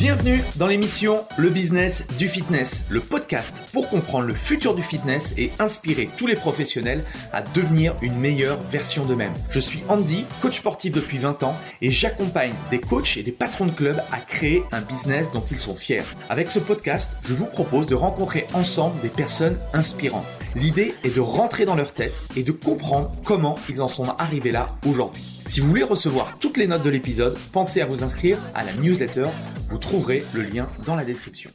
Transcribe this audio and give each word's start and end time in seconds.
Bienvenue 0.00 0.42
dans 0.56 0.66
l'émission 0.66 1.26
Le 1.36 1.50
Business 1.50 2.06
du 2.16 2.26
Fitness, 2.26 2.86
le 2.88 3.00
podcast 3.00 3.60
pour 3.70 3.90
comprendre 3.90 4.28
le 4.28 4.32
futur 4.32 4.74
du 4.74 4.82
fitness 4.82 5.34
et 5.36 5.52
inspirer 5.58 6.08
tous 6.16 6.26
les 6.26 6.36
professionnels 6.36 7.04
à 7.34 7.42
devenir 7.42 7.94
une 8.00 8.16
meilleure 8.16 8.62
version 8.62 9.04
d'eux-mêmes. 9.04 9.34
Je 9.50 9.60
suis 9.60 9.82
Andy, 9.88 10.24
coach 10.40 10.56
sportif 10.56 10.94
depuis 10.94 11.18
20 11.18 11.42
ans 11.42 11.54
et 11.82 11.90
j'accompagne 11.90 12.54
des 12.70 12.80
coachs 12.80 13.18
et 13.18 13.22
des 13.22 13.30
patrons 13.30 13.66
de 13.66 13.72
clubs 13.72 14.00
à 14.10 14.20
créer 14.20 14.62
un 14.72 14.80
business 14.80 15.32
dont 15.32 15.44
ils 15.50 15.58
sont 15.58 15.74
fiers. 15.74 16.00
Avec 16.30 16.50
ce 16.50 16.60
podcast, 16.60 17.18
je 17.28 17.34
vous 17.34 17.44
propose 17.44 17.86
de 17.86 17.94
rencontrer 17.94 18.46
ensemble 18.54 19.02
des 19.02 19.10
personnes 19.10 19.58
inspirantes. 19.74 20.24
L'idée 20.56 20.94
est 21.04 21.14
de 21.14 21.20
rentrer 21.20 21.66
dans 21.66 21.76
leur 21.76 21.92
tête 21.92 22.14
et 22.36 22.42
de 22.42 22.52
comprendre 22.52 23.12
comment 23.22 23.56
ils 23.68 23.82
en 23.82 23.88
sont 23.88 24.08
arrivés 24.18 24.50
là 24.50 24.68
aujourd'hui. 24.86 25.39
Si 25.50 25.58
vous 25.58 25.66
voulez 25.66 25.82
recevoir 25.82 26.38
toutes 26.38 26.58
les 26.58 26.68
notes 26.68 26.84
de 26.84 26.90
l'épisode, 26.90 27.36
pensez 27.50 27.80
à 27.80 27.86
vous 27.86 28.04
inscrire 28.04 28.38
à 28.54 28.62
la 28.62 28.72
newsletter. 28.74 29.24
Vous 29.68 29.78
trouverez 29.78 30.22
le 30.32 30.42
lien 30.42 30.68
dans 30.86 30.94
la 30.94 31.04
description. 31.04 31.50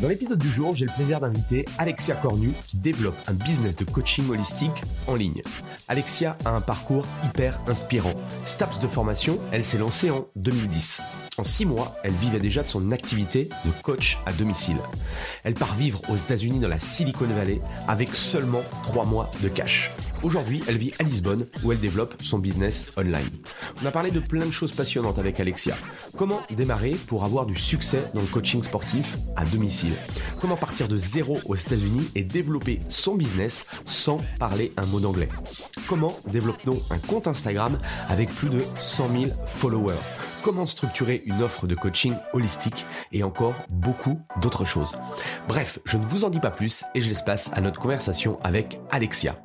Dans 0.00 0.06
l'épisode 0.06 0.38
du 0.38 0.48
jour, 0.48 0.76
j'ai 0.76 0.86
le 0.86 0.92
plaisir 0.94 1.18
d'inviter 1.18 1.64
Alexia 1.78 2.14
Cornu 2.14 2.52
qui 2.68 2.76
développe 2.76 3.16
un 3.26 3.34
business 3.34 3.74
de 3.74 3.84
coaching 3.84 4.30
holistique 4.30 4.84
en 5.08 5.16
ligne. 5.16 5.42
Alexia 5.88 6.38
a 6.44 6.54
un 6.54 6.60
parcours 6.60 7.04
hyper 7.24 7.60
inspirant. 7.66 8.14
Staps 8.44 8.78
de 8.78 8.86
formation, 8.86 9.40
elle 9.50 9.64
s'est 9.64 9.78
lancée 9.78 10.12
en 10.12 10.28
2010. 10.36 11.02
En 11.38 11.44
six 11.44 11.66
mois, 11.66 11.96
elle 12.02 12.14
vivait 12.14 12.38
déjà 12.38 12.62
de 12.62 12.68
son 12.68 12.92
activité 12.92 13.50
de 13.64 13.70
coach 13.82 14.18
à 14.24 14.32
domicile. 14.32 14.78
Elle 15.44 15.54
part 15.54 15.74
vivre 15.74 16.00
aux 16.08 16.16
États-Unis 16.16 16.60
dans 16.60 16.68
la 16.68 16.78
Silicon 16.78 17.26
Valley 17.26 17.60
avec 17.86 18.14
seulement 18.14 18.62
trois 18.82 19.04
mois 19.04 19.30
de 19.42 19.48
cash. 19.48 19.90
Aujourd'hui, 20.22 20.62
elle 20.66 20.78
vit 20.78 20.92
à 20.98 21.02
Lisbonne 21.02 21.46
où 21.62 21.72
elle 21.72 21.80
développe 21.80 22.14
son 22.22 22.38
business 22.38 22.90
online. 22.96 23.28
On 23.82 23.86
a 23.86 23.90
parlé 23.90 24.10
de 24.10 24.18
plein 24.18 24.46
de 24.46 24.50
choses 24.50 24.72
passionnantes 24.72 25.18
avec 25.18 25.38
Alexia. 25.38 25.76
Comment 26.16 26.40
démarrer 26.50 26.96
pour 27.06 27.24
avoir 27.24 27.44
du 27.44 27.54
succès 27.54 28.02
dans 28.14 28.22
le 28.22 28.26
coaching 28.26 28.62
sportif 28.62 29.16
à 29.36 29.44
domicile? 29.44 29.92
Comment 30.40 30.56
partir 30.56 30.88
de 30.88 30.96
zéro 30.96 31.38
aux 31.44 31.54
États-Unis 31.54 32.10
et 32.14 32.24
développer 32.24 32.80
son 32.88 33.14
business 33.14 33.66
sans 33.84 34.18
parler 34.38 34.72
un 34.78 34.86
mot 34.86 35.00
d'anglais? 35.00 35.28
Comment 35.86 36.16
développe-t-on 36.28 36.80
un 36.90 36.98
compte 36.98 37.26
Instagram 37.26 37.78
avec 38.08 38.30
plus 38.30 38.48
de 38.48 38.62
100 38.78 39.12
000 39.12 39.24
followers? 39.44 39.92
Comment 40.46 40.64
structurer 40.64 41.24
une 41.26 41.42
offre 41.42 41.66
de 41.66 41.74
coaching 41.74 42.14
holistique 42.32 42.86
et 43.10 43.24
encore 43.24 43.56
beaucoup 43.68 44.20
d'autres 44.40 44.64
choses. 44.64 44.96
Bref, 45.48 45.80
je 45.84 45.96
ne 45.96 46.04
vous 46.04 46.24
en 46.24 46.30
dis 46.30 46.38
pas 46.38 46.52
plus 46.52 46.84
et 46.94 47.00
je 47.00 47.08
laisse 47.08 47.22
place 47.22 47.50
à 47.54 47.60
notre 47.60 47.80
conversation 47.80 48.38
avec 48.44 48.78
Alexia. 48.92 49.44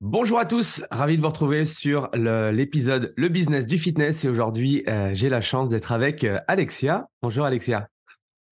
Bonjour 0.00 0.38
à 0.38 0.46
tous, 0.46 0.86
ravi 0.90 1.16
de 1.18 1.20
vous 1.20 1.28
retrouver 1.28 1.66
sur 1.66 2.08
l'épisode 2.14 3.12
le, 3.18 3.28
business 3.28 3.66
du 3.66 3.76
fitness 3.76 4.24
et 4.24 4.30
aujourd'hui 4.30 4.84
euh, 4.88 5.10
j'ai 5.12 5.28
la 5.28 5.42
chance 5.42 5.68
d'être 5.68 5.92
avec 5.92 6.24
euh, 6.24 6.38
Alexia. 6.48 7.08
Bonjour 7.20 7.44
Alexia. 7.44 7.86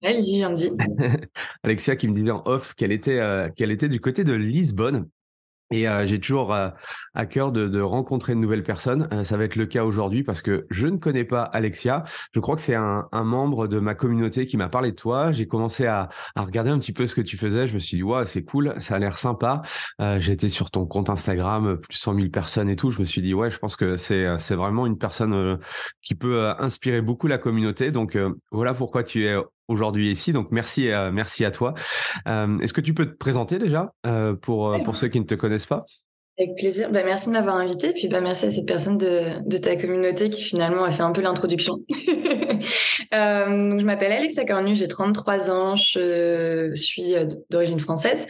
Salut 0.03 0.45
Andy. 0.45 0.73
Alexia 1.63 1.97
qui 1.97 2.09
me 2.09 2.13
disait 2.13 2.31
en 2.31 2.43
off 2.45 2.75
qu'elle 2.75 2.93
était, 2.93 3.21
euh, 3.21 3.49
qu'elle 3.49 3.71
était 3.71 3.89
du 3.89 4.03
côté 4.03 4.23
de 4.23 4.35
Lisbonne. 4.35 5.09
Et 5.73 5.89
euh, 5.89 6.07
j'ai 6.07 6.21
toujours 6.21 6.55
euh, 6.55 6.69
à 7.15 7.27
cœur 7.27 7.51
de, 7.51 7.81
rencontrer 7.81 8.35
de 8.35 8.39
nouvelles 8.39 8.63
personnes. 8.63 9.09
Euh, 9.13 9.25
ça 9.25 9.37
va 9.37 9.45
être 9.45 9.57
le 9.57 9.67
cas 9.67 9.85
aujourd'hui 9.85 10.23
parce 10.23 10.41
que 10.41 10.67
je 10.71 10.87
ne 10.87 10.97
connais 10.97 11.25
pas 11.25 11.43
Alexia. 11.43 12.05
Je 12.33 12.41
crois 12.41 12.55
que 12.55 12.63
c'est 12.63 12.77
un, 12.77 13.09
un, 13.11 13.25
membre 13.25 13.67
de 13.67 13.81
ma 13.81 13.95
communauté 13.97 14.47
qui 14.47 14.57
m'a 14.57 14.69
parlé 14.69 14.93
de 14.93 14.97
toi. 14.97 15.33
J'ai 15.33 15.49
commencé 15.49 15.87
à, 15.87 16.09
regarder 16.37 16.71
un 16.71 16.79
petit 16.79 16.93
peu 16.93 17.07
ce 17.09 17.17
que 17.17 17.21
tu 17.21 17.37
faisais. 17.37 17.67
Je 17.67 17.75
me 17.75 17.81
suis 17.81 17.97
dit, 17.97 18.03
ouais, 18.05 18.27
c'est 18.27 18.45
cool, 18.45 18.75
ça 18.79 18.95
a 18.95 18.99
l'air 18.99 19.19
sympa. 19.19 19.63
j'ai 20.19 20.33
été 20.33 20.49
sur 20.49 20.71
ton 20.71 20.87
compte 20.87 21.11
Instagram, 21.11 21.79
plus 21.79 21.97
de 21.97 22.01
100 22.01 22.15
000 22.15 22.29
personnes 22.29 22.69
et 22.69 22.77
tout. 22.77 22.93
Je 22.93 23.01
me 23.01 23.05
suis 23.05 23.21
dit, 23.23 23.35
ouais, 23.35 23.51
je 23.51 23.59
pense 23.59 23.75
que 23.75 23.97
c'est 23.97 24.27
c'est 24.39 24.55
vraiment 24.55 24.87
une 24.87 24.99
personne 24.99 25.59
qui 26.03 26.15
peut 26.15 26.51
inspirer 26.59 27.01
beaucoup 27.01 27.27
la 27.27 27.39
communauté. 27.39 27.91
Donc 27.91 28.17
voilà 28.53 28.75
pourquoi 28.75 29.03
tu 29.03 29.25
es 29.25 29.37
aujourd'hui 29.69 30.11
ici. 30.11 30.33
Donc 30.33 30.49
merci, 30.51 30.91
euh, 30.91 31.11
merci 31.13 31.45
à 31.45 31.51
toi. 31.51 31.75
Euh, 32.29 32.59
est-ce 32.59 32.73
que 32.73 32.81
tu 32.81 32.95
peux 32.95 33.07
te 33.07 33.17
présenter 33.17 33.59
déjà 33.59 33.93
euh, 34.07 34.35
pour, 34.35 34.77
pour 34.85 34.97
ceux 34.97 35.09
qui 35.09 35.21
ne 35.21 35.25
te 35.25 35.35
connaissent 35.35 35.67
pas? 35.67 35.85
Avec 36.39 36.57
plaisir. 36.57 36.91
Bah, 36.91 37.01
merci 37.05 37.29
de 37.29 37.33
m'avoir 37.33 37.57
invité. 37.57 37.93
Puis 37.93 38.09
bah, 38.09 38.21
merci 38.21 38.47
à 38.47 38.51
cette 38.51 38.67
personne 38.67 38.99
de, 38.99 39.43
de 39.47 39.59
ta 39.59 39.77
communauté 39.77 40.29
qui 40.29 40.43
finalement 40.43 40.85
a 40.85 40.91
fait 40.91 41.03
un 41.03 41.13
peu 41.13 41.23
l'introduction. 41.23 41.79
euh, 43.15 43.71
donc, 43.71 43.81
je 43.81 43.85
m'appelle 43.85 44.13
Alexa 44.13 44.45
Cornu, 44.45 44.75
j'ai 44.75 44.89
33 44.89 45.51
ans, 45.51 45.77
je 45.77 46.73
suis 46.75 47.15
d'origine 47.51 47.81
française. 47.81 48.27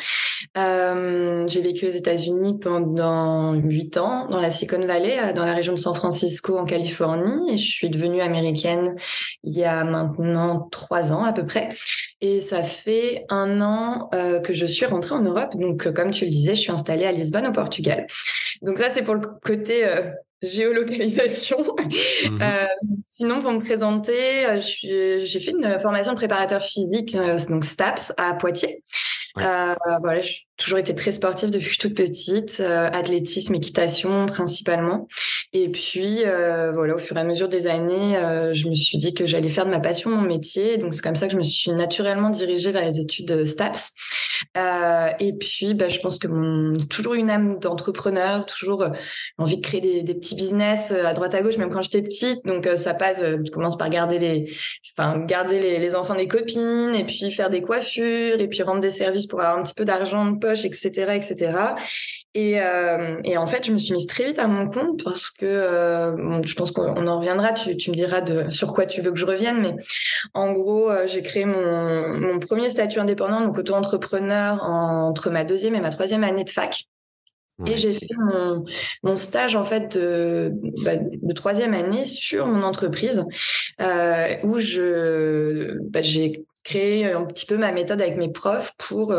Euh, 0.57 1.47
j'ai 1.49 1.61
vécu 1.61 1.87
aux 1.87 1.91
États-Unis 1.91 2.59
pendant 2.61 3.55
8 3.55 3.97
ans 3.97 4.27
dans 4.29 4.41
la 4.41 4.51
Silicon 4.51 4.85
Valley, 4.87 5.33
dans 5.35 5.45
la 5.45 5.55
région 5.55 5.73
de 5.73 5.79
San 5.79 5.95
Francisco 5.95 6.57
en 6.59 6.65
Californie. 6.65 7.57
Je 7.59 7.71
suis 7.71 7.91
devenue 7.91 8.21
américaine 8.21 8.97
il 9.43 9.57
y 9.57 9.65
a 9.65 9.85
maintenant 9.85 10.69
3 10.71 11.13
ans 11.13 11.25
à 11.25 11.33
peu 11.33 11.47
près. 11.47 11.75
Et 12.21 12.41
ça 12.41 12.63
fait 12.63 13.27
un 13.29 13.61
an 13.61 14.09
euh, 14.15 14.41
que 14.41 14.55
je 14.55 14.67
suis 14.67 14.87
rentrée 14.87 15.15
en 15.15 15.23
Europe. 15.23 15.55
Donc, 15.57 15.91
comme 15.93 16.11
tu 16.11 16.25
le 16.25 16.31
disais, 16.31 16.55
je 16.55 16.61
suis 16.61 16.73
installée 16.73 17.05
à 17.05 17.13
Lisbonne 17.13 17.47
au 17.47 17.53
Portugal. 17.53 18.07
Donc 18.63 18.79
ça, 18.79 18.89
c'est 18.89 19.03
pour 19.03 19.15
le 19.15 19.21
côté 19.45 19.87
euh, 19.87 20.11
géolocalisation. 20.43 21.65
Mhm. 22.27 22.43
Euh, 22.43 22.67
sinon, 23.07 23.43
pour 23.43 23.53
me 23.53 23.61
présenter, 23.61 24.47
euh, 24.47 24.61
j'ai 24.61 25.41
fait 25.41 25.53
une 25.53 25.79
formation 25.81 26.13
de 26.13 26.17
préparateur 26.17 26.61
physique, 26.63 27.17
donc 27.49 27.65
STAPS, 27.65 28.13
à 28.17 28.35
Poitiers. 28.35 28.83
voilà, 29.35 30.21
j'ai 30.21 30.46
toujours 30.57 30.79
été 30.79 30.95
très 30.95 31.13
sportive 31.13 31.51
depuis 31.51 31.67
que 31.67 31.73
je 31.73 31.79
suis 31.79 31.89
toute 31.89 31.97
petite, 31.97 32.61
athlétisme, 32.61 33.55
équitation 33.55 34.27
principalement. 34.27 35.07
Et 35.53 35.69
puis, 35.69 36.23
voilà, 36.75 36.95
au 36.95 36.99
fur 36.99 37.17
et 37.17 37.21
à 37.21 37.25
mesure 37.25 37.49
des 37.49 37.67
années, 37.67 38.17
je 38.53 38.69
me 38.69 38.75
suis 38.75 38.99
dit 38.99 39.15
que 39.15 39.27
j'allais 39.27 39.49
faire 39.49 39.67
de 39.67 39.71
ma 39.71 39.81
passion 39.81 40.11
mon 40.11 40.23
métier. 40.23 40.79
Donc, 40.79 40.95
c'est 40.95 41.03
comme 41.03 41.17
ça 41.17 41.27
que 41.27 41.33
je 41.33 41.39
me 41.39 41.43
suis 41.43 41.71
naturellement 41.73 42.31
dirigée 42.31 42.73
vers 42.73 42.85
les 42.85 43.01
études 43.01 43.45
STAPS. 43.45 43.95
Euh, 44.57 45.09
et 45.19 45.33
puis, 45.33 45.75
bah, 45.75 45.89
je 45.89 45.99
pense 46.01 46.19
que 46.19 46.29
mon, 46.29 46.77
toujours 46.91 47.15
une 47.15 47.31
âme 47.31 47.59
d'entrepreneur, 47.59 48.47
toujours 48.47 48.83
euh, 48.83 48.91
envie 49.39 49.57
de 49.57 49.63
créer 49.63 49.81
des, 49.81 50.03
des, 50.03 50.15
petits 50.15 50.35
business 50.35 50.93
euh, 50.93 51.07
à 51.07 51.13
droite 51.13 51.35
à 51.35 51.43
gauche, 51.43 51.57
même 51.59 51.71
quand 51.71 51.83
j'étais 51.83 52.03
petite. 52.03 52.45
Donc, 52.45 52.69
ça 52.77 52.95
passe, 52.95 53.19
je 53.21 53.51
commence 53.51 53.77
par 53.77 53.89
garder 53.89 54.19
les, 54.19 54.53
enfin, 54.97 55.19
garder 55.19 55.61
les, 55.61 55.79
les, 55.79 55.95
enfants 55.95 56.15
des 56.15 56.29
copines, 56.29 56.95
et 56.95 57.05
puis 57.05 57.31
faire 57.31 57.51
des 57.51 57.63
coiffures, 57.63 58.41
et 58.41 58.49
puis 58.49 58.63
rendre 58.63 58.81
des 58.81 58.91
services 58.91 59.27
pour 59.27 59.41
avoir 59.41 59.59
un 59.59 59.63
petit 59.63 59.75
peu 59.75 59.85
d'argent 59.85 60.35
poche, 60.47 60.65
etc., 60.65 61.13
etc. 61.15 61.75
Et, 62.37 62.61
euh, 62.61 63.19
et, 63.25 63.39
en 63.39 63.47
fait, 63.47 63.65
je 63.65 63.73
me 63.73 63.79
suis 63.79 63.95
mise 63.95 64.07
très 64.07 64.25
vite 64.25 64.39
à 64.39 64.47
mon 64.47 64.69
compte 64.69 65.03
parce 65.03 65.31
que 65.31 65.47
euh, 65.47 66.43
je 66.43 66.55
pense 66.55 66.71
qu'on 66.71 67.07
en 67.07 67.19
reviendra. 67.19 67.53
Tu, 67.53 67.79
tu, 67.79 67.91
me 67.91 67.97
diras 67.97 68.21
de 68.21 68.51
sur 68.51 68.75
quoi 68.75 68.85
tu 68.85 69.01
veux 69.01 69.11
que 69.11 69.19
je 69.19 69.25
revienne, 69.25 69.63
mais 69.63 69.75
en 70.35 70.53
gros, 70.53 70.91
euh, 70.91 71.07
j'ai 71.07 71.23
créé 71.23 71.47
mon, 71.47 72.09
mon, 72.19 72.39
premier 72.39 72.69
statut 72.69 73.01
indépendant, 73.01 73.41
donc 73.41 73.57
auto-entrepreneur, 73.57 74.63
entre 74.63 75.31
ma 75.31 75.45
deuxième 75.45 75.75
et 75.77 75.81
ma 75.81 75.89
troisième 75.89 76.25
année 76.25 76.45
de 76.45 76.51
fac. 76.51 76.85
Et 77.65 77.79
j'ai 77.79 77.95
fait 77.95 78.07
mon, 78.19 78.67
mon, 79.03 79.17
stage 79.17 79.57
en 79.57 79.65
fait 79.65 79.97
de, 79.97 80.53
bah, 80.85 80.97
de 80.97 81.33
troisième 81.33 81.73
année 81.73 82.05
sur 82.05 82.47
mon 82.47 82.63
entreprise 82.63 83.25
où 84.43 84.59
je 84.59 85.79
bah, 85.89 86.03
j'ai 86.03 86.45
créé 86.65 87.11
un 87.11 87.25
petit 87.25 87.47
peu 87.47 87.57
ma 87.57 87.73
méthode 87.73 88.03
avec 88.03 88.19
mes 88.19 88.31
profs 88.31 88.73
pour 88.77 89.15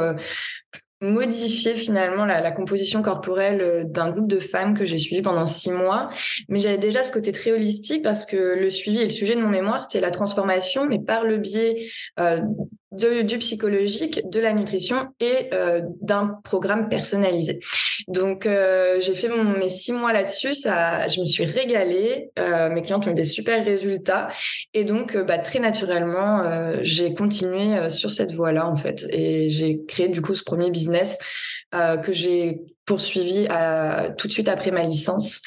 modifier 1.01 1.75
finalement 1.75 2.25
la, 2.25 2.41
la, 2.41 2.51
composition 2.51 3.01
corporelle 3.01 3.61
euh, 3.61 3.83
d'un 3.83 4.09
groupe 4.09 4.27
de 4.27 4.39
femmes 4.39 4.73
que 4.73 4.85
j'ai 4.85 4.97
suivi 4.97 5.21
pendant 5.21 5.45
six 5.45 5.71
mois. 5.71 6.09
Mais 6.49 6.59
j'avais 6.59 6.77
déjà 6.77 7.03
ce 7.03 7.11
côté 7.11 7.31
très 7.31 7.51
holistique 7.51 8.03
parce 8.03 8.25
que 8.25 8.35
le 8.59 8.69
suivi 8.69 8.99
et 8.99 9.03
le 9.03 9.09
sujet 9.09 9.35
de 9.35 9.41
mon 9.41 9.49
mémoire, 9.49 9.83
c'était 9.83 10.01
la 10.01 10.11
transformation, 10.11 10.87
mais 10.87 10.99
par 10.99 11.23
le 11.23 11.37
biais 11.37 11.87
euh, 12.19 12.41
du 12.91 13.37
psychologique, 13.39 14.21
de 14.29 14.39
la 14.39 14.53
nutrition 14.53 15.09
et 15.19 15.49
euh, 15.53 15.81
d'un 16.01 16.39
programme 16.43 16.87
personnalisé. 16.87 17.59
Donc, 18.07 18.45
euh, 18.45 18.99
j'ai 19.01 19.13
fait 19.13 19.29
mes 19.29 19.69
six 19.69 19.91
mois 19.91 20.13
là-dessus. 20.13 20.53
Je 20.63 21.19
me 21.19 21.25
suis 21.25 21.43
régalée. 21.43 22.29
Euh, 22.39 22.69
mes 22.69 22.81
clientes 22.81 23.07
ont 23.07 23.11
eu 23.11 23.15
des 23.15 23.23
super 23.23 23.63
résultats. 23.63 24.29
Et 24.73 24.85
donc, 24.85 25.17
bah, 25.17 25.37
très 25.37 25.59
naturellement, 25.59 26.43
j'ai 26.81 27.13
continué 27.13 27.89
sur 27.89 28.09
cette 28.09 28.31
voie-là, 28.31 28.67
en 28.67 28.77
fait. 28.77 29.05
Et 29.11 29.49
j'ai 29.49 29.83
créé, 29.85 30.07
du 30.07 30.21
coup, 30.21 30.35
ce 30.35 30.43
premier 30.43 30.71
business 30.71 31.17
que 31.71 32.13
j'ai 32.13 32.61
poursuivi 32.85 33.47
tout 34.17 34.27
de 34.27 34.31
suite 34.31 34.47
après 34.47 34.71
ma 34.71 34.83
licence. 34.83 35.41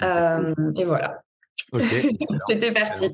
et 0.00 0.84
voilà. 0.84 1.22
C'était 2.48 2.72
parti. 2.72 3.10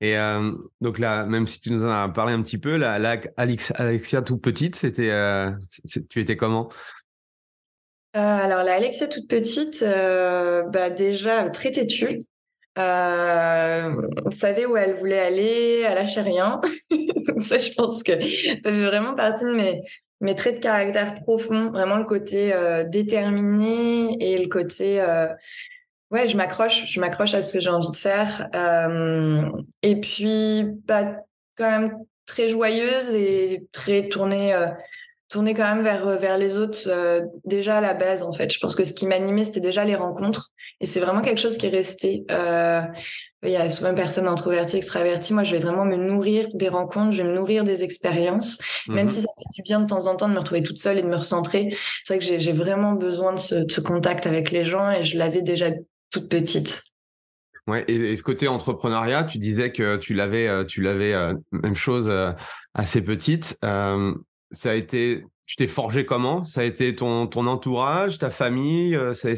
Et 0.00 0.16
euh, 0.16 0.52
donc 0.80 0.98
là, 0.98 1.24
même 1.24 1.46
si 1.46 1.60
tu 1.60 1.72
nous 1.72 1.84
en 1.84 1.90
as 1.90 2.08
parlé 2.08 2.32
un 2.32 2.42
petit 2.42 2.58
peu, 2.58 2.76
là, 2.76 2.98
Alexia 3.36 4.22
toute 4.22 4.42
petite, 4.42 4.76
c'était, 4.76 5.10
euh, 5.10 5.50
tu 6.08 6.20
étais 6.20 6.36
comment? 6.36 6.68
Euh, 8.16 8.20
Alors 8.20 8.62
la 8.62 8.74
Alexia 8.74 9.08
toute 9.08 9.28
petite, 9.28 9.82
bah 9.82 10.90
déjà 10.90 11.48
très 11.50 11.70
têtue. 11.72 12.24
on 12.76 14.30
savait 14.30 14.66
où 14.66 14.76
elle 14.76 14.96
voulait 14.96 15.20
aller, 15.20 15.84
elle 15.86 15.94
lâchait 15.94 16.22
rien. 16.22 16.60
ça, 17.38 17.58
je 17.58 17.72
pense 17.74 18.02
que 18.02 18.12
ça 18.12 18.70
fait 18.70 18.82
vraiment 18.82 19.14
partie 19.14 19.44
de 19.44 19.54
mes, 19.54 19.82
mes 20.20 20.34
traits 20.34 20.56
de 20.56 20.60
caractère 20.60 21.14
profonds, 21.22 21.70
vraiment 21.70 21.96
le 21.96 22.04
côté 22.04 22.52
déterminé 22.90 24.16
et 24.20 24.38
le 24.38 24.48
côté 24.48 25.00
Ouais, 26.12 26.26
je 26.26 26.36
m'accroche, 26.36 26.84
je 26.88 27.00
m'accroche 27.00 27.32
à 27.32 27.40
ce 27.40 27.54
que 27.54 27.58
j'ai 27.58 27.70
envie 27.70 27.90
de 27.90 27.96
faire. 27.96 28.46
Euh, 28.54 29.50
et 29.80 29.98
puis, 29.98 30.64
bah, 30.84 31.16
quand 31.56 31.70
même 31.70 31.96
très 32.26 32.50
joyeuse 32.50 33.14
et 33.14 33.66
très 33.72 34.08
tournée, 34.08 34.52
euh, 34.52 34.66
tournée 35.30 35.54
quand 35.54 35.74
même 35.74 35.82
vers, 35.82 36.06
vers 36.18 36.36
les 36.36 36.58
autres, 36.58 36.80
euh, 36.88 37.22
déjà 37.46 37.78
à 37.78 37.80
la 37.80 37.94
base, 37.94 38.22
en 38.22 38.32
fait. 38.32 38.52
Je 38.52 38.58
pense 38.60 38.74
que 38.74 38.84
ce 38.84 38.92
qui 38.92 39.06
m'animait, 39.06 39.44
c'était 39.44 39.60
déjà 39.60 39.86
les 39.86 39.94
rencontres. 39.94 40.50
Et 40.80 40.86
c'est 40.86 41.00
vraiment 41.00 41.22
quelque 41.22 41.40
chose 41.40 41.56
qui 41.56 41.64
est 41.64 41.70
resté. 41.70 42.26
il 42.28 43.50
y 43.50 43.56
a 43.56 43.68
souvent 43.70 43.88
une 43.88 43.96
personne 43.96 44.26
introvertie, 44.26 44.76
extravertie. 44.76 45.32
Moi, 45.32 45.44
je 45.44 45.52
vais 45.52 45.62
vraiment 45.62 45.86
me 45.86 45.96
nourrir 45.96 46.46
des 46.52 46.68
rencontres, 46.68 47.12
je 47.12 47.22
vais 47.22 47.28
me 47.28 47.34
nourrir 47.34 47.64
des 47.64 47.84
expériences. 47.84 48.58
Même 48.86 49.06
mmh 49.06 49.08
si 49.08 49.22
ça 49.22 49.28
fait 49.38 49.54
du 49.54 49.62
bien 49.62 49.80
de 49.80 49.86
temps 49.86 50.06
en 50.08 50.16
temps 50.16 50.28
de 50.28 50.34
me 50.34 50.40
retrouver 50.40 50.62
toute 50.62 50.78
seule 50.78 50.98
et 50.98 51.02
de 51.02 51.08
me 51.08 51.16
recentrer. 51.16 51.74
C'est 52.04 52.16
vrai 52.16 52.18
que 52.18 52.38
j'ai 52.38 52.52
vraiment 52.52 52.92
besoin 52.92 53.32
de 53.32 53.40
ce, 53.40 53.54
de 53.54 53.72
ce 53.72 53.80
contact 53.80 54.26
avec 54.26 54.50
les 54.50 54.64
gens 54.64 54.90
et 54.90 55.02
je 55.02 55.16
l'avais 55.16 55.40
déjà 55.40 55.70
toute 56.12 56.28
petite. 56.28 56.84
Ouais, 57.68 57.84
et, 57.86 58.16
ce 58.16 58.22
côté 58.22 58.48
entrepreneuriat, 58.48 59.24
tu 59.24 59.38
disais 59.38 59.70
que 59.70 59.96
tu 59.96 60.14
l'avais, 60.14 60.48
euh, 60.48 60.64
tu 60.64 60.82
l'avais 60.82 61.14
euh, 61.14 61.34
même 61.52 61.76
chose 61.76 62.08
euh, 62.08 62.32
assez 62.74 63.02
petite. 63.02 63.56
ça 63.60 64.70
a 64.70 64.74
été, 64.74 65.24
tu 65.46 65.56
t'es 65.56 65.66
forgé 65.66 66.04
comment? 66.04 66.44
Ça 66.44 66.62
a 66.62 66.64
été 66.64 66.94
ton 66.94 67.26
ton 67.26 67.46
entourage, 67.46 68.18
ta 68.18 68.30
famille. 68.30 68.98
c'est, 69.14 69.36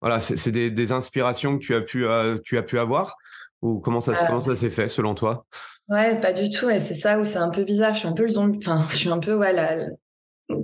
voilà, 0.00 0.20
c'est 0.20 0.52
des, 0.52 0.70
des, 0.70 0.92
inspirations 0.92 1.58
que 1.58 1.64
tu 1.64 1.74
as 1.74 1.80
pu 1.80 2.06
tu 2.44 2.58
as 2.58 2.62
pu 2.62 2.78
avoir? 2.78 3.16
Ou 3.62 3.80
comment 3.80 4.00
ça 4.00 4.14
comment 4.26 4.40
ça 4.40 4.56
s'est 4.56 4.70
fait 4.70 4.88
selon 4.88 5.14
toi? 5.14 5.46
Ouais, 5.88 6.18
pas 6.20 6.32
du 6.32 6.48
tout. 6.48 6.70
Et 6.70 6.80
c'est 6.80 6.94
ça 6.94 7.18
où 7.18 7.24
c'est 7.24 7.38
un 7.38 7.50
peu 7.50 7.64
bizarre. 7.64 7.94
Je 7.94 8.00
suis 8.00 8.08
un 8.08 8.12
peu 8.12 8.22
le 8.22 8.28
zombie. 8.28 8.58
Enfin, 8.58 8.86
je 8.90 8.96
suis 8.96 9.10
un 9.10 9.18
peu 9.18 9.34
ouais 9.34 9.52
la, 9.52 9.86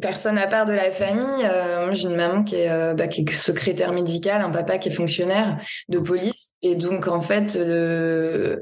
personne 0.00 0.38
à 0.38 0.47
part 0.47 0.67
de 0.67 0.73
la 0.73 0.91
famille. 0.91 1.44
Euh, 1.44 1.93
j'ai 1.93 2.09
une 2.09 2.17
maman 2.17 2.44
qui 2.44 2.56
est, 2.56 2.71
euh, 2.71 2.94
bah, 2.94 3.09
qui 3.09 3.23
est 3.23 3.31
secrétaire 3.31 3.93
médicale, 3.93 4.43
un 4.43 4.50
papa 4.50 4.79
qui 4.79 4.88
est 4.88 4.93
fonctionnaire 4.93 5.56
de 5.88 5.99
police, 5.99 6.53
et 6.62 6.75
donc 6.75 7.09
en 7.09 7.21
fait, 7.21 7.56
euh, 7.56 8.56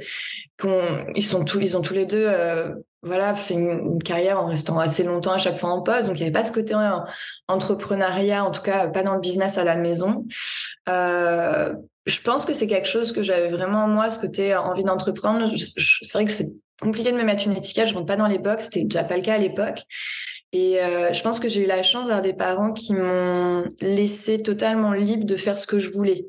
ils 1.15 1.25
sont 1.25 1.45
tous, 1.45 1.61
ils 1.61 1.77
ont 1.77 1.83
tous 1.83 1.95
les 1.95 2.07
deux, 2.07 2.27
euh, 2.27 2.73
voilà, 3.03 3.35
fait 3.35 3.55
une, 3.55 4.03
carrière 4.03 4.41
en 4.41 4.47
restant 4.47 4.79
assez 4.79 5.05
longtemps 5.05 5.33
à 5.33 5.39
chaque 5.39 5.57
fois 5.57 5.71
en 5.71 5.83
poste. 5.83 6.07
Donc 6.07 6.17
il 6.17 6.21
n'y 6.21 6.27
avait 6.27 6.33
pas 6.33 6.45
ce 6.45 6.53
côté 6.53 6.75
entrepreneuriat, 7.49 8.45
en 8.45 8.51
tout 8.51 8.63
cas 8.63 8.89
pas 8.89 9.03
dans 9.03 9.15
le 9.15 9.21
business 9.21 9.59
à 9.59 9.65
la 9.65 9.77
maison. 9.77 10.25
je 10.87 12.21
pense 12.23 12.47
que 12.47 12.55
c'est 12.55 12.67
quelque 12.67 12.89
chose 12.89 13.13
que 13.13 13.23
j'avais 13.23 13.49
vraiment 13.49 13.85
en 13.85 13.89
moi, 13.89 14.11
ce 14.11 14.19
côté 14.19 14.57
envie 14.57 14.85
d'entreprendre. 14.85 15.49
C'est 15.57 16.13
vrai 16.13 16.25
que 16.25 16.33
c'est 16.33 16.49
compliqué 16.81 17.13
de 17.13 17.17
me 17.17 17.25
mettre 17.25 17.47
une 17.47 17.57
étiquette, 17.57 17.89
je 17.89 17.95
rentre 17.95 18.07
pas 18.07 18.17
dans 18.17 18.27
les 18.27 18.39
box, 18.39 18.65
c'était 18.65 18.85
déjà 18.85 19.05
pas 19.05 19.17
le 19.17 19.23
cas 19.23 19.35
à 19.35 19.39
l'époque. 19.39 19.81
Et 20.53 20.81
euh, 20.81 21.13
je 21.13 21.23
pense 21.23 21.41
que 21.41 21.49
j'ai 21.49 21.63
eu 21.63 21.67
la 21.67 21.83
chance 21.83 22.07
d'avoir 22.07 22.23
des 22.23 22.33
parents 22.33 22.73
qui 22.73 22.95
m'ont 22.95 23.65
laissé 23.81 24.39
totalement 24.39 24.93
libre 24.93 25.25
de 25.25 25.37
faire 25.37 25.59
ce 25.59 25.67
que 25.67 25.79
je 25.79 25.91
voulais. 25.93 26.27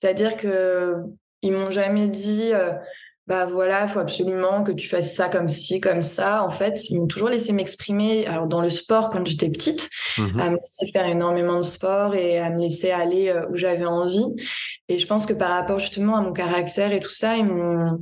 C'est-à-dire 0.00 0.36
que 0.36 0.96
ils 1.42 1.52
m'ont 1.52 1.70
jamais 1.70 2.08
dit 2.08 2.50
euh, 2.52 2.72
bah 3.26 3.46
voilà, 3.46 3.84
il 3.84 3.88
faut 3.88 4.00
absolument 4.00 4.64
que 4.64 4.72
tu 4.72 4.86
fasses 4.86 5.14
ça 5.14 5.30
comme 5.30 5.48
ci, 5.48 5.80
comme 5.80 6.02
ça. 6.02 6.44
En 6.44 6.50
fait, 6.50 6.90
ils 6.90 6.98
m'ont 6.98 7.06
toujours 7.06 7.30
laissé 7.30 7.54
m'exprimer. 7.54 8.26
Alors 8.26 8.46
dans 8.46 8.60
le 8.60 8.68
sport 8.68 9.08
quand 9.08 9.26
j'étais 9.26 9.48
petite, 9.48 9.88
mmh 10.18 10.40
à 10.40 10.50
me 10.50 10.56
laisser 10.56 10.92
faire 10.92 11.06
énormément 11.06 11.56
de 11.56 11.62
sport 11.62 12.14
et 12.14 12.38
à 12.38 12.50
me 12.50 12.60
laisser 12.60 12.90
aller 12.90 13.30
euh, 13.30 13.46
où 13.50 13.56
j'avais 13.56 13.86
envie. 13.86 14.26
Et 14.88 14.98
je 14.98 15.06
pense 15.06 15.24
que 15.24 15.32
par 15.32 15.50
rapport 15.50 15.78
justement 15.78 16.16
à 16.16 16.20
mon 16.20 16.34
caractère 16.34 16.92
et 16.92 17.00
tout 17.00 17.10
ça, 17.10 17.36
ils 17.36 17.46
m'ont 17.46 17.98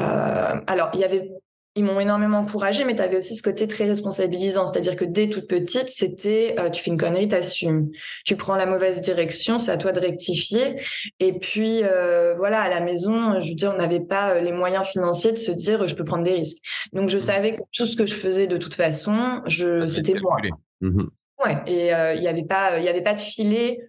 euh, 0.00 0.60
alors, 0.66 0.90
il 0.94 1.00
y 1.00 1.04
avait 1.04 1.30
ils 1.74 1.84
m'ont 1.84 1.98
énormément 2.00 2.38
encouragé, 2.38 2.84
mais 2.84 2.94
tu 2.94 3.00
avais 3.00 3.16
aussi 3.16 3.34
ce 3.34 3.42
côté 3.42 3.66
très 3.66 3.86
responsabilisant. 3.86 4.66
C'est-à-dire 4.66 4.94
que 4.94 5.06
dès 5.06 5.30
toute 5.30 5.48
petite, 5.48 5.88
c'était 5.88 6.54
euh, 6.58 6.68
tu 6.68 6.82
fais 6.82 6.90
une 6.90 6.98
connerie, 6.98 7.28
t'assumes. 7.28 7.90
Tu 8.26 8.36
prends 8.36 8.56
la 8.56 8.66
mauvaise 8.66 9.00
direction, 9.00 9.58
c'est 9.58 9.70
à 9.70 9.78
toi 9.78 9.92
de 9.92 10.00
rectifier. 10.00 10.82
Et 11.18 11.32
puis 11.38 11.80
euh, 11.82 12.34
voilà, 12.36 12.60
à 12.60 12.68
la 12.68 12.80
maison, 12.80 13.40
je 13.40 13.48
veux 13.48 13.54
dire, 13.54 13.72
on 13.74 13.78
n'avait 13.78 14.00
pas 14.00 14.34
euh, 14.34 14.40
les 14.40 14.52
moyens 14.52 14.86
financiers 14.86 15.32
de 15.32 15.36
se 15.36 15.50
dire 15.50 15.86
je 15.88 15.94
peux 15.94 16.04
prendre 16.04 16.24
des 16.24 16.34
risques. 16.34 16.62
Donc 16.92 17.08
je 17.08 17.16
mmh. 17.16 17.20
savais 17.20 17.54
que 17.54 17.62
tout 17.72 17.86
ce 17.86 17.96
que 17.96 18.04
je 18.04 18.14
faisais 18.14 18.46
de 18.46 18.58
toute 18.58 18.74
façon, 18.74 19.40
je 19.46 19.86
c'était 19.86 20.14
moi. 20.20 20.36
Mmh 20.82 21.04
ouais, 21.44 21.56
et 21.66 21.86
il 22.16 22.20
n'y 22.20 22.28
avait 22.28 22.44
pas 22.44 22.78
il 22.78 22.84
y 22.84 22.88
avait 22.88 23.02
pas 23.02 23.14
de 23.14 23.20
filet 23.20 23.80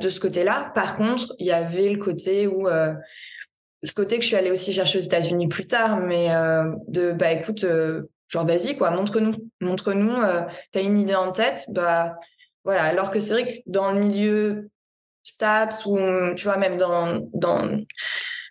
de 0.00 0.08
ce 0.08 0.20
côté-là. 0.20 0.72
Par 0.74 0.94
contre, 0.94 1.34
il 1.38 1.46
y 1.46 1.52
avait 1.52 1.88
le 1.88 1.98
côté 1.98 2.46
où 2.46 2.66
ce 3.84 3.94
côté 3.94 4.16
que 4.16 4.22
je 4.22 4.28
suis 4.28 4.36
allée 4.36 4.50
aussi 4.50 4.72
chercher 4.72 4.98
aux 4.98 5.02
États-Unis 5.02 5.46
plus 5.46 5.66
tard, 5.66 5.98
mais 5.98 6.34
euh, 6.34 6.72
de 6.88 7.12
bah 7.12 7.32
écoute, 7.32 7.64
euh, 7.64 8.10
genre 8.28 8.46
vas-y 8.46 8.76
quoi, 8.76 8.90
montre-nous, 8.90 9.34
montre-nous, 9.60 10.22
euh, 10.22 10.42
t'as 10.72 10.82
une 10.82 10.98
idée 10.98 11.14
en 11.14 11.32
tête, 11.32 11.66
bah 11.68 12.18
voilà. 12.64 12.84
Alors 12.84 13.10
que 13.10 13.20
c'est 13.20 13.34
vrai 13.34 13.46
que 13.46 13.54
dans 13.66 13.92
le 13.92 14.00
milieu 14.00 14.70
STAPS 15.22 15.86
ou 15.86 15.98
tu 16.34 16.44
vois 16.44 16.56
même 16.56 16.78
dans 16.78 17.20
dans 17.34 17.62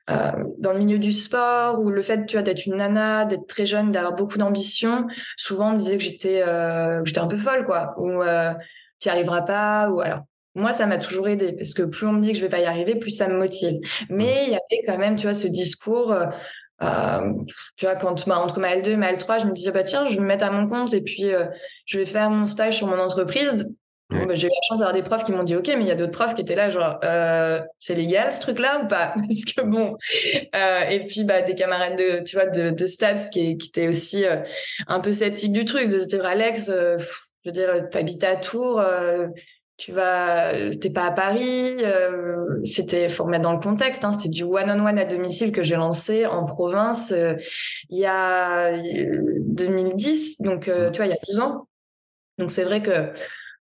le 0.07 0.77
milieu 0.77 0.99
du 0.99 1.11
sport 1.11 1.79
ou 1.79 1.89
le 1.89 2.01
fait 2.01 2.25
tu 2.25 2.35
vois 2.35 2.43
d'être 2.43 2.65
une 2.67 2.75
nana, 2.75 3.25
d'être 3.25 3.47
très 3.47 3.65
jeune, 3.65 3.91
d'avoir 3.91 4.13
beaucoup 4.13 4.37
d'ambition, 4.37 5.07
souvent 5.35 5.69
on 5.69 5.73
me 5.73 5.79
disait 5.79 5.97
que 5.97 6.03
j'étais 6.03 6.41
que 6.41 7.03
j'étais 7.05 7.19
un 7.19 7.27
peu 7.27 7.37
folle 7.37 7.65
quoi, 7.65 7.95
ou 7.97 8.21
tu 8.99 9.07
n'y 9.07 9.11
arriveras 9.11 9.41
pas, 9.41 9.89
ou 9.89 9.99
alors 9.99 10.21
moi, 10.55 10.71
ça 10.71 10.85
m'a 10.85 10.97
toujours 10.97 11.27
aidé 11.27 11.53
parce 11.53 11.73
que 11.73 11.83
plus 11.83 12.05
on 12.05 12.13
me 12.13 12.21
dit 12.21 12.31
que 12.31 12.37
je 12.37 12.43
vais 12.43 12.49
pas 12.49 12.59
y 12.59 12.65
arriver, 12.65 12.95
plus 12.95 13.11
ça 13.11 13.27
me 13.27 13.37
motive. 13.37 13.79
Mais 14.09 14.45
il 14.45 14.51
y 14.51 14.55
avait 14.55 14.85
quand 14.85 14.97
même, 14.97 15.15
tu 15.15 15.23
vois, 15.23 15.33
ce 15.33 15.47
discours. 15.47 16.11
Euh, 16.11 16.27
euh 16.83 17.33
tu 17.75 17.85
vois, 17.85 17.95
quand 17.95 18.27
bah, 18.27 18.37
entre 18.37 18.59
ma 18.59 18.75
L2 18.75 18.89
et 18.91 18.97
ma 18.97 19.11
L3, 19.13 19.41
je 19.41 19.45
me 19.45 19.53
disais 19.53 19.71
bah 19.71 19.83
tiens, 19.83 20.07
je 20.07 20.15
vais 20.15 20.21
me 20.21 20.27
mettre 20.27 20.45
à 20.45 20.51
mon 20.51 20.67
compte 20.67 20.93
et 20.93 21.01
puis 21.01 21.33
euh, 21.33 21.45
je 21.85 21.97
vais 21.97 22.05
faire 22.05 22.29
mon 22.29 22.45
stage 22.45 22.77
sur 22.77 22.87
mon 22.87 22.99
entreprise. 22.99 23.75
Bah, 24.09 24.35
j'ai 24.35 24.45
eu 24.45 24.49
la 24.49 24.61
chance 24.67 24.77
d'avoir 24.77 24.93
des 24.93 25.01
profs 25.01 25.23
qui 25.23 25.31
m'ont 25.31 25.41
dit 25.41 25.55
ok, 25.55 25.67
mais 25.69 25.81
il 25.81 25.87
y 25.87 25.91
a 25.91 25.95
d'autres 25.95 26.11
profs 26.11 26.35
qui 26.35 26.41
étaient 26.41 26.55
là 26.55 26.69
genre 26.69 26.99
euh, 27.03 27.59
c'est 27.79 27.95
légal 27.95 28.31
ce 28.31 28.41
truc-là 28.41 28.81
ou 28.83 28.87
pas? 28.87 29.15
Parce 29.27 29.45
que 29.45 29.61
bon. 29.63 29.97
Et 30.91 31.05
puis 31.07 31.23
bah 31.23 31.41
des 31.41 31.55
camarades 31.55 31.97
de 31.97 32.23
tu 32.23 32.35
vois 32.35 32.45
de, 32.45 32.69
de 32.69 32.85
STAPS 32.85 33.29
qui, 33.29 33.57
qui 33.57 33.69
étaient 33.69 33.87
aussi 33.87 34.23
un 34.87 34.99
peu 34.99 35.13
sceptiques 35.13 35.53
du 35.53 35.65
truc 35.65 35.89
de 35.89 35.97
se 35.97 36.05
dire 36.05 36.25
Alex, 36.25 36.67
je 36.67 37.03
veux 37.45 37.51
dire, 37.51 37.89
tu 37.89 37.97
habites 37.97 38.23
à 38.23 38.35
Tours 38.35 38.83
tu 39.77 39.91
vas, 39.91 40.53
euh, 40.53 40.73
t'es 40.73 40.89
pas 40.89 41.05
à 41.05 41.11
Paris. 41.11 41.75
Euh, 41.79 42.61
c'était, 42.63 43.09
faut 43.09 43.23
remettre 43.23 43.43
dans 43.43 43.53
le 43.53 43.59
contexte. 43.59 44.05
Hein, 44.05 44.11
c'était 44.11 44.29
du 44.29 44.43
one-on-one 44.43 44.99
à 44.99 45.05
domicile 45.05 45.51
que 45.51 45.63
j'ai 45.63 45.75
lancé 45.75 46.25
en 46.25 46.45
province 46.45 47.11
euh, 47.11 47.35
il 47.89 47.99
y 47.99 48.05
a 48.05 48.77
2010. 48.77 50.41
Donc, 50.41 50.67
mmh. 50.67 50.91
tu 50.91 50.97
vois, 50.97 51.05
il 51.07 51.09
y 51.09 51.13
a 51.13 51.17
12 51.27 51.39
ans. 51.39 51.67
Donc, 52.37 52.51
c'est 52.51 52.63
vrai 52.63 52.81
que 52.81 53.11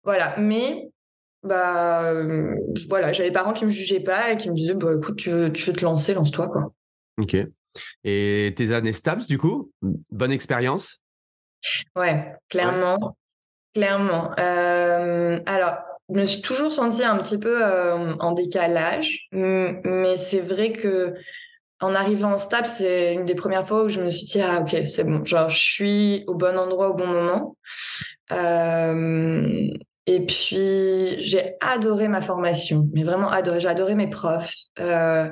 voilà. 0.05 0.35
Mais 0.39 0.91
bah, 1.43 2.13
voilà, 2.89 3.13
j'avais 3.13 3.31
des 3.31 3.35
parents 3.35 3.55
qui 3.55 3.65
me 3.65 3.71
jugeaient 3.71 4.01
pas 4.01 4.33
et 4.33 4.37
qui 4.37 4.51
me 4.51 4.55
disaient, 4.55 4.75
bah, 4.75 4.93
écoute, 4.97 5.17
tu 5.17 5.31
veux, 5.31 5.53
tu 5.53 5.65
veux 5.65 5.73
te 5.73 5.85
lancer, 5.85 6.15
lance-toi, 6.15 6.49
quoi. 6.49 6.73
Ok. 7.19 7.37
Et 8.05 8.53
tes 8.55 8.73
années 8.73 8.93
STAPS, 8.93 9.27
du 9.27 9.39
coup, 9.39 9.73
bonne 10.11 10.33
expérience? 10.33 11.01
Ouais, 11.97 12.37
clairement. 12.49 13.17
Clairement. 13.75 14.33
alors, 14.33 15.79
je 16.13 16.21
me 16.21 16.25
suis 16.25 16.43
toujours 16.43 16.73
sentie 16.73 17.05
un 17.05 17.17
petit 17.17 17.39
peu 17.39 17.65
euh, 17.65 18.15
en 18.21 18.33
décalage, 18.33 19.29
mais 19.33 20.17
c'est 20.17 20.41
vrai 20.41 20.73
que 20.73 21.15
en 21.81 21.95
arrivant 21.95 22.35
en 22.35 22.37
STAP, 22.37 22.65
c'est 22.65 23.15
une 23.15 23.25
des 23.25 23.35
premières 23.35 23.67
fois 23.67 23.85
où 23.85 23.89
je 23.89 24.01
me 24.01 24.09
suis 24.09 24.27
dit 24.27 24.41
ah 24.41 24.61
ok 24.61 24.87
c'est 24.87 25.05
bon, 25.05 25.25
genre 25.25 25.49
je 25.49 25.59
suis 25.59 26.25
au 26.29 26.35
bon 26.35 26.57
endroit 26.57 26.91
au 26.91 26.95
bon 26.95 27.07
moment. 27.07 27.57
Euh, 28.31 29.69
et 30.07 30.27
puis 30.27 31.21
j'ai 31.21 31.55
adoré 31.61 32.09
ma 32.09 32.21
formation, 32.21 32.89
mais 32.93 33.03
vraiment 33.03 33.29
adoré. 33.29 33.61
J'ai 33.61 33.69
adoré 33.69 33.95
mes 33.95 34.09
profs. 34.09 34.55
Euh, 34.81 35.29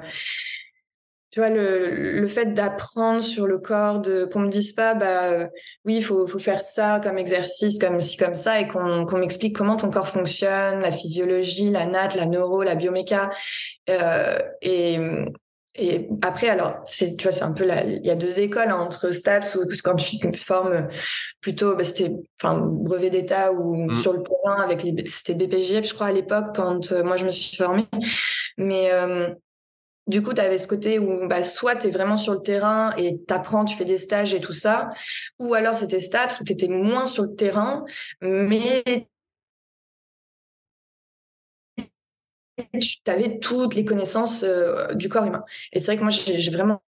tu 1.30 1.38
vois, 1.38 1.48
le, 1.48 2.18
le 2.20 2.26
fait 2.26 2.54
d'apprendre 2.54 3.22
sur 3.22 3.46
le 3.46 3.58
corps, 3.58 4.00
de 4.00 4.24
qu'on 4.24 4.40
me 4.40 4.48
dise 4.48 4.72
pas, 4.72 4.94
bah 4.94 5.48
oui, 5.84 5.96
il 5.96 6.04
faut, 6.04 6.26
faut 6.26 6.40
faire 6.40 6.64
ça 6.64 7.00
comme 7.02 7.18
exercice, 7.18 7.78
comme 7.78 8.00
ci, 8.00 8.16
comme 8.16 8.34
ça, 8.34 8.60
et 8.60 8.66
qu'on 8.66 9.04
qu'on 9.06 9.18
m'explique 9.18 9.54
comment 9.54 9.76
ton 9.76 9.90
corps 9.90 10.08
fonctionne, 10.08 10.80
la 10.80 10.90
physiologie, 10.90 11.70
la 11.70 11.86
natte, 11.86 12.16
la 12.16 12.26
neuro, 12.26 12.62
la 12.64 12.74
bioméca. 12.74 13.30
Euh, 13.88 14.38
et, 14.60 14.98
et 15.76 16.08
après, 16.22 16.48
alors, 16.48 16.80
c'est, 16.84 17.16
tu 17.16 17.22
vois, 17.22 17.32
c'est 17.32 17.44
un 17.44 17.52
peu 17.52 17.64
la, 17.64 17.84
il 17.84 18.04
y 18.04 18.10
a 18.10 18.16
deux 18.16 18.40
écoles 18.40 18.68
hein, 18.68 18.78
entre 18.80 19.12
STAPS 19.12 19.54
ou 19.54 19.64
quand 19.84 19.94
tu 19.94 20.26
me 20.26 20.32
formes 20.32 20.88
plutôt, 21.40 21.76
bah, 21.76 21.84
c'était, 21.84 22.12
enfin, 22.42 22.58
brevet 22.60 23.10
d'état 23.10 23.52
ou 23.52 23.76
mmh. 23.76 23.94
sur 23.94 24.14
le 24.14 24.24
terrain 24.24 24.60
avec 24.62 24.82
les, 24.82 25.04
c'était 25.06 25.34
BPJF, 25.34 25.86
je 25.86 25.94
crois, 25.94 26.08
à 26.08 26.12
l'époque, 26.12 26.56
quand 26.56 26.90
euh, 26.90 27.04
moi 27.04 27.16
je 27.16 27.24
me 27.24 27.30
suis 27.30 27.56
formée. 27.56 27.86
Mais, 28.58 28.90
euh, 28.90 29.28
du 30.06 30.22
coup, 30.22 30.34
tu 30.34 30.40
avais 30.40 30.58
ce 30.58 30.66
côté 30.66 30.98
où 30.98 31.28
bah, 31.28 31.44
soit 31.44 31.76
tu 31.76 31.88
es 31.88 31.90
vraiment 31.90 32.16
sur 32.16 32.32
le 32.32 32.42
terrain 32.42 32.92
et 32.96 33.18
tu 33.26 33.34
apprends, 33.34 33.64
tu 33.64 33.76
fais 33.76 33.84
des 33.84 33.98
stages 33.98 34.34
et 34.34 34.40
tout 34.40 34.52
ça, 34.52 34.90
ou 35.38 35.54
alors 35.54 35.76
c'était 35.76 36.00
STAPS 36.00 36.40
où 36.40 36.44
tu 36.44 36.52
étais 36.52 36.68
moins 36.68 37.06
sur 37.06 37.24
le 37.24 37.34
terrain, 37.34 37.84
mais 38.20 38.82
tu 42.78 43.10
avais 43.10 43.38
toutes 43.38 43.74
les 43.74 43.84
connaissances 43.84 44.42
euh, 44.42 44.92
du 44.94 45.08
corps 45.08 45.24
humain. 45.24 45.44
Et 45.72 45.80
c'est 45.80 45.86
vrai 45.86 45.96
que 45.96 46.02
moi, 46.02 46.10
j'ai 46.10 46.50
vraiment 46.50 46.82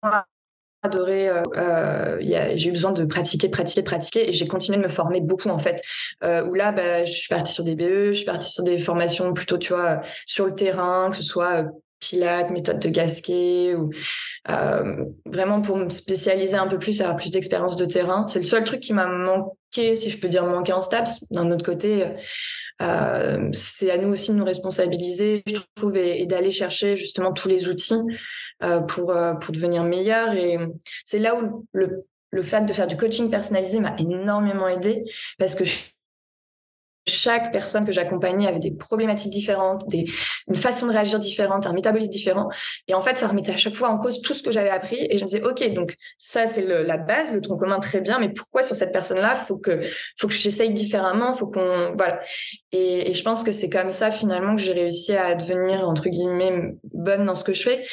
adoré. 0.82 1.28
Euh, 1.28 1.42
euh, 1.56 2.16
j'ai 2.56 2.68
eu 2.68 2.72
besoin 2.72 2.92
de 2.92 3.04
pratiquer, 3.04 3.48
pratiquer, 3.48 3.82
pratiquer, 3.82 4.28
et 4.28 4.32
j'ai 4.32 4.46
continué 4.46 4.78
de 4.78 4.82
me 4.82 4.88
former 4.88 5.20
beaucoup 5.20 5.48
en 5.48 5.58
fait. 5.58 5.82
où 6.22 6.54
là, 6.54 6.72
bah, 6.72 7.04
je 7.04 7.12
suis 7.12 7.28
partie 7.28 7.52
sur 7.52 7.64
des 7.64 7.74
BE, 7.74 8.08
je 8.08 8.12
suis 8.12 8.24
partie 8.24 8.50
sur 8.50 8.62
des 8.64 8.78
formations 8.78 9.32
plutôt, 9.32 9.58
tu 9.58 9.72
vois, 9.72 10.00
sur 10.26 10.46
le 10.46 10.54
terrain, 10.54 11.10
que 11.10 11.16
ce 11.16 11.22
soit 11.22 11.66
Pilates, 12.00 12.50
méthode 12.50 12.78
de 12.78 12.88
Gasquet, 12.88 13.74
ou 13.74 13.90
euh, 14.48 15.04
vraiment 15.26 15.60
pour 15.60 15.76
me 15.76 15.88
spécialiser 15.88 16.56
un 16.56 16.66
peu 16.66 16.78
plus, 16.78 17.00
avoir 17.00 17.16
plus 17.16 17.30
d'expérience 17.30 17.76
de 17.76 17.84
terrain. 17.84 18.26
C'est 18.28 18.38
le 18.38 18.44
seul 18.44 18.64
truc 18.64 18.80
qui 18.80 18.92
m'a 18.92 19.06
manqué, 19.06 19.94
si 19.94 20.10
je 20.10 20.18
peux 20.18 20.28
dire 20.28 20.44
manqué 20.44 20.72
en 20.72 20.80
STAPS. 20.80 21.30
D'un 21.30 21.50
autre 21.50 21.64
côté, 21.64 22.06
euh, 22.82 23.48
c'est 23.52 23.90
à 23.90 23.98
nous 23.98 24.08
aussi 24.08 24.32
de 24.32 24.36
nous 24.36 24.44
responsabiliser, 24.44 25.42
je 25.46 25.56
trouve, 25.74 25.96
et, 25.96 26.26
d'aller 26.26 26.50
chercher 26.50 26.96
justement 26.96 27.32
tous 27.32 27.48
les 27.48 27.68
outils 27.68 28.02
euh, 28.62 28.80
pour 28.80 29.14
pour 29.40 29.52
devenir 29.52 29.84
meilleur. 29.84 30.34
Et 30.34 30.58
c'est 31.04 31.18
là 31.18 31.36
où 31.36 31.66
le 31.72 32.42
fait 32.42 32.64
de 32.64 32.72
faire 32.72 32.86
du 32.86 32.96
coaching 32.96 33.30
personnalisé 33.30 33.80
m'a 33.80 33.94
énormément 33.98 34.68
aidé 34.68 35.04
parce 35.38 35.54
que 35.54 35.64
chaque 37.06 37.52
personne 37.52 37.84
que 37.84 37.92
j'accompagnais 37.92 38.46
avait 38.46 38.58
des 38.58 38.70
problématiques 38.70 39.30
différentes, 39.30 39.88
des, 39.88 40.04
une 40.48 40.54
façon 40.54 40.86
de 40.86 40.92
réagir 40.92 41.18
différente, 41.18 41.66
un 41.66 41.72
métabolisme 41.72 42.10
différent. 42.10 42.48
Et 42.88 42.94
en 42.94 43.00
fait, 43.00 43.16
ça 43.16 43.28
remettait 43.28 43.52
à 43.52 43.56
chaque 43.56 43.74
fois 43.74 43.88
en 43.88 43.98
cause 43.98 44.20
tout 44.22 44.34
ce 44.34 44.42
que 44.42 44.50
j'avais 44.50 44.70
appris. 44.70 45.06
Et 45.10 45.16
je 45.16 45.24
me 45.24 45.28
disais, 45.28 45.42
OK, 45.42 45.66
donc 45.72 45.94
ça, 46.18 46.46
c'est 46.46 46.62
la 46.62 46.96
base, 46.96 47.32
le 47.32 47.40
tronc 47.40 47.56
commun, 47.56 47.80
très 47.80 48.00
bien. 48.00 48.18
Mais 48.18 48.28
pourquoi 48.28 48.62
sur 48.62 48.76
cette 48.76 48.92
personne-là, 48.92 49.34
faut 49.34 49.56
que, 49.56 49.80
faut 50.18 50.28
que 50.28 50.34
j'essaye 50.34 50.72
différemment, 50.72 51.32
faut 51.32 51.46
qu'on, 51.46 51.94
voilà. 51.96 52.20
Et, 52.72 53.12
je 53.12 53.22
pense 53.22 53.42
que 53.42 53.52
c'est 53.52 53.70
comme 53.70 53.90
ça, 53.90 54.10
finalement, 54.10 54.56
que 54.56 54.62
j'ai 54.62 54.72
réussi 54.72 55.16
à 55.16 55.34
devenir, 55.34 55.88
entre 55.88 56.08
guillemets, 56.08 56.74
bonne 56.92 57.24
dans 57.24 57.34
ce 57.34 57.44
que 57.44 57.52
je 57.52 57.62
fais. 57.62 57.84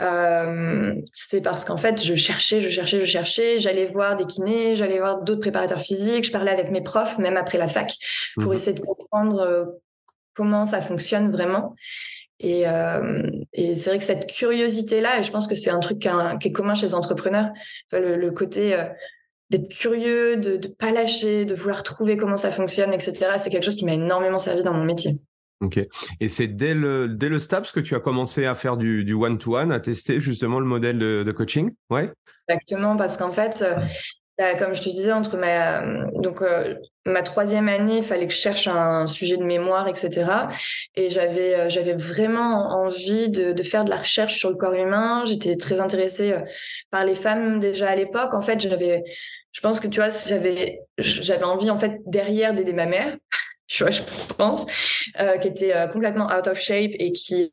Euh, 0.00 0.94
c'est 1.12 1.40
parce 1.40 1.64
qu'en 1.64 1.76
fait, 1.76 2.02
je 2.02 2.14
cherchais, 2.14 2.60
je 2.60 2.70
cherchais, 2.70 3.00
je 3.00 3.04
cherchais. 3.04 3.58
J'allais 3.58 3.86
voir 3.86 4.16
des 4.16 4.26
kinés, 4.26 4.74
j'allais 4.74 4.98
voir 4.98 5.22
d'autres 5.22 5.40
préparateurs 5.40 5.80
physiques. 5.80 6.24
Je 6.24 6.32
parlais 6.32 6.50
avec 6.50 6.70
mes 6.70 6.82
profs, 6.82 7.18
même 7.18 7.36
après 7.36 7.58
la 7.58 7.68
fac, 7.68 7.92
pour 8.40 8.52
mmh 8.52 8.53
essayer 8.56 8.74
de 8.74 8.80
comprendre 8.80 9.74
comment 10.34 10.64
ça 10.64 10.80
fonctionne 10.80 11.30
vraiment. 11.30 11.74
Et, 12.40 12.68
euh, 12.68 13.30
et 13.52 13.74
c'est 13.74 13.90
vrai 13.90 13.98
que 13.98 14.04
cette 14.04 14.30
curiosité-là, 14.30 15.20
et 15.20 15.22
je 15.22 15.30
pense 15.30 15.46
que 15.46 15.54
c'est 15.54 15.70
un 15.70 15.80
truc 15.80 16.00
qui, 16.00 16.08
est 16.48 16.52
commun 16.52 16.74
chez 16.74 16.86
les 16.86 16.94
entrepreneurs, 16.94 17.50
le, 17.92 18.28
côté 18.30 18.74
euh, 18.74 18.84
d'être 19.50 19.68
curieux, 19.68 20.36
de 20.36 20.56
ne 20.56 20.72
pas 20.72 20.90
lâcher, 20.90 21.44
de 21.44 21.54
vouloir 21.54 21.82
trouver 21.82 22.16
comment 22.16 22.36
ça 22.36 22.50
fonctionne, 22.50 22.92
etc. 22.92 23.36
C'est 23.38 23.50
quelque 23.50 23.64
chose 23.64 23.76
qui 23.76 23.84
m'a 23.84 23.94
énormément 23.94 24.38
servi 24.38 24.62
dans 24.62 24.74
mon 24.74 24.84
métier. 24.84 25.12
Ok. 25.60 25.80
Et 26.20 26.28
c'est 26.28 26.48
dès 26.48 26.74
le, 26.74 27.08
dès 27.08 27.28
le 27.28 27.38
STAPS 27.38 27.72
que 27.72 27.80
tu 27.80 27.94
as 27.94 28.00
commencé 28.00 28.44
à 28.44 28.54
faire 28.54 28.76
du 28.76 29.14
one-to-one, 29.14 29.70
à 29.70 29.80
tester 29.80 30.20
justement 30.20 30.58
le 30.58 30.66
modèle 30.66 30.98
de, 30.98 31.22
de 31.24 31.32
coaching? 31.32 31.70
Ouais. 31.88 32.10
Exactement, 32.48 32.96
parce 32.96 33.16
qu'en 33.16 33.32
fait, 33.32 33.64
bah, 34.36 34.56
comme 34.56 34.74
je 34.74 34.82
te 34.82 34.88
disais, 34.88 35.12
entre 35.12 35.36
ma 35.36 35.82
donc 36.14 36.42
euh, 36.42 36.74
ma 37.06 37.22
troisième 37.22 37.68
année, 37.68 37.98
il 37.98 38.02
fallait 38.02 38.26
que 38.26 38.34
je 38.34 38.38
cherche 38.40 38.66
un 38.66 39.06
sujet 39.06 39.36
de 39.36 39.44
mémoire, 39.44 39.86
etc. 39.86 40.48
Et 40.96 41.08
j'avais 41.08 41.54
euh, 41.54 41.68
j'avais 41.68 41.92
vraiment 41.92 42.70
envie 42.72 43.28
de, 43.28 43.52
de, 43.52 43.62
faire 43.62 43.84
de 43.84 43.90
la 43.90 43.96
recherche 43.96 44.36
sur 44.36 44.50
le 44.50 44.56
corps 44.56 44.74
humain. 44.74 45.24
J'étais 45.24 45.56
très 45.56 45.80
intéressée 45.80 46.32
euh, 46.32 46.40
par 46.90 47.04
les 47.04 47.14
femmes 47.14 47.60
déjà 47.60 47.90
à 47.90 47.94
l'époque. 47.94 48.34
En 48.34 48.40
fait, 48.42 48.60
j'avais, 48.60 49.04
je 49.52 49.60
pense 49.60 49.78
que 49.78 49.86
tu 49.86 50.00
vois, 50.00 50.08
j'avais 50.26 50.80
j'avais 50.98 51.44
envie 51.44 51.70
en 51.70 51.78
fait 51.78 52.00
derrière 52.04 52.54
d'aider 52.54 52.72
ma 52.72 52.86
mère. 52.86 53.16
tu 53.68 53.84
vois, 53.84 53.92
je 53.92 54.02
pense, 54.36 54.66
qui 55.40 55.48
était 55.48 55.88
complètement 55.92 56.26
out 56.26 56.48
of 56.48 56.58
shape 56.58 56.90
et 56.98 57.12
qui 57.12 57.52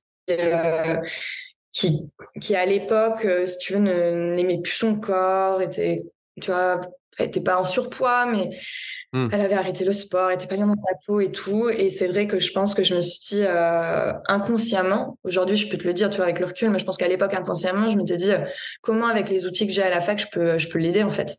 qui, 1.72 2.10
qui 2.42 2.56
à 2.56 2.66
l'époque, 2.66 3.28
si 3.46 3.58
tu 3.60 3.74
veux, 3.74 3.80
n'aimait 3.80 4.62
plus 4.62 4.74
son 4.74 4.96
corps, 4.96 5.62
était 5.62 6.04
tu 6.42 6.52
vois, 6.52 6.82
elle 7.18 7.28
était 7.28 7.42
pas 7.42 7.60
en 7.60 7.64
surpoids, 7.64 8.26
mais 8.26 8.50
hmm. 9.14 9.30
elle 9.32 9.42
avait 9.42 9.56
arrêté 9.56 9.84
le 9.84 9.92
sport, 9.92 10.30
elle 10.30 10.36
était 10.36 10.48
pas 10.48 10.56
bien 10.56 10.68
dans 10.68 10.76
sa 10.76 10.94
peau 11.06 11.20
et 11.20 11.32
tout. 11.32 11.70
Et 11.70 11.90
c'est 11.90 12.08
vrai 12.08 12.28
que 12.28 12.40
je 12.40 12.52
pense 12.52 12.74
que 12.74 12.84
je 12.84 12.96
me 12.96 13.02
suis 13.02 13.36
dit 13.36 13.44
euh, 13.44 14.14
inconsciemment, 14.28 15.18
aujourd'hui 15.24 15.58
je 15.58 15.70
peux 15.70 15.78
te 15.78 15.86
le 15.86 15.94
dire, 15.94 16.10
tu 16.10 16.18
vois, 16.18 16.26
avec 16.26 16.40
le 16.40 16.46
recul, 16.46 16.70
mais 16.70 16.80
je 16.80 16.86
pense 16.86 16.98
qu'à 16.98 17.08
l'époque 17.08 17.34
inconsciemment, 17.34 17.90
je 17.90 17.98
m'étais 17.98 18.18
dit 18.18 18.32
euh, 18.32 18.40
comment 18.82 19.08
avec 19.08 19.30
les 19.30 19.46
outils 19.46 19.68
que 19.68 19.74
j'ai 19.74 19.84
à 19.84 19.90
la 19.90 20.02
fac, 20.02 20.20
je 20.20 20.28
peux, 20.32 20.58
je 20.58 20.70
peux 20.70 20.80
l'aider 20.80 21.04
en 21.04 21.10
fait. 21.10 21.38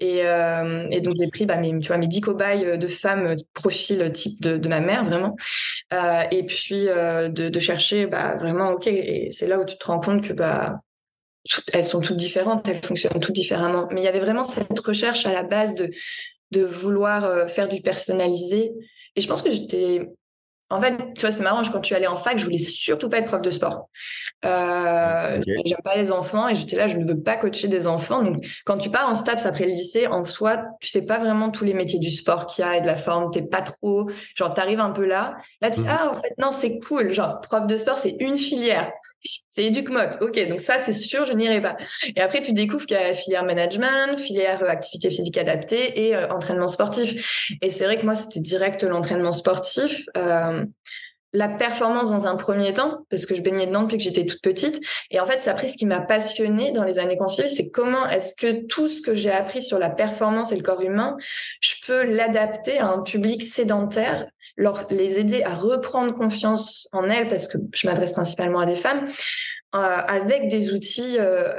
Et, 0.00 0.22
euh, 0.24 0.88
et 0.90 1.00
donc 1.00 1.14
j'ai 1.18 1.28
pris 1.28 1.46
bah, 1.46 1.56
mes, 1.56 1.78
tu 1.78 1.88
vois, 1.88 1.98
mes 1.98 2.08
dix 2.08 2.20
cobayes 2.20 2.76
de 2.76 2.86
femmes 2.88 3.36
profil 3.54 4.10
type 4.12 4.42
de, 4.42 4.56
de 4.56 4.68
ma 4.68 4.80
mère 4.80 5.04
vraiment, 5.04 5.36
et 6.32 6.44
puis 6.44 6.86
de, 6.86 7.48
de, 7.48 7.60
chercher 7.60 8.06
bah, 8.06 8.34
vraiment 8.36 8.70
ok. 8.70 8.88
Et 8.88 9.30
c'est 9.32 9.46
là 9.46 9.60
où 9.60 9.64
tu 9.64 9.78
te 9.78 9.86
rends 9.86 10.00
compte 10.00 10.26
que 10.26 10.32
bah 10.32 10.80
elles 11.72 11.84
sont 11.84 12.00
toutes 12.00 12.16
différentes, 12.16 12.66
elles 12.68 12.84
fonctionnent 12.84 13.20
toutes 13.20 13.34
différemment. 13.34 13.88
Mais 13.90 14.00
il 14.00 14.04
y 14.04 14.08
avait 14.08 14.20
vraiment 14.20 14.42
cette 14.42 14.78
recherche 14.80 15.26
à 15.26 15.32
la 15.32 15.42
base 15.42 15.74
de, 15.74 15.90
de 16.50 16.64
vouloir 16.64 17.24
euh, 17.24 17.46
faire 17.46 17.68
du 17.68 17.80
personnalisé. 17.80 18.72
Et 19.16 19.20
je 19.20 19.28
pense 19.28 19.42
que 19.42 19.50
j'étais 19.50 20.08
en 20.70 20.80
fait, 20.80 20.96
tu 21.14 21.20
vois, 21.20 21.30
c'est 21.30 21.42
marrant, 21.44 21.62
quand 21.70 21.80
tu 21.80 21.94
allais 21.94 22.06
en 22.06 22.16
fac, 22.16 22.38
je 22.38 22.44
voulais 22.44 22.58
surtout 22.58 23.10
pas 23.10 23.18
être 23.18 23.26
prof 23.26 23.42
de 23.42 23.50
sport. 23.50 23.90
Euh, 24.44 25.40
J'aime 25.46 25.78
pas 25.84 25.94
les 25.94 26.10
enfants 26.10 26.48
et 26.48 26.54
j'étais 26.54 26.76
là, 26.76 26.88
je 26.88 26.96
ne 26.96 27.04
veux 27.04 27.20
pas 27.20 27.36
coacher 27.36 27.68
des 27.68 27.86
enfants. 27.86 28.22
Donc, 28.22 28.44
quand 28.64 28.78
tu 28.78 28.90
pars 28.90 29.08
en 29.08 29.14
STAPS 29.14 29.44
après 29.44 29.66
le 29.66 29.72
lycée, 29.72 30.06
en 30.06 30.24
soi, 30.24 30.64
tu 30.80 30.88
sais 30.88 31.04
pas 31.04 31.18
vraiment 31.18 31.50
tous 31.50 31.64
les 31.64 31.74
métiers 31.74 31.98
du 31.98 32.10
sport 32.10 32.46
qu'il 32.46 32.64
y 32.64 32.68
a 32.68 32.78
et 32.78 32.80
de 32.80 32.86
la 32.86 32.96
forme. 32.96 33.30
T'es 33.30 33.42
pas 33.42 33.60
trop, 33.60 34.10
genre, 34.34 34.54
t'arrives 34.54 34.80
un 34.80 34.90
peu 34.90 35.04
là. 35.04 35.36
Là, 35.60 35.70
tu 35.70 35.82
dis, 35.82 35.86
mhm. 35.86 35.96
ah, 35.96 36.10
en 36.10 36.14
fait, 36.14 36.32
non, 36.38 36.50
c'est 36.50 36.78
cool. 36.78 37.12
Genre, 37.12 37.40
prof 37.42 37.66
de 37.66 37.76
sport, 37.76 37.98
c'est 37.98 38.16
une 38.18 38.38
filière. 38.38 38.90
C'est 39.54 39.66
éduc-mode. 39.66 40.18
Ok, 40.20 40.48
donc 40.48 40.58
ça, 40.58 40.80
c'est 40.80 40.92
sûr, 40.92 41.26
je 41.26 41.32
n'irai 41.32 41.62
pas. 41.62 41.76
Et 42.16 42.20
après, 42.20 42.42
tu 42.42 42.52
découvres 42.52 42.86
qu'il 42.86 42.96
y 42.96 43.00
a 43.00 43.14
filière 43.14 43.44
management, 43.44 44.18
filière 44.18 44.64
euh, 44.64 44.66
activité 44.66 45.10
physique 45.10 45.38
adaptée 45.38 46.06
et 46.06 46.16
euh, 46.16 46.28
entraînement 46.30 46.66
sportif. 46.66 47.54
Et 47.62 47.70
c'est 47.70 47.84
vrai 47.84 47.96
que 47.96 48.04
moi, 48.04 48.16
c'était 48.16 48.40
direct 48.40 48.82
l'entraînement 48.82 49.30
sportif. 49.30 50.06
Euh, 50.16 50.64
la 51.32 51.48
performance 51.48 52.10
dans 52.10 52.26
un 52.26 52.34
premier 52.34 52.72
temps, 52.72 53.06
parce 53.10 53.26
que 53.26 53.36
je 53.36 53.42
baignais 53.42 53.68
dedans 53.68 53.82
depuis 53.82 53.98
que 53.98 54.02
j'étais 54.02 54.26
toute 54.26 54.42
petite. 54.42 54.80
Et 55.12 55.20
en 55.20 55.26
fait, 55.26 55.40
c'est 55.40 55.50
après 55.50 55.68
ce 55.68 55.76
qui 55.76 55.86
m'a 55.86 56.00
passionnée 56.00 56.72
dans 56.72 56.82
les 56.82 56.98
années 56.98 57.16
qu'on 57.16 57.28
c'est 57.28 57.70
comment 57.70 58.08
est-ce 58.08 58.34
que 58.34 58.66
tout 58.66 58.88
ce 58.88 59.02
que 59.02 59.14
j'ai 59.14 59.32
appris 59.32 59.62
sur 59.62 59.78
la 59.78 59.90
performance 59.90 60.50
et 60.50 60.56
le 60.56 60.62
corps 60.62 60.80
humain, 60.80 61.16
je 61.60 61.74
peux 61.86 62.02
l'adapter 62.02 62.78
à 62.78 62.88
un 62.88 63.02
public 63.02 63.44
sédentaire, 63.44 64.26
les 64.90 65.18
aider 65.18 65.42
à 65.42 65.54
reprendre 65.54 66.14
confiance 66.14 66.88
en 66.92 67.04
elles, 67.04 67.28
parce 67.28 67.48
que 67.48 67.58
je 67.74 67.86
m'adresse 67.86 68.12
principalement 68.12 68.60
à 68.60 68.66
des 68.66 68.76
femmes, 68.76 69.06
euh, 69.74 69.78
avec 69.78 70.48
des 70.48 70.72
outils 70.72 71.16
euh, 71.18 71.52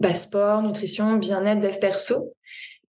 bah, 0.00 0.14
sport, 0.14 0.62
nutrition, 0.62 1.16
bien-être, 1.16 1.60
dev 1.60 1.78
perso. 1.78 2.34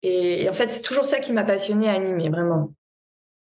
Et, 0.02 0.48
en 0.48 0.52
fait, 0.52 0.70
c'est 0.70 0.82
toujours 0.82 1.06
ça 1.06 1.18
qui 1.18 1.32
m'a 1.32 1.44
passionnée 1.44 1.88
à 1.88 1.94
animer, 1.94 2.28
vraiment. 2.28 2.72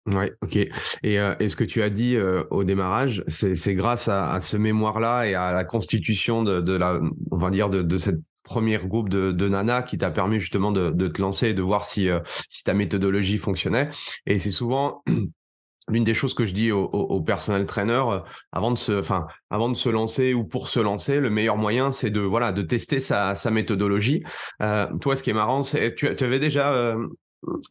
Ouais, 0.05 0.33
ok. 0.41 0.55
Et, 1.03 1.19
euh, 1.19 1.35
ce 1.45 1.55
que 1.55 1.65
tu 1.65 1.83
as 1.83 1.89
dit 1.89 2.17
au 2.49 2.63
démarrage, 2.63 3.23
c'est 3.27 3.75
grâce 3.75 4.07
à, 4.07 4.39
ce 4.39 4.55
mémoire-là 4.55 5.25
et 5.25 5.35
à 5.35 5.51
la 5.51 5.65
constitution 5.65 6.43
de, 6.43 6.61
de, 6.61 6.75
la, 6.75 6.99
on 7.31 7.37
va 7.37 7.49
dire, 7.49 7.69
de, 7.69 7.97
cette 7.97 8.21
première 8.43 8.87
groupe 8.87 9.09
de, 9.09 9.31
de 9.31 9.49
Nana 9.49 9.83
qui 9.83 9.97
t'a 9.97 10.09
permis 10.09 10.39
justement 10.39 10.71
de, 10.71 11.07
te 11.07 11.21
lancer 11.21 11.49
et 11.49 11.53
de 11.53 11.61
voir 11.61 11.83
si, 11.83 12.07
si 12.47 12.63
ta 12.63 12.73
méthodologie 12.73 13.37
fonctionnait? 13.37 13.89
Et 14.25 14.39
c'est 14.39 14.51
souvent 14.51 15.03
l'une 15.89 16.03
des 16.03 16.13
choses 16.13 16.33
que 16.33 16.45
je 16.45 16.53
dis 16.53 16.71
aux, 16.71 16.85
aux, 16.85 17.21
personnel 17.21 17.65
trainers 17.65 18.11
euh, 18.11 18.19
avant 18.51 18.71
de 18.71 18.77
se, 18.77 18.99
enfin, 18.99 19.27
avant 19.49 19.69
de 19.69 19.75
se 19.75 19.89
lancer 19.89 20.33
ou 20.33 20.45
pour 20.45 20.67
se 20.67 20.79
lancer, 20.79 21.19
le 21.19 21.29
meilleur 21.29 21.57
moyen 21.57 21.91
c'est 21.91 22.09
de 22.09 22.21
voilà 22.21 22.51
de 22.51 22.61
tester 22.61 22.99
sa, 22.99 23.33
méthodologie. 23.51 24.23
Euh, 24.61 24.87
toi, 25.01 25.15
ce 25.15 25.23
qui 25.23 25.31
est 25.31 25.33
marrant, 25.33 25.63
c'est 25.63 25.95
tu, 25.95 26.15
tu 26.15 26.23
avais 26.23 26.39
déjà 26.39 26.95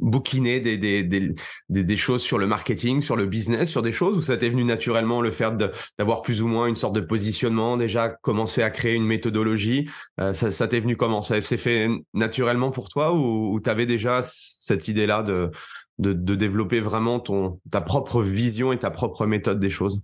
bouquiner 0.01 0.61
des, 0.61 0.79
des, 0.79 1.03
des, 1.03 1.35
des, 1.69 1.97
choses 1.97 2.23
sur 2.23 2.39
le 2.39 2.47
marketing, 2.47 3.03
sur 3.03 3.17
le 3.17 3.27
business, 3.27 3.71
sur 3.71 3.83
des 3.83 3.93
choses 3.93 4.17
ou 4.17 4.21
ça 4.21 4.37
t'est 4.37 4.49
venu 4.49 4.65
naturellement 4.65 5.21
le 5.21 5.31
fait 5.31 5.53
d'avoir 5.99 6.23
plus 6.23 6.41
ou 6.43 6.47
moins 6.47 6.67
une 6.67 6.77
sorte 6.77 6.95
de 6.95 7.01
positionnement, 7.01 7.77
déjà 7.77 8.09
commencer 8.09 8.63
à 8.63 8.71
créer 8.71 8.95
une 8.95 9.05
méthodologie 9.05 9.89
euh, 10.21 10.33
Ça, 10.33 10.51
ça 10.51 10.69
t'est 10.69 10.81
venu 10.81 10.97
comment? 10.97 11.21
Ça 11.21 11.41
s'est 11.41 11.57
fait 11.59 11.89
naturellement 12.15 12.71
pour 12.71 12.89
toi 12.89 13.13
ou 13.13 13.61
tu 13.63 13.69
avais 13.69 13.87
déjà 13.87 14.21
cette 14.23 14.89
idée-là 14.89 15.23
de, 15.23 15.51
de, 15.99 16.35
développer 16.35 16.81
vraiment 16.81 17.21
ton, 17.21 17.61
ta 17.71 17.81
propre 17.81 18.23
vision 18.23 18.73
et 18.73 18.79
ta 18.79 18.91
propre 18.91 19.27
méthode 19.27 19.61
des 19.61 19.71
choses? 19.71 20.03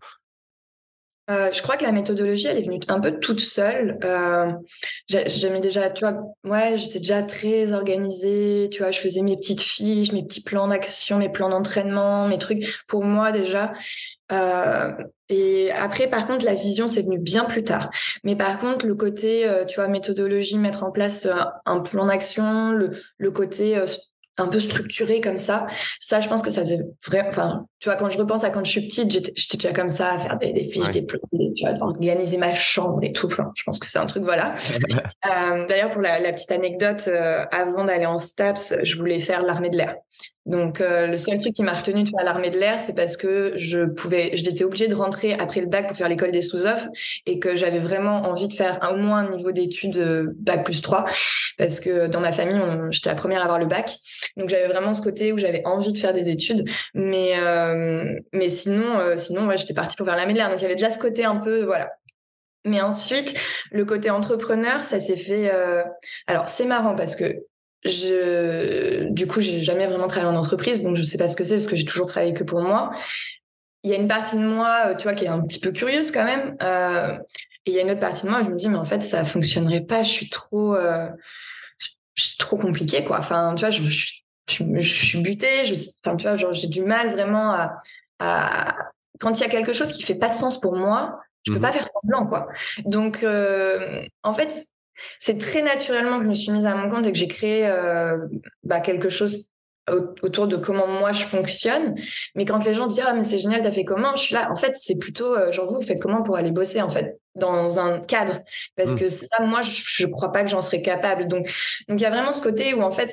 Euh, 1.31 1.51
je 1.53 1.63
crois 1.63 1.79
que 1.79 1.85
la 1.85 1.93
méthodologie, 1.93 2.49
elle 2.49 2.59
est 2.59 2.67
venue 2.67 2.81
un 2.89 3.01
peu 3.01 3.19
toute 3.19 3.41
seule. 3.41 3.99
Euh, 4.05 4.53
déjà, 5.09 5.89
tu 5.89 6.05
vois, 6.05 6.21
ouais, 6.45 6.77
j'étais 6.77 6.99
déjà 6.99 7.23
très 7.23 7.73
organisée. 7.73 8.69
Tu 8.71 8.83
vois, 8.83 8.91
je 8.91 9.01
faisais 9.01 9.23
mes 9.23 9.37
petites 9.37 9.63
fiches, 9.63 10.13
mes 10.13 10.23
petits 10.23 10.43
plans 10.43 10.69
d'action, 10.69 11.19
mes 11.19 11.31
plans 11.31 11.49
d'entraînement, 11.49 12.29
mes 12.29 12.37
trucs 12.37 12.67
pour 12.89 13.05
moi 13.05 13.33
déjà. 13.33 13.73
Euh, 14.33 14.93
et 15.31 15.73
après, 15.73 16.09
par 16.09 16.27
contre, 16.27 16.45
la 16.45 16.55
vision, 16.55 16.89
c'est 16.89 17.03
venu 17.03 17.19
bien 17.19 17.47
plus 17.47 17.65
tard. 17.65 17.89
Mais 18.23 18.37
par 18.37 18.59
contre, 18.59 18.85
le 18.85 18.95
côté, 18.95 19.49
euh, 19.49 19.65
tu 19.65 19.77
vois, 19.77 19.89
méthodologie, 19.89 20.59
mettre 20.59 20.85
en 20.85 20.91
place 20.91 21.27
un 21.65 21.81
plan 21.81 22.05
d'action, 22.05 22.73
le, 22.73 22.99
le 23.17 23.31
côté 23.31 23.83
un 24.37 24.49
peu 24.49 24.61
structuré 24.61 25.21
comme 25.21 25.37
ça. 25.37 25.67
Ça, 26.01 26.21
je 26.21 26.29
pense 26.29 26.43
que 26.43 26.51
ça 26.51 26.63
faisait 26.63 26.81
vraiment. 27.07 27.29
Enfin, 27.29 27.67
tu 27.79 27.89
vois, 27.89 27.97
quand 27.97 28.11
je 28.11 28.19
repense 28.19 28.45
à 28.45 28.51
quand 28.51 28.65
je 28.65 28.71
suis 28.71 28.83
petite, 28.83 29.11
j'étais, 29.11 29.57
déjà 29.57 29.73
comme 29.73 29.89
ça 29.89 30.13
à 30.13 30.19
faire 30.19 30.39
des, 30.39 30.53
des 30.53 30.65
fiches, 30.65 30.91
des 30.91 31.03
plans, 31.03 31.21
tu 31.33 31.65
vois, 31.65 31.75
organiser 31.81 32.39
ma 32.39 32.55
chambre 32.55 33.03
et 33.03 33.13
tout. 33.13 33.27
Enfin, 33.27 33.53
je 33.55 33.63
pense 33.65 33.79
que 33.79 33.87
c'est 33.87 33.99
un 33.99 34.07
truc, 34.07 34.25
voilà. 34.25 34.55
euh, 35.27 35.67
d'ailleurs, 35.67 35.91
pour 35.93 36.01
la, 36.01 36.19
la, 36.19 36.33
petite 36.33 36.53
anecdote, 36.53 37.05
euh, 37.09 37.45
avant 37.51 37.85
d'aller 37.85 38.07
en 38.07 38.19
STAPS, 38.19 38.75
je 38.83 38.97
voulais 38.97 39.19
faire 39.19 39.43
l'armée 39.43 39.71
de 39.71 39.77
l'air. 39.77 39.97
Donc 40.47 40.81
euh, 40.81 41.07
le 41.07 41.17
seul 41.17 41.39
truc 41.39 41.55
qui 41.55 41.63
m'a 41.63 41.73
retenu 41.73 42.05
à 42.19 42.25
l'armée 42.25 42.51
de 42.51 42.59
l'air, 42.59 42.79
c'est 42.79 42.95
parce 42.95 43.17
que 43.17 43.53
je 43.57 43.87
pouvais, 43.87 44.31
j'étais 44.35 44.65
obligée 44.65 44.89
de 44.89 44.95
rentrer 44.95 45.33
après 45.33 45.61
le 45.61 45.67
bac 45.67 45.89
pour 45.89 45.97
faire 45.97 46.09
l'école 46.09 46.33
des 46.33 46.43
sous-offres 46.43 46.89
et 47.25 47.39
que 47.39 47.57
j'avais 47.57 47.79
vraiment 47.79 48.23
envie 48.25 48.49
de 48.49 48.53
faire 48.53 48.79
au 48.93 48.97
moins 48.97 49.21
un 49.21 49.31
niveau 49.31 49.53
d'études 49.53 49.97
euh, 49.97 50.27
bac 50.37 50.65
plus 50.65 50.83
3 50.83 51.07
parce 51.57 51.81
que 51.81 52.09
dans 52.09 52.21
ma 52.21 52.33
famille, 52.33 52.61
j'étais 52.91 53.09
la 53.09 53.15
première 53.15 53.41
à 53.41 53.45
avoir 53.45 53.59
le 53.59 53.67
bac. 53.67 53.97
Donc 54.37 54.51
j'avais 54.51 54.69
vraiment 54.69 54.93
ce 54.93 55.01
côté 55.01 55.33
où 55.33 55.39
j'avais 55.39 55.63
envie 55.65 55.93
de 55.93 55.99
faire 55.99 56.13
des 56.13 56.29
études, 56.29 56.69
mais 56.93 57.39
euh, 57.39 58.05
mais 58.33 58.49
sinon 58.49 58.99
euh, 58.99 59.17
sinon 59.17 59.47
ouais, 59.47 59.57
j'étais 59.57 59.75
partie 59.75 59.97
pour 59.97 60.07
faire 60.07 60.17
l'armée 60.17 60.35
de 60.35 60.39
l'air. 60.39 60.51
Donc 60.51 60.59
il 60.61 60.63
y 60.63 60.67
avait 60.67 60.75
déjà 60.75 60.91
ce 60.91 60.99
côté 60.99 61.25
un 61.25 61.37
peu 61.37 61.65
voilà. 61.65 61.91
Mais 62.67 62.81
ensuite, 62.81 63.39
le 63.73 63.85
côté 63.85 64.09
entrepreneur, 64.09 64.83
ça 64.83 64.99
s'est 64.99 65.19
fait. 65.19 65.53
Alors 66.27 66.49
c'est 66.49 66.65
marrant 66.65 66.97
parce 66.97 67.15
que 67.15 67.45
je, 67.85 69.09
du 69.11 69.27
coup, 69.27 69.41
j'ai 69.41 69.63
jamais 69.63 69.87
vraiment 69.87 70.07
travaillé 70.07 70.35
en 70.35 70.39
entreprise, 70.39 70.83
donc 70.83 70.97
je 70.97 71.03
sais 71.03 71.19
pas 71.19 71.29
ce 71.29 71.37
que 71.37 71.45
c'est 71.45 71.57
parce 71.57 71.67
que 71.67 71.77
j'ai 71.77 71.85
toujours 71.85 72.07
travaillé 72.07 72.33
que 72.33 72.45
pour 72.45 72.63
moi. 72.63 72.93
Il 73.83 73.91
y 73.91 73.93
a 73.93 73.97
une 73.97 74.09
partie 74.09 74.37
de 74.37 74.43
moi, 74.43 74.87
euh, 74.87 74.95
tu 74.95 75.03
vois, 75.03 75.15
qui 75.15 75.27
est 75.27 75.29
un 75.29 75.43
petit 75.43 75.61
peu 75.61 75.71
curieuse 75.71 76.11
quand 76.11 76.25
même. 76.25 76.57
Euh, 76.63 77.19
et 77.67 77.71
il 77.71 77.75
y 77.75 77.79
a 77.79 77.83
une 77.83 77.91
autre 77.91 78.01
partie 78.01 78.25
de 78.25 78.31
moi, 78.31 78.43
je 78.43 78.49
me 78.49 78.57
dis, 78.57 78.69
mais 78.69 78.79
en 78.79 78.85
fait, 78.85 79.03
ça 79.03 79.25
fonctionnerait 79.25 79.83
pas. 79.83 80.03
Je 80.03 80.11
suis 80.11 80.31
trop, 80.31 80.75
euh, 80.75 81.09
je 82.15 82.23
suis 82.23 82.39
trop 82.39 82.57
compliquée, 82.57 83.05
quoi. 83.05 83.19
Enfin, 83.19 83.55
tu 83.55 83.61
vois, 83.61 83.71
je, 83.71 83.83
je, 83.83 84.13
je, 84.49 84.65
je 84.79 85.05
suis 85.05 85.21
butée. 85.21 85.65
Je, 85.65 85.75
enfin, 86.05 86.17
tu 86.17 86.23
vois, 86.27 86.37
genre, 86.37 86.55
j'ai 86.55 86.69
du 86.69 86.83
mal 86.83 87.13
vraiment 87.13 87.53
à, 87.53 87.83
à, 88.21 88.77
quand 89.21 89.39
il 89.39 89.43
y 89.43 89.47
a 89.47 89.51
quelque 89.51 89.75
chose 89.75 89.93
qui 89.93 90.03
fait 90.03 90.15
pas 90.15 90.31
de 90.31 90.35
sens 90.35 90.59
pour 90.61 90.77
moi, 90.77 91.21
je 91.47 91.53
peux 91.53 91.59
mmh 91.59 91.63
pas 91.63 91.73
faire 91.73 91.89
semblant, 91.93 92.27
quoi. 92.27 92.49
Donc, 92.87 93.23
euh, 93.23 94.03
en 94.23 94.33
fait, 94.33 94.67
c'est 95.19 95.39
très 95.39 95.63
naturellement 95.63 96.19
que 96.19 96.25
je 96.25 96.29
me 96.31 96.35
suis 96.35 96.53
mise 96.53 96.67
à 96.67 96.75
mon 96.75 96.89
compte 96.89 97.07
et 97.07 97.13
que 97.13 97.19
j'ai 97.19 97.29
créé 97.29 97.67
euh, 97.67 98.19
bah, 98.63 98.81
quelque 98.81 99.09
chose 99.09 99.51
autour 100.23 100.47
de 100.47 100.57
comment 100.57 100.87
moi 100.87 101.13
je 101.13 101.25
fonctionne. 101.25 101.95
Mais 102.35 102.45
quand 102.45 102.65
les 102.65 102.75
gens 102.75 102.87
disent 102.87 103.03
ah 103.07 103.13
mais 103.13 103.23
c'est 103.23 103.39
génial, 103.39 103.63
t'as 103.63 103.73
fait 103.73 103.85
comment? 103.85 104.17
Je 104.17 104.23
suis 104.23 104.35
là. 104.35 104.51
En 104.51 104.57
fait, 104.57 104.75
c'est 104.77 104.97
plutôt 104.97 105.37
euh, 105.37 105.53
genre 105.53 105.67
vous, 105.67 105.77
vous 105.77 105.83
faites 105.83 106.01
comment 106.01 106.23
pour 106.23 106.37
aller 106.37 106.53
bosser 106.53 106.81
en 106.81 106.89
fait 106.89 107.19
dans 107.35 107.79
un 107.79 108.01
cadre? 108.01 108.41
Parce 108.77 108.95
mmh. 108.95 108.99
que 108.99 109.09
ça 109.09 109.41
moi 109.43 109.63
je, 109.63 109.83
je 109.85 110.07
crois 110.07 110.33
pas 110.33 110.43
que 110.43 110.51
j'en 110.51 110.63
serais 110.63 110.83
capable. 110.83 111.29
Donc 111.29 111.47
donc 111.89 112.01
il 112.01 112.03
y 112.03 112.07
a 112.07 112.11
vraiment 112.11 112.33
ce 112.33 112.43
côté 112.43 112.75
où 112.75 112.83
en 112.83 112.91
fait 112.91 113.13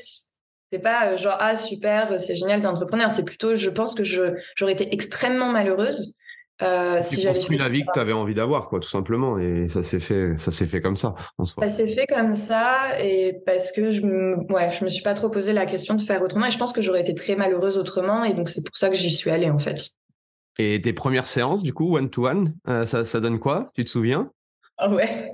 c'est 0.72 0.80
pas 0.80 1.08
euh, 1.08 1.18
genre 1.18 1.36
ah 1.40 1.56
super 1.56 2.20
c'est 2.20 2.36
génial 2.36 2.62
d'entrepreneur. 2.62 3.10
C'est 3.10 3.26
plutôt 3.26 3.56
je 3.56 3.70
pense 3.70 3.94
que 3.94 4.04
je 4.04 4.36
j'aurais 4.56 4.74
été 4.74 4.94
extrêmement 4.94 5.52
malheureuse 5.52 6.16
euh, 6.62 7.02
tu 7.02 7.26
construis 7.26 7.58
la 7.58 7.70
vie 7.70 7.82
que 7.82 7.92
tu 7.94 8.00
avais 8.00 8.14
envie 8.14 8.34
d'avoir, 8.34 8.70
quoi, 8.70 8.80
tout 8.80 8.90
simplement. 8.90 9.40
Et 9.40 9.68
ça 9.68 9.84
s'est 9.84 10.00
fait, 10.00 10.38
ça 10.38 10.52
s'est 10.52 10.68
fait 10.68 10.82
comme 10.82 10.96
ça, 10.96 11.16
en 11.38 11.46
soi. 11.46 11.68
Ça 11.68 11.70
s'est 11.70 11.88
fait 11.88 12.06
comme 12.08 12.34
ça, 12.34 13.02
et 13.02 13.42
parce 13.46 13.72
que 13.72 13.90
je, 13.90 14.02
me, 14.02 14.36
ouais, 14.54 14.72
je 14.72 14.84
me 14.84 14.90
suis 14.90 15.04
pas 15.04 15.14
trop 15.14 15.30
posé 15.30 15.54
la 15.54 15.66
question 15.66 15.96
de 15.96 16.02
faire 16.02 16.22
autrement. 16.22 16.46
Et 16.46 16.52
je 16.52 16.58
pense 16.58 16.74
que 16.74 16.82
j'aurais 16.82 17.02
été 17.02 17.16
très 17.16 17.36
malheureuse 17.36 17.78
autrement. 17.78 18.24
Et 18.24 18.34
donc, 18.34 18.50
c'est 18.50 18.64
pour 18.64 18.78
ça 18.78 18.90
que 18.90 18.96
j'y 18.96 19.12
suis 19.12 19.32
allée, 19.32 19.50
en 19.50 19.60
fait. 19.60 19.90
Et 20.60 20.82
tes 20.82 20.94
premières 20.94 21.28
séances, 21.28 21.64
du 21.64 21.74
coup, 21.74 21.96
one-to-one, 21.96 22.54
euh, 22.68 22.86
ça, 22.86 23.06
ça 23.06 23.20
donne 23.20 23.40
quoi? 23.40 23.72
Tu 23.74 23.84
te 23.84 23.90
souviens? 23.90 24.32
Ah 24.78 24.90
Ouais. 24.90 25.32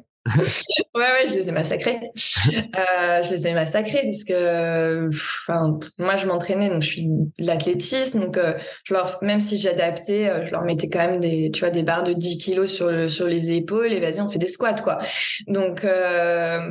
Ouais, 0.95 1.01
ouais, 1.01 1.27
je 1.27 1.33
les 1.33 1.49
ai 1.49 1.51
massacrés. 1.51 1.99
Euh, 2.47 3.21
je 3.21 3.31
les 3.31 3.47
ai 3.47 3.53
massacrés 3.53 4.03
parce 4.03 4.23
que, 4.23 5.07
enfin, 5.07 5.79
moi, 5.97 6.17
je 6.17 6.27
m'entraînais, 6.27 6.69
donc 6.69 6.81
je 6.81 6.87
suis 6.87 7.05
de 7.05 7.45
l'athlétisme, 7.45 8.21
donc 8.21 8.37
euh, 8.37 8.53
je 8.83 8.93
leur, 8.93 9.17
même 9.21 9.39
si 9.39 9.57
j'adaptais, 9.57 10.29
euh, 10.29 10.45
je 10.45 10.51
leur 10.51 10.63
mettais 10.63 10.89
quand 10.89 10.99
même 10.99 11.19
des, 11.19 11.51
tu 11.51 11.61
vois, 11.61 11.69
des 11.69 11.83
barres 11.83 12.03
de 12.03 12.13
10 12.13 12.37
kilos 12.37 12.71
sur 12.71 12.87
le, 12.87 13.09
sur 13.09 13.27
les 13.27 13.51
épaules 13.51 13.91
et 13.91 13.99
vas-y, 13.99 14.21
on 14.21 14.29
fait 14.29 14.39
des 14.39 14.47
squats, 14.47 14.73
quoi. 14.73 14.99
Donc, 15.47 15.85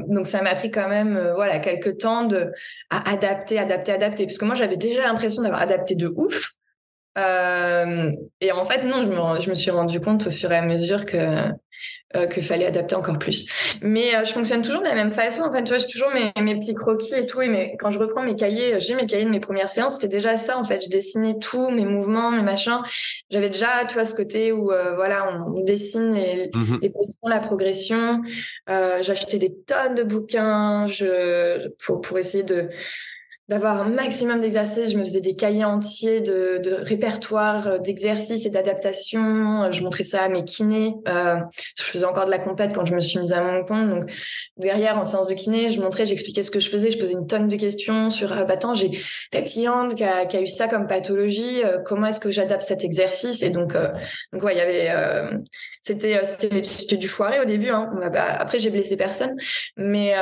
donc 0.08 0.26
ça 0.26 0.42
m'a 0.42 0.54
pris 0.54 0.70
quand 0.70 0.88
même, 0.88 1.32
voilà, 1.34 1.58
quelques 1.58 1.98
temps 1.98 2.24
de 2.24 2.50
à 2.90 3.10
adapter, 3.10 3.58
adapter, 3.58 3.92
adapter, 3.92 4.26
parce 4.26 4.38
que 4.38 4.44
moi, 4.44 4.54
j'avais 4.54 4.76
déjà 4.76 5.02
l'impression 5.02 5.42
d'avoir 5.42 5.60
adapté 5.60 5.94
de 5.94 6.12
ouf. 6.16 6.52
Et 7.16 8.52
en 8.52 8.64
fait, 8.64 8.84
non, 8.84 9.02
je 9.02 9.08
me, 9.08 9.40
je 9.40 9.48
me, 9.48 9.54
suis 9.54 9.70
rendu 9.70 10.00
compte 10.00 10.26
au 10.26 10.30
fur 10.30 10.52
et 10.52 10.56
à 10.56 10.62
mesure 10.62 11.06
que 11.06 11.50
euh, 12.14 12.28
qu'il 12.28 12.44
fallait 12.44 12.66
adapter 12.66 12.94
encore 12.94 13.18
plus. 13.18 13.50
Mais 13.82 14.14
euh, 14.14 14.24
je 14.24 14.32
fonctionne 14.32 14.62
toujours 14.62 14.80
de 14.80 14.86
la 14.86 14.94
même 14.94 15.12
façon. 15.12 15.42
En 15.42 15.52
fait, 15.52 15.64
tu 15.64 15.70
vois, 15.70 15.78
j'ai 15.78 15.88
toujours 15.88 16.10
mes, 16.14 16.32
mes, 16.40 16.56
petits 16.56 16.72
croquis 16.72 17.14
et 17.14 17.26
tout. 17.26 17.42
Et 17.42 17.48
mais 17.48 17.76
quand 17.80 17.90
je 17.90 17.98
reprends 17.98 18.22
mes 18.22 18.36
cahiers, 18.36 18.78
j'ai 18.78 18.94
mes 18.94 19.06
cahiers 19.06 19.24
de 19.24 19.30
mes 19.30 19.40
premières 19.40 19.68
séances. 19.68 19.94
C'était 19.94 20.06
déjà 20.08 20.36
ça, 20.36 20.56
en 20.56 20.62
fait. 20.62 20.84
Je 20.84 20.88
dessinais 20.88 21.36
tout, 21.40 21.68
mes 21.70 21.84
mouvements, 21.84 22.30
mes 22.30 22.44
machins. 22.44 22.80
J'avais 23.30 23.50
déjà, 23.50 23.84
tu 23.88 23.94
vois, 23.94 24.04
ce 24.04 24.14
côté 24.14 24.52
où, 24.52 24.70
euh, 24.70 24.94
voilà, 24.94 25.36
on, 25.48 25.64
dessine 25.64 26.12
les, 26.14 26.48
mmh 26.54 26.78
les, 26.80 26.90
positions, 26.90 27.28
la 27.28 27.40
progression. 27.40 28.22
J'achetais 28.68 29.38
des 29.38 29.52
tonnes 29.66 29.96
de 29.96 30.04
bouquins 30.04 30.86
je, 30.86 31.68
pour, 31.84 32.00
pour 32.02 32.18
essayer 32.18 32.44
de 32.44 32.68
d'avoir 33.48 33.80
un 33.80 33.88
maximum 33.88 34.40
d'exercices. 34.40 34.92
Je 34.92 34.98
me 34.98 35.04
faisais 35.04 35.20
des 35.20 35.36
cahiers 35.36 35.64
entiers 35.64 36.20
de, 36.20 36.58
de 36.58 36.72
répertoires 36.74 37.66
euh, 37.68 37.78
d'exercices 37.78 38.44
et 38.44 38.50
d'adaptations. 38.50 39.70
Je 39.70 39.82
montrais 39.82 40.04
ça 40.04 40.22
à 40.22 40.28
mes 40.28 40.44
kinés. 40.44 40.94
Euh, 41.08 41.36
je 41.78 41.84
faisais 41.84 42.04
encore 42.04 42.26
de 42.26 42.30
la 42.30 42.38
compète 42.38 42.74
quand 42.74 42.84
je 42.84 42.94
me 42.94 43.00
suis 43.00 43.18
mise 43.18 43.32
à 43.32 43.40
mon 43.40 43.64
compte. 43.64 43.88
Donc 43.88 44.10
derrière, 44.56 44.98
en 44.98 45.04
séance 45.04 45.26
de 45.26 45.34
kiné, 45.34 45.70
je 45.70 45.80
montrais, 45.80 46.06
j'expliquais 46.06 46.42
ce 46.42 46.50
que 46.50 46.60
je 46.60 46.68
faisais. 46.68 46.90
Je 46.90 46.98
posais 46.98 47.14
une 47.14 47.26
tonne 47.26 47.48
de 47.48 47.56
questions 47.56 48.10
sur 48.10 48.32
ah, 48.32 48.44
bah, 48.44 48.54
attends, 48.54 48.74
j'ai 48.74 48.90
ta 49.30 49.42
cliente 49.42 49.94
qui 49.94 50.04
a, 50.04 50.26
qui 50.26 50.36
a, 50.36 50.40
eu 50.40 50.46
ça 50.46 50.66
comme 50.66 50.86
pathologie. 50.86 51.62
Euh, 51.64 51.78
comment 51.78 52.06
est-ce 52.08 52.20
que 52.20 52.30
j'adapte 52.30 52.62
cet 52.62 52.84
exercice? 52.84 53.42
Et 53.42 53.50
donc, 53.50 53.74
euh, 53.74 53.88
donc 54.32 54.42
ouais, 54.42 54.54
il 54.54 54.58
y 54.58 54.60
avait 54.60 54.90
euh, 54.90 55.38
c'était 55.80 56.22
c'était 56.24 56.96
du 56.96 57.08
foiré 57.08 57.40
au 57.40 57.44
début. 57.44 57.70
Hein. 57.70 57.92
Après, 58.38 58.58
j'ai 58.58 58.70
blessé 58.70 58.96
personne, 58.96 59.36
mais 59.76 60.14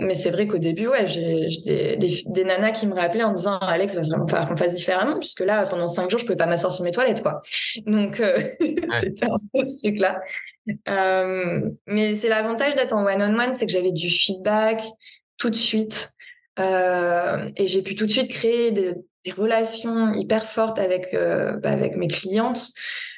mais 0.00 0.14
c'est 0.14 0.30
vrai 0.30 0.46
qu'au 0.46 0.58
début, 0.58 0.88
ouais, 0.88 1.06
j'ai 1.06 1.96
des 1.96 2.22
des 2.26 2.39
nanas 2.44 2.72
qui 2.72 2.86
me 2.86 2.94
rappelaient 2.94 3.24
en 3.24 3.32
disant 3.32 3.58
Alex 3.58 3.94
va 3.94 4.02
vraiment 4.02 4.26
falloir 4.26 4.48
qu'on 4.48 4.56
fasse 4.56 4.74
différemment 4.74 5.18
puisque 5.18 5.40
là 5.40 5.66
pendant 5.66 5.88
cinq 5.88 6.10
jours 6.10 6.20
je 6.20 6.24
pouvais 6.24 6.36
pas 6.36 6.46
m'asseoir 6.46 6.72
sur 6.72 6.84
mes 6.84 6.92
toilettes 6.92 7.22
quoi. 7.22 7.40
Donc 7.86 8.20
euh, 8.20 8.38
c'était 9.00 9.26
un 9.26 9.38
peu 9.52 9.64
ce 9.64 9.82
truc 9.82 9.98
là 9.98 10.20
euh, 10.88 11.70
mais 11.86 12.14
c'est 12.14 12.28
l'avantage 12.28 12.74
d'être 12.74 12.92
en 12.92 13.04
one 13.04 13.22
on 13.22 13.38
one 13.38 13.52
c'est 13.52 13.66
que 13.66 13.72
j'avais 13.72 13.92
du 13.92 14.08
feedback 14.08 14.82
tout 15.38 15.50
de 15.50 15.56
suite. 15.56 16.10
Euh, 16.58 17.48
et 17.56 17.66
j'ai 17.66 17.80
pu 17.80 17.94
tout 17.94 18.04
de 18.04 18.10
suite 18.10 18.30
créer 18.30 18.70
des, 18.70 18.94
relations 19.36 20.14
hyper 20.14 20.46
fortes 20.46 20.78
avec 20.78 21.14
bah, 21.14 21.70
avec 21.70 21.96
mes 21.96 22.08
clientes. 22.08 22.68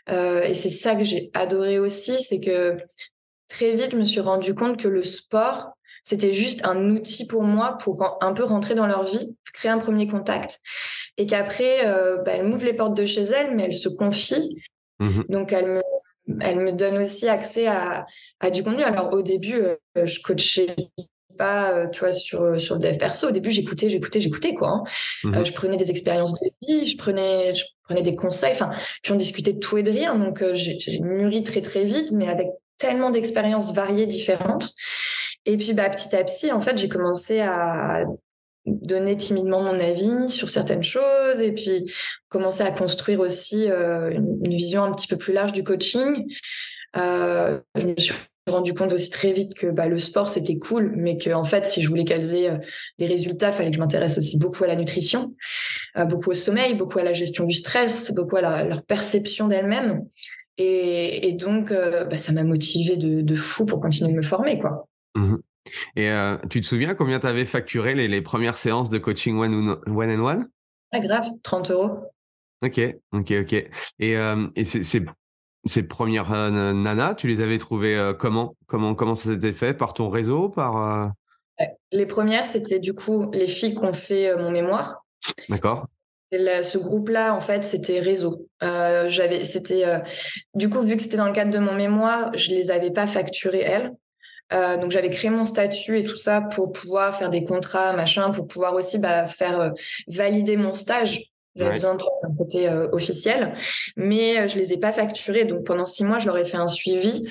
Et 0.08 0.54
c'est 0.54 0.68
ça 0.68 0.96
que 0.96 1.04
j'ai 1.04 1.30
adoré 1.32 1.78
aussi 1.78 2.18
c'est 2.18 2.40
que 2.40 2.76
très 3.48 3.72
vite 3.72 3.92
je 3.92 3.96
me 3.96 4.04
suis 4.04 4.20
rendu 4.20 4.54
compte 4.54 4.80
que 4.80 4.88
le 4.88 5.04
sport 5.04 5.72
c'était 6.02 6.32
juste 6.32 6.64
un 6.64 6.90
outil 6.90 7.26
pour 7.26 7.42
moi 7.42 7.78
pour 7.80 8.18
un 8.20 8.32
peu 8.32 8.44
rentrer 8.44 8.74
dans 8.74 8.86
leur 8.86 9.04
vie, 9.04 9.36
créer 9.52 9.70
un 9.70 9.78
premier 9.78 10.06
contact. 10.06 10.60
Et 11.16 11.26
qu'après, 11.26 11.86
euh, 11.86 12.18
bah, 12.18 12.32
elle 12.34 12.46
m'ouvre 12.46 12.64
les 12.64 12.72
portes 12.72 12.96
de 12.96 13.04
chez 13.04 13.22
elle, 13.22 13.54
mais 13.54 13.64
elle 13.64 13.74
se 13.74 13.88
confie. 13.88 14.56
Mmh 14.98 15.22
Donc, 15.28 15.52
elle 15.52 15.66
me, 15.66 15.82
elle 16.40 16.60
me 16.60 16.72
donne 16.72 16.98
aussi 16.98 17.28
accès 17.28 17.66
à, 17.66 18.06
à 18.40 18.50
du 18.50 18.64
contenu. 18.64 18.82
Alors, 18.82 19.12
au 19.12 19.22
début, 19.22 19.54
euh, 19.54 19.76
je 20.04 20.20
coachais 20.20 20.74
pas, 21.38 21.72
euh, 21.72 21.88
tu 21.88 22.00
vois, 22.00 22.12
sur, 22.12 22.60
sur 22.60 22.74
le 22.76 22.80
dev 22.80 22.96
perso. 22.96 23.28
Au 23.28 23.30
début, 23.30 23.50
j'écoutais, 23.50 23.88
j'écoutais, 23.88 24.20
j'écoutais, 24.20 24.54
quoi. 24.54 24.68
Hein. 24.68 24.84
Mmh 25.24 25.44
je 25.44 25.52
prenais 25.52 25.76
des 25.76 25.90
expériences 25.90 26.34
de 26.34 26.50
vie, 26.62 26.86
je 26.86 26.96
prenais, 26.96 27.54
je 27.54 27.64
prenais 27.84 28.02
des 28.02 28.16
conseils. 28.16 28.52
Enfin, 28.52 28.70
puis 29.02 29.12
on 29.12 29.16
discutait 29.16 29.52
de 29.52 29.60
tout 29.60 29.78
et 29.78 29.82
de 29.82 29.90
rien. 29.90 30.16
Donc, 30.16 30.42
j'ai 30.52 30.98
mûri 31.00 31.44
très, 31.44 31.60
très 31.60 31.84
vite, 31.84 32.10
mais 32.10 32.28
avec 32.28 32.48
tellement 32.78 33.10
d'expériences 33.10 33.72
variées, 33.72 34.06
différentes. 34.06 34.72
Et 35.46 35.56
puis, 35.56 35.72
bah, 35.72 35.90
petit 35.90 36.14
à 36.14 36.22
petit, 36.24 36.52
en 36.52 36.60
fait, 36.60 36.78
j'ai 36.78 36.88
commencé 36.88 37.40
à, 37.40 38.04
donner 38.64 39.16
timidement 39.16 39.60
mon 39.60 39.78
avis 39.80 40.28
sur 40.28 40.48
certaines 40.48 40.82
choses 40.82 41.40
et 41.40 41.52
puis 41.52 41.92
commencer 42.28 42.62
à 42.62 42.70
construire 42.70 43.20
aussi 43.20 43.66
une, 43.66 44.38
vision 44.44 44.84
un 44.84 44.92
petit 44.92 45.08
peu 45.08 45.16
plus 45.16 45.32
large 45.32 45.52
du 45.52 45.64
coaching. 45.64 46.24
je 46.94 47.60
me 47.76 47.94
suis 47.98 48.14
rendu 48.48 48.74
compte 48.74 48.92
aussi 48.92 49.10
très 49.10 49.32
vite 49.32 49.54
que 49.54 49.68
bah, 49.68 49.86
le 49.86 49.98
sport 49.98 50.28
c'était 50.28 50.58
cool, 50.58 50.92
mais 50.96 51.16
que 51.16 51.30
en 51.30 51.44
fait 51.44 51.66
si 51.66 51.80
je 51.80 51.88
voulais 51.88 52.04
qu'elles 52.04 52.34
aient 52.34 52.52
des 52.98 53.06
résultats, 53.06 53.48
il 53.48 53.52
fallait 53.52 53.70
que 53.70 53.76
je 53.76 53.80
m'intéresse 53.80 54.18
aussi 54.18 54.38
beaucoup 54.38 54.64
à 54.64 54.68
la 54.68 54.76
nutrition, 54.76 55.34
beaucoup 55.96 56.30
au 56.30 56.34
sommeil, 56.34 56.74
beaucoup 56.74 56.98
à 56.98 57.04
la 57.04 57.12
gestion 57.12 57.44
du 57.44 57.54
stress, 57.54 58.12
beaucoup 58.14 58.36
à 58.36 58.64
leur 58.64 58.82
perception 58.82 59.48
d'elles-mêmes. 59.48 60.04
Et, 60.58 61.32
donc 61.32 61.72
bah, 61.72 62.16
ça 62.16 62.32
m'a 62.32 62.44
motivé 62.44 62.96
de, 62.96 63.34
fou 63.34 63.64
pour 63.66 63.80
continuer 63.80 64.12
de 64.12 64.16
me 64.16 64.22
former 64.22 64.58
quoi. 64.58 64.86
Mmh 65.14 65.36
et 65.94 66.10
tu 66.50 66.60
te 66.60 66.66
souviens 66.66 66.96
combien 66.96 67.20
tu 67.20 67.26
avais 67.28 67.44
facturé 67.44 67.94
les, 67.94 68.20
premières 68.20 68.58
séances 68.58 68.90
de 68.90 68.98
coaching 68.98 69.38
one, 69.38 69.78
one 69.86 70.10
and 70.10 70.20
one? 70.20 70.48
Ah 70.90 70.98
grave, 70.98 71.24
30 71.44 71.70
euros. 71.70 71.98
Ok, 72.62 72.80
ok, 73.12 73.32
ok. 73.42 73.52
Et, 74.00 74.16
et 74.56 74.64
c'est 74.64 75.04
ces 75.64 75.86
premières 75.86 76.32
euh, 76.32 76.72
nanas, 76.72 77.14
tu 77.14 77.28
les 77.28 77.40
avais 77.40 77.58
trouvées 77.58 77.96
euh, 77.96 78.12
comment 78.12 78.56
Comment 78.66 78.94
comment 78.94 79.14
ça 79.14 79.32
s'était 79.32 79.52
fait? 79.52 79.74
Par 79.74 79.94
ton 79.94 80.08
réseau 80.08 80.48
Par 80.48 80.76
euh? 80.76 81.66
Les 81.92 82.06
premières, 82.06 82.46
c'était 82.46 82.80
du 82.80 82.94
coup 82.94 83.30
les 83.32 83.46
filles 83.46 83.74
qui 83.74 83.84
ont 83.84 83.92
fait 83.92 84.34
mon 84.36 84.50
mémoire. 84.50 85.04
D'accord. 85.48 85.86
Ce 86.32 86.78
groupe-là, 86.78 87.34
en 87.34 87.40
fait, 87.40 87.62
c'était 87.62 88.00
réseau. 88.00 88.48
j'avais, 88.60 89.44
c'était 89.44 89.84
du 90.54 90.70
coup 90.70 90.80
vu 90.80 90.96
que 90.96 91.02
c'était 91.02 91.18
dans 91.18 91.26
le 91.26 91.32
cadre 91.32 91.52
de 91.52 91.58
mon 91.58 91.74
mémoire, 91.74 92.30
je 92.34 92.50
les 92.50 92.70
avais 92.70 92.90
pas 92.90 93.06
facturées 93.06 93.60
elles. 93.60 93.92
Donc 94.52 94.90
j'avais 94.90 95.10
créé 95.10 95.30
mon 95.30 95.44
statut 95.44 95.98
et 95.98 96.04
tout 96.04 96.16
ça 96.16 96.40
pour 96.40 96.72
pouvoir 96.72 97.16
faire 97.16 97.30
des 97.30 97.44
contrats, 97.44 97.92
machin, 97.92 98.30
pour 98.30 98.46
pouvoir 98.46 98.74
aussi 98.74 98.98
bah, 98.98 99.26
faire 99.26 99.72
valider 100.08 100.56
mon 100.56 100.74
stage 100.74 101.32
j'avais 101.54 101.72
besoin 101.72 101.96
d'un 101.96 102.34
côté 102.36 102.68
euh, 102.68 102.88
officiel, 102.92 103.54
mais 103.96 104.38
euh, 104.38 104.48
je 104.48 104.56
les 104.56 104.72
ai 104.72 104.78
pas 104.78 104.92
facturés. 104.92 105.44
Donc 105.44 105.64
pendant 105.64 105.84
six 105.84 106.02
mois, 106.02 106.18
je 106.18 106.26
leur 106.26 106.38
ai 106.38 106.44
fait 106.44 106.56
un 106.56 106.68
suivi 106.68 107.24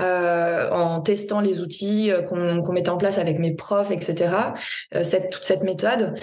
euh, 0.00 0.68
en 0.70 1.00
testant 1.00 1.40
les 1.40 1.60
outils 1.60 2.10
euh, 2.10 2.22
qu'on 2.22 2.72
mettait 2.72 2.90
en 2.90 2.96
place 2.96 3.18
avec 3.18 3.38
mes 3.38 3.54
profs, 3.54 3.92
etc. 3.92 4.54
cette, 5.02 5.30
toute 5.30 5.44
cette 5.44 5.62
méthode. 5.62 6.14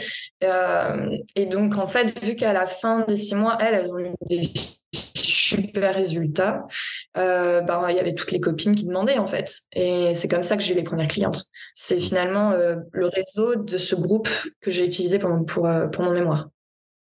et 1.36 1.46
donc 1.46 1.78
en 1.78 1.88
fait, 1.88 2.24
vu 2.24 2.36
qu'à 2.36 2.52
la 2.52 2.66
fin 2.66 3.06
des 3.08 3.16
six 3.16 3.36
mois, 3.36 3.58
elles, 3.62 3.76
elles 3.76 3.92
ont 3.92 4.00
eu 4.00 4.10
des 4.30 4.42
super 5.16 5.96
résultats. 5.96 6.66
Ben, 7.16 7.86
il 7.90 7.96
y 7.96 8.00
avait 8.00 8.14
toutes 8.14 8.32
les 8.32 8.40
copines 8.40 8.76
qui 8.76 8.86
demandaient 8.86 9.18
en 9.18 9.28
fait. 9.28 9.62
Et 9.74 10.14
c'est 10.14 10.28
comme 10.28 10.44
ça 10.44 10.58
que 10.58 10.64
j'ai 10.64 10.74
eu 10.74 10.78
les 10.78 10.84
premières 10.84 11.08
clientes. 11.08 11.46
C'est 11.74 12.00
finalement 12.00 12.52
le 12.52 13.08
réseau 13.08 13.56
de 13.56 13.78
ce 13.78 13.96
groupe 13.96 14.30
que 14.62 14.72
j'ai 14.72 14.86
utilisé 14.86 15.20
pour, 15.20 15.30
pour, 15.46 15.70
pour 15.92 16.04
mon 16.04 16.12
mémoire. 16.12 16.50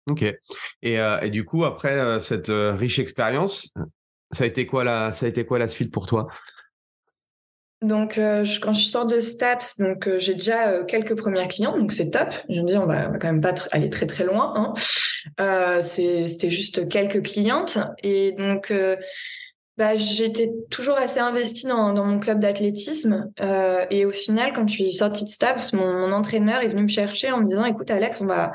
Ok. 0.06 0.22
Et, 0.22 1.00
euh, 1.00 1.20
et, 1.20 1.30
du 1.30 1.44
coup, 1.44 1.64
après 1.64 1.98
euh, 1.98 2.18
cette 2.18 2.50
euh, 2.50 2.74
riche 2.74 2.98
expérience, 2.98 3.72
ça 4.32 4.44
a 4.44 4.46
été 4.46 4.66
quoi 4.66 4.84
la, 4.84 5.12
ça 5.12 5.26
a 5.26 5.28
été 5.28 5.46
quoi 5.46 5.58
la 5.58 5.68
suite 5.68 5.92
pour 5.92 6.06
toi? 6.06 6.28
Donc, 7.80 8.14
je, 8.14 8.60
quand 8.60 8.72
je 8.72 8.86
sors 8.86 9.04
de 9.04 9.20
Staps, 9.20 9.76
donc 9.78 10.08
j'ai 10.16 10.32
déjà 10.34 10.84
quelques 10.84 11.16
premières 11.16 11.48
clients, 11.48 11.76
donc 11.76 11.92
c'est 11.92 12.10
top. 12.10 12.32
Je 12.48 12.60
me 12.60 12.66
dis, 12.66 12.78
on 12.78 12.86
va, 12.86 13.08
quand 13.08 13.26
même 13.26 13.42
pas 13.42 13.52
aller 13.72 13.90
très 13.90 14.06
très 14.06 14.24
loin. 14.24 14.74
Hein. 15.36 15.82
C'était 15.82 16.48
juste 16.48 16.88
quelques 16.88 17.22
clientes, 17.22 17.78
et 18.02 18.32
donc 18.32 18.72
bah, 19.76 19.96
j'étais 19.96 20.52
toujours 20.70 20.96
assez 20.96 21.18
investie 21.18 21.66
dans, 21.66 21.92
mon 21.94 22.20
club 22.20 22.38
d'athlétisme. 22.38 23.30
Euh, 23.40 23.84
et 23.90 24.04
au 24.04 24.12
final, 24.12 24.52
quand 24.52 24.68
je 24.68 24.74
suis 24.74 24.92
sortie 24.92 25.24
de 25.24 25.30
Staps, 25.30 25.72
mon, 25.72 26.12
entraîneur 26.12 26.62
est 26.62 26.68
venu 26.68 26.82
me 26.82 26.88
chercher 26.88 27.32
en 27.32 27.40
me 27.40 27.46
disant, 27.46 27.64
écoute 27.64 27.90
Alex, 27.90 28.20
on 28.20 28.26
va, 28.26 28.52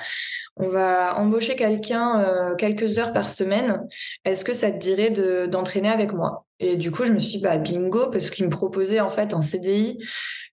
on 0.55 0.69
va 0.69 1.17
embaucher 1.17 1.55
quelqu'un 1.55 2.21
euh, 2.21 2.55
quelques 2.55 2.99
heures 2.99 3.11
par 3.11 3.29
semaine. 3.29 3.85
Est-ce 4.23 4.45
que 4.45 4.53
ça 4.53 4.71
te 4.71 4.77
dirait 4.77 5.09
de, 5.09 5.45
d'entraîner 5.45 5.89
avec 5.89 6.13
moi? 6.13 6.45
Et 6.59 6.77
du 6.77 6.89
coup, 6.91 7.03
je 7.03 7.11
me 7.11 7.19
suis 7.19 7.39
bah, 7.39 7.57
bingo, 7.57 8.09
parce 8.11 8.29
qu'il 8.29 8.45
me 8.45 8.49
proposait 8.49 9.01
en 9.01 9.09
fait 9.09 9.33
un 9.33 9.41
CDI 9.41 9.99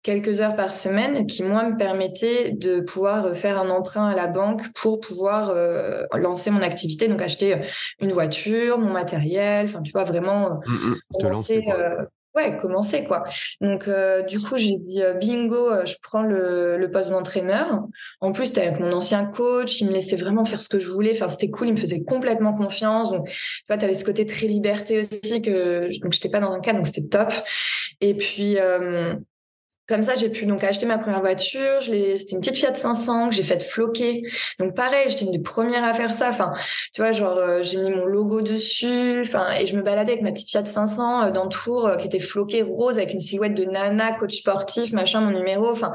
quelques 0.06 0.40
heures 0.40 0.54
par 0.54 0.72
semaine 0.72 1.26
qui, 1.26 1.42
moi, 1.42 1.68
me 1.68 1.76
permettait 1.76 2.52
de 2.52 2.78
pouvoir 2.78 3.26
euh, 3.26 3.34
faire 3.34 3.58
un 3.58 3.70
emprunt 3.70 4.06
à 4.06 4.14
la 4.14 4.28
banque 4.28 4.62
pour 4.72 5.00
pouvoir 5.00 5.50
euh, 5.50 6.04
lancer 6.14 6.52
mon 6.52 6.62
activité, 6.62 7.08
donc 7.08 7.20
acheter 7.20 7.54
euh, 7.54 7.58
une 8.00 8.12
voiture, 8.12 8.78
mon 8.78 8.92
matériel, 8.92 9.66
enfin, 9.66 9.82
tu 9.82 9.90
vois, 9.90 10.04
vraiment 10.04 10.60
mmh, 10.64 10.72
mmh. 10.72 10.96
commencer, 11.20 11.64
ouais, 12.36 12.56
commencer, 12.56 13.02
quoi. 13.02 13.24
Donc, 13.60 13.90
du 14.28 14.38
coup, 14.38 14.56
j'ai 14.56 14.76
dit 14.76 15.02
bingo, 15.20 15.84
je 15.84 15.94
prends 16.02 16.22
le, 16.22 16.76
le 16.76 16.90
poste 16.90 17.10
d'entraîneur. 17.10 17.82
En 18.20 18.30
plus, 18.30 18.46
c'était 18.46 18.68
avec 18.68 18.78
mon 18.78 18.92
ancien 18.92 19.24
coach, 19.24 19.80
il 19.80 19.88
me 19.88 19.92
laissait 19.92 20.16
vraiment 20.16 20.44
faire 20.44 20.60
ce 20.60 20.68
que 20.68 20.78
je 20.78 20.88
voulais. 20.88 21.12
Enfin, 21.14 21.28
c'était 21.28 21.50
cool, 21.50 21.68
il 21.68 21.72
me 21.72 21.78
faisait 21.78 22.04
complètement 22.04 22.52
confiance. 22.52 23.10
Donc, 23.10 23.28
tu 23.28 23.64
vois, 23.68 23.76
tu 23.76 23.84
avais 23.84 23.94
ce 23.94 24.04
côté 24.04 24.24
très 24.24 24.46
liberté 24.46 25.00
aussi 25.00 25.42
que 25.42 25.88
donc 26.00 26.12
j'étais 26.12 26.28
pas 26.28 26.40
dans 26.40 26.52
un 26.52 26.60
cadre, 26.60 26.78
donc 26.78 26.86
c'était 26.86 27.08
top. 27.08 27.32
Et 28.00 28.14
puis 28.14 28.58
comme 29.88 30.02
ça, 30.02 30.16
j'ai 30.16 30.28
pu 30.28 30.46
donc 30.46 30.64
acheter 30.64 30.84
ma 30.84 30.98
première 30.98 31.20
voiture. 31.20 31.80
Je 31.80 32.16
c'était 32.16 32.34
une 32.34 32.40
petite 32.40 32.56
Fiat 32.56 32.74
500 32.74 33.28
que 33.28 33.34
j'ai 33.34 33.44
faite 33.44 33.62
floquer. 33.62 34.22
Donc 34.58 34.74
pareil, 34.74 35.08
j'étais 35.08 35.24
une 35.24 35.30
des 35.30 35.38
premières 35.38 35.84
à 35.84 35.92
faire 35.92 36.14
ça. 36.14 36.28
Enfin, 36.28 36.52
tu 36.92 37.02
vois, 37.02 37.12
genre 37.12 37.36
euh, 37.36 37.62
j'ai 37.62 37.78
mis 37.78 37.90
mon 37.90 38.04
logo 38.04 38.40
dessus. 38.40 39.20
Enfin, 39.20 39.52
et 39.52 39.66
je 39.66 39.76
me 39.76 39.82
baladais 39.82 40.12
avec 40.12 40.22
ma 40.22 40.32
petite 40.32 40.50
Fiat 40.50 40.64
500 40.64 41.22
euh, 41.22 41.30
dans 41.30 41.44
le 41.44 41.50
tour 41.50 41.86
euh, 41.86 41.96
qui 41.96 42.06
était 42.06 42.18
floquée 42.18 42.62
rose 42.62 42.98
avec 42.98 43.12
une 43.12 43.20
silhouette 43.20 43.54
de 43.54 43.64
nana, 43.64 44.12
coach 44.12 44.36
sportif, 44.36 44.92
machin, 44.92 45.20
mon 45.20 45.30
numéro. 45.30 45.70
Enfin, 45.70 45.92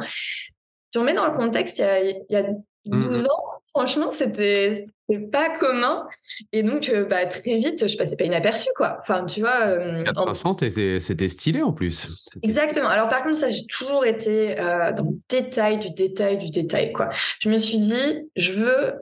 tu 0.91 0.99
remets 0.99 1.13
dans 1.13 1.25
le 1.25 1.35
contexte, 1.35 1.79
il 1.79 1.81
y 1.81 1.85
a, 1.85 2.01
il 2.01 2.25
y 2.29 2.35
a 2.35 2.43
12 2.85 3.23
mmh. 3.23 3.25
ans, 3.25 3.60
franchement, 3.73 4.09
c'était 4.09 4.87
pas 5.31 5.57
commun. 5.57 6.07
Et 6.51 6.63
donc, 6.63 6.89
euh, 6.89 7.05
bah, 7.05 7.25
très 7.25 7.57
vite, 7.57 7.87
je 7.87 7.97
passais 7.97 8.15
pas 8.15 8.23
inaperçu, 8.23 8.69
quoi. 8.75 8.99
Enfin, 9.01 9.25
tu 9.25 9.41
vois. 9.41 9.61
Euh, 9.61 10.05
500, 10.17 10.57
c'était 10.99 11.27
stylé 11.27 11.61
en 11.61 11.73
plus. 11.73 12.29
Exactement. 12.43 12.87
Alors, 12.87 13.09
par 13.09 13.23
contre, 13.23 13.37
ça, 13.37 13.49
j'ai 13.49 13.65
toujours 13.65 14.05
été 14.05 14.59
euh, 14.59 14.91
dans 14.93 15.03
le 15.03 15.17
détail 15.29 15.79
du 15.79 15.91
détail 15.91 16.37
du 16.37 16.49
détail, 16.49 16.91
quoi. 16.91 17.09
Je 17.39 17.49
me 17.49 17.57
suis 17.57 17.79
dit, 17.79 18.29
je 18.35 18.53
veux 18.53 18.93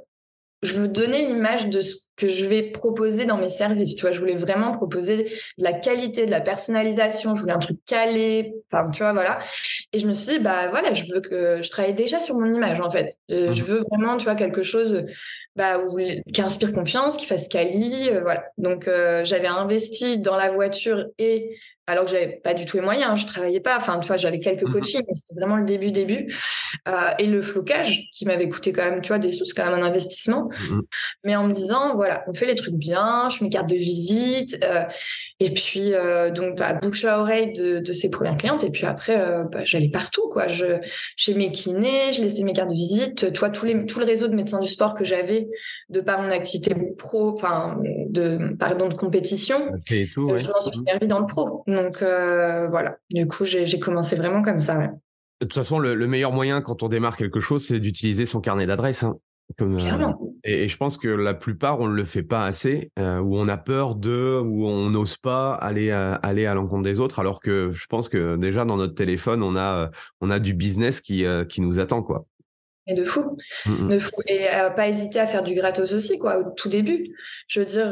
je 0.62 0.74
veux 0.74 0.88
donner 0.88 1.24
une 1.24 1.38
image 1.38 1.70
de 1.70 1.80
ce 1.82 2.08
que 2.18 2.28
je 2.28 2.46
vais 2.46 2.64
proposer 2.64 3.26
dans 3.26 3.38
mes 3.38 3.50
services. 3.50 3.96
Tu 3.96 4.02
vois, 4.02 4.12
je 4.12 4.20
voulais 4.20 4.36
vraiment 4.36 4.74
proposer 4.74 5.24
de 5.24 5.64
la 5.64 5.74
qualité, 5.74 6.26
de 6.26 6.32
la 6.32 6.42
personnalisation. 6.42 7.36
Je 7.36 7.42
voulais 7.42 7.54
un 7.54 7.60
truc 7.60 7.78
calé. 7.86 8.54
Enfin, 8.72 8.90
tu 8.90 9.04
vois, 9.04 9.14
voilà. 9.14 9.40
Et 9.94 10.00
je 10.00 10.08
me 10.08 10.14
suis 10.14 10.38
dit, 10.38 10.44
bah 10.44 10.68
voilà, 10.70 10.94
je 10.94 11.06
veux 11.14 11.22
que 11.22 11.62
je 11.62 11.70
travaille 11.70 11.94
déjà 11.94 12.20
sur 12.20 12.38
mon 12.38 12.52
image 12.52 12.80
en 12.82 12.90
fait. 12.90 13.18
Euh, 13.32 13.52
je 13.52 13.62
mmh. 13.62 13.66
veux 13.66 13.84
vraiment, 13.90 14.18
tu 14.18 14.26
vois, 14.26 14.36
quelque 14.36 14.64
chose 14.64 15.06
bah, 15.56 15.82
qui 16.34 16.42
inspire 16.42 16.72
confiance, 16.72 17.18
qui 17.18 17.26
fasse 17.26 17.48
quali, 17.48 18.10
euh, 18.10 18.22
voilà. 18.22 18.46
Donc 18.58 18.88
euh, 18.88 19.26
j'avais 19.26 19.48
investi 19.48 20.18
dans 20.18 20.38
la 20.38 20.50
voiture 20.50 21.06
et 21.18 21.58
alors 21.90 22.06
que 22.06 22.12
j'avais 22.12 22.40
pas 22.44 22.54
du 22.54 22.66
tout 22.66 22.78
les 22.78 22.84
moyens, 22.84 23.20
je 23.20 23.26
travaillais 23.26 23.60
pas. 23.60 23.76
Enfin, 23.78 24.00
tu 24.00 24.08
vois, 24.08 24.18
j'avais 24.18 24.40
quelques 24.40 24.64
mmh 24.64 24.72
coachings, 24.72 25.04
mais 25.08 25.16
c'était 25.16 25.34
vraiment 25.34 25.58
le 25.58 25.66
début, 25.66 25.92
début. 25.92 26.34
Euh, 26.88 26.92
et 27.18 27.26
le 27.26 27.42
flocage, 27.42 28.10
qui 28.14 28.26
m'avait 28.26 28.48
coûté 28.48 28.72
quand 28.72 28.84
même, 28.84 29.02
tu 29.02 29.08
vois, 29.08 29.18
des 29.18 29.32
sous, 29.32 29.46
c'est 29.46 29.56
quand 29.56 29.66
même 29.66 29.82
un 29.82 29.86
investissement. 29.86 30.50
Mmh 30.50 30.82
mais 31.24 31.36
en 31.36 31.48
me 31.48 31.54
disant, 31.54 31.96
voilà, 31.96 32.24
on 32.28 32.34
fait 32.34 32.46
les 32.46 32.56
trucs 32.56 32.76
bien, 32.76 33.28
je 33.30 33.44
mets 33.44 33.50
carte 33.50 33.70
de 33.70 33.76
visite. 33.76 34.58
Euh, 34.64 34.84
et 35.42 35.54
puis, 35.54 35.94
euh, 35.94 36.32
donc, 36.32 36.58
bah, 36.58 36.74
bouche 36.74 37.06
à 37.06 37.22
oreille 37.22 37.54
de, 37.54 37.80
de 37.80 37.92
ces 37.94 38.10
premières 38.10 38.36
clientes. 38.36 38.66
Et 38.66 38.70
puis 38.70 38.86
après, 38.86 39.20
euh, 39.20 39.44
bah, 39.44 39.64
j'allais 39.64 39.88
partout, 39.88 40.28
quoi. 40.30 40.48
Je, 40.48 40.66
chez 41.16 41.34
mes 41.34 41.50
kinés, 41.50 42.12
je 42.12 42.22
laissais 42.22 42.44
mes 42.44 42.52
cartes 42.52 42.70
de 42.70 42.74
visite. 42.74 43.32
Tu 43.32 43.40
vois, 43.40 43.50
tout, 43.50 43.66
les, 43.66 43.86
tout 43.86 44.00
le 44.00 44.06
réseau 44.06 44.28
de 44.28 44.36
médecins 44.36 44.60
du 44.60 44.68
sport 44.68 44.94
que 44.94 45.06
j'avais 45.06 45.48
de 45.90 46.02
par 46.02 46.22
mon 46.22 46.30
activité 46.30 46.76
pro, 46.98 47.34
enfin, 47.34 47.78
de, 48.10 48.54
pardon, 48.60 48.90
de 48.90 48.94
compétition, 48.94 49.72
et 49.90 50.08
tout, 50.08 50.36
je 50.36 50.48
m'en 50.48 50.62
suis 50.62 50.82
servi 50.86 51.08
dans 51.08 51.20
le 51.20 51.26
pro. 51.26 51.64
Donc, 51.68 52.02
euh, 52.02 52.68
voilà. 52.68 52.98
Du 53.10 53.26
coup, 53.28 53.46
j'ai 53.46 53.80
commencé 53.80 54.16
vraiment 54.18 54.42
comme 54.42 54.60
ça, 54.60 54.78
ouais. 54.78 54.90
De 55.42 55.46
toute 55.46 55.54
façon, 55.54 55.80
le, 55.80 55.96
le, 55.96 56.08
meilleur 56.08 56.34
moyen 56.34 56.60
quand 56.60 56.84
on 56.84 56.90
démarre 56.90 57.16
quelque 57.16 57.40
chose, 57.40 57.66
c'est 57.66 57.80
d'utiliser 57.80 58.26
son 58.26 58.42
carnet 58.42 58.68
d'adresse. 58.68 59.04
Hein. 59.04 59.18
Comme, 59.58 59.78
euh, 59.78 60.14
et, 60.50 60.68
je 60.68 60.78
pense 60.78 60.98
que 60.98 61.08
la 61.08 61.34
plupart, 61.34 61.80
on 61.80 61.88
ne 61.88 61.94
le 61.94 62.04
fait 62.04 62.24
pas 62.24 62.46
assez, 62.46 62.92
euh, 62.98 63.20
où 63.20 63.38
on 63.38 63.48
a 63.48 63.58
peur 63.58 63.96
de, 63.96 64.40
où 64.44 64.66
on 64.66 64.90
n'ose 64.90 65.18
pas 65.18 65.54
aller 65.54 65.92
à, 65.92 66.16
aller 66.16 66.46
à 66.46 66.54
l'encontre 66.54 66.84
des 66.84 67.00
autres, 67.00 67.20
alors 67.20 67.42
que 67.42 67.72
je 67.72 67.86
pense 67.88 68.10
que 68.10 68.36
déjà 68.36 68.66
dans 68.66 68.78
notre 68.78 68.96
téléphone, 68.96 69.44
on 69.44 69.56
a, 69.56 69.92
on 70.22 70.30
a 70.30 70.40
du 70.40 70.54
business 70.54 71.02
qui, 71.02 71.26
euh, 71.26 71.46
qui 71.46 71.62
nous 71.62 71.80
attend. 71.80 72.02
Quoi. 72.02 72.26
Et 72.88 72.96
de 72.96 73.06
fou. 73.06 73.38
Mmh, 73.66 73.72
mmh. 73.72 73.90
de 73.90 74.00
fou. 74.00 74.22
Et 74.28 74.48
pas 74.76 74.88
hésiter 74.88 75.20
à 75.20 75.28
faire 75.28 75.44
du 75.44 75.54
gratos 75.54 75.94
aussi, 75.94 76.18
quoi, 76.18 76.40
au 76.40 76.52
tout 76.56 76.70
début. 76.70 77.16
Je 77.48 77.60
veux 77.60 77.66
dire, 77.66 77.92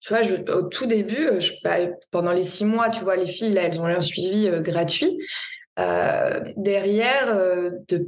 tu 0.00 0.08
vois, 0.08 0.22
je, 0.22 0.36
au 0.52 0.62
tout 0.62 0.86
début, 0.86 1.28
je, 1.38 1.52
bah, 1.62 1.76
pendant 2.10 2.32
les 2.32 2.44
six 2.44 2.64
mois, 2.64 2.88
tu 2.88 3.04
vois, 3.04 3.16
les 3.16 3.26
filles, 3.26 3.52
là, 3.52 3.64
elles 3.64 3.78
ont 3.78 3.84
un 3.84 4.00
suivi 4.00 4.48
gratuit. 4.62 5.18
derrière, 5.76 7.36
de 7.88 8.06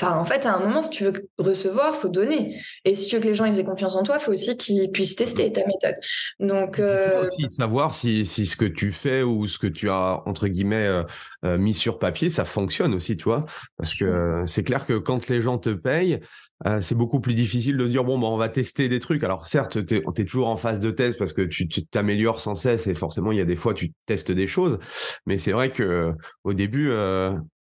Enfin, 0.00 0.16
en 0.16 0.24
fait, 0.24 0.46
à 0.46 0.56
un 0.56 0.60
moment, 0.60 0.80
si 0.80 0.88
tu 0.88 1.04
veux 1.04 1.12
recevoir, 1.36 1.94
faut 1.94 2.08
donner. 2.08 2.58
Et 2.86 2.94
si 2.94 3.06
tu 3.06 3.16
veux 3.16 3.22
que 3.22 3.26
les 3.26 3.34
gens 3.34 3.44
aient 3.44 3.64
confiance 3.64 3.96
en 3.96 4.02
toi, 4.02 4.16
il 4.18 4.22
faut 4.22 4.32
aussi 4.32 4.56
qu'ils 4.56 4.90
puissent 4.90 5.14
tester 5.14 5.52
ta 5.52 5.60
méthode. 5.66 5.94
Donc, 6.38 6.78
euh... 6.78 7.26
aussi 7.26 7.44
savoir 7.50 7.94
si, 7.94 8.24
si, 8.24 8.46
ce 8.46 8.56
que 8.56 8.64
tu 8.64 8.92
fais 8.92 9.22
ou 9.22 9.46
ce 9.46 9.58
que 9.58 9.66
tu 9.66 9.90
as 9.90 10.22
entre 10.24 10.48
guillemets 10.48 10.86
euh, 10.86 11.02
euh, 11.44 11.58
mis 11.58 11.74
sur 11.74 11.98
papier, 11.98 12.30
ça 12.30 12.46
fonctionne 12.46 12.94
aussi, 12.94 13.18
tu 13.18 13.24
vois. 13.24 13.44
Parce 13.76 13.94
que 13.94 14.42
c'est 14.46 14.62
clair 14.64 14.86
que 14.86 14.94
quand 14.94 15.28
les 15.28 15.42
gens 15.42 15.58
te 15.58 15.70
payent, 15.70 16.20
euh, 16.66 16.80
c'est 16.80 16.94
beaucoup 16.94 17.20
plus 17.20 17.34
difficile 17.34 17.76
de 17.76 17.86
dire 17.86 18.02
bon, 18.02 18.18
bah, 18.18 18.28
on 18.28 18.38
va 18.38 18.48
tester 18.48 18.88
des 18.88 19.00
trucs. 19.00 19.22
Alors 19.22 19.44
certes, 19.44 19.84
tu 19.84 19.96
es, 19.96 20.24
toujours 20.24 20.48
en 20.48 20.56
phase 20.56 20.80
de 20.80 20.90
test 20.90 21.18
parce 21.18 21.34
que 21.34 21.42
tu 21.42 21.68
t'améliores 21.68 22.40
sans 22.40 22.54
cesse 22.54 22.86
et 22.86 22.94
forcément, 22.94 23.32
il 23.32 23.38
y 23.38 23.42
a 23.42 23.46
des 23.46 23.56
fois, 23.56 23.74
tu 23.74 23.92
testes 24.06 24.32
des 24.32 24.46
choses. 24.46 24.78
Mais 25.26 25.36
c'est 25.36 25.52
vrai 25.52 25.72
que 25.72 26.14
au 26.44 26.54
début, 26.54 26.90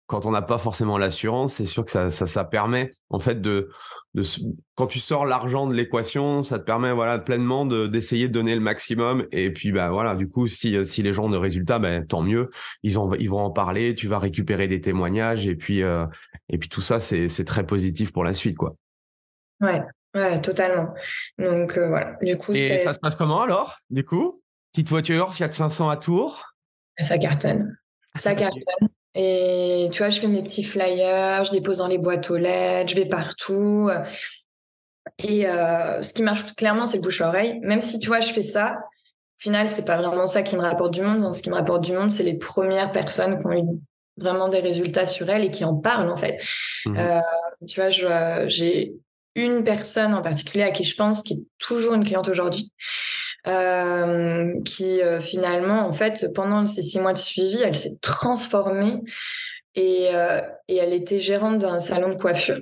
quand 0.08 0.28
on 0.28 0.32
n'a 0.32 0.44
pas 0.44 0.60
forcément 0.60 0.98
l'assurance, 1.00 1.54
c'est 1.54 1.66
sûr 1.66 1.84
que 1.84 1.92
ça, 1.92 2.12
ça, 2.12 2.28
ça, 2.28 2.44
permet 2.44 2.92
en 3.10 3.20
fait 3.20 3.42
de, 3.42 3.70
de 4.14 4.22
quand 4.76 4.86
tu 4.86 5.00
sors 5.00 5.26
l'argent 5.26 5.66
de 5.66 5.74
l'équation, 5.74 6.44
ça 6.44 6.60
te 6.60 6.64
permet 6.64 6.92
voilà 6.92 7.18
pleinement 7.18 7.66
d'essayer 7.66 8.28
de, 8.28 8.34
donner 8.34 8.54
le 8.54 8.62
maximum. 8.62 9.26
Et 9.32 9.52
puis 9.52 9.72
bah 9.72 9.90
voilà, 9.90 10.16
du 10.16 10.30
coup, 10.30 10.48
si, 10.48 10.86
si 10.86 11.02
les 11.02 11.12
gens 11.12 11.26
ont 11.26 11.30
de 11.30 11.38
résultats, 11.38 11.80
ben 11.80 12.06
tant 12.06 12.22
mieux. 12.22 12.52
Ils 12.84 13.00
ont, 13.00 13.14
ils 13.16 13.30
vont 13.30 13.40
en 13.40 13.50
parler. 13.50 13.96
Tu 13.96 14.08
vas 14.08 14.20
récupérer 14.20 14.68
des 14.68 14.80
témoignages 14.80 15.48
et 15.48 15.56
puis 15.56 15.82
euh, 15.82 16.06
et 16.50 16.60
puis 16.60 16.70
tout 16.70 16.82
ça, 16.82 17.00
c'est 17.00 17.28
c'est 17.28 17.46
très 17.46 17.66
positif 17.66 18.14
pour 18.14 18.24
la 18.24 18.34
suite 18.34 18.58
quoi. 18.58 18.76
Ouais, 19.60 19.82
ouais, 20.14 20.40
totalement. 20.40 20.94
Donc 21.40 21.78
euh, 21.78 21.88
voilà. 21.88 22.16
Du 22.22 22.38
coup, 22.38 22.54
et 22.54 22.78
ça 22.78 22.94
se 22.94 23.00
passe 23.00 23.16
comment 23.16 23.42
alors 23.42 23.80
Du 23.90 24.04
coup, 24.04 24.42
petite 24.72 24.90
voiture 24.90 25.34
Fiat 25.34 25.52
500 25.52 25.90
à 25.90 25.98
Tours? 25.98 26.46
Ça 27.00 27.18
cartonne. 27.18 27.76
Ça 28.14 28.36
cartonne. 28.36 28.90
Et 29.16 29.88
tu 29.92 30.00
vois, 30.00 30.10
je 30.10 30.20
fais 30.20 30.28
mes 30.28 30.44
petits 30.44 30.64
flyers, 30.64 31.46
je 31.46 31.54
les 31.54 31.62
pose 31.62 31.78
dans 31.78 31.88
les 31.88 31.98
boîtes 31.98 32.30
aux 32.30 32.38
lettres, 32.38 32.92
je 32.92 32.96
vais 32.96 33.06
partout. 33.06 33.90
Et 35.20 35.48
euh, 35.48 36.02
ce 36.02 36.14
qui 36.14 36.24
marche 36.24 36.54
clairement, 36.56 36.86
c'est 36.86 36.98
le 36.98 37.04
bouche 37.04 37.22
à 37.22 37.30
oreille. 37.30 37.60
Même 37.62 37.82
si 37.82 38.00
tu 38.00 38.08
vois, 38.08 38.20
je 38.20 38.34
fais 38.34 38.42
ça, 38.42 38.74
au 38.74 39.42
final, 39.42 39.70
c'est 39.70 39.86
pas 39.86 39.98
vraiment 39.98 40.28
ça 40.28 40.44
qui 40.44 40.58
me 40.58 40.62
rapporte 40.62 40.94
du 40.94 41.02
monde. 41.02 41.34
Ce 41.34 41.42
qui 41.42 41.50
me 41.50 41.56
rapporte 41.56 41.84
du 41.84 41.94
monde, 41.94 42.12
c'est 42.12 42.24
les 42.24 42.38
premières 42.38 42.92
personnes 42.92 43.40
qui 43.40 43.46
ont 43.46 43.54
eu 43.54 43.64
vraiment 44.18 44.50
des 44.50 44.60
résultats 44.60 45.06
sur 45.06 45.30
elles 45.30 45.46
et 45.46 45.52
qui 45.52 45.66
en 45.66 45.76
parlent 45.76 46.10
en 46.10 46.16
fait. 46.16 46.42
Mmh 46.86 46.98
euh, 46.98 47.22
tu 47.68 47.80
vois, 47.80 47.90
j'ai 47.90 48.94
une 49.36 49.64
personne 49.64 50.14
en 50.14 50.22
particulier 50.22 50.64
à 50.64 50.72
qui 50.72 50.84
je 50.84 50.96
pense 50.96 51.22
qui 51.22 51.34
est 51.34 51.44
toujours 51.58 51.94
une 51.94 52.06
cliente 52.06 52.28
aujourd'hui 52.28 52.72
euh, 53.48 54.54
qui 54.64 55.02
euh, 55.02 55.20
finalement, 55.20 55.88
en 55.88 55.94
fait, 55.94 56.34
pendant 56.34 56.66
ces 56.68 56.82
six 56.82 57.00
mois 57.00 57.14
de 57.14 57.18
suivi, 57.20 57.62
elle 57.64 57.76
s'est 57.76 57.98
transformée 58.02 59.00
et, 59.76 60.10
euh, 60.14 60.42
et 60.68 60.78
elle 60.78 60.94
était 60.94 61.20
gérante 61.20 61.60
d'un 61.60 61.80
salon 61.80 62.10
de 62.10 62.16
coiffure. 62.16 62.60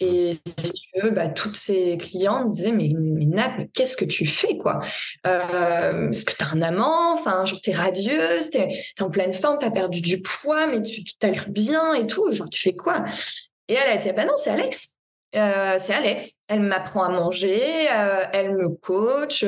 Et 0.00 0.38
si 0.58 0.72
tu 0.72 1.00
veux, 1.00 1.10
bah, 1.10 1.28
toutes 1.28 1.56
ses 1.56 1.96
clientes 1.96 2.52
disaient 2.52 2.72
mais, 2.72 2.90
mais 2.94 3.26
Nat, 3.26 3.54
mais 3.58 3.68
qu'est-ce 3.72 3.96
que 3.96 4.04
tu 4.04 4.26
fais 4.26 4.58
quoi? 4.58 4.80
Euh, 5.26 6.10
Est-ce 6.10 6.24
que 6.24 6.32
t'as 6.36 6.48
un 6.52 6.62
amant? 6.62 7.12
Enfin, 7.12 7.44
genre 7.44 7.60
t'es 7.60 7.72
radieuse, 7.72 8.50
t'es 8.50 8.68
es 8.98 9.02
en 9.02 9.10
pleine 9.10 9.32
forme, 9.32 9.58
t'as 9.60 9.70
perdu 9.70 10.00
du 10.00 10.20
poids, 10.20 10.66
mais 10.66 10.82
tu 10.82 11.04
t'as 11.18 11.30
l'air 11.30 11.46
bien 11.48 11.94
et 11.94 12.06
tout. 12.06 12.30
Genre 12.32 12.50
tu 12.50 12.60
fais 12.60 12.74
quoi? 12.74 13.04
Et 13.68 13.74
elle 13.74 13.88
a 13.90 13.94
été 13.94 14.12
bah 14.12 14.24
non, 14.24 14.34
c'est 14.36 14.50
Alex. 14.50 14.93
Euh, 15.36 15.76
c'est 15.78 15.94
Alex. 15.94 16.38
Elle 16.48 16.60
m'apprend 16.60 17.04
à 17.04 17.08
manger, 17.08 17.60
euh, 17.92 18.24
elle 18.32 18.54
me 18.56 18.68
coach. 18.68 19.44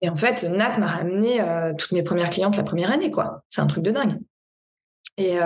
Et 0.00 0.08
en 0.08 0.16
fait, 0.16 0.44
Nat 0.44 0.78
m'a 0.78 0.86
ramené 0.86 1.40
euh, 1.40 1.72
toutes 1.76 1.92
mes 1.92 2.02
premières 2.02 2.30
clientes 2.30 2.56
la 2.56 2.62
première 2.62 2.92
année, 2.92 3.10
quoi. 3.10 3.42
C'est 3.50 3.60
un 3.60 3.66
truc 3.66 3.82
de 3.82 3.90
dingue. 3.90 4.18
Et, 5.20 5.36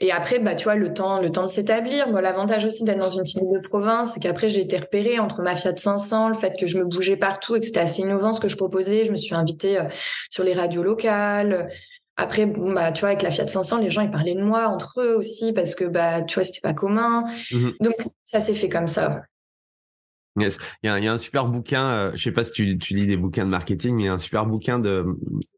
et 0.00 0.12
après, 0.12 0.38
bah, 0.38 0.54
tu 0.54 0.64
vois, 0.64 0.74
le 0.74 0.92
temps, 0.92 1.18
le 1.18 1.32
temps 1.32 1.44
de 1.44 1.50
s'établir. 1.50 2.10
L'avantage 2.12 2.66
aussi 2.66 2.84
d'être 2.84 2.98
dans 2.98 3.08
une 3.08 3.22
petite 3.22 3.40
de 3.40 3.66
province, 3.66 4.12
c'est 4.12 4.20
qu'après, 4.20 4.50
j'ai 4.50 4.60
été 4.60 4.76
repérée 4.76 5.18
entre 5.18 5.40
ma 5.40 5.56
Fiat 5.56 5.76
500, 5.76 6.28
le 6.28 6.34
fait 6.34 6.52
que 6.60 6.66
je 6.66 6.76
me 6.76 6.84
bougeais 6.84 7.16
partout 7.16 7.56
et 7.56 7.60
que 7.60 7.64
c'était 7.64 7.80
assez 7.80 8.02
innovant 8.02 8.32
ce 8.32 8.40
que 8.40 8.48
je 8.48 8.56
proposais. 8.58 9.06
Je 9.06 9.12
me 9.12 9.16
suis 9.16 9.34
invitée 9.34 9.80
sur 10.28 10.44
les 10.44 10.52
radios 10.52 10.82
locales. 10.82 11.70
Après, 12.16 12.46
bon, 12.46 12.72
bah, 12.72 12.92
tu 12.92 13.00
vois, 13.00 13.10
avec 13.10 13.22
la 13.22 13.30
Fiat 13.30 13.46
500, 13.46 13.78
les 13.78 13.90
gens, 13.90 14.00
ils 14.00 14.10
parlaient 14.10 14.34
de 14.34 14.42
moi 14.42 14.68
entre 14.68 15.00
eux 15.02 15.16
aussi 15.16 15.52
parce 15.52 15.74
que, 15.74 15.84
bah, 15.84 16.22
tu 16.22 16.36
vois, 16.36 16.44
c'était 16.44 16.60
pas 16.60 16.74
commun. 16.74 17.24
Mmh 17.52 17.70
Donc, 17.80 17.94
ça 18.24 18.40
s'est 18.40 18.54
fait 18.54 18.70
comme 18.70 18.88
ça. 18.88 19.22
Yes. 20.38 20.58
Il, 20.82 20.88
y 20.88 20.90
a, 20.90 20.98
il 20.98 21.04
y 21.04 21.08
a 21.08 21.12
un 21.12 21.18
super 21.18 21.46
bouquin, 21.46 21.86
euh, 21.86 22.12
je 22.14 22.22
sais 22.22 22.32
pas 22.32 22.44
si 22.44 22.52
tu, 22.52 22.78
tu, 22.78 22.94
lis 22.94 23.06
des 23.06 23.16
bouquins 23.16 23.44
de 23.44 23.50
marketing, 23.50 23.96
mais 23.96 24.02
il 24.02 24.06
y 24.06 24.08
a 24.08 24.12
un 24.12 24.18
super 24.18 24.44
bouquin 24.44 24.78
de, 24.78 25.06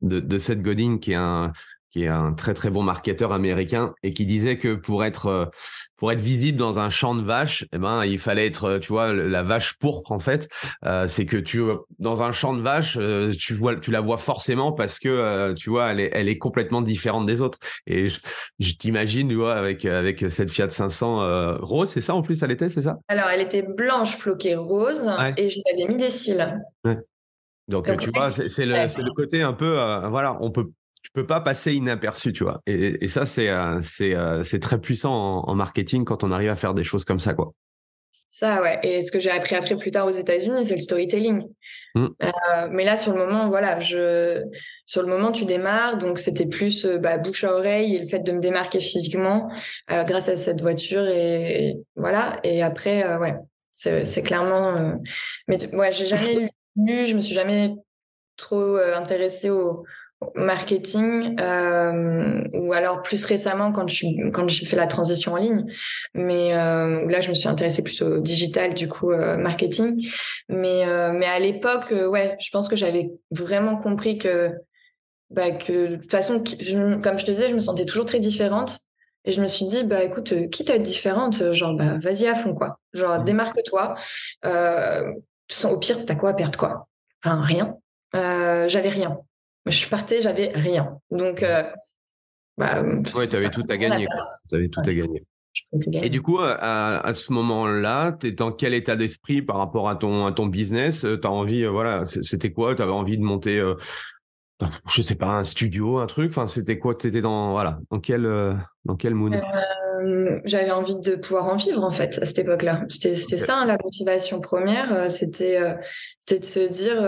de, 0.02 0.20
de 0.20 0.38
Seth 0.38 0.62
Godin 0.62 0.98
qui 0.98 1.12
est 1.12 1.16
un, 1.16 1.52
qui 1.90 2.04
est 2.04 2.08
un 2.08 2.32
très 2.32 2.54
très 2.54 2.70
bon 2.70 2.82
marketeur 2.82 3.32
américain 3.32 3.94
et 4.02 4.12
qui 4.12 4.26
disait 4.26 4.58
que 4.58 4.74
pour 4.74 5.04
être 5.04 5.26
euh, 5.26 5.46
pour 5.96 6.12
être 6.12 6.20
visible 6.20 6.58
dans 6.58 6.78
un 6.78 6.90
champ 6.90 7.14
de 7.14 7.22
vaches, 7.22 7.64
eh 7.72 7.78
ben 7.78 8.04
il 8.04 8.18
fallait 8.18 8.46
être 8.46 8.64
euh, 8.64 8.78
tu 8.78 8.88
vois 8.88 9.12
la 9.12 9.42
vache 9.42 9.78
pourpre 9.78 10.12
en 10.12 10.18
fait, 10.18 10.48
euh, 10.84 11.06
c'est 11.08 11.26
que 11.26 11.36
tu 11.36 11.62
dans 11.98 12.22
un 12.22 12.30
champ 12.30 12.54
de 12.54 12.60
vaches 12.60 12.98
tu 13.38 13.54
vois 13.54 13.76
tu 13.76 13.90
la 13.90 14.00
vois 14.00 14.18
forcément 14.18 14.72
parce 14.72 14.98
que 14.98 15.52
tu 15.54 15.70
vois 15.70 15.90
elle 15.92 16.00
est 16.00 16.10
elle 16.12 16.28
est 16.28 16.38
complètement 16.38 16.82
différente 16.82 17.26
des 17.26 17.40
autres. 17.40 17.58
Et 17.86 18.08
je, 18.08 18.74
t'imagine 18.74 19.28
tu 19.28 19.34
vois 19.34 19.54
avec 19.54 19.84
avec 19.84 20.24
cette 20.28 20.50
Fiat 20.50 20.70
500 20.70 21.58
rose, 21.60 21.88
c'est 21.88 22.00
ça 22.00 22.14
en 22.14 22.22
plus 22.22 22.42
elle 22.42 22.50
était, 22.50 22.68
c'est 22.68 22.82
ça? 22.82 22.98
Alors 23.08 23.28
elle 23.28 23.40
était 23.40 23.62
blanche 23.62 24.16
floquée 24.16 24.56
rose 24.56 25.02
et 25.36 25.48
je 25.48 25.58
l'avais 25.66 25.88
mis 25.88 25.96
des 25.96 26.10
cils. 26.10 26.60
Ouais. 26.84 26.96
Donc, 27.66 27.86
Donc, 27.86 28.00
tu 28.00 28.10
vois, 28.10 28.30
c'est 28.30 28.64
le, 28.64 28.76
le 28.76 29.12
côté 29.12 29.42
un 29.42 29.52
peu, 29.52 29.72
voilà, 30.08 30.38
on 30.40 30.50
peut 30.50 30.70
tu 31.18 31.22
peux 31.22 31.26
pas 31.26 31.40
passer 31.40 31.74
inaperçu, 31.74 32.32
tu 32.32 32.44
vois. 32.44 32.62
Et, 32.66 33.06
ça, 33.08 33.26
c'est 33.26 33.48
euh, 33.48 33.80
euh, 34.00 34.42
c'est 34.44 34.60
très 34.60 34.80
puissant 34.80 35.42
en, 35.46 35.54
marketing 35.54 36.04
quand 36.04 36.22
on 36.22 36.30
arrive 36.30 36.50
à 36.50 36.56
faire 36.56 36.74
des 36.74 36.84
choses 36.84 37.04
comme 37.04 37.18
ça, 37.18 37.34
quoi. 37.34 37.52
Ça, 38.30 38.62
ouais. 38.62 38.78
Et 38.82 39.02
ce 39.02 39.10
que 39.10 39.18
j'ai 39.18 39.30
appris 39.30 39.56
après 39.56 39.74
plus 39.74 39.90
tard 39.90 40.06
aux 40.06 40.10
États-Unis, 40.10 40.66
c'est 40.66 40.74
le 40.74 40.80
storytelling. 40.80 41.42
Mmh. 41.94 42.06
Euh, 42.22 42.68
mais 42.70 42.84
là, 42.84 42.94
sur 42.96 43.12
le 43.14 43.18
moment, 43.18 43.48
voilà, 43.48 43.80
je, 43.80 44.44
sur 44.86 45.02
le 45.02 45.08
moment, 45.08 45.32
tu 45.32 45.44
démarres, 45.44 45.98
donc 45.98 46.18
c'était 46.18 46.46
plus 46.46 46.86
bah, 46.86 47.18
bouche 47.18 47.42
à 47.42 47.54
oreille 47.54 47.96
et 47.96 47.98
le 47.98 48.06
fait 48.06 48.20
de 48.20 48.30
me 48.30 48.38
démarquer 48.38 48.80
physiquement 48.80 49.50
grâce 49.88 50.28
à 50.28 50.36
cette 50.36 50.60
voiture 50.60 51.08
et, 51.08 51.78
voilà. 51.96 52.38
Et 52.44 52.62
après, 52.62 53.16
ouais, 53.16 53.34
c'est 53.70 54.22
clairement. 54.22 55.00
mais 55.48 55.74
ouais, 55.74 55.90
j'ai 55.90 56.06
jamais 56.06 56.50
lu, 56.76 57.06
je 57.06 57.16
me 57.16 57.20
suis 57.20 57.34
jamais 57.34 57.74
trop 58.36 58.76
intéressée 58.76 59.50
au, 59.50 59.84
marketing 60.34 61.36
euh, 61.40 62.42
ou 62.52 62.72
alors 62.72 63.02
plus 63.02 63.24
récemment 63.24 63.72
quand 63.72 63.88
je 63.88 64.30
quand 64.30 64.48
j'ai 64.48 64.66
fait 64.66 64.76
la 64.76 64.86
transition 64.86 65.34
en 65.34 65.36
ligne. 65.36 65.64
Mais 66.14 66.54
euh, 66.54 67.08
là 67.08 67.20
je 67.20 67.28
me 67.28 67.34
suis 67.34 67.48
intéressée 67.48 67.82
plus 67.82 68.02
au 68.02 68.18
digital 68.18 68.74
du 68.74 68.88
coup 68.88 69.12
euh, 69.12 69.36
marketing. 69.36 70.08
Mais 70.48 70.84
mais 71.12 71.26
à 71.26 71.38
l'époque 71.38 71.92
ouais 71.92 72.36
je 72.40 72.50
pense 72.50 72.68
que 72.68 72.76
j'avais 72.76 73.10
vraiment 73.30 73.76
compris 73.76 74.18
que 74.18 74.52
bah 75.30 75.50
que 75.50 75.86
de 75.88 75.96
toute 75.96 76.10
façon 76.10 76.42
comme 77.02 77.18
je 77.18 77.24
te 77.24 77.30
disais 77.30 77.48
je 77.48 77.54
me 77.54 77.60
sentais 77.60 77.84
toujours 77.84 78.06
très 78.06 78.20
différente. 78.20 78.78
Et 79.24 79.32
je 79.32 79.42
me 79.42 79.46
suis 79.46 79.66
dit 79.66 79.84
bah 79.84 80.02
écoute 80.02 80.48
quitte 80.50 80.70
à 80.70 80.76
être 80.76 80.82
différente 80.82 81.52
genre 81.52 81.74
bah 81.74 81.96
vas-y 81.98 82.26
à 82.26 82.34
fond 82.34 82.54
quoi. 82.54 82.78
Genre 82.92 83.20
mmh. 83.20 83.24
démarque-toi. 83.24 83.94
Sans 85.50 85.72
au 85.72 85.78
pire 85.78 86.04
t'as 86.04 86.14
quoi 86.14 86.30
à 86.30 86.34
perdre 86.34 86.58
quoi? 86.58 86.88
Enfin 87.22 87.40
rien. 87.40 87.76
J'avais 88.14 88.88
rien 88.88 89.18
je 89.68 89.88
partais, 89.88 90.20
j'avais 90.20 90.48
rien. 90.54 90.98
Donc, 91.10 91.42
euh, 91.42 91.62
bah, 92.56 92.82
ouais, 92.82 93.28
tu 93.28 93.36
avais 93.36 93.50
tout 93.50 93.64
à 93.68 93.76
gagner. 93.76 94.06
Tu 94.48 94.56
avais 94.56 94.68
tout 94.68 94.80
à 94.80 94.92
gagner. 94.92 95.24
Et 95.92 96.08
du 96.08 96.22
coup, 96.22 96.38
à, 96.38 97.04
à 97.04 97.14
ce 97.14 97.32
moment-là, 97.32 98.12
tu 98.12 98.28
es 98.28 98.32
dans 98.32 98.52
quel 98.52 98.74
état 98.74 98.94
d'esprit 98.94 99.42
par 99.42 99.56
rapport 99.56 99.88
à 99.88 99.96
ton, 99.96 100.26
à 100.26 100.32
ton 100.32 100.46
business? 100.46 101.00
Tu 101.00 101.26
as 101.26 101.30
envie, 101.30 101.64
euh, 101.64 101.70
voilà, 101.70 102.04
c'était 102.06 102.52
quoi? 102.52 102.74
Tu 102.74 102.82
avais 102.82 102.92
envie 102.92 103.18
de 103.18 103.24
monter, 103.24 103.58
euh, 103.58 103.74
je 104.88 105.02
sais 105.02 105.16
pas, 105.16 105.38
un 105.38 105.44
studio, 105.44 105.98
un 105.98 106.06
truc? 106.06 106.30
Enfin, 106.30 106.46
c'était 106.46 106.78
quoi? 106.78 106.94
Tu 106.94 107.08
étais 107.08 107.20
dans, 107.20 107.52
voilà, 107.52 107.80
dans 107.90 107.98
quel, 107.98 108.24
euh, 108.24 108.54
dans 108.84 108.94
quel 108.94 109.14
mood? 109.14 109.40
J'avais 110.44 110.70
envie 110.70 110.94
de 110.94 111.16
pouvoir 111.16 111.48
en 111.48 111.56
vivre, 111.56 111.82
en 111.82 111.90
fait, 111.90 112.20
à 112.22 112.26
cette 112.26 112.38
époque-là. 112.38 112.84
C'était 112.88 113.16
ça, 113.16 113.58
hein, 113.58 113.66
la 113.66 113.78
motivation 113.82 114.40
première. 114.40 115.10
C'était 115.10 115.58
de 116.30 116.44
se 116.44 116.68
dire 116.68 117.02